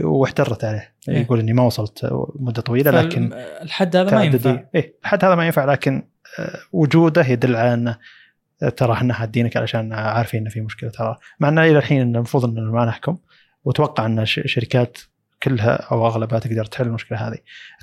واحترت 0.00 0.64
عليه. 0.64 0.94
إيه. 1.08 1.18
يقول 1.18 1.40
إني 1.40 1.52
ما 1.52 1.62
وصلت 1.62 2.10
مدة 2.34 2.62
طويلة 2.62 2.90
لكن 2.90 3.32
الحد 3.62 3.96
هذا 3.96 4.14
ما 4.14 4.24
ينفع. 4.24 4.64
إيه 4.74 4.94
حتى 5.02 5.26
هذا 5.26 5.34
ما 5.34 5.46
ينفع 5.46 5.64
لكن 5.64 6.08
آه، 6.38 6.58
وجوده 6.72 7.26
يدل 7.26 7.56
على 7.56 7.74
انه 7.74 7.98
ترى 8.76 8.92
إحنا 8.92 9.14
حادينك 9.14 9.56
علشان 9.56 9.92
عارفين 9.92 10.40
انه 10.40 10.50
في 10.50 10.60
مشكلة. 10.60 10.90
ترى 10.90 11.16
مع 11.40 11.48
انه 11.48 11.64
إلى 11.64 11.78
الحين 11.78 12.02
المفروض 12.02 12.44
إن 12.44 12.64
ما 12.64 12.84
نحكم 12.84 13.16
وأتوقع 13.64 14.06
أن 14.06 14.26
شركات 14.26 14.98
كلها 15.42 15.74
أو 15.74 16.06
أغلبها 16.06 16.38
تقدر 16.38 16.64
تحل 16.64 16.86
المشكلة 16.86 17.28
هذه. 17.28 17.38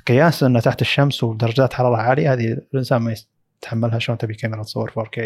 قياس 0.06 0.42
انه 0.42 0.60
تحت 0.60 0.80
الشمس 0.80 1.24
ودرجات 1.24 1.72
حرارة 1.72 1.96
عالية 1.96 2.32
هذه 2.32 2.52
الإنسان 2.74 3.02
ما 3.02 3.14
يتحملها 3.62 3.98
شلون 3.98 4.18
تبي 4.18 4.34
كاميرا 4.34 4.62
تصور 4.62 4.90
4K 4.90 5.20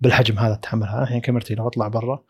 بالحجم 0.00 0.38
هذا 0.38 0.54
تتحملها 0.54 1.02
الحين 1.02 1.20
كاميرتي 1.20 1.54
لو 1.54 1.68
أطلع 1.68 1.88
برا 1.88 2.22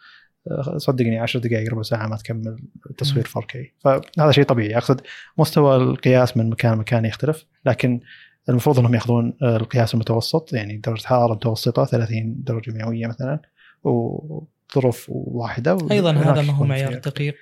صدقني 0.77 1.19
10 1.19 1.41
دقائق 1.41 1.71
ربع 1.71 1.83
ساعة 1.83 2.07
ما 2.07 2.17
تكمل 2.17 2.57
تصوير 2.99 3.27
4K 3.27 3.59
فهذا 3.81 4.31
شيء 4.31 4.45
طبيعي. 4.45 4.77
أقصد 4.77 5.01
مستوى 5.39 5.77
القياس 5.77 6.37
من 6.37 6.51
مكان 6.51 6.75
لمكان 6.75 7.05
يختلف 7.05 7.45
لكن 7.67 8.01
المفروض 8.49 8.79
إنهم 8.79 8.95
يأخذون 8.95 9.37
آه، 9.43 9.57
القياس 9.57 9.95
المتوسط 9.95 10.53
يعني 10.53 10.77
درجة 10.77 11.07
حرارة 11.07 11.35
متوسطة 11.35 11.85
30 11.85 12.35
درجة 12.45 12.71
مئوية 12.71 13.07
مثلا 13.07 13.41
وظروف 13.85 15.07
واحدة 15.09 15.79
أيضا 15.91 16.13
هذا 16.13 16.43
ما 16.43 16.53
هو 16.53 16.65
معيار 16.65 16.95
دقيق. 16.95 17.35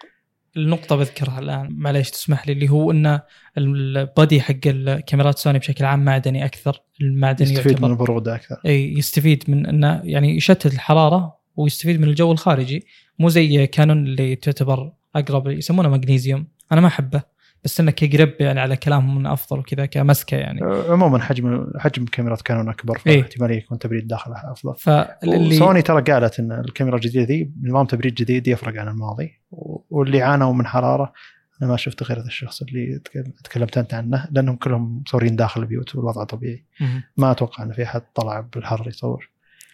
النقطة 0.57 0.97
بذكرها 0.97 1.39
الآن 1.39 1.69
معليش 1.71 2.11
تسمح 2.11 2.47
لي 2.47 2.53
اللي 2.53 2.69
هو 2.69 2.91
أن 2.91 3.21
البادي 3.59 4.41
حق 4.41 4.67
الكاميرات 4.67 5.39
سوني 5.39 5.59
بشكل 5.59 5.85
عام 5.85 6.05
معدني 6.05 6.45
أكثر 6.45 6.83
المعدني 7.01 7.51
يستفيد 7.51 7.67
من 7.67 7.73
يعتبر 7.73 7.91
البروده 7.91 8.35
أكثر. 8.35 8.61
إي 8.67 8.93
يستفيد 8.93 9.45
من 9.49 9.67
إنه 9.67 10.01
يعني 10.05 10.37
يشتت 10.37 10.67
الحرارة 10.67 11.42
ويستفيد 11.57 12.01
من 12.01 12.09
الجو 12.09 12.33
الخارجي. 12.33 12.87
مو 13.19 13.29
زي 13.29 13.67
كانون 13.67 14.05
اللي 14.07 14.37
تعتبر 14.37 14.93
أقرب 15.17 15.47
يسمونه 15.49 15.89
مغنيسيوم 15.89 16.47
أنا 16.73 16.81
ما 16.81 16.87
أحبه 16.87 17.23
بس 17.65 17.81
إنه 17.81 17.91
كقرب 17.91 18.33
يعني 18.41 18.61
على 18.61 18.77
كلامهم 18.77 19.19
انه 19.19 19.33
أفضل 19.33 19.59
وكذا 19.59 19.87
كمسكة 19.87 20.37
يعني. 20.37 20.63
آه، 20.63 20.93
عموما 20.93 21.19
حجم 21.23 21.67
حجم 21.79 22.05
كاميرات 22.05 22.43
كانون 22.43 22.69
أكبر 22.69 23.01
إيه. 23.07 23.23
فاحتمالية 23.23 23.57
يكون 23.57 23.79
تبريد 23.79 24.07
داخلها 24.09 24.53
أفضل. 24.53 24.75
فاللي 24.79 25.55
سوني 25.55 25.83
ترى 25.83 26.03
قالت 26.03 26.39
إن 26.41 26.53
الكاميرا 26.53 26.97
الجديدة 26.97 27.25
ذي 27.25 27.51
نظام 27.63 27.87
تبريد 27.87 28.15
جديد 28.15 28.49
يفرق 28.49 28.81
عن 28.81 28.89
الماضي. 28.89 29.33
واللي 29.91 30.23
عانوا 30.23 30.53
من 30.53 30.67
حرارة 30.67 31.13
أنا 31.63 31.71
ما 31.71 31.77
شفت 31.77 32.03
غير 32.03 32.21
هذا 32.21 32.27
الشخص 32.27 32.63
اللي 32.63 32.99
تك- 33.05 33.33
تكلمت 33.45 33.79
أنت 33.79 33.95
عنه 33.95 34.29
لأنهم 34.31 34.57
كلهم 34.57 35.03
مصورين 35.07 35.37
داخل 35.37 35.61
البيوت 35.61 35.97
والوضع 35.97 36.25
طبيعي. 36.25 36.65
ما 37.17 37.31
أتوقع 37.31 37.65
إن 37.65 37.73
في 37.73 37.83
أحد 37.83 38.03
طلع 38.15 38.41
بالحر 38.41 38.89
يصور. 38.89 39.31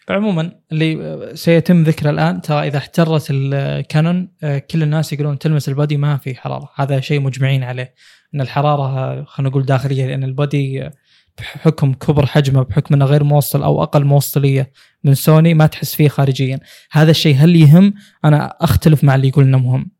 عموما 0.09 0.51
اللي 0.71 1.19
سيتم 1.35 1.83
ذكره 1.83 2.09
الآن 2.09 2.41
ترى 2.41 2.67
إذا 2.67 2.77
احترت 2.77 3.27
الكانون 3.31 4.31
آه، 4.43 4.57
كل 4.57 4.83
الناس 4.83 5.13
يقولون 5.13 5.39
تلمس 5.39 5.69
البادي 5.69 5.97
ما 5.97 6.17
في 6.17 6.35
حرارة. 6.35 6.69
هذا 6.75 6.99
شيء 6.99 7.19
مجمعين 7.19 7.63
عليه 7.63 7.93
إن 8.35 8.41
الحرارة 8.41 9.23
خلينا 9.23 9.49
نقول 9.49 9.65
داخلية 9.65 10.07
لأن 10.07 10.23
البادي 10.23 10.85
آه، 10.85 10.91
بحكم 11.37 11.93
كبر 11.93 12.25
حجمه 12.25 12.63
بحكم 12.63 12.95
إنه 12.95 13.05
غير 13.05 13.23
موصل 13.23 13.63
أو 13.63 13.83
أقل 13.83 14.05
موصلية 14.05 14.71
من 15.03 15.13
سوني 15.13 15.53
ما 15.53 15.65
تحس 15.65 15.95
فيه 15.95 16.07
خارجيا. 16.07 16.59
هذا 16.91 17.11
الشيء 17.11 17.35
هل 17.35 17.55
يهم؟ 17.55 17.93
أنا 18.25 18.55
أختلف 18.61 19.03
مع 19.03 19.15
اللي 19.15 19.27
يقول 19.27 19.43
إنه 19.43 19.57
مهم. 19.57 19.91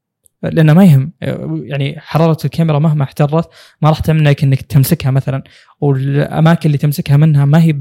لأنه 0.44 0.74
ما 0.74 0.84
يهم. 0.84 1.14
يعني 1.64 2.00
حرارة 2.00 2.38
الكاميرا 2.46 2.80
مهما 2.80 3.04
احترت 3.04 3.50
ما 3.82 3.90
راح 3.90 4.00
تمنعك 4.00 4.44
إنك 4.44 4.62
تمسكها 4.62 5.12
مثلا 5.12 5.44
والأماكن 5.82 6.66
اللي 6.66 6.78
تمسكها 6.78 7.18
منها 7.18 7.46
ما 7.46 7.62
هي 7.62 7.74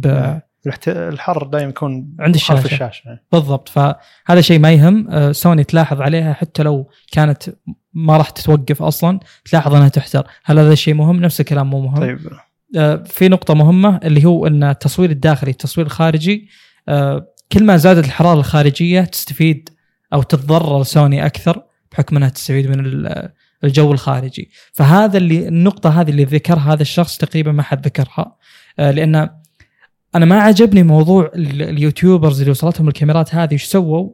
الحر 0.89 1.47
دائما 1.47 1.69
يكون 1.69 2.17
عند 2.21 2.37
خلف 2.37 2.65
الشاشة. 2.65 2.89
الشاشة. 2.89 3.19
بالضبط. 3.33 3.69
فهذا 3.69 4.41
شيء 4.41 4.59
ما 4.59 4.73
يهم. 4.73 5.09
آه، 5.11 5.33
سوني 5.33 5.65
تلاحظ 5.65 6.01
عليها 6.01 6.33
حتى 6.33 6.63
لو 6.63 6.91
كانت 7.13 7.43
ما 7.95 8.17
راح 8.17 8.31
تتوقف 8.31 8.83
أصلا 8.83 9.21
تلاحظ 9.45 9.75
إنها 9.75 9.89
تحتر 9.89 10.27
هل 10.45 10.59
هذا 10.59 10.73
الشيء 10.73 10.95
مهم؟ 10.95 11.21
نفس 11.21 11.41
الكلام 11.41 11.71
مو 11.71 11.81
مهم. 11.81 11.97
طيب. 12.01 12.19
آه، 12.77 12.97
في 12.97 13.29
نقطة 13.29 13.55
مهمة 13.55 14.01
اللي 14.05 14.25
هو 14.25 14.47
إن 14.47 14.65
التصوير 14.65 15.11
الداخلي 15.11 15.51
التصوير 15.51 15.87
الخارجي 15.87 16.49
آه، 16.89 17.27
كل 17.53 17.65
ما 17.65 17.77
زادت 17.77 18.05
الحرارة 18.05 18.39
الخارجية 18.39 19.01
تستفيد 19.01 19.69
أو 20.13 20.23
تتضرر 20.23 20.83
سوني 20.83 21.27
أكثر 21.27 21.63
بحكم 21.93 22.17
إنها 22.17 22.29
تستفيد 22.29 22.71
من 22.71 22.87
ال- 22.87 23.29
الجو 23.65 23.93
الخارجي. 23.93 24.51
فهذا 24.73 25.17
اللي 25.19 25.49
النقطة 25.49 26.01
هذه 26.01 26.11
اللي 26.11 26.25
ذكرها 26.25 26.73
هذا 26.73 26.83
الشخص 26.83 27.17
تقريبا 27.17 27.53
ما 27.53 27.63
حد 27.63 27.87
ذكرها. 27.87 28.37
لأن 28.79 29.31
أنا 30.15 30.25
ما 30.25 30.41
عجبني 30.41 30.83
موضوع 30.83 31.31
ال- 31.35 31.63
اليوتيوبرز 31.63 32.39
اللي 32.39 32.51
وصلتهم 32.51 32.89
الكاميرات 32.89 33.35
هذه 33.35 33.53
إيش 33.53 33.65
سووا؟ 33.65 34.11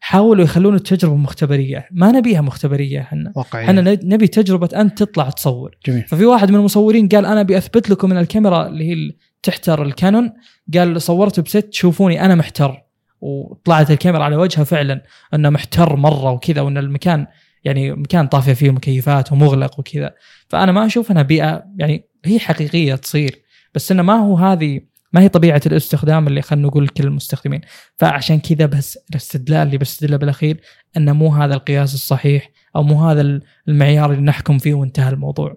حاولوا 0.00 0.44
يخلون 0.44 0.74
التجربة 0.74 1.16
مختبرية، 1.16 1.88
ما 1.90 2.12
نبيها 2.12 2.40
مختبرية 2.40 3.00
إحنا، 3.00 3.32
واقعي 3.36 3.64
إحنا 3.64 3.98
نبي 4.04 4.26
تجربة 4.26 4.68
انت 4.80 5.02
تطلع 5.02 5.30
تصور، 5.30 5.76
جميل. 5.86 6.02
ففي 6.02 6.24
واحد 6.24 6.50
من 6.50 6.56
المصورين 6.56 7.08
قال 7.08 7.26
أنا 7.26 7.40
أبي 7.40 7.58
أثبت 7.58 7.90
لكم 7.90 8.10
إن 8.10 8.18
الكاميرا 8.18 8.66
اللي 8.66 8.90
هي 8.90 9.12
تحتر 9.42 9.82
الكانون 9.82 10.32
قال 10.74 11.02
صورت 11.02 11.40
بست 11.40 11.74
شوفوني 11.74 12.24
أنا 12.24 12.34
محتر. 12.34 12.82
وطلعت 13.20 13.90
الكاميرا 13.90 14.24
على 14.24 14.36
وجهها 14.36 14.64
فعلا 14.64 15.02
إنه 15.34 15.50
محتر 15.50 15.96
مرة 15.96 16.30
وكذا 16.30 16.60
وإن 16.60 16.78
المكان 16.78 17.26
يعني 17.64 17.92
مكان 17.92 18.26
طافية 18.26 18.52
فيه 18.52 18.70
مكيفات 18.70 19.32
ومغلق 19.32 19.78
وكذا. 19.80 20.14
فأنا 20.48 20.72
ما 20.72 20.86
أشوف 20.86 21.10
إنها 21.10 21.22
بيئة 21.22 21.64
يعني 21.78 22.04
هي 22.24 22.38
حقيقية 22.38 22.94
تصير. 22.94 23.42
بس 23.74 23.92
إنه 23.92 24.02
ما 24.02 24.14
هو 24.14 24.36
هذه 24.36 24.80
ما 25.16 25.22
هي 25.22 25.28
طبيعة 25.28 25.60
الاستخدام 25.66 26.26
اللي 26.26 26.42
خلينا 26.42 26.66
نقول 26.66 26.88
كل 26.88 27.04
المستخدمين. 27.04 27.60
فعشان 27.96 28.40
كذا 28.40 28.66
بس 28.66 28.98
الاستدلال 29.10 29.66
اللي 29.66 29.78
بستدله 29.78 30.16
بالأخير 30.16 30.60
إنه 30.96 31.12
مو 31.12 31.34
هذا 31.34 31.54
القياس 31.54 31.94
الصحيح 31.94 32.50
أو 32.76 32.82
مو 32.82 33.08
هذا 33.08 33.40
المعيار 33.68 34.12
اللي 34.12 34.22
نحكم 34.22 34.58
فيه 34.58 34.74
وانتهى 34.74 35.08
الموضوع. 35.08 35.56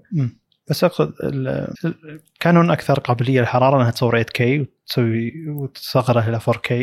بس 0.70 0.84
أقصد 0.84 1.14
كانون 2.40 2.72
أكثر 2.72 3.00
قابلية 3.00 3.40
للحرارة 3.40 3.78
إنها 3.82 3.92
تصور 3.92 4.24
8K 4.24 4.42
وتسوي 4.42 5.32
وتصغره 5.48 6.30
إلى 6.30 6.40
4K 6.40 6.74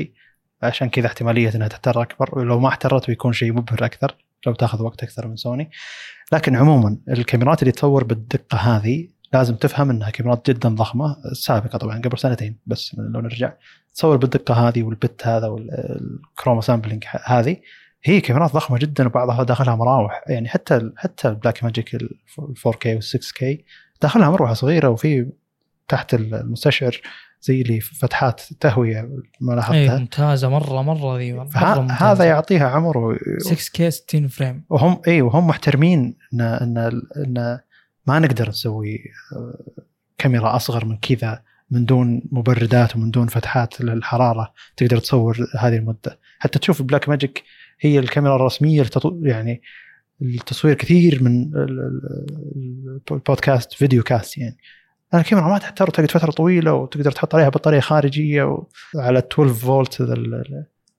عشان 0.62 0.88
كذا 0.88 1.06
احتمالية 1.06 1.54
إنها 1.54 1.68
تحتر 1.68 2.02
أكبر. 2.02 2.38
ولو 2.38 2.60
ما 2.60 2.68
احترت 2.68 3.06
بيكون 3.06 3.32
شيء 3.32 3.52
مبهر 3.52 3.84
أكثر. 3.84 4.16
لو 4.46 4.54
تاخذ 4.54 4.82
وقت 4.82 5.02
أكثر 5.02 5.28
من 5.28 5.36
سوني. 5.36 5.70
لكن 6.32 6.56
عموما 6.56 6.98
الكاميرات 7.08 7.62
اللي 7.62 7.72
تصور 7.72 8.04
بالدقة 8.04 8.58
هذه 8.58 9.08
لازم 9.36 9.54
تفهم 9.54 9.90
إنها 9.90 10.10
كاميرات 10.10 10.50
جدا 10.50 10.68
ضخمة 10.68 11.16
سابقه 11.32 11.78
طبعا 11.78 12.00
قبل 12.00 12.18
سنتين 12.18 12.58
بس 12.66 12.94
لو 12.98 13.20
نرجع. 13.20 13.52
تصور 13.94 14.16
بالدقة 14.16 14.68
هذه 14.68 14.82
وال 14.82 15.00
bit 15.00 15.26
هذا 15.26 15.46
وال 15.46 15.75
chroma 15.75 16.60
sampling 16.60 17.04
هذه 17.24 17.56
هي 18.04 18.20
كاميرات 18.20 18.52
ضخمة 18.52 18.78
جدا 18.78 19.06
وبعضها 19.06 19.42
داخلها 19.42 19.76
مراوح. 19.76 20.24
يعني 20.28 20.48
حتى 20.48 20.90
حتى 20.96 21.28
البلاك 21.28 21.64
ماجيك 21.64 21.94
ال 21.94 22.08
4K 22.68 22.86
وال 22.86 23.02
6K 23.02 23.44
داخلها 24.02 24.30
مروحة 24.30 24.54
صغيرة 24.54 24.88
وفي 24.88 25.26
تحت 25.88 26.14
المستشعر 26.14 27.00
زي 27.40 27.60
اللي 27.62 27.80
فتحات 27.80 28.40
تهوية 28.60 29.08
ما 29.40 29.52
لاحظتها. 29.52 29.98
ممتازة 29.98 30.48
مره 30.48 30.82
مرة 30.82 31.18
ذي. 31.18 31.32
هذا 31.90 32.24
يعطيها 32.24 32.68
عمر 32.68 32.98
و- 32.98 33.16
6K 33.48 33.88
60 33.88 34.28
frame. 34.28 34.64
وهم 34.70 35.00
اي 35.08 35.22
وهم 35.22 35.46
محترمين 35.46 36.16
ان 36.32 36.40
إن 36.40 36.78
إن 37.16 37.58
ما 38.06 38.18
نقدر 38.18 38.48
نسوي 38.48 38.98
آه، 39.32 39.64
كاميرا 40.18 40.56
أصغر 40.56 40.84
من 40.84 40.96
كذا 40.96 41.42
من 41.70 41.84
دون 41.84 42.22
مبردات 42.32 42.96
ومن 42.96 43.10
دون 43.10 43.26
فتحات 43.26 43.80
للحرارة 43.80 44.52
تقدر 44.76 44.98
تصور 44.98 45.36
هذه 45.58 45.76
المدة 45.76 46.18
حتى 46.38 46.58
تشوف 46.58 46.80
البلاك 46.80 47.08
ماجيك 47.08 47.42
هي 47.80 47.98
الكاميرا 47.98 48.36
الرسمية. 48.36 48.86
يعني 49.22 49.62
التصوير 50.22 50.74
كثير 50.74 51.22
من 51.22 51.42
ال- 51.42 51.80
ال- 51.80 53.00
ال 53.10 53.18
podcast 53.18 53.72
video 53.74 54.02
cast 54.02 54.38
يعني 54.38 54.56
الكاميرا 55.14 55.48
ما 55.48 55.58
تحتاج 55.58 55.88
تقعد 55.88 56.10
فترة 56.10 56.30
طويلة 56.30 56.72
وتقدر 56.72 57.12
تحط 57.12 57.34
عليها 57.34 57.48
بطارية 57.48 57.80
خارجية 57.80 58.64
وعلى 58.94 59.18
12 59.18 59.54
فولت 59.54 60.02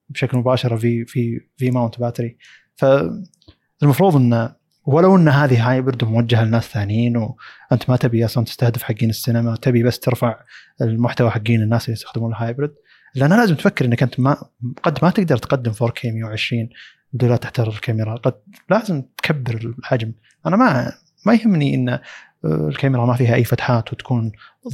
بشكل 0.10 0.38
مباشر 0.38 0.78
في 0.78 1.06
في 1.06 1.42
في 1.58 1.72
mount 1.72 2.00
battery 2.00 2.38
فالمفروض 2.76 4.16
انه 4.16 4.56
ولو 4.88 5.16
إن 5.16 5.28
هذه 5.28 5.72
hybrid 5.72 6.04
وموجهه 6.04 6.44
لناس 6.44 6.64
ثانيين 6.64 7.18
وانت 7.18 7.90
ما 7.90 7.98
تبي 7.98 8.26
أصلا 8.26 8.46
تستهدف 8.46 8.84
حقين 8.84 9.10
السينما 9.10 9.56
تبي 9.56 9.84
بس 9.84 10.00
ترفع 10.00 10.40
المحتوى 10.82 11.30
حقين 11.30 11.62
الناس 11.62 11.86
اللي 11.86 11.94
يستخدمون 11.94 12.32
ال 12.32 12.38
hybrid 12.38 12.74
لأن 13.16 13.30
لازم 13.30 13.56
تفكر 13.56 13.86
إنك 13.86 14.04
أنت 14.04 14.20
ما 14.20 14.38
قد 14.84 15.00
ما 15.04 15.10
تقدر 15.10 15.38
تقدم 15.38 15.74
4K 15.74 16.06
120 16.06 16.70
بدون 17.14 17.30
لا 17.30 17.36
تحتر 17.36 17.70
الكاميرا 17.70 18.16
قد 18.16 18.34
لازم 18.70 19.04
تكبر 19.18 19.74
الحجم. 19.80 20.14
أنا 20.46 20.56
ما 20.56 20.94
ما 21.26 21.34
يهمني 21.34 21.76
إن 21.76 22.00
الكاميرا 22.46 23.06
ما 23.06 23.14
فيها 23.14 23.36
أي 23.36 23.44
فتحات 23.44 23.94
وتكون 23.94 24.32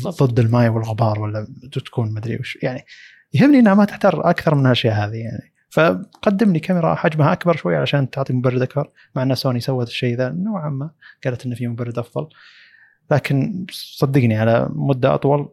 ضد 0.07 0.39
الماء 0.39 0.69
والغبار 0.69 1.19
ولا 1.19 1.47
تكون 1.71 2.13
مدري 2.13 2.37
وش 2.37 2.57
يعني 2.61 2.85
يهمني 3.33 3.59
إنها 3.59 3.73
ما 3.73 3.85
تحتر 3.85 4.29
أكثر 4.29 4.55
من 4.55 4.65
الاشياء 4.65 4.93
هذه 4.93 5.15
يعني. 5.15 5.52
فقدم 5.73 6.53
لي 6.53 6.59
كاميرا 6.59 6.95
حجمها 6.95 7.33
أكبر 7.33 7.55
شوي 7.55 7.75
علشان 7.75 8.09
تعطي 8.09 8.33
مبرد 8.33 8.61
أكبر 8.61 8.89
مع 9.15 9.23
إن 9.23 9.35
سوني 9.35 9.59
سوت 9.59 9.87
الشيء 9.87 10.17
ذا 10.17 10.29
نوعا 10.29 10.69
ما 10.69 10.89
قالت 11.25 11.45
إنه 11.45 11.55
في 11.55 11.67
مبرد 11.67 11.99
أفضل 11.99 12.27
لكن 13.11 13.65
صدقني 13.71 14.37
على 14.37 14.69
مدة 14.73 15.13
أطول 15.13 15.49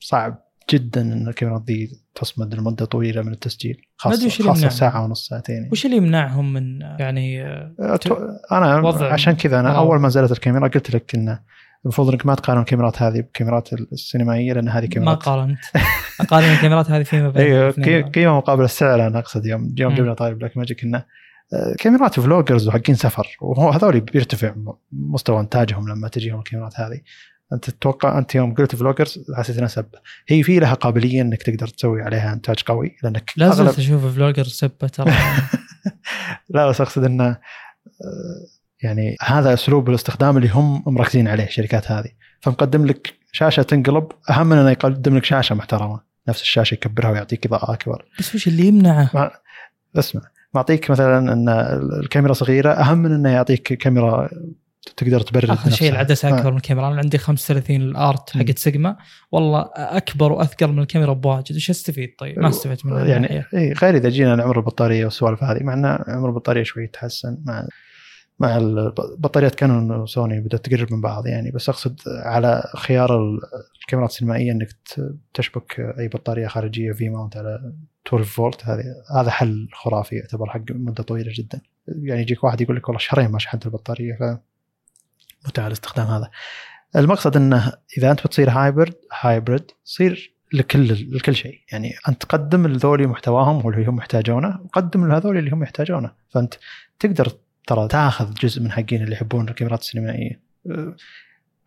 صعب 0.00 0.44
جدا 0.70 1.00
إن 1.02 1.28
الكاميرا 1.28 1.64
ذي 1.66 1.90
تصمد 2.14 2.54
لمدة 2.54 2.84
طويلة 2.84 3.22
من 3.22 3.32
التسجيل 3.32 3.82
خاصة 3.96 4.28
خاصة. 4.28 4.68
ساعة 4.68 5.04
ونص 5.04 5.28
ساعتين. 5.28 5.68
وش 5.72 5.86
اللي 5.86 5.96
يمنعهم 5.96 6.52
من 6.52 6.80
يعني 6.80 7.44
أتو- 7.80 8.52
أنا 8.52 8.76
وضع 8.80 9.12
عشان 9.12 9.32
كذا 9.32 9.60
أنا. 9.60 9.76
أول 9.78 10.00
ما 10.00 10.06
نزلت 10.08 10.32
الكاميرا 10.32 10.68
قلت 10.68 10.94
لك 10.94 11.14
إنه 11.14 11.40
المفروض 11.84 12.08
إنك 12.10 12.26
ما 12.26 12.34
تقارن 12.34 12.60
الكاميرات 12.60 13.02
هذه 13.02 13.20
بالكاميرات 13.20 13.72
السينمائية 13.72 14.52
لأن 14.52 14.68
هذه 14.68 14.82
ما 14.84 14.88
كاميرات 14.88 15.22
قارنت. 15.22 15.58
أقارن 16.20 16.44
الكاميرات 16.44 16.90
هذه 16.90 17.02
فيما 17.02 17.28
بين 17.28 17.42
إيوه 17.42 17.70
قيمه 18.10 18.36
مقابل 18.36 18.64
السعر 18.64 19.06
أنا 19.06 19.18
أقصد 19.18 19.46
يوم 19.46 19.74
يوم. 19.78 19.94
جبنا 19.94 20.14
طاري 20.14 20.34
بلاك 20.34 20.56
ماجيك 20.56 20.84
انه 20.84 21.04
كاميرات 21.78 22.20
vloggers 22.20 22.68
وحقين 22.68 22.94
سفر 22.94 23.36
وهو 23.40 23.70
هذول 23.70 24.00
بيرتفع 24.00 24.54
مستوى 24.92 25.40
إنتاجهم 25.40 25.88
لما 25.88 26.08
تجيهم 26.08 26.38
الكاميرات 26.38 26.80
هذه. 26.80 27.00
أنت 27.52 27.70
تتوقع 27.70 28.18
أنت 28.18 28.34
يوم 28.34 28.54
قلت 28.54 28.76
vloggers 28.76 29.24
حسيت 29.36 29.56
انها 29.56 29.68
سبه 29.68 29.98
هي 30.28 30.42
في 30.42 30.58
لها 30.58 30.74
قابلية 30.74 31.22
إنك 31.22 31.42
تقدر 31.42 31.66
تسوي 31.66 32.02
عليها 32.02 32.32
إنتاج 32.32 32.62
قوي 32.66 32.96
لأنك 33.02 33.32
لا 33.36 33.50
زلت 33.50 33.74
أغلب- 33.74 33.78
أشوف 33.78 34.14
vlogger 34.14 34.44
سبة 34.44 34.88
ترى. 34.88 35.12
لا 36.54 36.68
بس 36.68 36.80
أقصد 36.80 37.04
إنه 37.04 37.24
آه، 37.26 37.38
يعني 38.82 39.16
هذا 39.22 39.54
أسلوب 39.54 39.88
الاستخدام 39.88 40.36
اللي 40.36 40.48
هم 40.48 40.82
مركزين 40.86 41.28
عليه 41.28 41.44
الشركات 41.44 41.90
هذه 41.90 42.10
فمقدم 42.40 42.86
لك 42.86 43.14
شاشة 43.32 43.62
تنقلب 43.62 44.12
أهم 44.30 44.46
من 44.46 44.58
انه 44.58 44.70
يقدم 44.70 45.16
لك 45.16 45.24
شاشة 45.24 45.54
محترمة 45.54 46.00
نفس 46.28 46.42
الشاشة 46.42 46.74
يكبرها 46.74 47.10
ويعطيك 47.10 47.46
إضاءة 47.46 47.72
أكبر 47.72 48.04
بس 48.18 48.34
وش 48.34 48.48
اللي 48.48 48.66
يمنعه؟ 48.66 49.30
اسمع 49.96 50.22
معطيك 50.54 50.90
مثلا 50.90 51.32
أن 51.32 51.48
الكاميرا 52.02 52.32
صغيرة 52.32 52.72
أهم 52.72 52.98
من 52.98 53.12
أنه 53.12 53.30
يعطيك 53.30 53.62
كاميرا 53.62 54.28
تقدر 54.96 55.20
تبرد 55.20 55.50
آخر 55.50 55.70
شيء. 55.70 55.92
العدسه 55.92 56.28
آه. 56.28 56.38
أكبر 56.38 56.50
من 56.50 56.56
الكاميرا 56.56 56.88
أنا 56.88 56.98
عندي 56.98 57.18
35 57.18 57.76
الأرت. 57.76 58.30
حقت 58.30 58.58
سيجما 58.58 58.96
والله 59.32 59.70
أكبر 59.74 60.32
وأثقل 60.32 60.72
من 60.72 60.78
الكاميرا 60.78 61.12
بواجد 61.12 61.56
وش 61.56 61.70
أستفيد 61.70 62.14
طيب؟ 62.18 62.38
ما 62.38 62.48
استفدت 62.48 62.86
من 62.86 63.06
يعني. 63.06 63.44
اي 63.54 63.72
غير 63.72 63.96
إذا 63.96 64.08
جينا 64.08 64.36
لعمر 64.36 64.58
البطارية 64.58 65.04
والسوالف 65.04 65.42
هذه 65.42 65.62
مع 65.62 65.74
أن 65.74 65.84
عمر 66.08 66.28
البطارية 66.28 66.62
شوي 66.62 66.84
يتحسن 66.84 67.38
مع 67.44 67.66
مع 68.38 68.56
البطاريات 68.56 69.54
كانون 69.54 69.90
وسوني 69.90 70.40
بدأت 70.40 70.66
تقرب 70.66 70.92
من 70.92 71.00
بعض 71.00 71.26
يعني 71.26 71.50
بس 71.50 71.68
أقصد 71.68 72.00
على 72.06 72.62
خيار 72.76 73.16
ال- 73.16 73.40
الكاميرات 73.80 74.10
السينمائية 74.10 74.52
إنك 74.52 74.68
تشبك 75.34 75.80
أي 75.98 76.08
بطارية 76.08 76.46
خارجية 76.46 76.92
في 76.92 77.08
mount 77.08 77.36
على 77.36 77.72
12 78.08 78.24
فولت 78.24 78.64
هذه 78.66 78.84
هذا 79.20 79.30
حل 79.30 79.68
خرافي 79.72 80.16
يعتبر 80.16 80.50
حق 80.50 80.60
مدة 80.70 81.02
طويلة 81.02 81.32
جدا. 81.34 81.60
يعني 81.88 82.20
يجيك 82.20 82.44
واحد 82.44 82.60
يقول 82.60 82.76
لك 82.76 82.88
والله 82.88 82.98
شهرين 82.98 83.30
ما 83.30 83.38
شحنت 83.38 83.66
البطارية 83.66 84.14
ف 84.14 84.22
متعة 85.48 85.66
الاستخدام 85.66 86.06
هذا. 86.06 86.30
المقصد 86.96 87.36
إنه 87.36 87.72
إذا 87.98 88.10
أنت 88.10 88.26
بتصير 88.26 88.50
hybrid 88.50 88.94
hybrid 89.20 89.70
صير 89.84 90.34
لكل 90.52 91.16
لكل 91.16 91.34
شيء. 91.34 91.60
يعني 91.72 91.94
أنت 92.08 92.22
تقدم 92.22 92.66
لذولي 92.66 93.06
محتواهم 93.06 93.66
واللي 93.66 93.86
هم 93.86 93.98
يحتاجونه 93.98 94.60
وقدم 94.64 95.08
لهذول 95.08 95.38
اللي 95.38 95.50
هم 95.50 95.62
يحتاجونه. 95.62 96.10
فأنت 96.30 96.54
تقدر 97.00 97.32
ترى 97.66 97.88
تاخذ 97.88 98.34
جزء 98.34 98.62
من 98.62 98.72
حقين 98.72 99.02
اللي 99.02 99.12
يحبون 99.12 99.48
الكاميرات 99.48 99.80
السينمائية. 99.80 100.40
أه، 100.70 100.96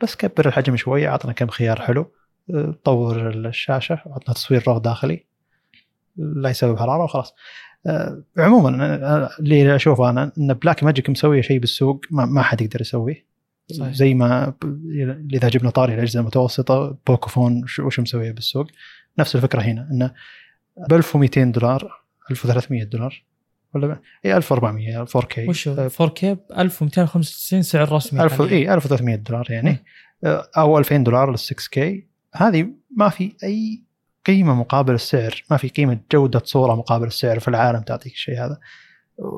بس 0.02 0.16
كبر 0.16 0.48
الحجم 0.48 0.76
شوية 0.76 1.10
عطنا 1.10 1.32
كم 1.32 1.48
خيار 1.48 1.82
حلو. 1.82 2.12
أه، 2.54 2.76
طور 2.84 3.30
الشاشة 3.30 4.00
عطنا 4.06 4.34
تصوير 4.34 4.64
raw 4.68 4.78
داخلي. 4.78 5.26
لا 6.18 6.50
يسبب 6.50 6.78
حرارة 6.78 7.04
وخلاص. 7.04 7.34
أه، 7.88 8.24
عموما 8.38 8.70
اللي 9.40 9.76
أشوفه 9.76 10.10
أنا 10.10 10.32
إن 10.38 10.54
بلاك 10.54 10.84
ماجيك 10.84 11.10
مسويه 11.10 11.42
شيء 11.42 11.60
بالسوق 11.60 12.06
ما, 12.12 12.26
ما 12.26 12.42
حد 12.42 12.62
يقدر 12.62 12.82
يسويه. 12.82 13.28
صحيح. 13.72 13.94
زي 13.94 14.14
ما 14.14 14.54
إذا 15.34 15.50
جبنا 15.50 15.70
طاري 15.70 15.94
الأجهزة 15.94 16.20
المتوسطة 16.20 16.98
بوكوفون 17.08 17.66
وش 17.80 18.00
مسوية 18.00 18.32
بالسوق؟ 18.32 18.68
نفس 19.20 19.36
الفكرة 19.36 19.62
هنا 19.62 19.88
انه 19.92 20.14
ب 20.90 20.94
1200 20.94 21.44
دولار 21.44 22.02
1300 22.32 22.84
دولار 22.84 23.24
ولا 23.76 23.88
ب- 23.88 24.00
اي 24.26 24.38
1400 24.38 25.06
4K 25.06 25.40
وش 25.50 25.68
آه، 25.68 25.88
4K 25.88 26.24
1295 26.58 27.62
سعر 27.62 27.92
رسمي 27.92 28.24
1000 28.24 28.34
حالياً. 28.42 28.52
اي 28.58 28.74
1300 28.74 29.16
دولار 29.16 29.46
يعني. 29.50 29.84
آه، 30.24 30.48
أو 30.58 30.78
2000 30.78 30.98
دولار 31.04 31.32
لل 31.32 31.40
6K 31.40 31.80
هذه 32.36 32.68
ما 32.98 33.10
في 33.10 33.34
أي 33.44 33.84
قيمة 34.26 34.54
مقابل 34.56 34.94
السعر 34.94 35.44
ما 35.52 35.58
في 35.58 35.68
قيمة 35.70 36.00
جودة 36.12 36.42
صورة 36.46 36.76
مقابل 36.76 37.08
السعر 37.08 37.40
في 37.40 37.48
العالم 37.48 37.82
تعطيك 37.82 38.14
الشيء 38.14 38.36
هذا. 38.46 38.60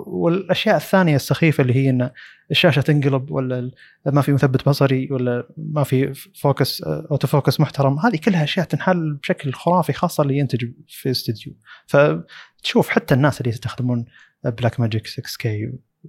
والأشياء 0.06 0.76
الثانية 0.76 1.16
السخيفة 1.16 1.62
اللي 1.62 1.76
هي 1.76 1.90
إن 1.90 2.10
الشاشة 2.52 2.82
تنقلب 2.82 3.32
ولا 3.32 3.72
ما 4.06 4.22
في 4.22 4.32
مثبت 4.32 4.70
بصري 4.70 5.08
ولا 5.12 5.48
ما 5.58 5.84
في 5.84 6.14
focus 6.14 6.84
auto 6.84 7.28
focus 7.28 7.60
محترم 7.60 8.00
هذه 8.00 8.18
كلها 8.18 8.44
أشياء 8.44 8.66
تنحل 8.66 9.14
بشكل 9.14 9.54
خرافي 9.54 9.94
خاصة 9.94 10.22
اللي 10.22 10.38
ينتج 10.38 10.72
في 10.88 11.12
استديو 11.12 11.54
فتشوف 11.88 12.90
حتى 12.90 13.14
الناس 13.14 13.42
اللي 13.42 13.50
يستخدمون 13.50 14.06
بلاك 14.44 14.80
ماجيك 14.80 15.08
6K 15.08 15.46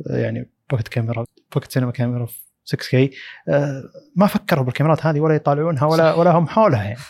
يعني 0.06 0.50
pocket 0.70 0.88
camera 0.88 1.24
pocket 1.54 1.72
cinema 1.72 1.90
camera 1.90 2.26
6K 2.76 2.94
آه، 3.48 3.82
ما 4.16 4.26
فكروا 4.26 4.64
بالكاميرات 4.64 5.06
هذه 5.06 5.20
ولا 5.20 5.34
يطالعونها 5.34 5.84
ولا 5.84 6.14
ولا 6.14 6.30
هم 6.30 6.48
حولها 6.48 6.84
يعني. 6.84 7.00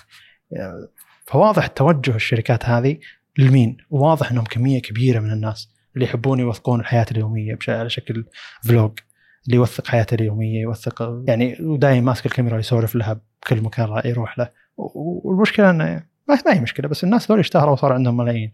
آه، 0.56 0.88
فواضح 1.26 1.66
توجه 1.66 2.16
الشركات 2.16 2.64
هذه 2.64 2.98
لمين؟ 3.38 3.76
واضح 3.90 4.30
إنهم 4.30 4.44
كمية 4.44 4.82
كبيرة 4.82 5.20
من 5.20 5.32
الناس. 5.32 5.68
اللي 5.94 6.04
يحبون 6.04 6.40
يوثقون 6.40 6.80
الحياة 6.80 7.06
اليومية 7.10 7.58
على 7.68 7.90
شكل 7.90 8.24
vlog 8.64 8.98
اللي 9.46 9.56
يوثق 9.56 9.86
حياته 9.86 10.14
اليومية 10.14 10.60
يوثق 10.60 11.22
يعني 11.28 11.56
ودايم 11.60 12.04
ماسك 12.04 12.26
الكاميرا 12.26 12.58
يسولف 12.58 12.94
لها 12.94 13.20
بكل 13.42 13.60
مكان 13.60 14.00
يروح 14.04 14.38
له. 14.38 14.50
والمشكلة 14.76 15.70
إنه 15.70 16.02
ما 16.28 16.54
هي 16.54 16.60
مشكلة 16.60 16.88
بس 16.88 17.04
الناس 17.04 17.30
ذول 17.30 17.38
اشتهروا 17.38 17.72
وصار 17.72 17.92
عندهم 17.92 18.16
ملايين. 18.16 18.52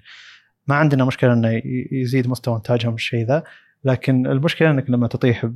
ما 0.67 0.75
عندنا 0.75 1.05
مشكلة 1.05 1.33
إنه 1.33 1.63
يزيد 1.93 2.29
مستوى 2.29 2.57
إنتاجهم 2.57 2.95
الشيء 2.95 3.27
ذا 3.27 3.45
لكن 3.85 4.27
المشكلة 4.27 4.71
إنك 4.71 4.91
لما 4.91 5.07
تطيح 5.07 5.47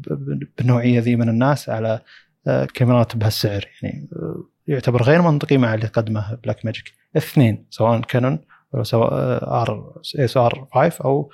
بالنوعية 0.58 1.00
ذي 1.00 1.16
من 1.16 1.28
الناس 1.28 1.68
على 1.68 2.00
آه، 2.46 2.64
كاميرات 2.74 3.16
بهالسعر 3.16 3.64
يعني 3.82 4.08
آه، 4.12 4.44
يعتبر 4.66 5.02
غير 5.02 5.22
منطقي 5.22 5.58
مع 5.58 5.74
اللي 5.74 5.86
قدمه 5.86 6.34
بلاك 6.44 6.64
ماجيك 6.64 6.92
الاثنين 7.16 7.66
سواء 7.70 8.00
كانون 8.00 8.38
سواء 8.82 9.12
R 9.62 10.00
اس 10.18 10.36
R5 10.36 11.04
أو 11.04 11.30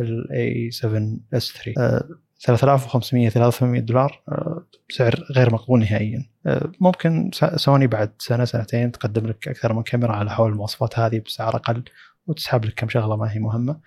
ال 0.00 0.70
A7S 0.70 1.52
3 1.52 2.06
3500 2.38 3.28
300 3.28 3.80
دولار. 3.80 4.22
آه، 4.28 4.66
سعر 4.88 5.24
غير 5.32 5.52
مقبول 5.52 5.80
نهائيا. 5.80 6.26
آه، 6.46 6.72
ممكن 6.80 7.30
سوني 7.56 7.86
بعد 7.86 8.12
سنة 8.18 8.44
سنتين 8.44 8.92
تقدم 8.92 9.26
لك 9.26 9.48
أكثر 9.48 9.72
من 9.72 9.82
كاميرا 9.82 10.12
على 10.12 10.30
حول 10.30 10.52
المواصفات 10.52 10.98
هذه 10.98 11.18
بسعر 11.18 11.56
أقل 11.56 11.84
وتسحب 12.26 12.64
لك 12.64 12.74
كم 12.74 12.88
شغلة 12.88 13.16
ما 13.16 13.32
هي 13.32 13.38
مهمة. 13.38 13.80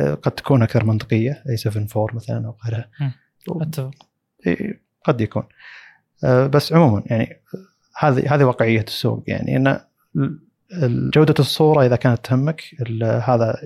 آه، 0.00 0.14
قد 0.14 0.32
تكون 0.32 0.62
أكثر 0.62 0.84
منطقية 0.84 1.42
A7 1.48 1.86
4 1.96 2.16
مثلا 2.16 2.46
أو 2.46 2.56
غيرها. 2.66 2.90
أتفق. 3.62 3.90
قد 5.04 5.20
يكون. 5.20 5.42
بس 6.24 6.72
عموما 6.72 7.02
يعني 7.06 7.42
هذه 7.98 8.34
هذه 8.34 8.44
واقعية 8.44 8.84
السوق 8.88 9.24
يعني 9.26 9.56
إن 9.56 9.80
جودة 11.14 11.34
الصورة 11.38 11.86
إذا 11.86 11.96
كانت 11.96 12.24
تهمك 12.24 12.62
هذا 13.02 13.58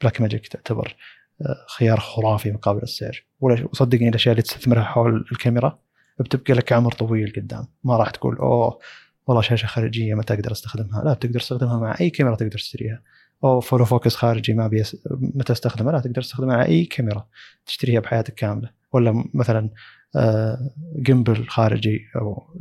البلاك 0.00 0.20
ماجيك 0.20 0.48
تعتبر 0.48 0.96
آه، 1.42 1.66
خيار 1.76 2.00
خرافي 2.00 2.52
مقابل 2.52 2.82
السعر 2.82 3.24
وصدقني 3.40 4.08
الاشياء 4.08 4.32
اللي 4.32 4.42
تستثمرها 4.42 4.82
حول 4.82 5.26
الكاميرا 5.32 5.78
بتبقى 6.20 6.54
لك 6.54 6.72
عمر 6.72 6.92
طويل 6.92 7.32
قدام. 7.36 7.66
ما 7.84 7.96
راح 7.96 8.10
تقول 8.10 8.36
أوه 8.36 8.78
والله 9.26 9.42
شاشة 9.42 9.66
خارجية 9.66 10.14
متى 10.14 10.34
أقدر 10.34 10.52
أستخدمها. 10.52 11.04
لا 11.04 11.12
بتقدر 11.12 11.40
تستخدمها 11.40 11.78
مع 11.78 11.96
أي 12.00 12.10
كاميرا 12.10 12.36
تقدر 12.36 12.52
تشتريها. 12.52 13.02
أو 13.44 13.60
follow 13.60 13.84
focus 13.84 14.16
خارجي 14.16 14.54
ما 14.54 14.68
بيس... 14.68 14.96
متى 15.10 15.52
استخدمها 15.52 15.92
لا 15.92 16.00
تقدر 16.00 16.22
تستخدمها 16.22 16.56
على 16.56 16.66
أي 16.66 16.84
كاميرا 16.84 17.26
تشتريها 17.66 18.00
بحياتك 18.00 18.34
كاملة. 18.34 18.70
ولا 18.92 19.24
مثلا 19.34 19.70
آه، 20.16 20.70
gimbal 20.96 21.48
خارجي 21.48 22.00
أو 22.16 22.56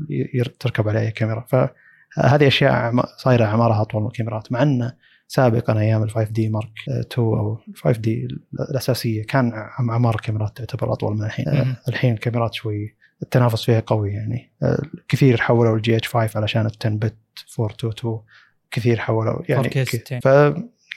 تركب 0.59 0.87
عليه 0.89 0.99
أي 0.99 1.11
كاميرا. 1.11 1.45
فهذه 1.49 2.47
أشياء 2.47 2.93
صايرة 3.17 3.45
اعمارها 3.45 3.81
أطول 3.81 4.01
من 4.01 4.07
الكاميرات 4.07 4.51
مع 4.51 4.61
انه 4.61 4.93
سابقا 5.31 5.79
أيام 5.79 6.03
ال 6.03 6.09
5D 6.11 6.49
Mark 6.49 6.71
2 6.89 7.27
أو 7.27 7.57
5D 7.75 8.27
الأساسية 8.69 9.23
كان 9.23 9.51
عم- 9.55 9.89
أعمار 9.91 10.15
الكاميرات 10.15 10.57
تعتبر 10.57 10.93
أطول 10.93 11.17
من 11.17 11.23
الحين. 11.25 11.75
الحين 11.87 12.13
الكاميرات 12.13 12.53
شوي 12.53 12.95
التنافس 13.23 13.63
فيها 13.63 13.79
قوي 13.79 14.11
يعني. 14.11 14.51
كثير 15.07 15.41
حولوا 15.41 15.75
ال 15.75 15.97
GH5 15.97 16.37
علشان 16.39 16.65
ال 16.65 16.71
10 16.81 16.89
bit 16.89 17.15
422 17.59 18.21
كثير 18.71 18.99
حولوا 18.99 19.41
يعني 19.49 19.63
4K 19.69 19.73
ك- 19.73 19.83
60. 19.83 20.19
ف 20.19 20.25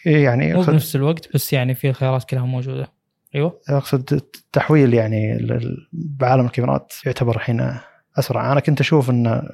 يعني 0.06 0.54
مو 0.54 0.62
بنفس 0.62 0.96
الوقت 0.96 1.34
بس 1.34 1.52
يعني 1.52 1.74
في 1.74 1.88
الخيارات 1.90 2.24
كلها 2.24 2.46
موجودة. 2.46 2.92
أيوه. 3.34 3.60
أقصد 3.68 4.12
التحويل 4.12 4.94
يعني 4.94 5.32
ال- 5.36 5.52
ال- 5.52 5.88
بعالم 5.92 6.46
الكاميرات 6.46 6.92
يعتبر 7.06 7.36
الحين 7.36 7.74
أسرع. 8.18 8.52
أنا 8.52 8.60
كنت 8.60 8.80
أشوف 8.80 9.10
إن 9.10 9.48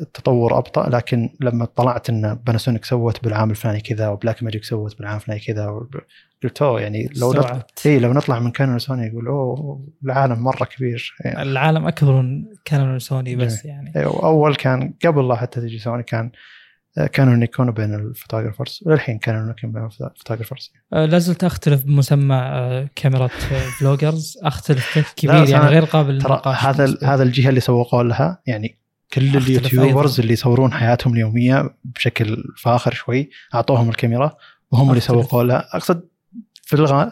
التطور 0.00 0.58
أبطأ 0.58 0.88
لكن 0.88 1.30
لما 1.40 1.64
طلعت 1.64 2.10
إن 2.10 2.34
باناسونيك 2.34 2.84
سوت 2.84 3.24
بالعام 3.24 3.50
الفلاني 3.50 3.80
كذا 3.80 4.08
وبلاك 4.08 4.42
ماجيك 4.42 4.64
سوت 4.64 4.98
بالعام 4.98 5.16
الفلاني 5.16 5.40
كذا 5.40 5.86
قلت 6.42 6.62
أوه 6.62 6.80
يعني 6.80 7.10
لو 7.16 7.32
نطلع. 7.32 7.66
اي 7.86 7.98
لو 7.98 8.12
نطلع 8.12 8.38
من 8.38 8.50
كانون 8.50 8.74
وسوني 8.74 9.06
يقول 9.06 9.26
أوه 9.26 9.86
العالم 10.04 10.38
مرة 10.38 10.64
كبير 10.64 11.14
يعني. 11.24 11.42
العالم 11.42 11.86
أكبر 11.86 12.22
من 12.22 12.44
كانون 12.64 12.94
وسوني 12.94 13.36
بس 13.36 13.64
يعني. 13.64 13.92
اول 14.04 14.54
كان 14.54 14.94
قبل 15.04 15.28
لا 15.28 15.34
حتى 15.34 15.60
تجي 15.60 15.78
سوني 15.78 16.02
كان 16.02 16.30
كانون 17.12 17.38
نيكون 17.38 17.70
بين 17.70 17.94
ال 17.94 18.00
photographers. 18.00 18.80
وللحين 18.86 19.18
كانون 19.18 19.48
نيكون 19.48 19.72
بين 19.72 19.84
الفوتوغرافرز. 19.84 20.72
آه، 20.92 21.04
لا 21.04 21.18
زلت 21.18 21.44
أختلف 21.44 21.84
بمسمى 21.84 22.34
آه، 22.34 22.88
كاميرا 22.94 23.24
آه، 23.24 23.28
vloggers 23.78 24.38
اختلف 24.42 24.98
كبير 25.16 25.48
يعني 25.48 25.66
غير 25.66 25.84
قابل 25.84 26.22
ترى 26.22 26.42
هذا. 26.46 26.98
هذا 27.02 27.22
الجهة 27.22 27.48
اللي 27.48 27.60
سوقوا 27.60 28.02
لها 28.02 28.42
يعني 28.46 28.81
كل 29.12 29.36
ال 29.36 29.44
YouTubers. 29.44 30.20
اللي 30.20 30.32
يصورون 30.32 30.72
حياتهم 30.72 31.12
اليومية 31.12 31.74
بشكل 31.84 32.44
فاخر 32.56 32.94
شوي 32.94 33.30
أعطوهم 33.54 33.88
الكاميرا 33.88 34.36
وهم 34.70 34.88
اللي. 34.88 35.00
سوقوا 35.00 35.42
لها 35.42 35.68
أقصد 35.72 36.08
في 36.62 36.76
الغ... 36.76 37.08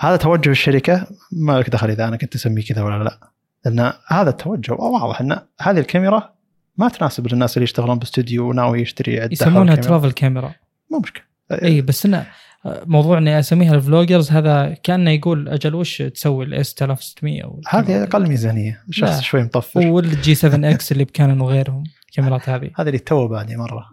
هذا 0.00 0.16
توجه 0.16 0.50
الشركة 0.50 1.06
ما 1.32 1.58
لك 1.58 1.70
دخل 1.70 1.90
إذا 1.90 2.08
أنا 2.08 2.16
كنت 2.16 2.34
أسميه 2.34 2.64
كذا 2.64 2.82
ولا 2.82 3.04
لا 3.04 3.18
لأن 3.64 3.92
هذا 4.06 4.30
التوجه 4.30 4.72
واضح 4.72 5.20
إن 5.20 5.38
هذه 5.60 5.78
الكاميرا 5.78 6.32
ما 6.76 6.88
تناسب 6.88 7.32
للناس 7.32 7.56
اللي 7.56 7.64
يشتغلون 7.64 7.98
باستوديو 7.98 8.48
وناوي 8.48 8.80
يشتري 8.80 9.16
يسمونها. 9.32 9.74
ترافل 9.74 10.12
كاميرا 10.12 10.54
مو 10.90 10.98
مشكلة 10.98 11.31
اي 11.54 11.80
بس 11.80 12.06
إنه 12.06 12.26
آه، 12.66 12.82
موضوع 12.86 13.18
إني 13.18 13.38
أسميها 13.38 13.74
الفلوجرز 13.74 14.30
هذا 14.30 14.76
كأنه 14.82 15.10
يقول 15.10 15.48
أجل 15.48 15.74
وش 15.74 16.02
تسوي 16.02 16.44
الاس 16.44 16.74
3600 16.74 17.60
هذه 17.68 18.02
أقل 18.02 18.28
ميزانية 18.28 18.82
لا. 18.86 18.92
شخص 18.92 19.20
شوي 19.20 19.42
مطفر 19.42 19.86
والجي 19.86 20.34
7 20.34 20.70
إكس 20.70 20.92
اللي 20.92 21.04
بكانون 21.04 21.40
وغيرهم 21.40 21.84
الكاميرات 22.08 22.48
هذه. 22.48 22.70
هذا 22.78 22.88
اللي 22.88 22.98
تو 22.98 23.28
بادي 23.28 23.56
مرة. 23.56 23.90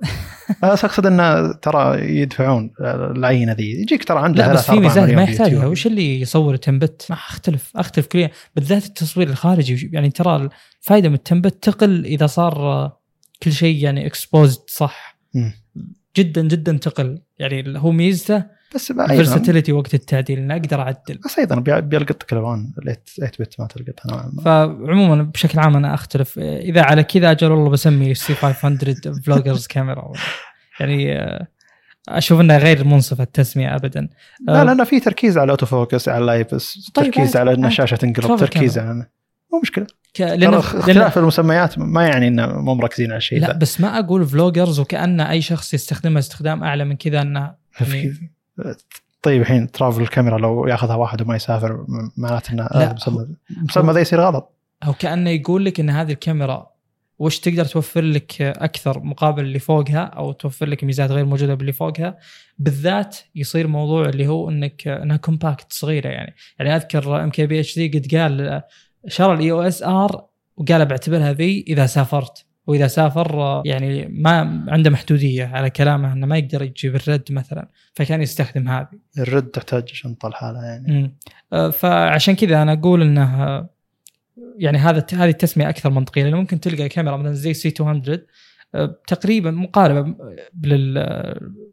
بس 0.63 0.85
أقصد 0.85 1.05
إنه 1.05 1.51
ترى 1.51 1.99
يدفعون 2.19 2.71
العينة 2.81 3.51
ذي. 3.51 3.81
يجيك 3.81 4.03
ترى 4.03 4.19
عنده 4.19 4.47
لا 4.47 4.53
بس 4.53 4.71
في 4.71 4.79
ميزات 4.79 5.03
مليون 5.03 5.15
ما 5.15 5.23
يحتاجها. 5.23 5.65
وش 5.65 5.87
اللي 5.87 6.21
يصور 6.21 6.57
10 6.63 6.77
bit 6.77 7.05
ما 7.09 7.15
أختلف. 7.15 7.71
أختلف 7.75 8.07
كليا 8.07 8.31
بالذات 8.55 8.85
التصوير 8.85 9.29
الخارجي. 9.29 9.89
يعني 9.93 10.09
ترى 10.09 10.49
الفائده 10.81 11.09
من 11.09 11.17
10 11.25 11.39
bit 11.39 11.63
تقل 11.63 12.05
إذا 12.05 12.27
صار 12.27 12.91
كل 13.43 13.51
شيء 13.51 13.83
يعني 13.83 14.05
exposed 14.05 14.61
صح. 14.67 15.19
جدا 16.17 16.41
جدا 16.47 16.77
تقل. 16.77 17.21
يعني 17.39 17.79
هو 17.79 17.91
ميزته 17.91 18.43
بس 18.75 18.91
أيضا 18.91 19.03
ال 19.05 19.11
versatility 19.11 19.71
وقت 19.71 19.93
التعديل 19.93 20.39
اني 20.39 20.53
أقدر 20.53 20.81
أعدل. 20.81 21.19
بس 21.25 21.39
أيضا 21.39 21.55
بي- 21.59 21.81
بيلقطك 21.81 22.33
الالوان 22.33 22.71
8 22.75 23.31
bit 23.39 23.55
ما 23.59 23.67
تلقطها. 23.67 24.11
نوعا 24.11 24.31
ما 24.33 24.41
فعموما 24.43 25.23
بشكل 25.23 25.59
عام 25.59 25.75
أنا 25.75 25.93
أختلف. 25.93 26.39
إذا 26.39 26.81
على 26.81 27.03
كذا 27.03 27.31
أجل 27.31 27.51
والله 27.51 27.69
بسمي 27.69 28.13
C500 28.13 28.95
vloggers 29.25 29.67
camera 29.67 30.11
يعني 30.79 31.19
آه، 31.19 31.47
أشوف 32.09 32.41
انها 32.41 32.57
غير 32.57 32.83
منصفه 32.83 33.23
التسمية 33.23 33.75
ابدا. 33.75 34.09
لا 34.47 34.61
آه، 34.61 34.63
لأن 34.63 34.83
في 34.83 34.99
تركيز 34.99 35.37
على 35.37 35.45
ال 35.45 35.49
auto 35.49 35.65
focus 35.65 36.09
على 36.09 36.17
اللايبس 36.21 36.91
طيب 36.93 37.05
تركيز 37.05 37.37
عادي، 37.37 37.49
على 37.49 37.59
ان. 37.59 37.65
الشاشه 37.65 37.95
تنقلب 37.95 38.39
تركيز. 38.39 38.77
على 38.79 39.05
مو 39.53 39.59
مشكلة. 39.61 39.87
ك... 40.13 40.21
لأن 40.21 40.53
اختلاف 40.53 41.17
المسميات 41.17 41.79
ما 41.79 42.07
يعني 42.07 42.27
إنه 42.27 42.47
مو 42.47 42.75
مركزين 42.75 43.09
على 43.11 43.17
الشيء 43.17 43.39
لا 43.39 43.47
ذا. 43.47 43.53
بس 43.53 43.81
ما 43.81 43.99
أقول 43.99 44.25
vloggers 44.25 44.79
وكأن 44.79 45.21
أي 45.21 45.41
شخص 45.41 45.73
يستخدمها 45.73 46.19
استخدام 46.19 46.63
أعلى 46.63 46.85
من 46.85 46.95
كذا 46.95 47.21
إنه 47.21 47.55
يعني 47.81 48.31
طيب 49.21 49.41
الحين 49.41 49.71
travel 49.71 50.01
الكاميرا 50.01 50.37
لو 50.37 50.67
ياخذها 50.67 50.95
واحد 50.95 51.21
وما 51.21 51.35
يسافر 51.35 51.85
معناته 52.17 52.51
إنه 52.51 52.63
لا، 52.63 52.83
هذا 52.83 52.93
مسمى 52.93 53.27
مسمى 53.63 53.93
ذا 53.93 53.99
يصير 53.99 54.21
غلط. 54.21 54.55
أو 54.85 54.93
كأنه 54.93 55.29
يقول 55.29 55.65
لك 55.65 55.79
إن 55.79 55.89
هذه 55.89 56.11
الكاميرا 56.11 56.69
وش 57.19 57.39
تقدر 57.39 57.65
توفر 57.65 58.01
لك 58.01 58.41
أكثر 58.41 58.99
مقابل 58.99 59.43
اللي 59.43 59.59
فوقها 59.59 60.03
أو 60.03 60.31
توفر 60.31 60.65
لك 60.65 60.83
ميزات 60.83 61.11
غير 61.11 61.25
موجودة 61.25 61.53
باللي 61.53 61.73
فوقها؟ 61.73 62.17
بالذات 62.59 63.17
يصير 63.35 63.67
موضوع 63.67 64.09
اللي 64.09 64.27
هو 64.27 64.49
انك 64.49 64.87
إنها 64.87 65.17
compact 65.17 65.73
صغيرة 65.73 66.07
يعني. 66.07 66.35
يعني 66.59 66.75
أذكر 66.75 67.23
إم 67.23 67.29
كي 67.29 67.45
بي 67.45 67.59
اتش 67.59 67.75
دي 67.75 67.87
قد 67.87 68.15
قال 68.15 68.61
شرى 69.07 69.33
ال 69.33 69.51
EOS 69.51 69.83
R 69.83 70.25
وقال 70.57 70.85
بعتبرها 70.85 71.33
ذي 71.33 71.65
إذا 71.67 71.85
سافرت. 71.85 72.45
وإذا 72.67 72.87
سافر 72.87 73.61
يعني 73.65 74.07
ما 74.07 74.65
عنده 74.67 74.89
محدودية 74.89 75.45
على 75.45 75.69
كلامه 75.69 76.13
إنه 76.13 76.25
ما 76.27 76.37
يقدر 76.37 76.61
يجيب 76.61 76.95
ال 76.95 77.02
RED 77.02 77.23
مثلا 77.31 77.69
فكان 77.93 78.21
يستخدم 78.21 78.67
هذه. 78.67 78.87
ال 79.17 79.24
RED 79.24 79.43
تحتاج 79.47 79.87
شنطه 79.87 80.29
لحالها 80.29 80.65
يعني. 80.65 81.01
مم. 81.01 81.15
آه، 81.53 81.69
فعشان 81.69 82.35
كذا 82.35 82.61
أنا 82.61 82.73
أقول 82.73 83.01
إنه 83.01 83.67
يعني 84.57 84.77
هذا 84.77 85.05
هذه 85.13 85.29
التسمية 85.29 85.69
أكثر 85.69 85.89
منطقية 85.89 86.23
لأنه 86.23 86.37
ممكن 86.37 86.59
تلقى 86.59 86.89
كاميرا 86.89 87.17
مثلا 87.17 87.33
زي 87.33 87.53
C200 87.53 88.19
آه، 88.75 88.95
تقريبا 89.07 89.51
مقاربة 89.51 90.15
لل 90.63 90.97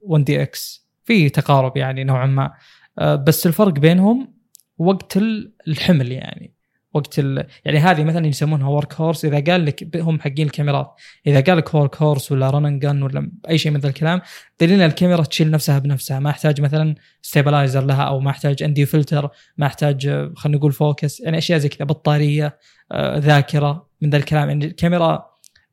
1DX 0.03 0.87
في 1.05 1.29
تقارب 1.29 1.77
يعني 1.77 2.05
نوعا 2.05 2.27
ما. 2.27 2.53
آه، 2.99 3.15
بس 3.15 3.47
الفرق 3.47 3.73
بينهم 3.73 4.35
وقت 4.79 5.17
ال- 5.17 5.53
الحمل 5.69 6.13
يعني. 6.13 6.56
وقت 6.97 7.19
ال... 7.19 7.47
يعني 7.65 7.79
هذه 7.79 8.05
مثلا 8.05 8.27
يسمونها 8.27 8.69
workhorse 8.69 9.25
إذا 9.25 9.53
قال 9.53 9.65
لك 9.65 9.97
هم 9.97 10.21
حقين 10.21 10.47
الكاميرات. 10.47 10.95
إذا 11.27 11.41
قال 11.41 11.57
لك 11.57 11.75
workhorse 11.75 12.33
ولا 12.33 12.51
run 12.51 12.65
and 12.65 12.79
gun 12.79 13.03
ولا 13.03 13.31
أي 13.49 13.59
شيء 13.59 13.73
من 13.73 13.81
ذا 13.81 13.89
الكلام 13.89 14.21
دليل 14.61 14.83
الكاميرا 14.83 15.25
تشيل 15.25 15.51
نفسها 15.51 15.79
بنفسها. 15.79 16.19
ما 16.19 16.31
أحتاج 16.31 16.61
مثلا 16.61 16.95
stabilizer 17.23 17.85
لها 17.85 18.03
أو 18.03 18.21
ما 18.21 18.31
أحتاج 18.31 18.63
عندي 18.63 18.87
فلتر 18.87 19.31
ما 19.59 19.67
أحتاج 19.67 20.07
آه، 20.07 20.33
خلينا 20.37 20.59
نقول 20.59 20.73
focus 20.73 21.21
يعني 21.21 21.39
أشياء 21.39 21.59
زي 21.59 21.69
كذا 21.69 21.87
بطارية 21.87 22.59
آه، 22.93 23.19
ذاكرة 23.19 23.89
من 24.03 24.11
ذا 24.11 24.17
الكلام. 24.17 24.49
يعني 24.49 24.65
الكاميرا 24.65 25.27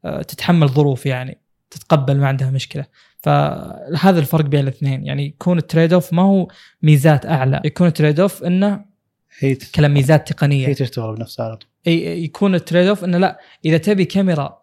آه، 0.05 0.21
تتحمل 0.21 0.69
ظروف 0.69 1.05
يعني 1.05 1.37
تتقبل 1.71 2.17
ما 2.17 2.27
عندها 2.27 2.51
مشكلة. 2.51 2.85
فهذا 3.17 4.19
الفرق 4.19 4.45
بين 4.45 4.59
الاثنين. 4.59 5.05
يعني 5.05 5.25
يكون 5.25 5.57
ال 5.57 5.63
trade 5.63 5.93
off 5.93 6.13
ما 6.13 6.21
هو 6.21 6.47
ميزات 6.81 7.25
أعلى. 7.25 7.61
يكون 7.65 7.87
ال 7.87 7.93
trade 7.93 8.19
off 8.19 8.43
إنه 8.43 8.92
هي 9.39 9.55
تقنية. 9.55 10.67
هي 10.67 10.73
تشتغل 10.73 11.15
بنفسها 11.15 11.45
على 11.45 11.57
طول. 11.57 11.69
إي 11.87 12.23
يكون 12.23 12.55
ال 12.55 12.61
trade 12.61 12.87
off 12.87 13.03
إنه 13.03 13.17
لا 13.17 13.39
إذا 13.65 13.77
تبي 13.77 14.05
كاميرا 14.05 14.61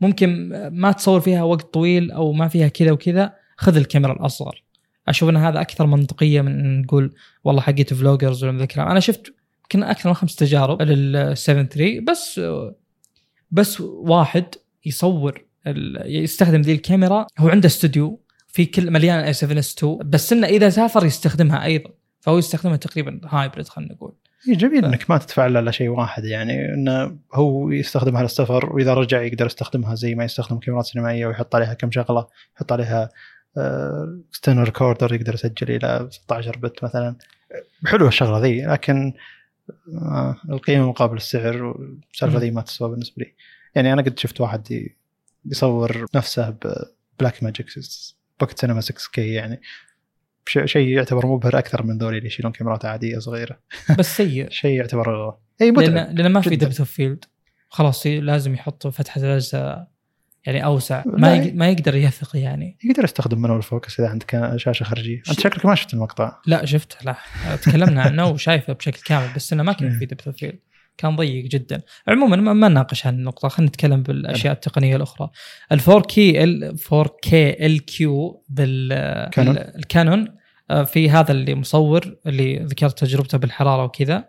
ممكن 0.00 0.48
ما 0.72 0.92
تصور 0.92 1.20
فيها 1.20 1.42
وقت 1.42 1.74
طويل 1.74 2.10
أو 2.10 2.32
ما 2.32 2.48
فيها 2.48 2.68
كذا 2.68 2.92
وكذا 2.92 3.34
خذ 3.56 3.76
الكاميرا 3.76 4.12
الأصغر. 4.12 4.64
أشوف 5.08 5.28
إن 5.28 5.36
هذا 5.36 5.60
أكثر 5.60 5.86
منطقية 5.86 6.40
من 6.40 6.80
نقول 6.80 7.14
والله 7.44 7.62
حقت 7.62 7.94
vloggers 7.94 8.44
ولا 8.44 8.62
الكلام 8.62 8.88
أنا 8.88 9.00
شفت 9.00 9.34
يمكن 9.62 9.82
أكثر 9.82 10.08
من 10.08 10.14
خمس 10.14 10.36
تجارب 10.36 10.82
لل 10.82 11.36
a7 11.36 11.64
III 11.64 12.00
بس 12.00 12.40
بس 13.50 13.80
واحد 13.80 14.44
يصور 14.84 15.44
يستخدم 16.06 16.60
ذي 16.60 16.72
الكاميرا 16.72 17.26
هو 17.38 17.48
عنده 17.48 17.66
استوديو 17.66 18.20
في 18.48 18.66
كل 18.66 18.90
مليان 18.90 19.18
a7S 19.18 19.74
II 19.78 19.98
بس 20.04 20.32
إنه 20.32 20.46
إذا 20.46 20.68
سافر 20.68 21.06
يستخدمها 21.06 21.64
أيضا. 21.64 21.90
فهو 22.22 22.38
يستخدمها 22.38 22.76
تقريبا 22.76 23.20
hybrid 23.24 23.68
خلينا 23.68 23.92
نقول. 23.94 24.12
هي 24.48 24.54
جميل 24.54 24.82
ف- 24.82 24.84
إنك 24.84 25.10
ما 25.10 25.18
تدفع 25.18 25.42
على 25.42 25.72
شيء 25.72 25.88
واحد 25.88 26.24
يعني 26.24 26.74
إنه 26.74 27.16
هو 27.34 27.70
يستخدمها 27.70 28.22
للسفر 28.22 28.72
وإذا 28.72 28.94
رجع 28.94 29.22
يقدر 29.22 29.46
يستخدمها 29.46 29.94
زي 29.94 30.14
ما 30.14 30.24
يستخدم 30.24 30.58
كاميرات 30.58 30.86
سينمائية 30.86 31.26
ويحط 31.26 31.54
عليها 31.54 31.74
كم 31.74 31.90
شغلة 31.90 32.26
يحط 32.56 32.72
عليها 32.72 33.08
ستين 34.32 34.62
recorder 34.62 35.14
يقدر 35.14 35.34
يسجل 35.34 35.70
إلى 35.70 36.08
16 36.10 36.56
bit 36.58 36.84
مثلا. 36.84 37.16
حلوة 37.86 38.08
الشغلة 38.08 38.38
ذي 38.38 38.62
لكن 38.64 39.12
آه، 39.94 40.36
القيمة 40.50 40.88
مقابل 40.88 41.16
السعر 41.16 41.62
والسالفة. 41.64 42.38
ذي 42.38 42.50
ما 42.50 42.60
تسوى 42.60 42.90
بالنسبة 42.90 43.14
لي. 43.24 43.34
يعني 43.74 43.92
أنا 43.92 44.02
قد 44.02 44.18
شفت 44.18 44.40
واحد 44.40 44.88
يصور 45.46 46.06
نفسه 46.14 46.50
ب 46.50 46.58
Blackmagic 46.58 47.42
Pocket 47.42 48.58
Cinema 48.58 48.80
6K 48.80 49.32
يعني 49.32 49.60
شيء 50.46 50.88
يعتبر 50.88 51.26
مبهر 51.26 51.58
أكثر 51.58 51.82
من 51.82 51.98
ذولي 51.98 52.16
اللي 52.18 52.26
يشيلون 52.26 52.52
كاميرات 52.52 52.84
عادية 52.84 53.18
صغيرة. 53.18 53.58
بس 53.98 54.16
سيء. 54.16 54.50
شيء 54.60 54.70
يعتبر 54.76 55.34
اي 55.60 55.70
متعب 55.70 55.90
لأن 55.90 56.14
لأن 56.14 56.32
ما 56.32 56.40
في. 56.40 56.56
depth 56.56 56.78
of 56.80 56.90
field 56.90 57.24
خلاص 57.68 58.06
لازم 58.06 58.54
يحط 58.54 58.86
فتحة 58.86 59.20
الأجزاء 59.20 59.88
يعني 60.46 60.64
أوسع. 60.64 61.02
ما 61.06 61.34
يق- 61.34 61.54
ما 61.54 61.68
يقدر 61.68 61.94
يثق 61.96 62.36
يعني. 62.36 62.78
يقدر 62.84 63.04
يستخدم 63.04 63.42
manual 63.42 63.56
focus 63.56 64.00
إذا 64.00 64.08
عندك 64.08 64.52
شاشة 64.56 64.84
خارجية. 64.84 65.22
أنت 65.30 65.40
شكلك 65.40 65.66
ما 65.66 65.74
شفت 65.74 65.94
المقطع. 65.94 66.32
لا 66.46 66.64
شفت 66.64 67.04
لا. 67.04 67.16
تكلمنا 67.62 68.02
عنه 68.02 68.26
وشايفه 68.28 68.72
بشكل 68.72 69.02
كامل 69.02 69.28
بس 69.36 69.52
إنه 69.52 69.62
ما 69.62 69.72
كان 69.72 69.90
إيه. 69.92 69.98
في 69.98 70.06
depth 70.06 70.26
of 70.26 70.36
field 70.36 70.58
كان 70.98 71.16
ضيق 71.16 71.44
جدا. 71.44 71.82
عموما 72.08 72.36
ما 72.36 72.52
ما 72.52 72.68
نناقش 72.68 73.06
هذه 73.06 73.14
النقطة 73.14 73.48
خلينا 73.48 73.68
نتكلم 73.68 74.02
بالأشياء 74.02 74.52
التقنية 74.52 74.96
الأخرى. 74.96 75.30
ال 75.72 75.80
4K 75.80 76.44
ال 76.44 76.76
4K 76.92 77.66
ال 77.66 77.84
HQ 77.84 78.42
بال 78.48 78.88
كانون. 79.30 79.56
ال- 79.56 79.76
الكانون 79.76 80.28
آه، 80.70 80.82
في 80.82 81.10
هذا 81.10 81.32
اللي 81.32 81.54
مصور 81.54 82.16
اللي 82.26 82.56
ذكرت 82.58 82.98
تجربته 82.98 83.38
بالحرارة 83.38 83.84
وكذا 83.84 84.28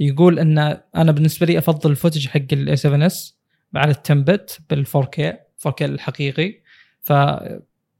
يقول 0.00 0.38
إن 0.38 0.58
أنا 0.96 1.12
بالنسبة 1.12 1.46
لي 1.46 1.58
أفضل 1.58 1.90
ال 1.90 1.95
footage 1.95 2.28
حق 2.28 2.40
ال 2.52 2.76
a7S 2.76 3.36
على 3.74 3.90
ال 3.90 3.96
10 4.04 4.14
bit 4.14 4.58
بال 4.70 4.86
4K 4.96 5.28
4K 5.66 5.84
الحقيقي. 5.84 6.54
ف 7.02 7.12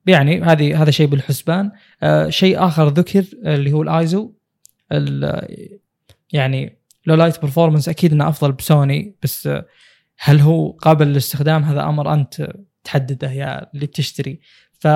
يعني 0.06 0.42
هذه 0.42 0.82
هذا 0.82 0.90
شيء 0.90 1.06
بالحسبان. 1.06 1.70
آه 2.02 2.28
شيء 2.28 2.64
آخر 2.66 2.88
ذكر 2.88 3.24
اللي 3.44 3.72
هو 3.72 3.82
الايزو 3.82 4.32
ال- 4.92 5.78
يعني 6.32 6.78
low 7.06 7.14
light 7.14 7.42
performance 7.42 7.88
أكيد 7.88 8.12
إنه 8.12 8.28
أفضل 8.28 8.52
بسوني 8.52 9.16
بس 9.22 9.46
آه، 9.46 9.66
هل 10.18 10.40
هو 10.40 10.70
قابل 10.70 11.06
للاستخدام؟ 11.06 11.62
هذا 11.64 11.82
أمر 11.84 12.14
أنت 12.14 12.52
تحدده 12.84 13.30
يا 13.30 13.70
اللي 13.74 13.86
بتشتري. 13.86 14.40
ف 14.80 14.86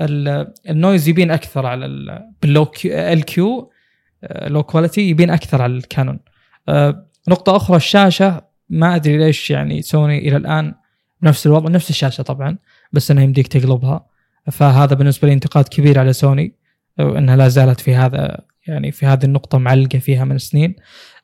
ال- 0.00 0.52
ال 0.70 0.76
noise 0.76 1.08
يبين 1.08 1.30
أكثر 1.30 1.66
على 1.66 1.86
ال- 1.86 2.30
بال 2.42 2.53
low 2.53 2.70
ال 2.84 3.24
Q 3.24 3.72
low 4.32 4.62
quality 4.62 5.00
يبين 5.00 5.30
أكثر 5.30 5.62
على 5.62 5.72
الكانون. 5.76 6.20
آه، 6.68 7.06
نقطة 7.28 7.56
أخرى 7.56 7.76
الشاشة 7.76 8.42
ما 8.68 8.94
أدري 8.96 9.16
ليش 9.18 9.50
يعني 9.50 9.82
سوني 9.82 10.18
إلى 10.28 10.36
الآن 10.36 10.74
بنفس 11.22 11.46
الوضع 11.46 11.70
نفس 11.70 11.90
الشاشة 11.90 12.22
طبعا 12.22 12.58
بس 12.92 13.10
أنها 13.10 13.24
يمديك 13.24 13.46
تقلبها. 13.46 14.06
فهذا 14.52 14.94
بالنسبة 14.94 15.28
لي 15.28 15.34
انتقاد 15.34 15.68
كبير 15.68 15.98
على 15.98 16.12
سوني 16.12 16.54
وأنها 16.98 17.36
لا 17.36 17.48
زالت 17.48 17.80
في 17.80 17.94
هذا 17.94 18.40
يعني 18.66 18.92
في 18.92 19.06
هذه 19.06 19.24
النقطة 19.24 19.58
معلقة 19.58 19.98
فيها 19.98 20.24
من 20.24 20.38
سنين. 20.38 20.76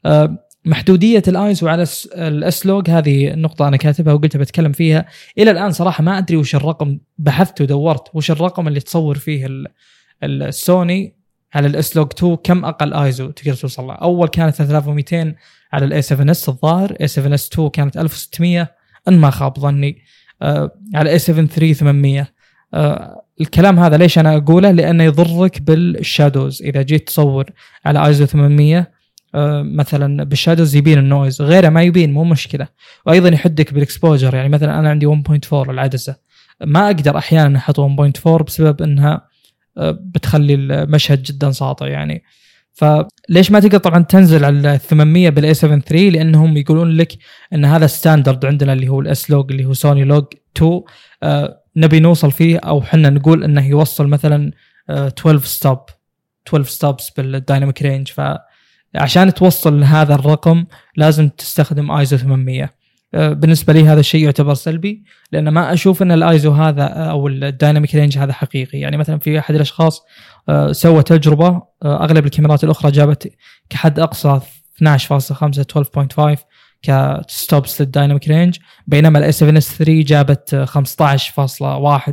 آه، 0.07 0.39
محدودية 0.65 1.23
الايزو 1.29 1.69
على 1.69 1.83
الس- 1.83 2.07
ال 2.07 2.21
S-Log 2.21 2.91
هذه 2.91 3.33
النقطة 3.33 3.69
أنا 3.69 3.77
كاتبها 3.77 4.13
وقلت 4.15 4.37
بتكلم 4.37 4.73
فيها. 4.73 5.07
إلى 5.39 5.51
الآن 5.51 5.71
صراحة 5.73 6.05
ما 6.05 6.19
أدري 6.19 6.37
وش 6.37 6.55
الرقم 6.55 6.99
بحثت 7.19 7.61
ودورت 7.61 8.09
وش 8.15 8.31
الرقم 8.31 8.69
اللي 8.69 8.81
تصور 8.81 9.19
فيه 9.19 9.47
ال- 9.47 9.67
السوني 10.25 11.17
على 11.55 11.67
ال 11.67 11.74
S-Log 11.74 12.09
2 12.19 12.37
كم 12.37 12.65
أقل 12.65 12.95
آيزو 12.95 13.31
تقدر 13.31 13.55
توصل 13.55 13.83
له؟ 13.87 13.93
أول 13.95 14.29
كانت 14.29 14.55
3200 14.55 15.35
على 15.73 15.85
ال 15.85 16.03
a7S 16.03 16.49
الظاهر 16.49 16.97
a7S 17.01 17.49
II 17.53 17.69
كانت 17.69 17.97
1600 17.97 18.71
إن 19.09 19.19
ما 19.19 19.31
خاب 19.31 19.59
ظني. 19.59 19.99
آه 20.43 20.71
على 20.95 21.11
a7 21.11 21.19
III 21.19 21.73
800 21.73 22.29
آه 22.75 23.23
الكلام 23.41 23.79
هذا 23.79 23.97
ليش 23.97 24.19
أنا 24.19 24.37
أقوله؟ 24.37 24.71
لأنه 24.71 25.05
يضرك 25.05 25.63
بال 25.63 25.83
shadows. 25.83 26.63
إذا 26.63 26.83
جيت 26.83 27.07
تصور 27.07 27.45
على 27.85 28.07
آيزو 28.07 28.25
800 28.27 28.79
آه 28.79 28.92
مثلا 29.63 30.25
بال 30.25 30.36
shadows 30.36 30.77
يبين 30.77 30.99
ال 30.99 31.05
noise. 31.05 31.43
غيره 31.43 31.69
ما 31.69 31.83
يبين 31.83 32.13
مو 32.13 32.25
مشكلة. 32.25 32.69
وأيضا 33.07 33.29
يحدك 33.29 33.75
بال 33.75 33.86
exposure. 33.86 34.35
يعني 34.35 34.49
مثلا 34.49 34.79
أنا 34.79 34.91
عندي 34.91 35.07
1.4 35.07 35.71
العدسة. 35.71 36.17
ما 36.65 36.87
أقدر 36.87 37.19
أحيانا 37.19 37.59
أحط 37.59 37.81
1.4 37.81 38.43
بسبب 38.43 38.83
إنها 38.83 39.29
بتخلي 39.77 40.55
المشهد 40.55 41.23
جدا 41.23 41.51
ساطع 41.51 41.87
يعني. 41.87 42.23
فليش 42.73 43.51
ما 43.51 43.61
تقدر 43.61 43.79
طبعا 43.79 44.03
تنزل 44.03 44.45
على 44.45 44.75
ال 44.75 44.81
800 44.81 45.29
بال 45.31 45.55
a7 45.55 45.79
III 45.81 46.09
لأنهم 46.09 46.57
يقولون 46.57 46.97
لك 46.97 47.13
إن 47.53 47.65
هذا 47.65 47.87
standard 47.87 48.45
عندنا 48.45 48.73
اللي 48.73 48.89
هو 48.89 49.01
ال 49.01 49.31
S-Log 49.31 49.51
اللي 49.53 49.65
هو 49.65 49.73
سوني 49.73 50.05
log 50.05 50.25
2 50.57 50.81
آه 51.23 51.63
نبي 51.77 52.01
نوصل 52.01 52.33
فيه 52.33 52.59
أو 52.59 52.81
إحنا 52.81 53.11
نقول 53.11 53.45
إنه 53.45 53.67
يوصل 53.67 54.07
مثلا 54.09 54.53
آه 54.91 55.07
12 55.07 55.39
stop 55.47 55.79
12 56.49 56.71
stops 56.71 57.11
بال 57.11 57.27
dynamic 57.27 57.83
range. 57.83 58.11
فعشان 58.95 59.35
توصل 59.35 59.81
لهذا 59.81 60.15
الرقم 60.15 60.65
لازم 60.97 61.29
تستخدم 61.29 61.91
ايزو 61.91 62.17
800 62.17 62.71
بالنسبة 63.13 63.73
لي 63.73 63.89
هذا 63.89 64.01
الشيء 64.01 64.25
يعتبر 64.25 64.55
سلبي 64.55 65.05
لأن 65.33 65.49
ما 65.49 65.73
أشوف 65.73 66.03
إن 66.03 66.13
الايزو 66.13 66.53
هذا 66.53 66.85
أو 66.85 67.29
ال 67.29 67.37
dynamic 67.37 67.95
range 67.95 68.19
هذا 68.19 68.33
حقيقي. 68.33 68.79
يعني 68.79 68.97
مثلا 68.97 69.19
في 69.19 69.39
أحد 69.39 69.55
الأشخاص 69.55 70.03
سوى 70.71 71.03
تجربة 71.03 71.63
أغلب 71.85 72.27
الكاميرات 72.27 72.65
الأخرى 72.65 72.91
جابت 72.91 73.33
كحد 73.71 73.99
أقصى 73.99 74.41
12.5 74.85 74.87
12.5 76.35 76.39
ك 76.83 76.99
stops 76.99 77.81
لل 77.81 77.91
dynamic 77.91 78.29
range 78.29 78.57
بينما 78.87 79.19
ال 79.19 79.33
a7S 79.33 79.77
III 79.77 80.03
جابت 80.03 80.55
15.1 80.55 82.13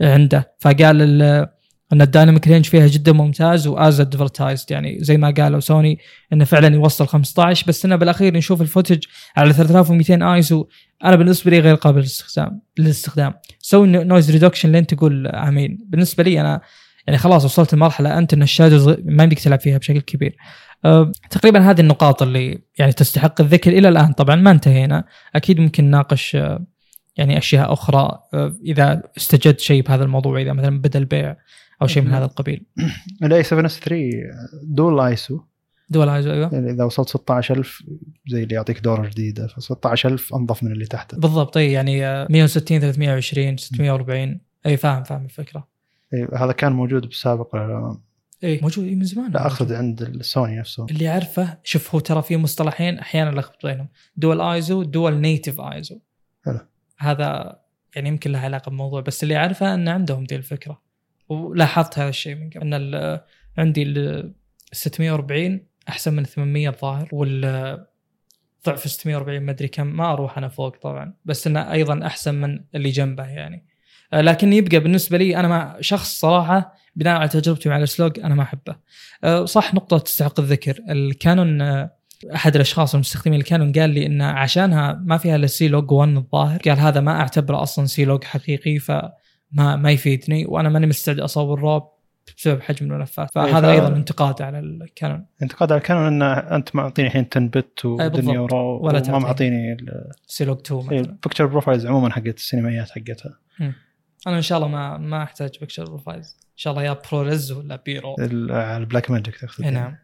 عنده. 0.00 0.54
فقال 0.60 1.48
أن 1.94 2.02
ال 2.02 2.08
dynamic 2.08 2.48
range 2.48 2.64
فيها 2.64 2.86
جدا 2.86 3.12
ممتاز 3.12 3.66
و 3.66 3.77
as 3.77 4.00
advertised 4.00 4.70
يعني 4.70 4.98
زي 5.00 5.16
ما 5.16 5.30
قالوا 5.30 5.60
سوني 5.60 5.98
إنه 6.32 6.44
فعلا 6.44 6.74
يوصل 6.74 7.06
15 7.06 7.66
بس 7.68 7.84
إنه 7.84 7.96
بالأخير 7.96 8.36
نشوف 8.36 8.62
ال 8.62 8.67
footage 8.67 9.04
على 9.36 9.52
3200 9.52 10.34
ايزو 10.34 10.66
أنا 11.04 11.16
بالنسبة 11.16 11.50
لي 11.50 11.60
غير 11.60 11.74
قابل 11.74 11.98
للاستخدام 11.98 12.60
للاستخدام. 12.78 13.34
سوي 13.58 13.86
noise 13.86 14.30
reduction 14.30 14.72
لين 14.72 14.86
تقول 14.86 15.26
آمين. 15.26 15.78
بالنسبة 15.88 16.24
لي 16.24 16.40
أنا 16.40 16.60
يعني 17.06 17.18
خلاص 17.18 17.44
وصلت 17.44 17.74
لمرحلة 17.74 18.18
أنت 18.18 18.32
إن 18.32 18.42
ال 18.42 18.48
shadows 18.48 18.88
ما 18.88 19.22
يمديك 19.22 19.40
تلعب 19.40 19.60
فيها 19.60 19.78
بشكل 19.78 20.00
كبير. 20.00 20.36
أه 20.84 21.12
تقريبا 21.30 21.70
هذه 21.70 21.80
النقاط 21.80 22.22
اللي 22.22 22.58
يعني 22.78 22.92
تستحق 22.92 23.40
الذكر 23.40 23.72
إلى 23.72 23.88
الآن. 23.88 24.12
طبعا 24.12 24.36
ما 24.36 24.50
انتهينا. 24.50 25.04
أكيد 25.34 25.60
ممكن 25.60 25.84
نناقش 25.84 26.36
أه 26.36 26.66
يعني 27.16 27.38
أشياء 27.38 27.72
أخرى 27.72 28.18
أه 28.34 28.56
إذا 28.64 29.02
استجد 29.16 29.58
شيء 29.58 29.82
بهذا 29.82 30.04
الموضوع 30.04 30.40
إذا 30.40 30.52
مثلا 30.52 30.80
بدأ 30.80 30.98
البيع 30.98 31.36
أو 31.82 31.86
شيء 31.86 32.02
من 32.02 32.10
هذا 32.10 32.24
القبيل. 32.24 32.66
ال 33.24 33.42
a7S 33.42 33.80
III 33.80 34.10
dual 34.62 35.00
ISO. 35.00 35.40
dual 35.88 36.08
ISO 36.08 36.30
أيوه. 36.30 36.50
يعني 36.52 36.70
إذا 36.70 36.84
وصلت 36.84 37.08
16000 37.08 37.82
زي 38.28 38.42
اللي 38.42 38.54
يعطيك 38.54 38.80
دوره 38.80 39.08
جديده 39.08 39.46
ف 39.46 39.60
16000 39.60 40.34
أنظف 40.34 40.62
من 40.62 40.72
اللي 40.72 40.86
تحته. 40.86 41.18
بالضبط 41.18 41.56
أي 41.56 41.72
يعني 41.72 42.00
160 42.30 42.80
320 42.80 43.56
640 43.56 44.40
أي 44.66 44.76
فاهم 44.76 45.02
فاهم 45.02 45.24
الفكرة. 45.24 45.68
إيه 46.14 46.28
هذا 46.36 46.52
كان 46.52 46.72
موجود 46.72 47.06
بالسابق؟ 47.06 47.56
أي 48.44 48.60
موجود 48.62 48.84
من 48.84 49.04
زمان. 49.04 49.30
لا 49.30 49.46
أقصد 49.46 49.72
عند 49.72 50.02
السوني 50.02 50.58
نفسه. 50.58 50.86
اللي 50.90 51.08
أعرفه 51.08 51.58
شوف 51.64 51.94
هو 51.94 52.00
ترى 52.00 52.22
في 52.22 52.36
مصطلحين 52.36 52.98
أحيانا 52.98 53.40
لخبط 53.40 53.66
بينهم. 53.66 53.88
dual 54.16 54.40
ISO 54.40 54.82
dual 54.82 55.14
native 55.14 55.60
ISO 55.60 55.98
حلو. 56.44 56.58
هذا 56.98 57.58
يعني 57.96 58.08
يمكن 58.08 58.32
له 58.32 58.38
علاقة 58.38 58.68
بالموضوع 58.68 59.00
بس 59.00 59.22
اللي 59.22 59.36
أعرفه 59.36 59.74
إن 59.74 59.88
عندهم 59.88 60.24
دي 60.24 60.36
الفكرة. 60.36 60.83
ولاحظت 61.28 61.98
هذا 61.98 62.08
الشيء 62.08 62.34
من 62.34 62.50
قبل. 62.50 62.74
إن 62.74 63.20
عندي 63.58 63.82
ال 63.82 64.32
640 64.72 65.60
أحسن 65.88 66.14
من 66.14 66.24
800 66.24 66.68
الظاهر 66.68 67.08
وال 67.12 67.84
ضعف 68.66 68.88
640 68.88 69.40
ما 69.40 69.50
أدري 69.50 69.68
كم 69.68 69.86
ما 69.86 70.12
أروح 70.12 70.38
أنا 70.38 70.48
فوق 70.48 70.76
طبعا 70.76 71.14
بس 71.24 71.46
إنه 71.46 71.72
أيضا 71.72 72.06
أحسن 72.06 72.34
من 72.34 72.60
اللي 72.74 72.90
جنبه 72.90 73.26
يعني. 73.26 73.66
آه، 74.12 74.20
لكن 74.20 74.52
يبقى 74.52 74.80
بالنسبة 74.80 75.18
لي 75.18 75.36
أنا 75.36 75.48
مع 75.48 75.76
شخص 75.80 76.20
صراحة 76.20 76.74
بناء 76.96 77.18
على 77.18 77.28
تجربتي 77.28 77.68
مع 77.68 77.76
السلوج 77.76 78.20
أنا 78.20 78.34
ما 78.34 78.42
أحبه. 78.42 78.76
آه، 79.24 79.44
صح 79.44 79.74
نقطة 79.74 79.98
تستحق 79.98 80.40
الذكر 80.40 80.80
الكانون 80.90 81.62
آه، 81.62 81.90
أحد 82.34 82.54
الأشخاص 82.54 82.94
المستخدمين 82.94 83.40
الكانون 83.40 83.72
قال 83.72 83.90
لي 83.90 84.06
إن 84.06 84.22
عشانها 84.22 85.02
ما 85.04 85.18
فيها 85.18 85.36
إلا 85.36 85.46
سي 85.46 85.68
لوج 85.68 85.92
1 85.92 86.16
الظاهر 86.16 86.58
قال 86.58 86.78
هذا 86.78 87.00
ما 87.00 87.20
أعتبره 87.20 87.62
أصلا 87.62 87.86
سي 87.86 88.04
لوج 88.04 88.24
حقيقي 88.24 88.78
فما 88.78 89.12
ما 89.52 89.90
يفيدني 89.90 90.46
وأنا 90.46 90.68
ماني 90.68 90.86
مستعد 90.86 91.20
اصور 91.20 91.60
RAW 91.62 91.88
بسبب 92.36 92.60
حجم 92.62 92.86
الملفات. 92.92 93.30
فهذا 93.34 93.72
إيه، 93.72 93.80
ف- 93.80 93.82
أيضا 93.82 93.96
انتقاد 93.96 94.42
على 94.42 94.58
الكانون 94.58 95.26
انتقاد 95.42 95.72
على 95.72 95.78
الكانون 95.78 96.06
إن 96.06 96.22
أنت 96.54 96.76
معطيني 96.76 97.08
الحين 97.08 97.26
10 97.32 97.40
bit 97.46 97.80
أي 97.84 97.90
ودنيا 97.90 98.40
ولا 98.40 98.54
وما 98.54 99.00
تعطيني. 99.00 99.18
معطيني 99.18 99.76
سي 100.26 100.44
لوج 100.44 100.58
2 100.66 100.80
مثلا. 100.86 100.98
ال 101.00 101.06
picture 101.06 101.46
profiles 101.46 101.86
عموما 101.86 102.10
حقت 102.12 102.36
السينمائيات 102.36 102.90
حقتها. 102.90 103.38
أنا 104.26 104.36
إن 104.36 104.42
شاء 104.42 104.58
الله 104.58 104.68
ما 104.68 104.98
ما 104.98 105.22
أحتاج 105.22 105.58
picture 105.60 105.84
profiles 105.84 106.36
إن 106.40 106.56
شاء 106.56 106.72
الله 106.72 106.84
يا 106.84 106.96
ProRes 107.10 107.52
ولا 107.52 107.76
BRAW 107.86 108.16
على 108.50 108.76
ال 108.76 109.10
Blackmagic 109.10 109.36
تقصد. 109.36 109.64
اي 109.64 109.70
نعم. 109.70 109.96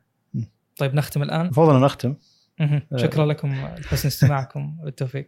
طيب 0.77 0.95
نختم 0.95 1.23
الآن. 1.23 1.41
المفروض 1.41 1.69
أن 1.69 1.81
نختم. 1.81 2.15
مهم. 2.61 2.83
شكرا 2.97 3.27
لكم 3.27 3.53
لحسن 3.79 4.09
استماعكم. 4.09 4.77
والتوفيق 4.85 5.27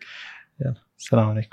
السلام 0.98 1.28
عليكم. 1.28 1.50